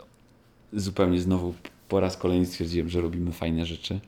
zupełnie 0.73 1.21
znowu 1.21 1.53
po 1.89 1.99
raz 1.99 2.17
kolejny 2.17 2.45
stwierdziłem, 2.45 2.89
że 2.89 3.01
robimy 3.01 3.31
fajne 3.31 3.65
rzeczy. 3.65 3.99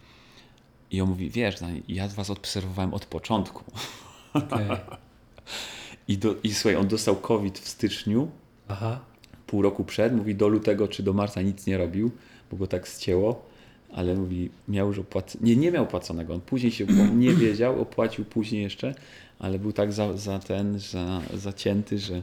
I 0.91 1.01
on 1.01 1.09
mówi, 1.09 1.29
wiesz, 1.29 1.61
no, 1.61 1.67
ja 1.87 2.07
was 2.07 2.29
obserwowałem 2.29 2.93
od 2.93 3.05
początku. 3.05 3.63
Okej. 4.33 4.67
I, 6.07 6.17
do, 6.17 6.35
I 6.43 6.53
słuchaj, 6.53 6.75
on 6.75 6.87
dostał 6.87 7.15
COVID 7.15 7.59
w 7.59 7.67
styczniu, 7.67 8.31
Aha. 8.67 8.99
pół 9.47 9.61
roku 9.61 9.83
przed, 9.83 10.15
mówi 10.15 10.35
do 10.35 10.47
lutego 10.47 10.87
czy 10.87 11.03
do 11.03 11.13
marca 11.13 11.41
nic 11.41 11.65
nie 11.65 11.77
robił, 11.77 12.11
bo 12.51 12.57
go 12.57 12.67
tak 12.67 12.87
zcięło, 12.87 13.46
ale 13.97 14.15
mówi, 14.15 14.49
miał 14.67 14.87
już 14.87 14.99
opłacone, 14.99 15.45
nie, 15.47 15.55
nie 15.55 15.71
miał 15.71 15.83
opłaconego, 15.83 16.33
on 16.33 16.41
później 16.41 16.71
się, 16.71 16.85
nie 17.15 17.33
wiedział, 17.33 17.81
opłacił 17.81 18.25
później 18.25 18.63
jeszcze, 18.63 18.95
ale 19.39 19.59
był 19.59 19.73
tak 19.73 19.93
za, 19.93 20.17
za 20.17 20.39
ten, 20.39 20.79
za, 20.79 21.21
zacięty, 21.33 21.99
że, 21.99 22.21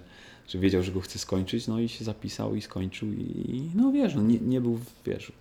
że 0.49 0.59
wiedział, 0.59 0.83
że 0.83 0.93
go 0.93 1.01
chce 1.01 1.19
skończyć, 1.19 1.67
no 1.69 1.81
i 1.81 1.89
się 1.89 2.05
zapisał 2.05 2.55
i 2.55 2.63
skończył 2.63 3.09
i 3.13 3.71
no 3.75 3.93
wiesz, 3.93 4.15
no 4.15 4.23
nie, 4.23 4.39
nie 4.39 4.61
był, 4.61 4.79
wiesz, 5.07 5.33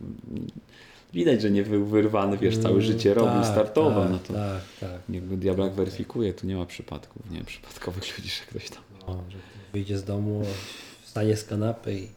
widać, 1.14 1.42
że 1.42 1.52
nie 1.52 1.64
był 1.64 1.86
wyrwany, 1.86 2.38
wiesz, 2.38 2.58
całe 2.58 2.82
życie 2.82 3.14
robił, 3.14 3.42
tak, 3.42 3.52
startował, 3.52 4.04
tak, 4.04 4.12
no 4.12 4.20
to 4.20 4.34
Tak, 4.34 4.62
tak. 4.80 5.02
niech 5.10 5.30
go 5.30 5.38
diablak 5.38 5.74
weryfikuje, 5.74 6.34
tu 6.34 6.48
nie 6.48 6.56
ma 6.56 6.66
przypadków, 6.66 7.32
nie 7.32 7.44
przypadkowych 7.44 8.18
ludzi, 8.18 8.30
że 8.30 8.46
ktoś 8.50 8.70
tam, 8.70 8.84
No, 9.08 9.24
że 9.30 9.38
wyjdzie 9.74 9.98
z 9.98 10.04
domu, 10.04 10.44
wstanie 11.04 11.38
z 11.38 11.44
kanapy 11.44 11.96
i, 11.96 12.08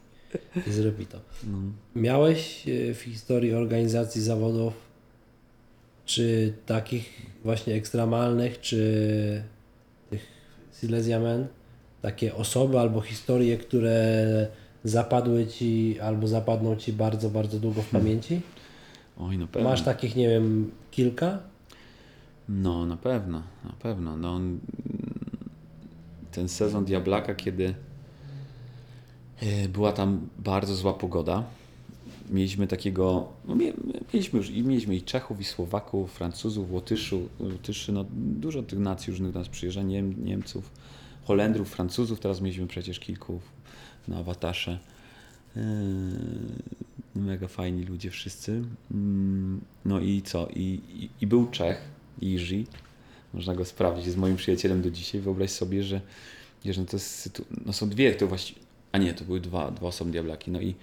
i 0.67 0.71
zrobi 0.71 1.05
to. 1.05 1.19
no. 1.43 1.57
Miałeś 1.95 2.67
y, 2.67 2.93
w 2.93 3.01
historii 3.01 3.53
organizacji 3.53 4.21
zawodów, 4.21 4.73
czy 6.05 6.53
takich 6.65 7.21
właśnie 7.43 7.73
ekstremalnych, 7.73 8.59
czy 8.61 9.43
tych 10.09 10.27
Silesia 10.71 11.19
Men, 11.19 11.47
takie 12.01 12.35
osoby 12.35 12.79
albo 12.79 13.01
historie, 13.01 13.57
które 13.57 14.47
zapadły 14.83 15.47
ci 15.47 15.99
albo 15.99 16.27
zapadną 16.27 16.75
ci 16.75 16.93
bardzo, 16.93 17.29
bardzo 17.29 17.59
długo 17.59 17.81
w 17.81 17.89
pamięci? 17.89 18.41
Oj, 19.19 19.37
no 19.37 19.47
pewnie. 19.47 19.69
Masz 19.69 19.81
takich, 19.81 20.15
nie 20.15 20.29
wiem, 20.29 20.71
kilka? 20.91 21.39
No, 22.49 22.85
na 22.85 22.97
pewno, 22.97 23.41
na 23.65 23.73
pewno. 23.79 24.17
No, 24.17 24.39
ten 26.31 26.49
sezon 26.49 26.85
Diablaka, 26.85 27.35
kiedy 27.35 27.65
e, 27.65 27.73
była 29.69 29.91
tam 29.91 30.27
bardzo 30.39 30.75
zła 30.75 30.93
pogoda, 30.93 31.43
mieliśmy 32.29 32.67
takiego, 32.67 33.27
no, 33.47 33.55
mie- 33.55 33.73
mieliśmy 34.13 34.37
już 34.37 34.49
i 34.49 34.63
mieliśmy 34.63 34.95
i 34.95 35.01
Czechów, 35.01 35.39
i 35.41 35.43
Słowaków, 35.43 36.11
Francuzów, 36.13 36.71
Łotyszów, 36.71 37.21
Łotyszy, 37.39 37.91
no, 37.91 38.05
dużo 38.13 38.63
tych 38.63 38.79
nacji 38.79 39.11
różnych 39.11 39.35
nas 39.35 39.49
przyjeżdża, 39.49 39.81
Niem, 39.81 40.25
Niemców, 40.25 40.71
Holendrów, 41.23 41.69
Francuzów, 41.69 42.19
teraz 42.19 42.41
mieliśmy 42.41 42.67
przecież 42.67 42.99
kilku 42.99 43.39
na 44.07 44.17
Awatasze. 44.17 44.79
Eee, 45.57 45.63
Mega 47.15 47.47
fajni 47.47 47.83
ludzie 47.83 48.11
wszyscy. 48.11 48.63
Mm, 48.91 49.61
No 49.85 49.99
i 49.99 50.21
co? 50.21 50.47
I, 50.47 50.81
i, 50.95 51.09
i 51.21 51.27
był 51.27 51.47
Czech, 51.47 51.81
Jiří. 52.21 52.65
Można 53.33 53.55
go 53.55 53.65
sprawdzić, 53.65 54.05
jest 54.05 54.17
moim 54.17 54.35
przyjacielem 54.35 54.81
do 54.81 54.91
dzisiaj. 54.91 55.21
Wyobraź 55.21 55.51
sobie, 55.51 55.83
że 55.83 56.01
wiesz, 56.65 56.77
no 56.77 56.85
to 56.85 56.95
jest, 56.97 57.41
no 57.65 57.73
są 57.73 57.89
dwie, 57.89 58.15
to 58.15 58.27
właściwie, 58.27 58.59
a 58.97 58.99
nie, 58.99 59.13
to 59.13 59.25
były 59.25 59.39
dwa, 59.39 59.71
dwa 59.71 59.87
osobne 59.87 60.11
diablaki. 60.11 60.51
No 60.51 60.61
i 60.61 60.75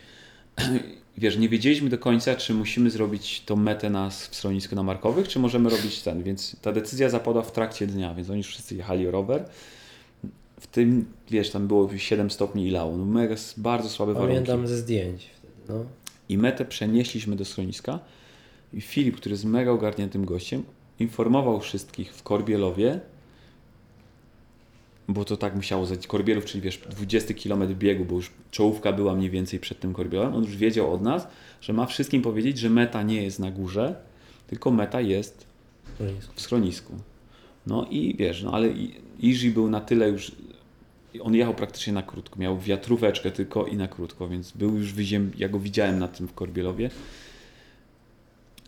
wiesz, 1.18 1.36
nie 1.36 1.48
wiedzieliśmy 1.48 1.88
do 1.88 1.98
końca, 1.98 2.36
czy 2.36 2.54
musimy 2.54 2.90
zrobić 2.90 3.40
tą 3.40 3.56
metę 3.56 3.90
na, 3.90 4.10
w 4.10 4.14
schronisku 4.14 4.74
na 4.74 4.82
Markowych, 4.82 5.28
czy 5.28 5.38
możemy 5.38 5.70
robić 5.70 6.02
ten, 6.02 6.22
więc 6.22 6.56
ta 6.60 6.72
decyzja 6.72 7.08
zapadła 7.08 7.42
w 7.42 7.52
trakcie 7.52 7.86
dnia, 7.86 8.14
więc 8.14 8.30
oni 8.30 8.42
wszyscy 8.42 8.76
jechali 8.76 9.10
rower. 9.10 9.48
W 10.60 10.66
tym, 10.66 11.04
wiesz, 11.30 11.50
tam 11.50 11.66
było 11.66 11.96
7 11.96 12.30
stopni 12.30 12.66
i 12.66 12.70
lało. 12.70 12.96
No 12.96 13.04
mega, 13.04 13.34
bardzo 13.56 13.88
słabe 13.88 14.14
warunki. 14.14 14.34
Pamiętam 14.34 14.66
ze 14.66 14.76
zdjęć 14.76 15.30
wtedy, 15.38 15.54
no. 15.68 15.84
I 16.28 16.38
metę 16.38 16.64
przenieśliśmy 16.64 17.36
do 17.36 17.44
schroniska 17.44 17.98
i 18.72 18.80
Filip, 18.80 19.16
który 19.16 19.32
jest 19.32 19.44
mega 19.44 19.70
ogarniętym 19.70 20.24
gościem, 20.24 20.62
informował 21.00 21.60
wszystkich 21.60 22.14
w 22.14 22.22
Korbielowie, 22.22 23.00
bo 25.09 25.24
to 25.24 25.36
tak 25.36 25.57
musiało 25.57 25.86
zać 25.86 26.07
Korbielów, 26.07 26.44
czyli 26.44 26.61
wiesz, 26.61 26.78
20 26.78 27.34
km 27.34 27.74
biegu, 27.74 28.05
bo 28.05 28.14
już 28.14 28.30
czołówka 28.50 28.92
była 28.92 29.14
mniej 29.14 29.30
więcej 29.30 29.61
przed 29.61 29.80
tym 29.80 29.94
Korbielem. 29.94 30.34
On 30.34 30.44
już 30.44 30.57
wiedział 30.57 30.94
od 30.94 31.02
nas, 31.02 31.28
że 31.61 31.72
ma 31.72 31.86
wszystkim 31.86 32.22
powiedzieć, 32.22 32.59
że 32.59 32.70
meta 32.70 33.02
nie 33.02 33.22
jest 33.22 33.38
na 33.38 33.50
górze, 33.50 33.94
tylko 34.46 34.70
meta 34.70 35.00
jest 35.00 35.46
w 36.34 36.40
schronisku. 36.40 36.92
No 37.66 37.86
i 37.90 38.16
wiesz, 38.18 38.42
no 38.42 38.52
ale 38.52 38.68
Iży 39.18 39.50
był 39.50 39.70
na 39.70 39.80
tyle 39.80 40.09
już 40.09 40.32
on 41.20 41.34
jechał 41.34 41.55
praktycznie 41.55 41.92
na 41.92 42.02
krótko, 42.02 42.38
miał 42.38 42.59
wiatróweczkę 42.59 43.30
tylko 43.30 43.66
i 43.66 43.76
na 43.76 43.88
krótko, 43.88 44.28
więc 44.28 44.52
był 44.52 44.76
już 44.76 44.92
wyziem, 44.92 45.32
ja 45.36 45.48
go 45.48 45.59
widziałem 45.59 45.98
na 45.98 46.09
tym 46.09 46.28
w 46.28 46.34
Korbielowie. 46.34 46.90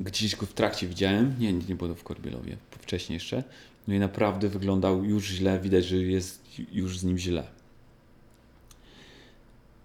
Gdzieś 0.01 0.37
go 0.37 0.47
w 0.47 0.53
trakcie 0.53 0.87
widziałem, 0.87 1.35
nie, 1.39 1.53
nie 1.53 1.75
było 1.75 1.95
w 1.95 2.05
Korbielowie, 2.05 2.57
wcześniej 2.71 3.15
jeszcze. 3.15 3.45
No 3.89 3.95
i 3.95 3.99
naprawdę 3.99 4.49
wyglądał 4.49 5.05
już 5.05 5.27
źle, 5.27 5.61
widać, 5.61 5.85
że 5.85 5.97
jest 5.97 6.43
już 6.73 6.99
z 6.99 7.05
nim 7.05 7.19
źle. 7.19 7.47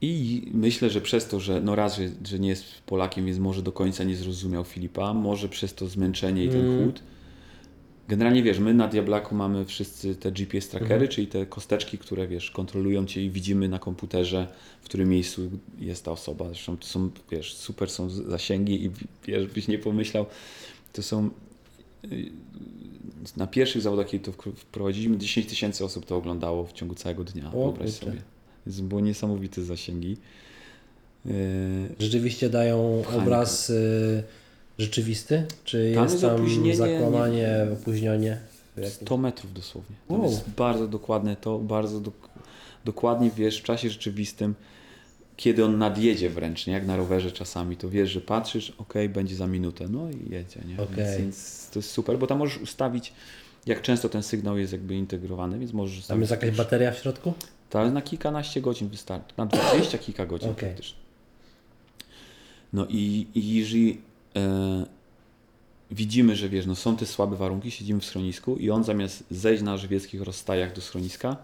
I 0.02 0.42
myślę, 0.54 0.90
że 0.90 1.02
przez 1.02 1.28
to, 1.28 1.40
że 1.40 1.62
no 1.62 1.76
raz, 1.76 1.98
że, 1.98 2.10
że 2.28 2.40
nie 2.40 2.50
jest 2.50 2.64
Polakiem, 2.86 3.26
więc 3.26 3.40
może 3.40 3.62
do 3.62 3.72
końca 3.72 4.04
nie 4.04 4.16
zrozumiał 4.16 4.64
Filipa, 4.64 5.14
może 5.14 5.50
przez 5.50 5.74
to 5.76 5.88
zmęczenie 5.88 6.46
i 6.46 6.50
ten 6.50 6.66
Mm. 6.66 6.84
chłód. 6.84 7.04
Generalnie 8.08 8.44
wiesz, 8.44 8.60
my 8.60 8.74
na 8.74 8.88
Diablaku 8.88 9.36
mamy 9.36 9.66
wszyscy 9.66 10.16
te 10.16 10.32
GPS 10.32 10.68
trackery, 10.70 10.94
Mhm. 10.94 11.12
czyli 11.12 11.28
te 11.28 11.46
kosteczki, 11.46 11.98
które 11.98 12.28
wiesz, 12.28 12.52
kontrolują 12.52 13.06
cię 13.06 13.24
i 13.26 13.30
widzimy 13.30 13.70
na 13.70 13.80
komputerze, 13.80 14.48
w 14.82 14.86
którym 14.86 15.10
miejscu 15.10 15.52
jest 15.80 16.06
ta 16.06 16.12
osoba. 16.12 16.46
Zresztą 16.46 16.78
to 16.78 16.88
są, 16.88 17.10
wiesz, 17.32 17.54
super 17.54 17.90
są 17.90 18.10
zasięgi 18.10 18.86
i 18.86 18.92
wiesz, 19.28 19.48
byś 19.48 19.68
nie 19.68 19.80
pomyślał, 19.80 20.26
to 20.94 21.04
są 21.04 21.30
y, 22.12 22.32
na 23.38 23.48
pierwszych 23.48 23.82
zawodach, 23.82 24.08
kiedy 24.08 24.32
to 24.32 24.52
wprowadziliśmy, 24.56 25.18
10 25.18 25.48
tysięcy 25.48 25.86
osób 25.86 26.06
to 26.06 26.18
oglądało 26.18 26.66
w 26.66 26.74
ciągu 26.74 26.96
całego 26.96 27.24
dnia. 27.24 27.48
O, 27.48 27.52
Wyobraź 27.52 27.92
sobie. 27.92 28.22
Więc 28.68 28.82
było 28.82 29.02
niesamowite 29.02 29.64
zasięgi. 29.64 30.18
Yy, 31.26 31.34
Rzeczywiście 32.00 32.50
dają 32.50 33.04
obraz 33.18 33.70
y, 33.70 34.24
rzeczywisty? 34.78 35.46
Czy 35.64 35.92
Tam 35.96 36.04
jest 36.04 36.22
tam 36.22 36.36
opóźnienie, 36.36 36.76
zakłamanie, 36.76 37.68
opóźnienie? 37.74 38.38
Jakieś? 38.78 38.94
100 38.94 39.18
metrów 39.18 39.54
dosłownie. 39.54 39.96
To 40.08 40.14
Wow. 40.14 40.24
jest 40.24 40.50
bardzo 40.50 40.88
dokładne 40.88 41.36
to, 41.36 41.60
bardzo 41.60 42.00
dok- 42.00 42.30
dokładnie 42.86 43.32
wiesz 43.38 43.60
w 43.60 43.64
czasie 43.64 43.90
rzeczywistym, 43.90 44.56
kiedy 45.38 45.66
on 45.66 45.78
nadjedzie 45.78 46.30
wręcz, 46.30 46.68
nie? 46.68 46.74
jak 46.74 46.88
na 46.88 46.96
rowerze 46.98 47.32
czasami, 47.32 47.78
to 47.78 47.90
wiesz, 47.90 48.10
że 48.10 48.22
patrzysz, 48.22 48.74
ok, 48.78 48.94
będzie 49.10 49.36
za 49.36 49.48
minutę, 49.48 49.88
no 49.90 50.10
i 50.12 50.32
jedzie, 50.32 50.60
nie? 50.68 50.84
Okej. 50.84 50.96
Więc, 50.96 51.18
więc 51.18 51.70
to 51.74 51.80
jest 51.80 51.92
super, 51.92 52.20
bo 52.20 52.28
tam 52.28 52.38
możesz 52.38 52.58
ustawić, 52.58 53.14
jak 53.66 53.82
często 53.82 54.10
ten 54.10 54.24
sygnał 54.24 54.58
jest 54.58 54.72
jakby 54.74 54.96
integrowany, 54.96 55.60
więc 55.60 55.74
możesz 55.74 56.06
Tam 56.06 56.20
jest 56.20 56.32
jakaś 56.32 56.52
bateria 56.52 56.92
w 56.92 56.98
środku? 56.98 57.34
Ale 57.74 57.92
na 57.92 58.02
kilkanaście 58.02 58.62
godzin 58.62 58.90
wystarczy, 58.90 59.34
na 59.38 59.46
20 59.46 59.98
kilka 59.98 60.26
godzin 60.26 60.50
Okej. 60.50 60.70
praktycznie. 60.70 61.00
No 62.74 62.86
i, 62.90 63.28
i 63.36 63.54
jeżeli 63.54 64.02
e, 64.36 64.86
widzimy, 65.92 66.36
że 66.36 66.50
wiesz, 66.50 66.66
no 66.66 66.76
są 66.76 66.98
te 66.98 67.06
słabe 67.06 67.36
warunki, 67.36 67.72
siedzimy 67.72 68.00
w 68.00 68.06
schronisku 68.06 68.56
i 68.56 68.70
on 68.70 68.84
zamiast 68.84 69.24
zejść 69.32 69.64
na 69.64 69.78
żywieckich 69.78 70.22
rozstajach 70.22 70.74
do 70.74 70.82
schroniska, 70.82 71.38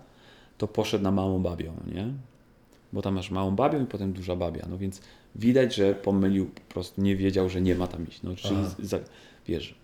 to 0.58 0.68
poszedł 0.68 1.04
na 1.04 1.12
małą 1.12 1.42
babią, 1.42 1.74
nie? 1.94 2.14
Bo 2.94 3.02
tam 3.02 3.16
masz 3.16 3.32
małą 3.32 3.56
babią 3.56 3.84
i 3.84 3.86
potem 3.86 4.14
duża 4.14 4.36
babia, 4.36 4.66
no 4.70 4.78
więc 4.78 5.02
widać, 5.36 5.76
że 5.76 5.94
pomylił, 5.94 6.46
po 6.46 6.74
prostu 6.74 7.02
nie 7.02 7.16
wiedział, 7.16 7.50
że 7.50 7.62
nie 7.62 7.76
ma 7.76 7.88
tam 7.88 8.08
iść, 8.08 8.24
no 8.24 8.36
czyli 8.36 8.56
za, 8.80 9.00
wiesz, 9.48 9.76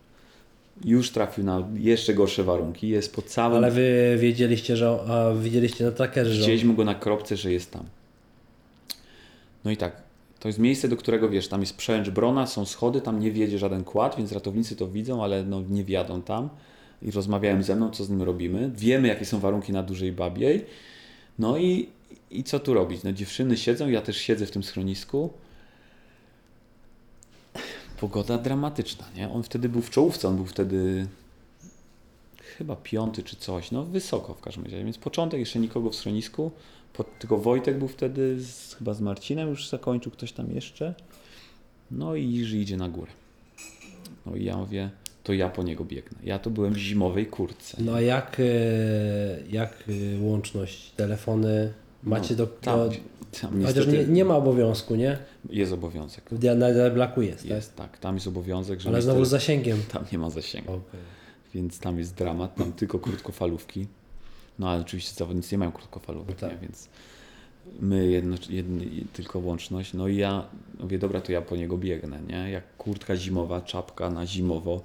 już 0.86 1.12
trafił 1.12 1.43
na 1.43 1.68
jeszcze 1.74 2.14
gorsze 2.14 2.43
warunki, 2.43 2.89
jest 2.89 3.16
po 3.16 3.22
całym... 3.22 3.58
Ale 3.58 3.72
wy 3.72 4.18
wiedzieliście, 4.20 4.78
że 4.78 4.89
a 4.89 5.34
widzieliście 5.34 5.86
na 5.86 5.91
trackerze, 5.91 6.34
że 6.34 6.39
Widzieliśmy 6.39 6.74
go 6.74 6.84
na 6.84 6.95
kropce, 6.95 7.38
że 7.38 7.51
jest 7.51 7.72
tam. 7.72 7.84
No 9.66 9.72
i 9.72 9.78
tak, 9.78 10.01
to 10.39 10.49
jest 10.49 10.60
miejsce, 10.60 10.88
do 10.88 10.97
którego 10.97 11.30
wiesz, 11.30 11.47
tam 11.47 11.62
jest 11.62 11.78
przełęcz 11.78 12.10
Brona, 12.10 12.47
są 12.47 12.66
schody, 12.66 13.01
tam 13.01 13.20
nie 13.20 13.32
wiedzie 13.32 13.60
żaden 13.60 13.84
kład, 13.84 14.16
więc 14.18 14.32
ratownicy 14.32 14.76
to 14.76 14.88
widzą, 14.88 15.24
ale 15.24 15.43
no, 15.43 15.62
nie 15.70 15.84
wjadą 15.84 16.22
tam 16.22 16.49
i 17.01 17.12
rozmawiają 17.12 17.64
ze 17.64 17.76
mną, 17.76 17.91
co 17.91 18.04
z 18.04 18.10
nim 18.10 18.22
robimy. 18.22 18.72
Wiemy, 18.76 19.08
jakie 19.08 19.26
są 19.26 19.39
warunki 19.39 19.72
na 19.72 19.84
dużej 19.84 20.12
babiej. 20.12 20.66
No 21.39 21.58
i, 21.58 21.89
i 22.38 22.43
co 22.43 22.59
tu 22.59 22.73
robić? 22.73 23.03
No 23.03 23.11
dziewczyny 23.11 23.57
siedzą, 23.57 23.89
ja 23.89 24.01
też 24.01 24.17
siedzę 24.17 24.45
w 24.45 24.51
tym 24.51 24.63
schronisku. 24.63 25.29
Pogoda 27.99 28.38
dramatyczna, 28.38 29.05
nie? 29.15 29.29
On 29.29 29.43
wtedy 29.43 29.69
był 29.69 29.81
w 29.81 29.89
czołówce, 29.89 30.27
on 30.27 30.36
był 30.36 30.45
wtedy 30.45 31.07
chyba 32.57 32.75
piąty 32.75 33.23
czy 33.23 33.36
coś, 33.36 33.71
no 33.71 33.84
wysoko 33.84 34.34
w 34.34 34.41
każdym 34.41 34.63
razie, 34.63 34.84
więc 34.84 34.97
początek 34.97 35.39
jeszcze 35.39 35.59
nikogo 35.59 35.89
w 35.89 35.95
schronisku, 35.95 36.51
po, 36.93 37.03
tylko 37.03 37.38
Wojtek 37.38 37.79
był 37.79 37.88
wtedy 37.88 38.41
z, 38.41 38.73
chyba 38.73 38.93
z 38.93 39.01
Marcinem 39.01 39.49
już 39.49 39.69
zakończył, 39.69 40.11
ktoś 40.11 40.31
tam 40.31 40.51
jeszcze, 40.51 40.93
no 41.91 42.15
i 42.15 42.25
Iży 42.25 42.57
idzie 42.57 42.77
na 42.77 42.89
górę. 42.89 43.11
No 44.25 44.36
i 44.36 44.43
ja 44.43 44.57
mówię, 44.57 44.89
to 45.23 45.34
ja 45.34 45.49
po 45.49 45.63
niego 45.63 45.86
biegnę. 45.86 46.17
Ja 46.23 46.39
to 46.39 46.49
byłem 46.49 46.73
w 46.73 46.77
zimowej 46.77 47.25
kurtce. 47.25 47.77
No 47.79 47.93
a 47.93 48.01
jak, 48.01 48.39
y, 48.39 49.43
jak 49.51 49.84
y, 49.89 50.17
łączność, 50.21 50.91
telefony 50.91 51.73
macie 52.04 52.36
do... 52.36 52.47
Tam, 52.47 52.80
do 52.80 52.95
tam 53.41 53.51
chociaż 53.66 53.76
niestety 53.76 53.97
nie, 54.08 54.14
nie 54.14 54.26
ma 54.26 54.36
obowiązku, 54.36 54.95
nie? 54.95 55.18
jest 55.49 55.74
obowiązek. 55.74 56.24
W 56.32 56.43
Na 56.56 56.89
Blaku 56.89 57.22
jest, 57.22 57.45
Jest, 57.45 57.76
tak, 57.76 57.97
tam 57.97 58.16
jest 58.16 58.28
obowiązek, 58.28 58.80
że 58.80 58.84
tak? 58.86 58.93
Ale 58.93 59.01
znowu 59.01 59.18
z 59.20 59.22
niestety 59.22 59.41
zasięgiem. 59.45 59.78
tam 59.91 60.06
nie 60.12 60.18
ma 60.18 60.30
zasięgu. 60.30 60.74
Okej. 60.74 60.99
więc 61.54 61.80
tam 61.80 61.99
jest 61.99 62.14
dramat, 62.16 62.56
tam 62.56 62.74
tylko 62.74 62.99
krótkofalówki. 62.99 63.88
No 64.60 64.70
ale 64.70 64.82
oczywiście 64.82 65.16
zawodnicy 65.16 65.51
nie 65.56 65.58
mają 65.60 65.72
krótkofalówek, 65.72 66.41
No 66.41 66.47
tak. 66.49 66.51
nie? 66.62 66.68
więc 66.68 66.89
my 67.80 68.08
jedno, 68.08 68.36
jedny, 68.49 68.86
tylko 69.14 69.39
łączność. 69.39 69.93
No 69.93 70.08
i 70.08 70.16
ja 70.16 70.45
mówię, 70.80 70.99
dobra, 70.99 71.22
to 71.22 71.32
ja 71.32 71.41
po 71.41 71.56
niego 71.56 71.78
biegnę, 71.78 72.20
nie? 72.28 72.51
Jak 72.51 72.78
kurtka 72.78 73.16
zimowa, 73.16 73.62
czapka 73.62 74.10
na 74.10 74.26
zimowo, 74.28 74.82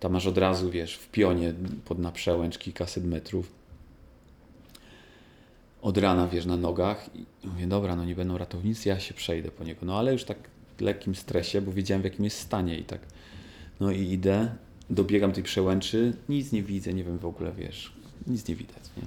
tam 0.00 0.12
masz 0.12 0.26
od 0.26 0.38
razu, 0.38 0.70
wiesz, 0.70 0.94
w 0.96 1.08
pionie 1.10 1.54
pod 1.84 1.98
na 1.98 2.12
przełęcz 2.12 2.58
kilkaset 2.58 3.04
metrów. 3.04 3.52
Od 5.90 5.98
rana, 5.98 6.28
wiesz, 6.28 6.46
na 6.46 6.56
nogach 6.56 7.10
i 7.14 7.46
mówię, 7.46 7.66
dobra, 7.66 7.96
no 7.96 8.04
nie 8.04 8.14
będą 8.14 8.38
ratownicy, 8.38 8.88
ja 8.88 9.00
się 9.00 9.14
przejdę 9.14 9.50
po 9.50 9.64
niego. 9.64 9.86
No 9.86 9.98
ale 9.98 10.12
już 10.12 10.24
tak 10.24 10.36
w 10.78 10.80
lekkim 10.80 11.14
stresie, 11.14 11.60
bo 11.60 11.72
wiedziałem 11.72 12.02
w 12.02 12.04
jakim 12.04 12.24
jest 12.24 12.38
stanie 12.38 12.78
i 12.78 12.84
tak 12.84 13.00
no 13.80 13.90
i 13.90 14.00
idę, 14.00 14.54
dobiegam 14.90 15.32
tej 15.32 15.42
przełęczy, 15.42 16.12
nic 16.28 16.52
nie 16.52 16.62
widzę, 16.62 16.94
nie 16.94 17.04
wiem 17.04 17.18
w 17.18 17.26
ogóle, 17.26 17.52
wiesz, 17.52 17.92
nic 18.26 18.48
nie 18.48 18.54
widać, 18.54 18.82
nie? 18.96 19.02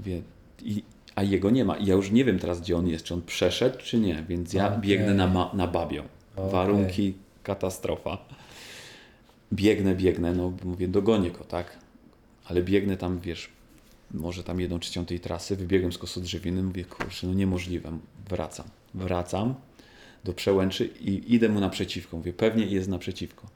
Wie, 0.00 0.22
i, 0.62 0.82
a 1.14 1.22
jego 1.22 1.50
nie 1.50 1.64
ma. 1.64 1.76
I 1.76 1.86
ja 1.86 1.94
już 1.94 2.10
nie 2.10 2.24
wiem 2.24 2.38
teraz, 2.38 2.60
gdzie 2.60 2.76
on 2.76 2.88
jest, 2.88 3.04
czy 3.04 3.14
on 3.14 3.22
przeszedł, 3.22 3.78
czy 3.78 3.98
nie, 3.98 4.24
więc 4.28 4.52
ja 4.52 4.66
Okej. 4.66 4.80
biegnę 4.80 5.14
na, 5.14 5.50
na 5.54 5.66
babią. 5.66 6.02
Okej. 6.36 6.52
Warunki, 6.52 7.14
katastrofa. 7.42 8.18
Biegnę, 9.52 9.94
biegnę, 9.94 10.34
no 10.34 10.52
mówię, 10.64 10.88
dogonię 10.88 11.30
go, 11.30 11.44
tak? 11.44 11.78
Ale 12.44 12.62
biegnę 12.62 12.96
tam, 12.96 13.20
wiesz, 13.20 13.48
może 14.14 14.44
tam 14.44 14.60
jedną 14.60 14.78
trzecią 14.78 15.04
tej 15.04 15.20
trasy, 15.20 15.56
wybiegłem 15.56 15.92
z 15.92 15.98
kosodrzewiny, 15.98 16.62
mówię, 16.62 16.84
kurczę, 16.84 17.26
no 17.26 17.34
niemożliwe, 17.34 17.98
wracam. 18.28 18.66
Wracam 18.94 19.54
do 20.24 20.32
przełęczy 20.32 20.86
i 21.00 21.34
idę 21.34 21.48
mu 21.48 21.60
naprzeciwko. 21.60 22.16
Mówię, 22.16 22.32
pewnie 22.32 22.66
jest 22.66 22.88
naprzeciwko. 22.88 23.46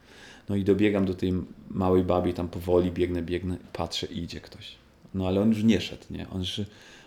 No 0.49 0.55
i 0.55 0.63
dobiegam 0.63 1.05
do 1.05 1.13
tej 1.13 1.33
małej 1.69 2.03
babi, 2.03 2.33
tam 2.33 2.47
powoli 2.49 2.91
biegnę, 2.91 3.21
biegnę, 3.21 3.57
patrzę 3.73 4.07
i 4.07 4.17
idzie 4.23 4.41
ktoś. 4.41 4.75
No 5.13 5.27
ale 5.27 5.41
on 5.41 5.49
już 5.49 5.63
nie 5.63 5.81
szedł, 5.81 6.03
nie? 6.09 6.29
On, 6.29 6.39
już- 6.39 6.61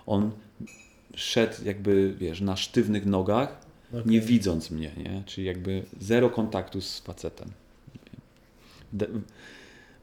on 0.07 0.31
szedł 1.15 1.55
jakby, 1.65 2.15
wiesz, 2.19 2.41
na 2.41 2.57
sztywnych 2.57 3.07
nogach, 3.07 3.61
Okej. 3.93 4.03
nie 4.07 4.21
widząc 4.21 4.71
mnie, 4.71 4.91
nie? 4.97 5.23
Czyli 5.27 5.47
jakby 5.47 5.83
zero 6.01 6.31
kontaktu 6.31 6.81
z 6.81 7.01
facetem. 7.01 7.51
De- 8.93 9.07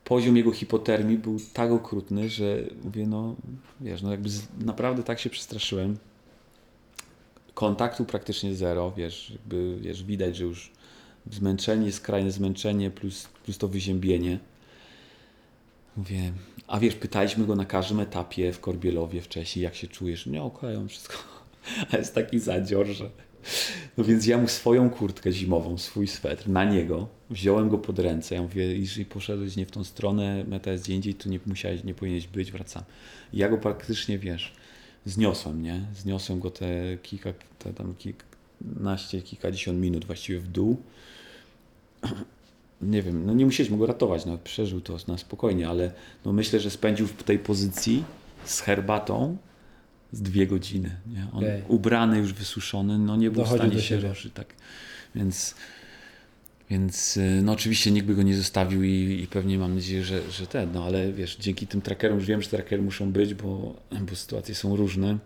poziom 0.07 0.38
jego 0.38 0.51
hipotermii 0.51 1.17
był 1.17 1.38
tak 1.53 1.71
okrutny, 1.71 2.29
że 2.29 2.57
mówię, 2.84 3.07
no 3.07 3.35
wiesz, 3.81 4.01
no 4.01 4.11
jakby 4.11 4.29
z, 4.29 4.41
naprawdę 4.59 5.03
tak 5.03 5.19
się 5.19 5.29
przestraszyłem. 5.29 5.97
Kontaktu 7.53 8.05
praktycznie 8.05 8.55
zero, 8.55 8.91
wiesz, 8.97 9.29
jakby, 9.29 9.77
wiesz, 9.81 10.03
widać, 10.03 10.35
że 10.35 10.43
już 10.43 10.71
zmęczenie, 11.31 11.91
skrajne 11.91 12.31
zmęczenie 12.31 12.91
plus, 12.91 13.27
plus 13.43 13.57
to 13.57 13.67
wyziębienie. 13.67 14.39
Mówię, 15.97 16.31
a 16.67 16.79
wiesz, 16.79 16.95
pytaliśmy 16.95 17.45
go 17.45 17.55
na 17.55 17.65
każdym 17.65 17.99
etapie 17.99 18.53
w 18.53 18.59
Korbielowie 18.59 19.21
wcześniej, 19.21 19.63
jak 19.63 19.75
się 19.75 19.88
czujesz. 19.88 20.25
Nie, 20.25 20.43
okej, 20.43 20.75
on 20.75 20.88
wszystko. 20.88 21.15
A 21.91 21.97
jest 22.01 22.15
taki 22.15 22.39
zadzior, 22.39 22.88
że... 22.88 23.09
No 23.98 24.03
więc 24.03 24.26
ja 24.26 24.38
mu 24.38 24.48
swoją 24.48 24.90
kurtkę 24.90 25.32
zimową, 25.32 25.78
swój 25.78 26.07
swetr, 26.07 26.49
na 26.49 26.64
niego, 26.65 27.07
wziąłem 27.30 27.69
go 27.69 27.78
pod 27.78 27.99
ręce. 27.99 28.36
Ja 28.36 28.41
mówię, 28.41 28.78
jeżeli 28.78 29.06
poszedłeś 29.06 29.56
nie 29.56 29.65
w 29.65 29.72
tą 29.72 29.84
stronę, 29.84 30.44
meta 30.48 30.72
jest 30.72 30.84
gdzie 30.84 30.95
indziej, 30.95 31.14
tu 31.14 31.30
nie 31.30 31.40
musiałeś, 31.45 31.84
nie 31.84 31.94
powinieneś 31.94 32.28
być, 32.28 32.52
wracam. 32.52 32.84
I 33.34 33.38
ja 33.38 33.49
go 33.49 33.57
praktycznie, 33.57 34.19
wiesz, 34.19 34.53
zniosłem, 35.06 35.61
nie? 35.61 35.82
Zniosłem 35.95 36.40
go 36.40 36.52
te 36.52 36.98
kilka, 37.03 37.34
te 37.60 37.74
tam 37.74 37.95
kilkanaście, 37.95 39.22
kilkadziesiąt 39.22 39.80
minut 39.80 40.06
właściwie 40.06 40.40
w 40.40 40.48
dół. 40.48 40.78
Nie 42.82 43.02
wiem, 43.02 43.26
no 43.26 43.34
nie 43.34 43.45
musieliśmy 43.45 43.78
go 43.78 43.86
ratować, 43.86 44.26
no 44.26 44.38
przeżył 44.38 44.82
to 44.82 44.98
na 45.07 45.18
spokojnie, 45.18 45.69
ale 45.69 45.91
no 46.26 46.34
myślę, 46.34 46.60
że 46.60 46.69
spędził 46.69 47.07
w 47.07 47.24
tej 47.24 47.40
pozycji 47.40 48.03
z 48.45 48.61
herbatą 48.61 49.38
z 50.11 50.21
dwie 50.21 50.47
godziny. 50.47 50.95
Nie? 51.07 51.27
On 51.34 51.38
Okej. 51.43 51.61
ubrany, 51.67 52.17
już 52.17 52.34
wysuszony, 52.34 52.99
no 52.99 53.15
nie 53.15 53.31
był 53.31 53.43
Dochodził 53.43 53.65
w 53.65 53.67
stanie 53.67 53.81
się 53.81 54.09
ruszyć. 54.09 54.34
Tak. 54.34 54.53
Więc 55.15 55.55
Więc 56.69 57.17
y, 57.17 57.41
no 57.43 57.51
oczywiście 57.51 57.91
nikt 57.91 58.07
by 58.07 58.15
go 58.15 58.23
nie 58.23 58.35
zostawił 58.35 58.84
i, 58.84 59.21
i 59.23 59.27
pewnie 59.27 59.57
mam 59.57 59.75
nadzieję, 59.75 60.03
że, 60.03 60.31
że 60.31 60.47
ten, 60.47 60.71
no 60.71 60.85
ale 60.85 61.13
wiesz, 61.13 61.38
dzięki 61.38 61.67
tym 61.67 61.81
trackerom 61.81 62.17
już 62.17 62.27
wiem, 62.27 62.41
że 62.41 62.49
trackery 62.49 62.81
muszą 62.81 63.11
być, 63.11 63.34
bo, 63.34 63.75
bo 64.09 64.15
sytuacje 64.15 64.55
są 64.55 64.75
różne. 64.75 65.17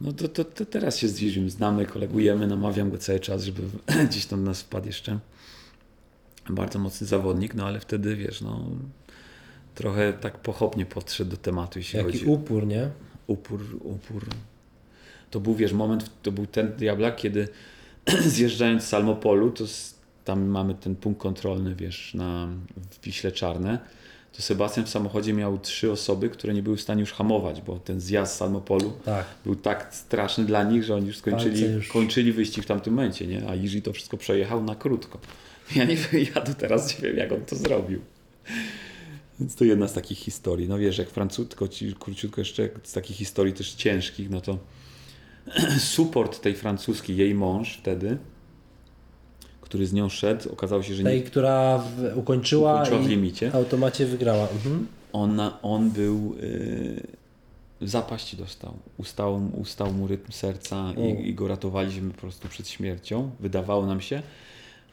No 0.00 0.12
to, 0.12 0.28
to, 0.28 0.44
to 0.44 0.66
teraz 0.66 0.98
się 0.98 1.08
z 1.08 1.18
Dzidzim 1.18 1.50
znamy, 1.50 1.86
kolegujemy, 1.86 2.46
namawiam 2.46 2.90
go 2.90 2.98
cały 2.98 3.20
czas, 3.20 3.44
żeby 3.44 3.62
gdzieś 4.08 4.26
tam 4.26 4.44
do 4.44 4.50
nas 4.50 4.62
wpadł 4.62 4.86
jeszcze. 4.86 5.18
Bardzo 6.50 6.78
mocny 6.78 7.06
zawodnik, 7.06 7.54
no 7.54 7.66
ale 7.66 7.80
wtedy 7.80 8.16
wiesz, 8.16 8.40
no 8.40 8.70
trochę 9.74 10.12
tak 10.12 10.38
pochopnie 10.38 10.86
podszedł 10.86 11.30
do 11.30 11.36
tematu, 11.36 11.78
jeśli 11.78 11.98
Jaki 11.98 12.12
chodzi 12.12 12.24
upór, 12.24 12.66
nie? 12.66 12.90
Upór, 13.26 13.60
upór. 13.80 14.26
To 15.30 15.40
był, 15.40 15.54
wiesz, 15.54 15.72
moment, 15.72 16.10
to 16.22 16.32
był 16.32 16.46
ten 16.46 16.72
diablak, 16.72 17.16
kiedy 17.16 17.48
zjeżdżając 18.26 18.82
z 18.82 18.88
Salmopolu, 18.88 19.50
to 19.50 19.64
s- 19.64 19.94
tam 20.24 20.46
mamy 20.46 20.74
ten 20.74 20.96
punkt 20.96 21.20
kontrolny, 21.20 21.74
wiesz, 21.74 22.14
na 22.14 22.48
w 22.90 23.04
Wiśle 23.04 23.32
Czarne, 23.32 23.78
to 24.32 24.42
Sebastian 24.42 24.84
w 24.84 24.88
samochodzie 24.88 25.32
miał 25.32 25.58
trzy 25.58 25.92
osoby, 25.92 26.28
które 26.30 26.54
nie 26.54 26.62
były 26.62 26.76
w 26.76 26.80
stanie 26.80 27.00
już 27.00 27.12
hamować, 27.12 27.62
bo 27.62 27.78
ten 27.78 28.00
zjazd 28.00 28.34
z 28.34 28.36
Salmopolu 28.36 28.92
Tak. 29.04 29.24
był 29.44 29.56
tak 29.56 29.88
straszny 29.94 30.44
dla 30.44 30.62
nich, 30.62 30.84
że 30.84 30.94
oni 30.94 31.06
już 31.06 31.16
skończyli, 31.18 31.60
już- 31.72 31.88
kończyli 31.88 32.32
wyścig 32.32 32.64
w 32.64 32.66
tamtym 32.66 32.94
momencie, 32.94 33.26
nie? 33.26 33.48
A 33.48 33.54
Jiří 33.54 33.82
to 33.82 33.92
wszystko 33.92 34.16
przejechał 34.16 34.64
na 34.64 34.74
krótko. 34.74 35.18
Ja 35.76 35.84
nie 35.84 35.96
wiem, 35.96 36.26
ja 36.34 36.40
do 36.40 36.54
teraz 36.54 36.98
nie 37.02 37.08
wiem, 37.08 37.16
jak 37.16 37.32
on 37.32 37.40
to 37.40 37.56
zrobił. 37.56 38.00
Więc 39.40 39.54
to 39.54 39.64
jedna 39.64 39.88
z 39.88 39.92
takich 39.92 40.18
historii. 40.18 40.68
No 40.68 40.78
wiesz, 40.78 40.98
jak 40.98 41.10
Francuz, 41.10 41.48
tylko 41.48 41.68
ci 41.68 41.94
króciutko 41.94 42.40
jeszcze 42.40 42.68
z 42.82 42.92
takich 42.92 43.16
historii 43.16 43.52
też 43.54 43.74
ciężkich, 43.74 44.30
no 44.30 44.40
to 44.40 44.58
support 45.94 46.40
tej 46.40 46.54
francuskiej, 46.54 47.16
jej 47.16 47.34
mąż 47.34 47.76
wtedy, 47.76 48.18
który 49.60 49.86
z 49.86 49.92
nią 49.92 50.08
szedł, 50.08 50.52
okazało 50.52 50.82
się, 50.82 50.94
że 50.94 51.02
nie, 51.02 51.10
Tej, 51.10 51.22
która 51.22 51.78
w, 51.78 52.18
ukończyła, 52.18 52.74
Ukończyła 52.74 52.98
w 52.98 53.08
limicie. 53.08 53.50
w 53.50 53.54
automacie 53.54 54.06
wygrała. 54.06 54.48
Mhm. 54.48 54.86
on, 55.12 55.40
on 55.62 55.90
był 55.90 56.34
yy, 56.40 57.06
zapaści 57.88 58.36
dostał. 58.36 58.74
Ustał, 58.98 59.50
ustał 59.60 59.92
mu 59.92 60.06
rytm 60.06 60.32
serca 60.32 60.92
i, 60.92 61.28
i 61.28 61.34
go 61.34 61.48
ratowaliśmy 61.48 62.10
po 62.10 62.20
prostu 62.20 62.48
przed 62.48 62.68
śmiercią. 62.68 63.30
Wydawało 63.40 63.86
nam 63.86 64.00
się. 64.00 64.22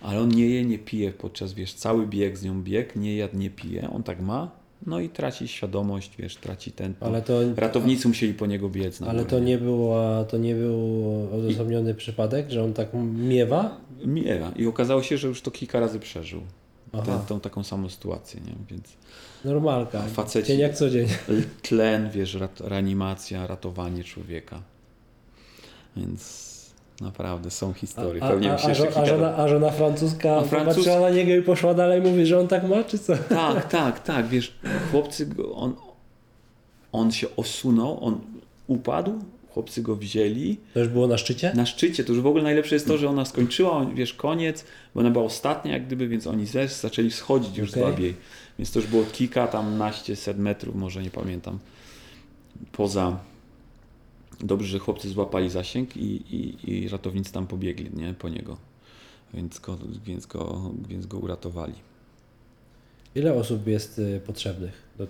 Ale 0.01 0.21
on 0.21 0.30
nie 0.30 0.49
je, 0.49 0.65
nie 0.65 0.80
pije 0.80 1.11
podczas, 1.11 1.53
wiesz, 1.53 1.73
cały 1.73 2.07
bieg 2.07 2.38
z 2.38 2.43
nią 2.43 2.63
bieg, 2.63 2.95
nie 2.95 3.15
jadł, 3.15 3.38
nie 3.38 3.49
pije. 3.49 3.89
On 3.89 4.03
tak 4.03 4.21
ma, 4.21 4.51
no 4.85 4.99
i 4.99 5.09
traci 5.09 5.47
świadomość, 5.47 6.11
wiesz, 6.17 6.35
traci 6.35 6.71
ten. 6.71 6.93
Ale 6.99 7.21
to, 7.21 7.39
Ratownicy 7.55 8.07
musieli 8.07 8.34
po 8.34 8.45
niego 8.45 8.69
biec. 8.69 8.99
Na 8.99 9.07
ale 9.07 9.19
górę. 9.19 9.30
to 9.30 9.39
nie, 9.39 9.57
było, 9.57 10.26
to 10.30 10.38
nie 10.38 10.55
był 10.55 11.27
odosobniony 11.34 11.93
przypadek, 11.93 12.49
że 12.49 12.63
on 12.63 12.73
tak 12.73 12.89
miewa? 13.13 13.77
Miewa. 14.05 14.51
I 14.55 14.65
okazało 14.67 15.03
się, 15.03 15.17
że 15.17 15.27
już 15.27 15.41
to 15.41 15.51
kilka 15.51 15.80
razy 15.80 15.99
przeżył. 15.99 16.41
Tę, 17.05 17.19
tą 17.27 17.39
taką 17.39 17.63
samą 17.63 17.89
sytuację, 17.89 18.41
nie? 18.41 18.53
Więc 18.69 18.97
Normalka. 19.45 20.01
Faceci. 20.01 20.47
Dzień 20.47 20.59
jak 20.59 20.76
co 20.76 20.89
dzień. 20.89 21.07
tlen, 21.61 22.09
wiesz, 22.09 22.34
rat, 22.34 22.61
reanimacja, 22.61 23.47
ratowanie 23.47 24.03
człowieka. 24.03 24.61
Więc 25.97 26.48
naprawdę 27.01 27.51
są 27.51 27.73
historie. 27.73 28.23
A, 28.23 28.30
Pewnie 28.30 28.51
a, 28.51 28.55
mi 28.55 28.76
się 28.76 28.88
a, 28.95 29.01
a, 29.01 29.05
żona, 29.05 29.35
a 29.38 29.47
żona 29.47 29.69
francuska 29.71 30.35
A 30.35 30.41
Francuz- 30.41 30.59
popatrzyła 30.65 30.99
na 30.99 31.09
niego 31.09 31.34
i 31.35 31.41
poszła 31.41 31.73
dalej, 31.73 32.01
mówi, 32.01 32.26
że 32.26 32.39
on 32.39 32.47
tak 32.47 32.67
ma, 32.69 32.84
czy 32.84 32.99
co? 32.99 33.17
Tak, 33.17 33.67
tak, 33.69 34.03
tak, 34.03 34.27
wiesz, 34.27 34.53
chłopcy, 34.91 35.26
go, 35.26 35.55
on, 35.55 35.76
on 36.91 37.11
się 37.11 37.27
osunął, 37.35 38.03
on 38.05 38.19
upadł, 38.67 39.13
chłopcy 39.53 39.81
go 39.81 39.95
wzięli, 39.95 40.57
To 40.73 40.80
już 40.80 40.89
było 40.89 41.07
na 41.07 41.17
szczycie? 41.17 41.51
na 41.55 41.65
szczycie, 41.65 42.03
to 42.03 42.13
już 42.13 42.21
w 42.21 42.27
ogóle 42.27 42.43
najlepsze 42.43 42.76
jest 42.76 42.88
to, 42.88 42.97
że 42.97 43.09
ona 43.09 43.26
skończyła, 43.26 43.85
wiesz, 43.93 44.13
koniec, 44.13 44.65
bo 44.95 44.99
ona 45.01 45.09
była 45.09 45.26
ostatnia 45.26 45.73
jak 45.73 45.85
gdyby, 45.85 46.07
więc 46.07 46.27
oni 46.27 46.47
też 46.47 46.71
zaczęli 46.73 47.11
schodzić 47.11 47.57
już 47.57 47.71
słabiej. 47.71 48.15
Więc 48.59 48.71
to 48.71 48.80
już 48.80 48.88
było 48.88 49.03
kilka 49.11 49.47
tam 49.47 49.77
naście 49.77 50.15
set 50.15 50.38
metrów, 50.39 50.76
może 50.76 51.03
nie 51.03 51.09
pamiętam, 51.11 51.59
poza... 52.71 53.17
Dobrze, 54.40 54.68
że 54.68 54.80
chłopcy 54.80 55.10
złapali 55.10 55.49
zasięg 55.49 55.98
i, 55.98 56.36
i, 56.36 56.72
i 56.72 56.90
ratownicy 56.90 57.34
tam 57.34 57.48
pobiegli, 57.48 57.90
nie, 57.94 58.14
po 58.14 58.30
niego. 58.30 58.57
Więc 59.34 59.60
go, 59.60 59.78
więc 60.06 60.26
go, 60.26 60.72
więc 60.90 61.06
go 61.06 61.18
uratowali. 61.18 61.74
Ile 63.16 63.34
osób 63.34 63.68
jest 63.68 63.99
y, 63.99 64.22
potrzebnych 64.26 64.90
do 64.98 65.07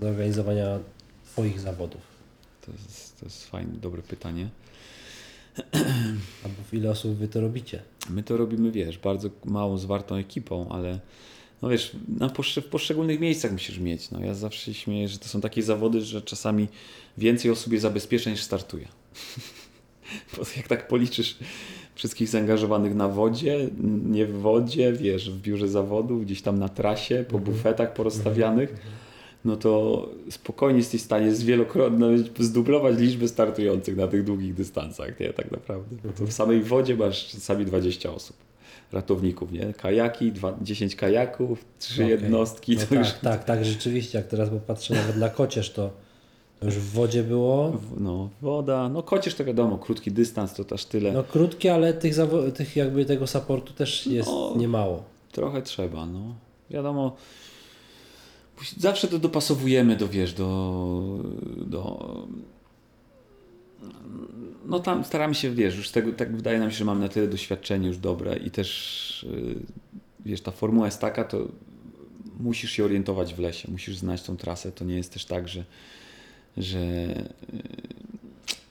zorganizowania 0.00 0.78
Twoich 1.24 1.60
zawodów? 1.60 2.00
To 2.66 2.72
jest, 2.72 3.20
to 3.20 3.26
jest 3.26 3.46
fajne, 3.46 3.72
dobre 3.72 4.02
pytanie. 4.02 4.48
Albo 6.44 6.56
ile 6.72 6.90
osób 6.90 7.16
Wy 7.16 7.28
to 7.28 7.40
robicie? 7.40 7.82
My 8.10 8.22
to 8.22 8.36
robimy, 8.36 8.70
wiesz, 8.70 8.98
bardzo 8.98 9.28
małą, 9.44 9.78
zwartą 9.78 10.14
ekipą, 10.14 10.68
ale 10.68 11.00
no 11.62 11.68
wiesz, 11.68 11.96
na 12.18 12.28
poszcze- 12.28 12.62
w 12.62 12.66
poszczególnych 12.66 13.20
miejscach 13.20 13.52
musisz 13.52 13.78
mieć. 13.78 14.10
No, 14.10 14.20
ja 14.20 14.34
zawsze 14.34 14.64
się 14.64 14.74
śmieję, 14.74 15.08
że 15.08 15.18
to 15.18 15.28
są 15.28 15.40
takie 15.40 15.62
zawody, 15.62 16.00
że 16.00 16.22
czasami 16.22 16.68
więcej 17.18 17.50
osób 17.50 17.72
jest 17.72 17.82
zabezpieczeń 17.82 18.32
niż 18.32 18.42
startuje. 18.42 18.88
Bo 20.36 20.42
jak 20.56 20.68
tak 20.68 20.88
policzysz 20.88 21.38
wszystkich 21.94 22.28
zaangażowanych 22.28 22.94
na 22.94 23.08
wodzie, 23.08 23.68
nie 24.04 24.26
w 24.26 24.32
wodzie, 24.40 24.92
wiesz, 24.92 25.30
w 25.30 25.40
biurze 25.40 25.68
zawodów, 25.68 26.24
gdzieś 26.24 26.42
tam 26.42 26.58
na 26.58 26.68
trasie, 26.68 27.24
po 27.28 27.38
bufetach 27.38 27.94
porozstawianych, 27.94 28.74
no 29.44 29.56
to 29.56 30.08
spokojnie 30.30 30.78
jesteś 30.78 31.00
w 31.00 31.04
stanie 31.04 31.34
zwielokrotnie 31.34 32.06
zdublować 32.38 32.98
liczbę 32.98 33.28
startujących 33.28 33.96
na 33.96 34.08
tych 34.08 34.24
długich 34.24 34.54
dystansach, 34.54 35.20
nie, 35.20 35.32
tak 35.32 35.50
naprawdę. 35.50 35.96
Bo 36.04 36.12
to 36.12 36.26
w 36.26 36.32
samej 36.32 36.62
wodzie 36.62 36.96
masz 36.96 37.28
czasami 37.28 37.64
20 37.64 38.12
osób, 38.12 38.36
ratowników, 38.92 39.52
nie, 39.52 39.72
kajaki, 39.74 40.32
dwa, 40.32 40.56
10 40.62 40.96
kajaków, 40.96 41.64
trzy 41.78 41.94
Okej. 42.04 42.10
jednostki, 42.10 42.76
No 42.76 42.80
tak, 42.80 42.90
już, 42.98 43.08
tak, 43.12 43.44
tak, 43.44 43.64
rzeczywiście. 43.64 44.18
Jak 44.18 44.26
teraz 44.28 44.48
popatrzę 44.50 44.94
nawet 44.94 45.16
na 45.16 45.28
kocież, 45.28 45.70
to, 45.70 45.90
to 46.60 46.66
już 46.66 46.74
w 46.74 46.90
wodzie 46.92 47.22
było. 47.22 47.72
no, 47.98 48.28
woda, 48.42 48.88
no 48.88 49.02
kocież 49.02 49.34
to 49.34 49.44
wiadomo, 49.44 49.78
krótki 49.78 50.12
dystans 50.12 50.54
to 50.54 50.64
też 50.64 50.84
tyle, 50.84 51.12
No 51.12 51.24
krótkie, 51.24 51.74
ale 51.74 51.94
tych, 51.94 52.14
tych 52.54 52.76
jakby 52.76 53.04
tego 53.04 53.26
supportu 53.26 53.72
też 53.72 54.06
jest 54.06 54.28
No. 54.28 54.54
niemało. 54.56 55.02
trochę 55.32 55.62
trzeba, 55.62 56.06
no, 56.06 56.34
wiadomo, 56.70 57.16
zawsze 58.78 59.08
to 59.08 59.18
dopasowujemy 59.18 59.96
do, 59.96 60.08
wiesz, 60.08 60.32
do, 60.32 61.18
do 61.66 62.08
no 64.66 64.80
tam 64.80 65.04
staramy 65.04 65.34
się, 65.34 65.50
wiesz, 65.50 65.76
już 65.76 65.90
tego, 65.90 66.12
tak 66.12 66.36
wydaje 66.36 66.58
nam 66.58 66.70
się, 66.70 66.76
że 66.76 66.84
mamy 66.84 67.00
na 67.00 67.08
tyle 67.08 67.28
doświadczenie 67.28 67.88
już 67.88 67.98
dobre 67.98 68.36
i 68.36 68.50
też, 68.50 69.26
yy, 69.30 69.54
wiesz, 70.26 70.40
ta 70.40 70.50
formuła 70.50 70.86
jest 70.86 71.00
taka, 71.00 71.24
to 71.24 71.48
musisz 72.40 72.70
się 72.70 72.84
orientować 72.84 73.34
w 73.34 73.38
lesie, 73.38 73.70
musisz 73.70 73.96
znać 73.96 74.22
tą 74.22 74.36
trasę, 74.36 74.72
to 74.72 74.84
nie 74.84 74.94
jest 74.96 75.12
też 75.12 75.24
tak, 75.24 75.48
że, 75.48 75.64
że, 76.56 76.78
yy, 76.78 77.62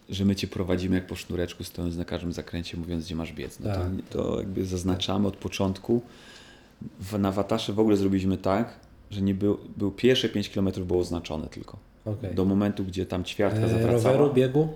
że 0.10 0.26
my 0.26 0.36
Cię 0.36 0.48
prowadzimy 0.48 0.96
jak 0.96 1.08
po 1.08 1.16
sznureczku, 1.16 1.64
stojąc 1.64 1.96
na 1.98 2.06
każdym 2.06 2.34
zakręcie, 2.34 2.78
mówiąc, 2.78 3.06
gdzie 3.06 3.16
masz 3.16 3.34
biec. 3.34 3.60
No 3.60 3.66
Tak. 3.66 3.80
to, 4.10 4.24
to 4.24 4.38
jakby 4.40 4.66
zaznaczamy 4.66 5.28
od 5.28 5.38
początku. 5.38 6.02
W, 7.00 7.20
na 7.20 7.32
Watasze 7.32 7.74
w 7.74 7.80
ogóle 7.80 7.98
zrobiliśmy 7.98 8.38
tak, 8.38 8.80
że 9.12 9.22
nie 9.22 9.34
był, 9.34 9.58
był 9.78 9.92
pierwsze 9.92 10.30
5 10.30 10.50
km 10.50 10.70
było 10.86 11.00
oznaczone 11.00 11.48
tylko. 11.48 11.78
Okej. 12.06 12.36
Do 12.36 12.46
momentu, 12.46 12.84
gdzie 12.86 13.06
tam 13.06 13.24
ćwiartka 13.24 13.60
E, 13.60 13.70
zawracała. 13.70 13.94
roweru, 14.18 14.34
biegu? 14.34 14.68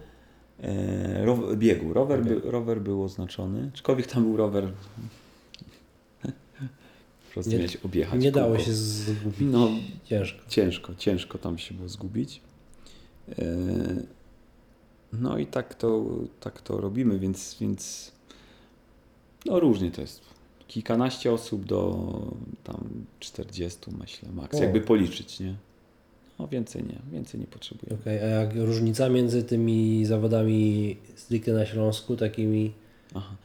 E, 0.64 1.26
row, 1.26 1.40
biegu. 1.56 1.94
Rower, 1.94 2.24
by, 2.24 2.40
rower 2.44 2.82
był 2.82 3.04
oznaczony. 3.04 3.70
Aczkolwiek 3.74 4.08
tam 4.08 4.24
był 4.24 4.38
rower. 4.38 4.72
Po 7.28 7.32
prostu 7.34 7.52
Nie- 7.52 7.58
miałeś 7.58 7.76
objechać. 7.76 8.22
Nie 8.22 8.32
dało 8.32 8.60
się 8.60 8.74
zgubić. 8.74 9.40
No, 9.42 9.70
Ciężko. 10.06 10.42
ciężko, 10.50 10.96
ciężko 10.96 11.38
tam 11.38 11.58
się 11.58 11.74
było 11.74 11.90
zgubić. 11.90 12.42
E, 13.40 13.46
no 15.14 15.38
i 15.38 15.46
tak 15.46 15.76
to, 15.76 16.06
tak 16.40 16.62
to 16.62 16.82
robimy, 16.82 17.20
więc, 17.20 17.58
więc 17.62 18.12
no 19.46 19.60
różnie 19.60 19.92
to 19.92 20.02
jest. 20.02 20.22
Kilkanaście 20.68 21.34
osób 21.34 21.66
do 21.66 22.12
tam 22.64 22.88
40 23.20 23.80
myślę, 24.00 24.30
maks. 24.32 24.60
Jakby 24.60 24.82
policzyć, 24.82 25.40
nie? 25.40 25.56
No 26.40 26.48
więcej 26.48 26.84
nie, 26.84 27.00
więcej 27.12 27.40
nie 27.40 27.48
potrzebujemy. 27.48 28.02
Okej, 28.02 28.20
a 28.20 28.26
jak 28.26 28.56
różnica 28.56 29.10
między 29.10 29.44
tymi 29.44 30.06
zawodami 30.06 30.98
stricte 31.16 31.54
na 31.54 31.66
Śląsku, 31.66 32.16
takimi 32.16 32.72
Aha. 33.14 33.36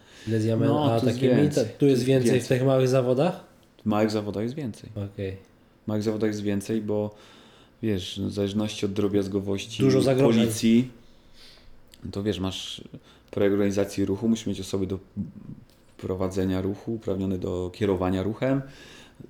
No, 0.58 0.92
a 0.94 1.00
tu 1.00 1.06
jest 1.06 1.18
takimi, 1.18 1.36
więcej. 1.42 1.64
ta- 1.64 1.70
tu 1.78 1.86
jest 1.86 1.98
jest 1.98 2.04
więcej 2.04 2.30
w 2.30 2.34
więcej. 2.34 2.58
tych 2.58 2.66
małych 2.66 2.88
zawodach? 2.88 3.44
W 3.82 3.86
małych 3.86 4.10
zawodach 4.10 4.42
jest 4.42 4.54
więcej. 4.54 4.90
Okej. 5.12 5.36
W 5.84 5.88
małych 5.88 6.02
zawodach 6.02 6.28
jest 6.30 6.42
więcej, 6.42 6.82
bo 6.82 7.14
wiesz, 7.82 8.18
no, 8.18 8.28
w 8.28 8.32
zależności 8.32 8.86
od 8.86 8.92
drobiazgowości 8.92 9.82
Dużo 9.82 10.02
zagrożeń. 10.02 10.40
policji, 10.42 10.88
to 12.12 12.22
wiesz, 12.22 12.40
masz 12.40 12.84
projekt 13.30 13.52
organizacji 13.52 14.04
ruchu, 14.04 14.28
musisz 14.28 14.46
mieć 14.46 14.60
osoby 14.60 14.86
do 14.86 14.98
prowadzenia 15.96 16.60
ruchu, 16.60 16.94
uprawnione 16.94 17.38
do 17.38 17.70
kierowania 17.74 18.22
ruchem, 18.22 18.62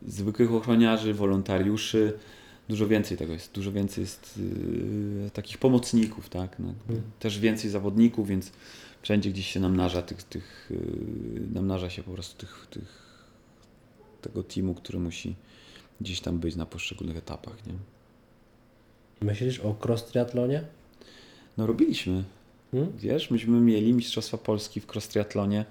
zwykłych 0.07 0.53
ochroniarzy, 0.55 1.15
wolontariuszy, 1.15 2.13
dużo 2.71 2.87
więcej 2.89 3.17
tego 3.17 3.33
jest, 3.33 3.53
dużo 3.53 3.73
więcej 3.73 4.03
jest 4.03 4.39
yy, 5.25 5.31
takich 5.31 5.59
pomocników, 5.59 6.29
tak, 6.29 6.59
no, 6.59 6.69
Mhm. 6.69 7.03
też 7.19 7.39
więcej 7.39 7.71
zawodników, 7.71 8.29
więc 8.29 8.53
wszędzie 9.03 9.31
gdzieś 9.31 9.47
się 9.47 9.61
namnaża 9.61 10.03
tych, 10.03 10.23
tych 10.23 10.71
yy, 10.71 11.41
namnaża 11.55 11.91
się 11.91 12.03
po 12.03 12.11
prostu 12.11 12.37
tych, 12.47 12.67
tych 12.71 13.11
tego 14.23 14.43
teamu, 14.43 14.75
który 14.75 14.99
musi 14.99 15.35
gdzieś 16.01 16.21
tam 16.21 16.39
być 16.39 16.57
na 16.57 16.67
poszczególnych 16.67 17.17
etapach. 17.17 17.67
Nie? 17.67 17.73
Myślisz 19.21 19.61
o 19.61 19.75
cross 19.85 20.05
triatlonie? 20.05 20.63
No 21.57 21.67
robiliśmy. 21.67 22.25
Hmm? 22.71 22.93
Wiesz, 22.99 23.31
myśmy 23.31 23.61
mieli 23.61 23.93
Mistrzostwa 23.93 24.39
Polski 24.39 24.81
w 24.81 24.87
cross 24.95 25.09
triatlonie 25.09 25.65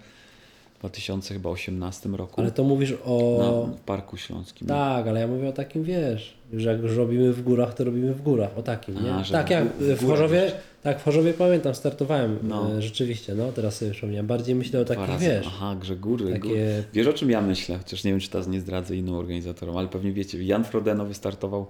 w 0.76 0.80
2018 0.80 2.10
roku 2.10 2.42
Ale 2.42 2.52
to 2.52 2.64
mówisz 2.64 2.94
o... 3.06 3.38
na, 3.68 3.78
w 3.78 3.80
Parku 3.80 4.18
Śląskim. 4.18 4.68
Tak, 4.68 5.08
ale 5.08 5.20
ja 5.20 5.28
mówię 5.28 5.50
o 5.50 5.54
takim, 5.54 5.84
wiesz, 5.84 6.39
że 6.54 6.72
jak 6.72 6.82
już 6.82 6.96
robimy 6.98 7.34
w 7.34 7.42
górach, 7.44 7.74
to 7.74 7.84
robimy 7.84 8.14
w 8.14 8.22
górach, 8.22 8.58
o 8.58 8.64
takim, 8.64 9.04
nie? 9.04 9.14
A, 9.14 9.24
że 9.24 9.34
tak, 9.34 9.48
w- 9.48 9.50
jak 9.50 9.68
w 9.68 10.02
w 10.02 10.08
Chorzowie, 10.08 10.52
tak, 10.84 11.00
w 11.00 11.04
Chorzowie 11.04 11.34
pamiętam, 11.34 11.76
startowałem, 11.76 12.38
No. 12.44 12.78
e, 12.78 12.82
rzeczywiście, 12.82 13.36
no, 13.36 13.52
teraz 13.52 13.76
sobie 13.78 13.92
przypomniałem, 13.92 14.28
bardziej 14.28 14.56
myślę 14.56 14.80
o 14.80 14.86
takich, 14.86 15.08
razy. 15.08 15.26
wiesz, 15.26 15.46
Aha, 15.48 15.76
grze 15.82 15.96
góry. 15.96 16.26
takie- 16.32 16.40
góry. 16.50 16.84
Wiesz 16.94 17.08
o 17.08 17.14
czym 17.14 17.30
ja 17.30 17.42
myślę, 17.42 17.78
chociaż 17.78 18.04
nie 18.04 18.12
wiem, 18.12 18.20
czy 18.20 18.30
teraz 18.30 18.48
nie 18.48 18.60
zdradzę 18.62 18.96
innym 18.96 19.16
organizatorom, 19.16 19.78
ale 19.78 19.88
pewnie 19.88 20.12
wiecie, 20.12 20.44
Jan 20.44 20.64
Frodeno 20.64 21.06
wystartował 21.06 21.66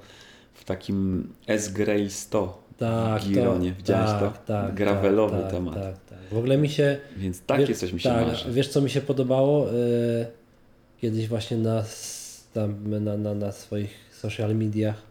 w 0.53 0.63
takim 0.65 1.27
S-Grey 1.47 2.09
100 2.09 2.63
tak, 2.77 3.21
w 3.21 3.29
Gironie. 3.29 3.71
Widziałeś 3.77 4.09
tak, 4.09 4.19
to? 4.37 4.53
Tak, 4.53 4.73
Gravelowy 4.75 5.37
tak, 5.41 5.51
temat. 5.51 5.73
Tak, 5.75 5.97
tak, 6.09 6.19
W 6.31 6.37
ogóle 6.37 6.57
mi 6.57 6.69
się, 6.69 6.97
Więc 7.17 7.41
takie 7.41 7.65
wiesz, 7.65 7.77
coś 7.77 7.93
mi 7.93 7.99
się 7.99 8.09
tak, 8.09 8.27
marzy. 8.27 8.51
Wiesz, 8.51 8.67
co 8.67 8.81
mi 8.81 8.89
się 8.89 9.01
podobało? 9.01 9.69
E, 9.69 9.73
kiedyś 11.01 11.27
właśnie 11.27 11.57
na, 11.57 11.83
tam, 12.53 13.03
na, 13.03 13.17
na, 13.17 13.33
na 13.33 13.51
swoich 13.51 14.08
social 14.19 14.55
mediach 14.55 15.01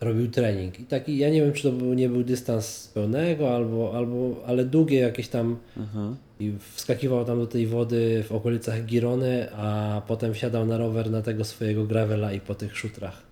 e, 0.00 0.04
robił 0.04 0.30
trening. 0.30 0.80
I 0.80 0.84
taki, 0.84 1.18
ja 1.18 1.30
nie 1.30 1.40
wiem, 1.42 1.52
czy 1.52 1.62
to 1.62 1.72
był, 1.72 1.94
nie 1.94 2.08
był 2.08 2.24
dystans 2.24 2.88
pełnego, 2.94 3.54
albo, 3.54 3.96
albo, 3.96 4.42
ale 4.46 4.64
długie 4.64 4.98
jakieś 4.98 5.28
tam 5.28 5.56
Aha. 5.80 6.14
i 6.40 6.52
wskakiwał 6.74 7.24
tam 7.24 7.38
do 7.38 7.46
tej 7.46 7.66
wody 7.66 8.24
w 8.28 8.32
okolicach 8.32 8.84
Girony, 8.84 9.52
a 9.52 10.02
potem 10.06 10.34
wsiadał 10.34 10.66
na 10.66 10.78
rower 10.78 11.10
na 11.10 11.22
tego 11.22 11.44
swojego 11.44 11.84
gravela 11.84 12.32
i 12.32 12.40
po 12.40 12.54
tych 12.54 12.78
szutrach. 12.78 13.22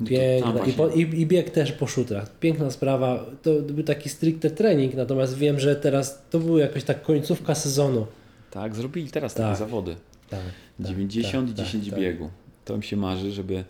No 0.00 0.06
Piękna. 0.06 0.64
I, 0.66 0.72
po, 0.72 0.88
i, 0.88 1.00
I 1.00 1.26
bieg 1.26 1.50
też 1.50 1.72
po 1.72 1.86
szutrach. 1.86 2.38
Piękna 2.38 2.70
sprawa. 2.70 3.24
To 3.42 3.54
był 3.54 3.84
taki 3.84 4.08
stricte 4.08 4.50
trening, 4.50 4.94
natomiast 4.94 5.36
wiem, 5.36 5.60
że 5.60 5.76
teraz 5.76 6.22
to 6.30 6.38
była 6.38 6.60
jakoś 6.60 6.84
tak 6.84 7.02
końcówka 7.02 7.54
sezonu. 7.54 8.06
Tak, 8.50 8.74
zrobili 8.74 9.10
teraz 9.10 9.34
Tak. 9.34 9.46
takie 9.46 9.58
zawody. 9.58 9.96
Tak. 10.30 10.40
tak, 10.78 10.86
90 10.86 11.50
i 11.50 11.54
tak, 11.54 11.66
10 11.66 11.90
tak, 11.90 11.98
tak. 11.98 12.30
To 12.68 12.76
mi 12.76 12.84
się 12.84 12.96
marzy, 12.96 13.32
żeby 13.32 13.64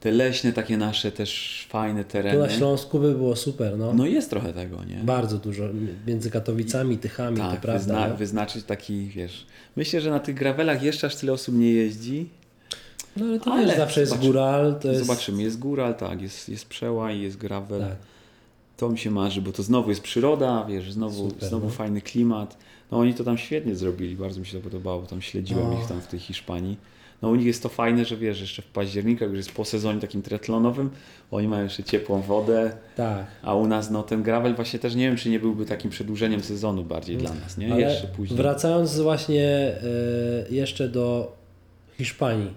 te 0.00 0.10
leśne, 0.10 0.52
takie 0.52 0.76
nasze 0.76 1.12
też 1.12 1.66
fajne 1.70 2.04
Tu 2.04 2.10
tereny. 2.10 2.38
na 2.38 2.48
Śląsku 2.50 2.98
by 3.00 3.14
było 3.14 3.36
super, 3.36 3.78
no. 3.78 3.92
No 3.94 4.06
jest 4.06 4.30
trochę 4.30 4.52
tego, 4.52 4.84
nie? 4.84 4.96
Bardzo 4.96 5.38
dużo. 5.38 5.64
Między 6.06 6.30
Katowicami, 6.30 6.98
Tychami, 6.98 7.36
to 7.36 7.42
tak, 7.50 7.60
prawda. 7.60 7.94
wyzna- 7.94 8.08
no. 8.08 8.16
wyznaczyć 8.16 8.64
taki, 8.64 9.06
wiesz. 9.06 9.46
Myślę, 9.76 10.00
że 10.00 10.10
na 10.10 10.20
tych 10.20 10.34
gravelach 10.34 10.82
jeszcze 10.82 11.06
aż 11.06 11.16
tyle 11.16 11.32
osób 11.32 11.54
nie 11.54 11.72
jeździ. 11.72 12.28
No 13.16 13.24
ale 13.26 13.40
to 13.40 13.52
Ale 13.52 13.66
wiesz, 13.66 13.76
zawsze 13.76 14.00
jest 14.00 14.10
zobaczymy. 14.12 14.32
góral, 14.32 14.78
to 14.80 14.88
jest... 14.88 15.00
Zobaczymy, 15.06 15.42
jest 15.42 15.58
góra, 15.58 15.84
ale 15.84 15.94
tak, 15.94 16.22
jest, 16.22 16.48
jest 16.48 16.68
przełaj, 16.68 17.20
jest 17.20 17.36
gravel. 17.36 17.80
Tak. 17.80 17.96
To 18.76 18.88
mi 18.88 18.98
się 18.98 19.10
marzy, 19.10 19.42
bo 19.42 19.52
to 19.52 19.62
znowu 19.62 19.90
jest 19.90 20.02
przyroda, 20.02 20.64
wiesz, 20.68 20.92
znowu, 20.92 21.30
Super, 21.30 21.48
znowu 21.48 21.66
no. 21.66 21.72
fajny 21.72 22.00
klimat. 22.00 22.56
No 22.92 22.98
oni 22.98 23.14
to 23.14 23.24
tam 23.24 23.38
świetnie 23.38 23.74
zrobili, 23.74 24.16
bardzo 24.16 24.40
mi 24.40 24.46
się 24.46 24.58
to 24.58 24.64
podobało, 24.64 25.02
tam 25.02 25.22
śledziłem 25.22 25.70
No. 25.70 25.80
ich 25.80 25.86
tam 25.86 26.00
w 26.00 26.06
tej 26.06 26.20
Hiszpanii. 26.20 26.76
No 27.22 27.28
u 27.28 27.34
nich 27.34 27.46
jest 27.46 27.62
to 27.62 27.68
fajne, 27.68 28.04
że 28.04 28.16
wiesz, 28.16 28.40
jeszcze 28.40 28.62
w 28.62 28.66
październiku, 28.66 29.24
już 29.24 29.36
jest 29.36 29.52
po 29.52 29.64
sezonie 29.64 30.00
takim 30.00 30.22
triatlonowym, 30.22 30.90
oni 31.30 31.48
mają 31.48 31.64
jeszcze 31.64 31.82
ciepłą 31.82 32.20
wodę, 32.20 32.72
Tak. 32.96 33.26
a 33.42 33.54
u 33.54 33.66
nas 33.66 33.90
no 33.90 34.02
ten 34.02 34.22
gravel 34.22 34.54
właśnie 34.54 34.78
też 34.78 34.94
nie 34.94 35.06
wiem, 35.08 35.16
czy 35.16 35.30
nie 35.30 35.40
byłby 35.40 35.66
takim 35.66 35.90
przedłużeniem 35.90 36.42
sezonu 36.42 36.84
bardziej 36.84 37.16
dla 37.16 37.34
nas, 37.34 37.58
nie? 37.58 37.72
Ale 37.72 37.80
jeszcze 37.80 38.06
później. 38.06 38.36
wracając 38.36 39.00
właśnie 39.00 39.46
e, 39.46 39.74
jeszcze 40.50 40.88
do 40.88 41.36
Hiszpanii. 41.98 42.50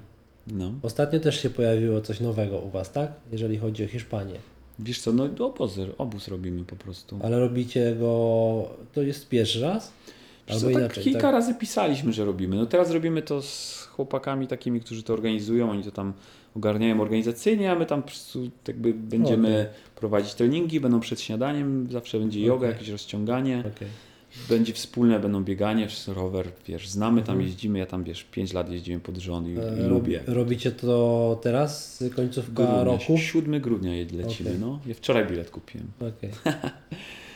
No. 0.48 0.72
Ostatnio 0.82 1.20
też 1.20 1.42
się 1.42 1.50
pojawiło 1.50 2.02
coś 2.02 2.20
nowego 2.20 2.60
u 2.60 2.70
Was, 2.70 2.92
tak? 2.92 3.12
Jeżeli 3.32 3.58
chodzi 3.58 3.84
o 3.86 3.88
Hiszpanię. 3.88 4.36
Wiesz 4.80 5.02
co, 5.02 5.14
no 5.14 5.30
obóz, 5.40 5.80
obóz 5.98 6.28
robimy 6.28 6.64
po 6.64 6.76
prostu. 6.76 7.20
Ale 7.24 7.40
robicie 7.40 7.96
go... 7.96 8.70
To 8.94 9.02
jest 9.02 9.30
pierwszy 9.30 9.62
raz? 9.62 9.92
Albo 10.48 10.60
co, 10.60 10.66
tak 10.68 10.76
inaczej. 10.76 11.04
kilka 11.04 11.22
tak? 11.22 11.32
razy 11.32 11.56
pisaliśmy, 11.56 12.14
że 12.14 12.26
robimy. 12.26 12.56
No 12.56 12.66
teraz 12.66 12.92
robimy 12.92 13.22
to 13.22 13.42
z 13.42 13.83
chłopakami 13.96 14.48
takimi, 14.48 14.80
którzy 14.80 15.04
to 15.04 15.14
organizują, 15.14 15.72
oni 15.72 15.84
to 15.84 15.92
tam 15.92 16.14
ogarniają 16.56 17.02
organizacyjnie, 17.02 17.72
a 17.72 17.76
my 17.76 17.86
tam 17.86 18.02
po 18.02 18.08
prostu 18.08 18.50
jakby 18.68 18.94
będziemy 18.94 19.70
prowadzić 19.96 20.34
treningi, 20.34 20.80
będą 20.80 21.00
przed 21.00 21.22
śniadaniem, 21.22 21.88
zawsze 21.92 22.20
będzie 22.20 22.42
yoga, 22.42 22.56
Okej. 22.68 22.70
jakieś 22.70 22.90
rozciąganie, 22.90 23.60
Okej. 23.76 23.88
będzie 24.50 24.74
wspólne, 24.74 25.20
będą 25.20 25.44
bieganie, 25.44 25.88
rower, 26.08 26.48
wiesz, 26.68 26.90
znamy 26.90 27.22
tam, 27.22 27.36
Mhm. 27.36 27.48
jeździmy, 27.50 27.80
ja 27.80 27.86
tam, 27.86 28.04
wiesz, 28.04 28.24
5 28.24 28.54
lat 28.54 28.72
jeździłem 28.72 29.02
pod 29.02 29.18
rząd 29.18 29.48
i, 29.48 29.52
i 29.52 29.58
E, 29.60 29.88
lubię. 29.88 30.20
Robicie 30.28 30.72
to 30.72 31.40
teraz, 31.44 32.04
końcówka 32.16 32.54
Grudnia, 32.54 32.84
roku? 32.84 33.18
7 33.18 33.62
grudnia 33.62 33.92
lecimy, 34.18 34.50
Okej. 34.50 34.62
no. 34.62 34.80
Ja 34.86 34.94
wczoraj 34.94 35.28
bilet 35.28 35.50
kupiłem. 35.50 35.88
Okej. 36.00 36.30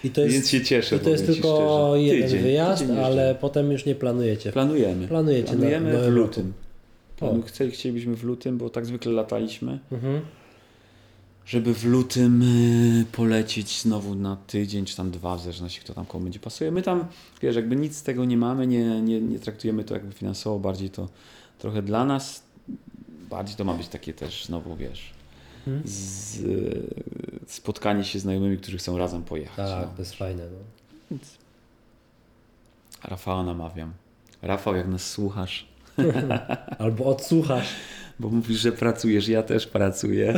I 0.03 0.09
to 0.09 0.21
jest, 0.21 0.33
Więc 0.33 0.49
się 0.49 0.61
cieszę, 0.61 0.95
i 0.95 0.99
to 0.99 1.09
jest 1.09 1.25
tylko 1.25 1.55
szczerze. 1.93 2.03
jeden 2.03 2.23
Tydzień, 2.29 2.41
wyjazd, 2.43 2.81
tydzień 2.81 2.97
ale 2.99 3.35
potem 3.41 3.71
już 3.71 3.85
nie 3.85 3.95
planujecie. 3.95 4.51
Planujemy. 4.51 5.07
Planujecie 5.07 5.43
na- 5.51 5.57
Planujemy 5.57 5.93
na 5.93 5.99
w 5.99 6.01
roku. 6.03 6.11
lutym. 6.17 6.53
Planu- 7.19 7.69
Chcielibyśmy 7.71 8.15
w 8.15 8.23
lutym, 8.23 8.57
bo 8.57 8.69
tak 8.69 8.85
zwykle 8.85 9.11
lataliśmy. 9.11 9.79
Mhm. 9.91 10.21
żeby 11.45 11.73
w 11.73 11.85
lutym 11.85 12.41
y, 13.01 13.05
polecieć 13.11 13.81
znowu 13.81 14.15
na 14.15 14.35
tydzień 14.47 14.85
czy 14.85 14.95
tam 14.97 15.11
dwa, 15.11 15.37
w 15.37 15.41
zależności 15.41 15.79
kto 15.81 15.93
tam 15.93 16.05
komu 16.05 16.23
będzie 16.23 16.39
pasuje. 16.39 16.71
My 16.71 16.81
tam, 16.81 17.05
wiesz, 17.41 17.55
jakby 17.55 17.75
nic 17.75 17.97
z 17.97 18.03
tego 18.03 18.25
nie 18.25 18.37
mamy, 18.37 18.67
nie, 18.67 19.01
nie, 19.01 19.21
nie 19.21 19.39
traktujemy 19.39 19.83
to 19.83 19.93
jakby 19.93 20.13
finansowo, 20.13 20.59
bardziej 20.59 20.89
to 20.89 21.07
trochę 21.59 21.81
dla 21.81 22.05
nas, 22.05 22.43
bardziej 23.29 23.55
to 23.55 23.63
ma 23.63 23.73
być 23.73 23.87
takie 23.87 24.13
też 24.13 24.45
znowu, 24.45 24.75
wiesz. 24.75 25.11
Z, 25.85 26.39
y, 26.39 26.81
spotkanie 27.47 28.03
się 28.03 28.19
z 28.19 28.21
znajomymi, 28.21 28.57
którzy 28.57 28.77
chcą 28.77 28.97
razem 28.97 29.23
pojechać. 29.23 29.69
Tak, 29.69 29.85
no. 29.87 29.93
to 29.95 30.01
jest 30.01 30.15
fajne. 30.15 30.43
No. 30.43 30.57
Więc 31.11 31.37
Rafała 33.03 33.43
namawiam. 33.43 33.93
Rafał, 34.41 34.75
jak 34.75 34.87
nas 34.87 35.09
słuchasz, 35.09 35.67
Albo 36.79 37.05
odsłuchasz. 37.05 37.67
bo 38.19 38.29
mówisz, 38.29 38.59
że 38.59 38.71
pracujesz, 38.71 39.27
ja 39.27 39.43
też 39.43 39.67
pracuję. 39.67 40.33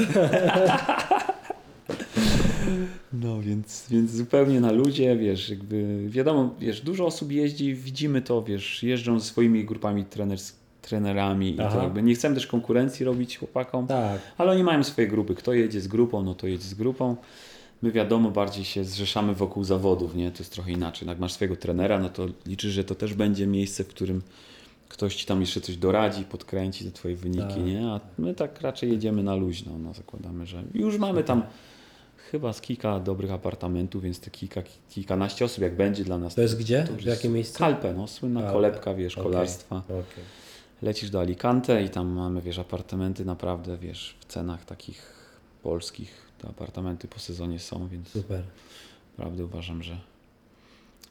No 3.14 3.42
więc, 3.42 3.86
więc 3.90 4.12
zupełnie 4.12 4.62
na 4.62 4.72
ludzie, 4.72 5.18
wiesz, 5.18 5.50
jakby 5.50 6.06
wiadomo, 6.10 6.56
wiesz, 6.60 6.82
dużo 6.82 7.06
osób 7.06 7.32
jeździ, 7.32 7.76
widzimy 7.76 8.22
to, 8.22 8.44
wiesz, 8.44 8.84
jeżdżą 8.84 9.20
ze 9.20 9.26
swoimi 9.26 9.66
grupami 9.66 10.06
treners, 10.06 10.54
trenerami 10.90 11.50
i 11.50 11.56
to 11.58 11.82
jakby 11.84 12.04
nie 12.04 12.16
chcemy 12.16 12.36
też 12.36 12.48
konkurencji 12.48 13.06
robić 13.06 13.38
chłopakom, 13.38 13.88
Tak. 13.88 14.22
ale 14.38 14.52
oni 14.52 14.64
mają 14.64 14.84
swoje 14.84 15.08
grupy. 15.08 15.36
Kto 15.36 15.54
jedzie 15.54 15.82
z 15.82 15.88
grupą, 15.88 16.24
no 16.24 16.36
to 16.36 16.48
jedzie 16.48 16.64
z 16.64 16.74
grupą. 16.74 17.16
My 17.82 17.92
wiadomo, 17.92 18.32
bardziej 18.32 18.66
się 18.66 18.84
zrzeszamy 18.84 19.34
wokół 19.36 19.64
zawodów, 19.64 20.16
nie? 20.16 20.32
To 20.32 20.40
jest 20.40 20.52
trochę 20.54 20.72
inaczej. 20.72 21.08
Jak 21.08 21.20
masz 21.20 21.34
swojego 21.34 21.56
trenera, 21.56 22.00
no 22.00 22.10
to 22.10 22.26
liczysz, 22.46 22.74
że 22.74 22.84
to 22.84 22.96
też 22.96 23.14
będzie 23.14 23.48
miejsce, 23.48 23.84
w 23.84 23.88
którym 23.88 24.22
ktoś 24.90 25.16
ci 25.16 25.26
tam 25.26 25.42
jeszcze 25.42 25.62
coś 25.62 25.78
doradzi, 25.78 26.24
podkręci 26.24 26.86
te 26.86 26.92
twoje 26.92 27.16
wyniki, 27.16 27.42
Tak. 27.48 27.66
nie? 27.66 27.88
A 27.88 28.00
my 28.18 28.34
tak 28.36 28.62
raczej 28.62 28.92
jedziemy 28.92 29.24
na 29.24 29.36
luźno, 29.36 29.78
no 29.78 29.94
zakładamy, 29.94 30.46
że 30.46 30.64
już 30.74 30.98
mamy 30.98 31.24
tam 31.24 31.44
chyba 32.32 32.54
z 32.54 32.62
kilka 32.62 33.00
dobrych 33.00 33.32
apartamentów, 33.32 34.04
więc 34.04 34.20
te 34.20 34.30
kilka, 34.32 34.62
kilkanaście 34.90 35.46
osób, 35.46 35.62
jak 35.64 35.76
będzie 35.76 36.04
dla 36.04 36.18
nas. 36.18 36.36
To 36.36 36.42
jest 36.42 36.60
gdzie? 36.60 36.88
już 36.96 37.04
W 37.04 37.08
jakim 37.08 37.34
miejscu? 37.34 37.60
Kalpę, 37.60 37.94
no, 37.98 38.08
słynna 38.08 38.40
Kalpę. 38.40 38.54
kolebka, 38.54 38.94
wiesz, 38.94 39.18
Okej. 39.18 39.32
kolarstwa. 39.32 39.76
Okej. 39.86 40.24
Lecisz 40.82 41.10
do 41.10 41.20
Alicante 41.20 41.84
i 41.84 41.90
tam 41.90 42.08
mamy, 42.08 42.42
wiesz, 42.42 42.60
apartamenty 42.60 43.26
naprawdę, 43.26 43.78
wiesz, 43.78 44.16
w 44.20 44.26
cenach 44.26 44.66
takich 44.66 45.14
polskich. 45.64 46.30
Te 46.42 46.48
apartamenty 46.48 47.08
po 47.08 47.20
sezonie 47.20 47.60
są, 47.60 47.88
więc 47.88 48.10
Super. 48.10 48.42
naprawdę 49.18 49.46
uważam, 49.46 49.84
że 49.84 49.98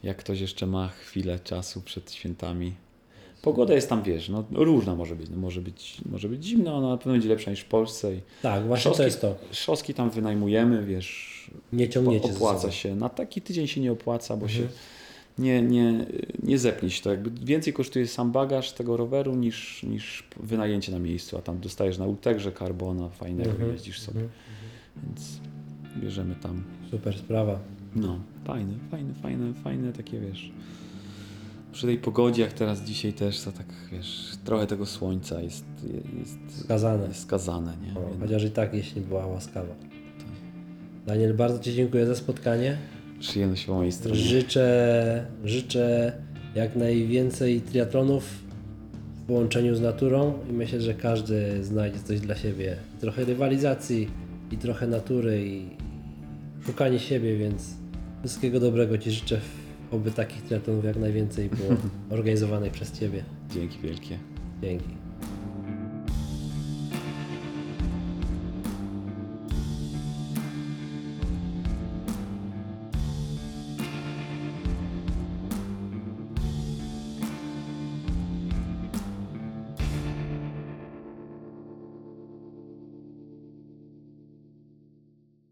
jak 0.03 0.17
ktoś 0.17 0.41
jeszcze 0.41 0.67
ma 0.67 0.89
chwilę 0.89 1.39
czasu 1.41 1.81
przed 1.81 2.13
świętami. 2.13 2.73
Pogoda 3.43 3.75
jest 3.75 3.89
tam, 3.89 4.03
wiesz, 4.03 4.29
no 4.29 4.45
różna 4.51 4.95
może 4.95 5.17
być. 5.17 5.31
No, 5.31 5.37
może 5.37 5.61
być, 5.61 5.97
może 6.11 6.29
być 6.29 6.45
zimno, 6.45 6.77
ona 6.77 6.89
na 6.89 6.97
pewno 6.97 7.13
będzie 7.13 7.29
lepsza 7.29 7.51
niż 7.51 7.61
w 7.61 7.65
Polsce. 7.69 8.15
I 8.15 8.21
Tak, 8.43 8.67
właśnie 8.67 8.91
Szosky- 8.91 8.97
to 8.97 9.03
jest 9.03 9.21
to. 9.21 9.37
Szoski 9.53 9.95
tam 9.95 10.11
wynajmujemy, 10.11 10.85
wiesz, 10.85 11.39
Nie 11.73 11.89
ciągniecie 11.89 12.31
opłaca 12.31 12.71
się. 12.73 12.95
Na 12.97 13.09
taki 13.09 13.41
tydzień 13.43 13.67
się 13.67 13.81
nie 13.81 13.93
opłaca, 13.93 14.37
bo 14.37 14.47
Mhm. 14.47 14.63
się 14.63 14.69
nie, 15.39 15.63
nie, 15.63 16.07
nie 16.43 16.59
zepnie 16.59 16.91
się 16.91 17.03
to. 17.03 17.11
Jakby 17.11 17.31
więcej 17.47 17.73
kosztuje 17.73 18.07
sam 18.07 18.33
bagaż 18.33 18.73
tego 18.73 18.97
roweru 18.97 19.35
niż, 19.35 19.83
niż 19.83 20.25
wynajęcie 20.41 20.93
na 20.93 20.99
miejscu, 20.99 21.39
a 21.39 21.43
tam 21.43 21.61
dostajesz 21.61 21.99
na 21.99 22.07
Ultegrze 22.07 22.53
karbona 22.53 23.09
fajnego, 23.09 23.51
Mhm. 23.51 23.73
jeździsz 23.73 24.01
sobie, 24.01 24.21
Mhm. 24.21 24.33
więc 25.07 25.41
bierzemy 26.03 26.35
tam. 26.35 26.63
Super 26.91 27.19
sprawa. 27.19 27.59
No, 27.97 28.19
fajne, 28.45 28.73
fajne, 28.91 29.15
fajne, 29.15 29.55
fajne 29.55 29.93
takie, 29.93 30.21
wiesz, 30.21 30.53
przy 31.73 31.87
tej 31.87 31.99
pogodzie, 31.99 32.43
jak 32.43 32.53
teraz 32.53 32.83
dzisiaj 32.83 33.13
też, 33.13 33.41
to 33.41 33.53
tak, 33.53 33.67
wiesz, 33.93 34.33
trochę 34.45 34.67
tego 34.67 34.87
słońca 34.87 35.41
jest, 35.43 35.65
jest, 36.19 36.39
Skazane. 36.65 37.09
jest 37.09 37.21
skazane, 37.23 37.77
nie? 37.87 38.01
O, 38.01 38.11
chociaż 38.21 38.45
i 38.45 38.51
tak, 38.51 38.75
jeśli 38.75 39.01
była 39.01 39.27
łaskawa. 39.27 39.75
Daniel, 41.07 41.35
bardzo 41.35 41.59
Ci 41.59 41.75
dziękuję 41.75 42.07
za 42.07 42.15
spotkanie. 42.15 42.79
Przyjemność 43.21 43.65
po 43.65 43.75
mojej 43.75 43.93
stronie. 43.93 44.17
Życzę, 44.21 45.27
życzę 45.45 46.13
jak 46.55 46.77
najwięcej 46.77 47.61
triatlonów 47.61 48.25
połączeniu 49.27 49.75
z 49.75 49.81
naturą 49.81 50.33
i 50.51 50.53
myślę, 50.53 50.81
że 50.81 50.95
każdy 50.95 51.65
znajdzie 51.65 51.99
coś 51.99 52.21
dla 52.21 52.37
siebie. 52.37 52.77
Trochę 53.01 53.25
rywalizacji 53.25 54.09
i 54.53 54.57
trochę 54.57 54.87
natury 54.87 55.47
i 55.47 55.63
szukanie 56.67 56.99
siebie, 56.99 57.37
więc 57.37 57.75
wszystkiego 58.21 58.61
dobrego 58.61 58.99
Ci 58.99 59.11
życzę, 59.11 59.41
oby 59.91 60.11
takich 60.11 60.43
triatlonów 60.43 60.85
jak 60.85 60.97
najwięcej 60.97 61.49
było 61.49 61.81
organizowanych 62.19 62.73
przez 62.73 62.93
Ciebie. 62.93 63.25
Dzięki 63.55 63.79
wielkie. 63.79 64.19
Dzięki. 64.63 65.08